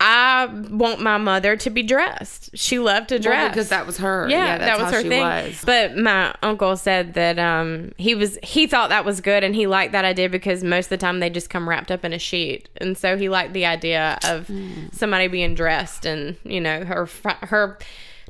I 0.00 0.46
want 0.70 1.00
my 1.00 1.18
mother 1.18 1.56
to 1.56 1.70
be 1.70 1.82
dressed. 1.82 2.50
She 2.56 2.78
loved 2.78 3.08
to 3.08 3.18
dress 3.18 3.50
because 3.50 3.70
that 3.70 3.84
was 3.84 3.98
her. 3.98 4.28
Yeah, 4.28 4.56
that's 4.58 4.78
that 4.78 4.84
was 4.84 4.94
her 4.94 5.02
thing. 5.02 5.20
Was. 5.20 5.62
But 5.64 5.96
my 5.96 6.34
uncle 6.40 6.76
said 6.76 7.14
that 7.14 7.38
um, 7.40 7.90
he 7.96 8.14
was 8.14 8.38
he 8.44 8.68
thought 8.68 8.90
that 8.90 9.04
was 9.04 9.20
good 9.20 9.42
and 9.42 9.56
he 9.56 9.66
liked 9.66 9.90
that 9.92 10.04
idea 10.04 10.28
because 10.28 10.62
most 10.62 10.86
of 10.86 10.90
the 10.90 10.98
time 10.98 11.18
they 11.18 11.30
just 11.30 11.50
come 11.50 11.68
wrapped 11.68 11.90
up 11.90 12.04
in 12.04 12.12
a 12.12 12.18
sheet, 12.18 12.68
and 12.76 12.96
so 12.96 13.16
he 13.16 13.28
liked 13.28 13.52
the 13.54 13.66
idea 13.66 14.18
of 14.24 14.46
Hmm. 14.46 14.86
somebody 14.92 15.26
being 15.26 15.54
dressed 15.56 16.06
and 16.06 16.36
you 16.44 16.60
know 16.60 16.84
her 16.84 17.08
her 17.42 17.78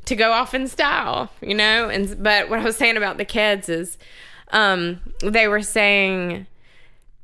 to 0.05 0.15
go 0.15 0.31
off 0.31 0.55
in 0.55 0.67
style, 0.67 1.29
you 1.39 1.53
know? 1.53 1.87
And 1.87 2.21
but 2.23 2.49
what 2.49 2.59
I 2.59 2.63
was 2.63 2.77
saying 2.77 2.97
about 2.97 3.17
the 3.17 3.25
Keds 3.25 3.69
is 3.69 3.97
um 4.51 5.01
they 5.21 5.47
were 5.47 5.61
saying 5.61 6.47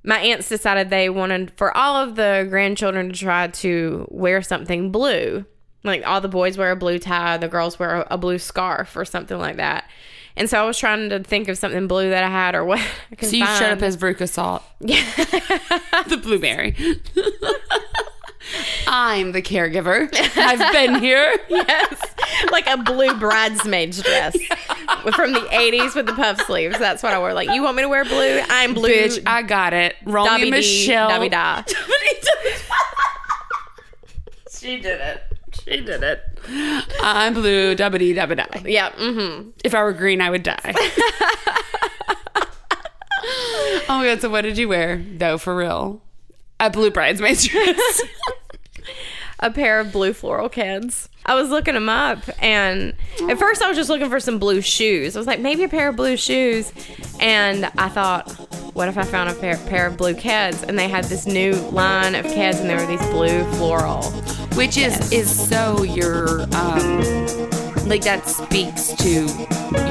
my 0.06 0.20
aunts 0.20 0.48
decided 0.48 0.90
they 0.90 1.10
wanted 1.10 1.52
for 1.58 1.76
all 1.76 1.96
of 1.96 2.16
the 2.16 2.46
grandchildren 2.50 3.12
to 3.12 3.20
try 3.20 3.48
to 3.48 4.08
wear 4.10 4.42
something 4.42 4.92
blue. 4.92 5.46
Like 5.84 6.06
all 6.06 6.22
the 6.22 6.28
boys 6.28 6.58
wear 6.58 6.72
a 6.72 6.76
blue 6.76 7.00
tie, 7.00 7.38
the 7.38 7.48
girls 7.48 7.78
wear 7.78 8.06
a, 8.10 8.18
blue 8.18 8.40
scarf 8.40 8.96
or 8.96 9.06
something 9.06 9.38
like 9.38 9.58
that. 9.58 9.90
And 10.36 10.50
so 10.50 10.62
I 10.62 10.66
was 10.66 10.78
trying 10.78 11.10
to 11.10 11.20
think 11.20 11.48
of 11.48 11.58
something 11.58 11.88
blue 11.88 12.10
that 12.10 12.24
I 12.24 12.30
had 12.30 12.56
or 12.56 12.66
what. 12.66 12.80
I 13.12 13.16
could 13.16 13.30
So 13.30 13.36
you 13.36 13.46
showed 13.46 13.72
up 13.72 13.82
as 13.82 13.96
Veruca 13.98 14.28
Salt. 14.28 14.64
Yeah. 14.80 15.04
the 16.08 16.20
blueberry. 16.22 16.76
I'm 18.88 19.32
the 19.32 19.42
caregiver. 19.42 20.10
I've 20.38 20.72
been 20.74 21.02
here. 21.02 21.34
yes, 21.50 22.02
like 22.52 22.68
a 22.68 22.78
blue 22.78 23.18
bridesmaid's 23.20 24.02
dress 24.02 24.38
from 25.16 25.34
the 25.34 25.40
'80s 25.52 25.96
with 25.96 26.06
the 26.06 26.14
puff 26.14 26.42
sleeves. 26.46 26.78
That's 26.78 27.02
what 27.04 27.14
I 27.14 27.20
wore. 27.20 27.34
Like, 27.34 27.50
you 27.50 27.64
want 27.64 27.78
me 27.78 27.84
to 27.84 27.90
wear 27.90 28.06
blue? 28.06 28.42
I'm 28.50 28.74
blue. 28.74 28.90
Bitch, 28.90 29.22
I 29.26 29.42
got 29.42 29.74
it. 29.74 29.96
Dabby 30.06 30.52
Michelle. 30.52 31.10
dabby 31.10 31.30
da. 31.30 31.64
she 34.52 34.80
did 34.80 35.00
it. 35.02 35.24
She 35.64 35.82
did 35.82 36.04
it. 36.04 36.22
I'm 37.02 37.34
blue. 37.34 37.76
Dabba 37.76 37.98
dee 38.00 38.14
dabba 38.14 38.38
die. 38.38 38.64
Yeah. 38.66 38.92
Mm-hmm. 38.92 39.50
If 39.64 39.74
I 39.74 39.84
were 39.84 39.94
green, 39.94 40.22
I 40.22 40.30
would 40.30 40.44
die. 40.44 40.60
oh 43.88 43.98
my 43.98 44.06
god! 44.06 44.22
So 44.22 44.30
what 44.30 44.42
did 44.42 44.58
you 44.58 44.68
wear 44.70 45.04
though? 45.18 45.38
For 45.38 45.56
real, 45.56 46.02
a 46.60 46.70
blue 46.70 46.92
bridesmaid's 46.92 47.48
dress. 47.48 48.04
A 49.40 49.52
pair 49.52 49.80
of 49.80 49.92
blue 49.92 50.14
floral 50.14 50.50
Keds. 50.50 51.10
I 51.26 51.36
was 51.36 51.50
looking 51.50 51.74
them 51.74 51.90
up, 51.90 52.20
and 52.40 52.94
at 53.30 53.38
first 53.40 53.62
I 53.62 53.68
was 53.68 53.76
just 53.76 53.90
looking 53.90 54.10
for 54.10 54.20
some 54.20 54.38
blue 54.40 54.62
shoes. 54.62 55.16
I 55.16 55.20
was 55.20 55.28
like, 55.28 55.40
maybe 55.40 55.64
a 55.64 55.68
pair 55.70 55.90
of 55.90 55.96
blue 55.96 56.18
shoes, 56.18 56.72
and 57.20 57.66
I 57.78 57.90
thought, 57.90 58.32
what 58.76 58.88
if 58.88 58.98
I 58.98 59.04
found 59.04 59.30
a 59.30 59.34
pair, 59.34 59.58
pair 59.68 59.88
of 59.88 59.98
blue 59.98 60.14
Keds? 60.14 60.64
And 60.64 60.78
they 60.78 60.88
had 60.88 61.06
this 61.06 61.26
new 61.26 61.54
line 61.72 62.14
of 62.16 62.26
Keds, 62.26 62.60
and 62.62 62.70
there 62.70 62.80
were 62.80 62.86
these 62.86 63.06
blue 63.10 63.44
floral. 63.56 64.04
which 64.56 64.78
is 64.78 65.12
is 65.12 65.50
so 65.50 65.84
your 65.84 66.44
um 66.56 67.02
like 67.88 68.02
that 68.04 68.24
speaks 68.26 68.94
to 68.94 69.26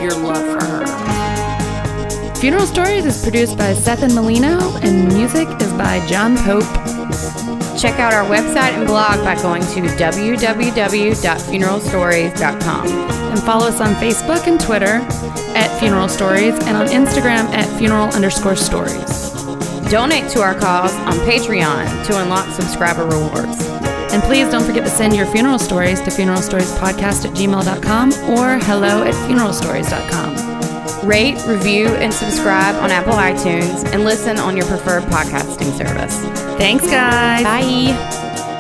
your 0.01 0.13
love 0.13 0.61
for 0.61 0.65
her. 0.65 2.35
Funeral 2.37 2.67
Stories 2.67 3.05
is 3.07 3.23
produced 3.23 3.57
by 3.59 3.73
Seth 3.75 4.03
and 4.03 4.15
Molino, 4.15 4.75
and 4.79 5.09
music 5.15 5.49
is 5.61 5.73
by 5.75 6.05
John 6.07 6.37
Pope. 6.39 7.64
Check 7.79 7.99
out 7.99 8.13
our 8.13 8.25
website 8.25 8.73
and 8.73 8.87
blog 8.87 9.25
by 9.25 9.35
going 9.43 9.63
to 9.63 9.81
www.funeralstories.com. 9.97 12.87
And 12.87 13.43
follow 13.43 13.67
us 13.67 13.81
on 13.81 13.95
Facebook 13.95 14.47
and 14.47 14.61
Twitter 14.61 15.01
at 15.57 15.77
Funeral 15.79 16.09
Stories, 16.09 16.55
and 16.55 16.77
on 16.77 16.89
Instagram 16.89 17.45
at 17.53 17.67
funeral 17.79 18.13
underscore 18.15 18.57
stories. 18.57 19.31
Donate 19.91 20.31
to 20.31 20.41
our 20.41 20.55
cause 20.55 20.95
on 20.95 21.15
Patreon 21.27 22.07
to 22.07 22.21
unlock 22.21 22.49
subscriber 22.55 23.05
rewards. 23.05 23.61
And 24.13 24.23
please 24.23 24.49
don't 24.49 24.65
forget 24.65 24.85
to 24.85 24.91
send 24.91 25.15
your 25.15 25.27
funeral 25.27 25.59
stories 25.59 26.01
to 26.03 26.11
funeralstoriespodcast 26.11 27.27
at 27.27 27.35
gmail.com 27.37 28.13
or 28.31 28.59
hello 28.65 29.03
at 29.03 29.15
funeralstories.com. 29.29 30.54
Rate, 31.05 31.37
review, 31.47 31.89
and 31.89 32.13
subscribe 32.13 32.75
on 32.77 32.91
Apple 32.91 33.13
iTunes 33.13 33.85
and 33.93 34.05
listen 34.05 34.39
on 34.39 34.57
your 34.57 34.67
preferred 34.67 35.05
podcasting 35.05 35.77
service. 35.77 36.19
Thanks, 36.57 36.87
guys. 36.87 37.43
Bye. 37.45 38.54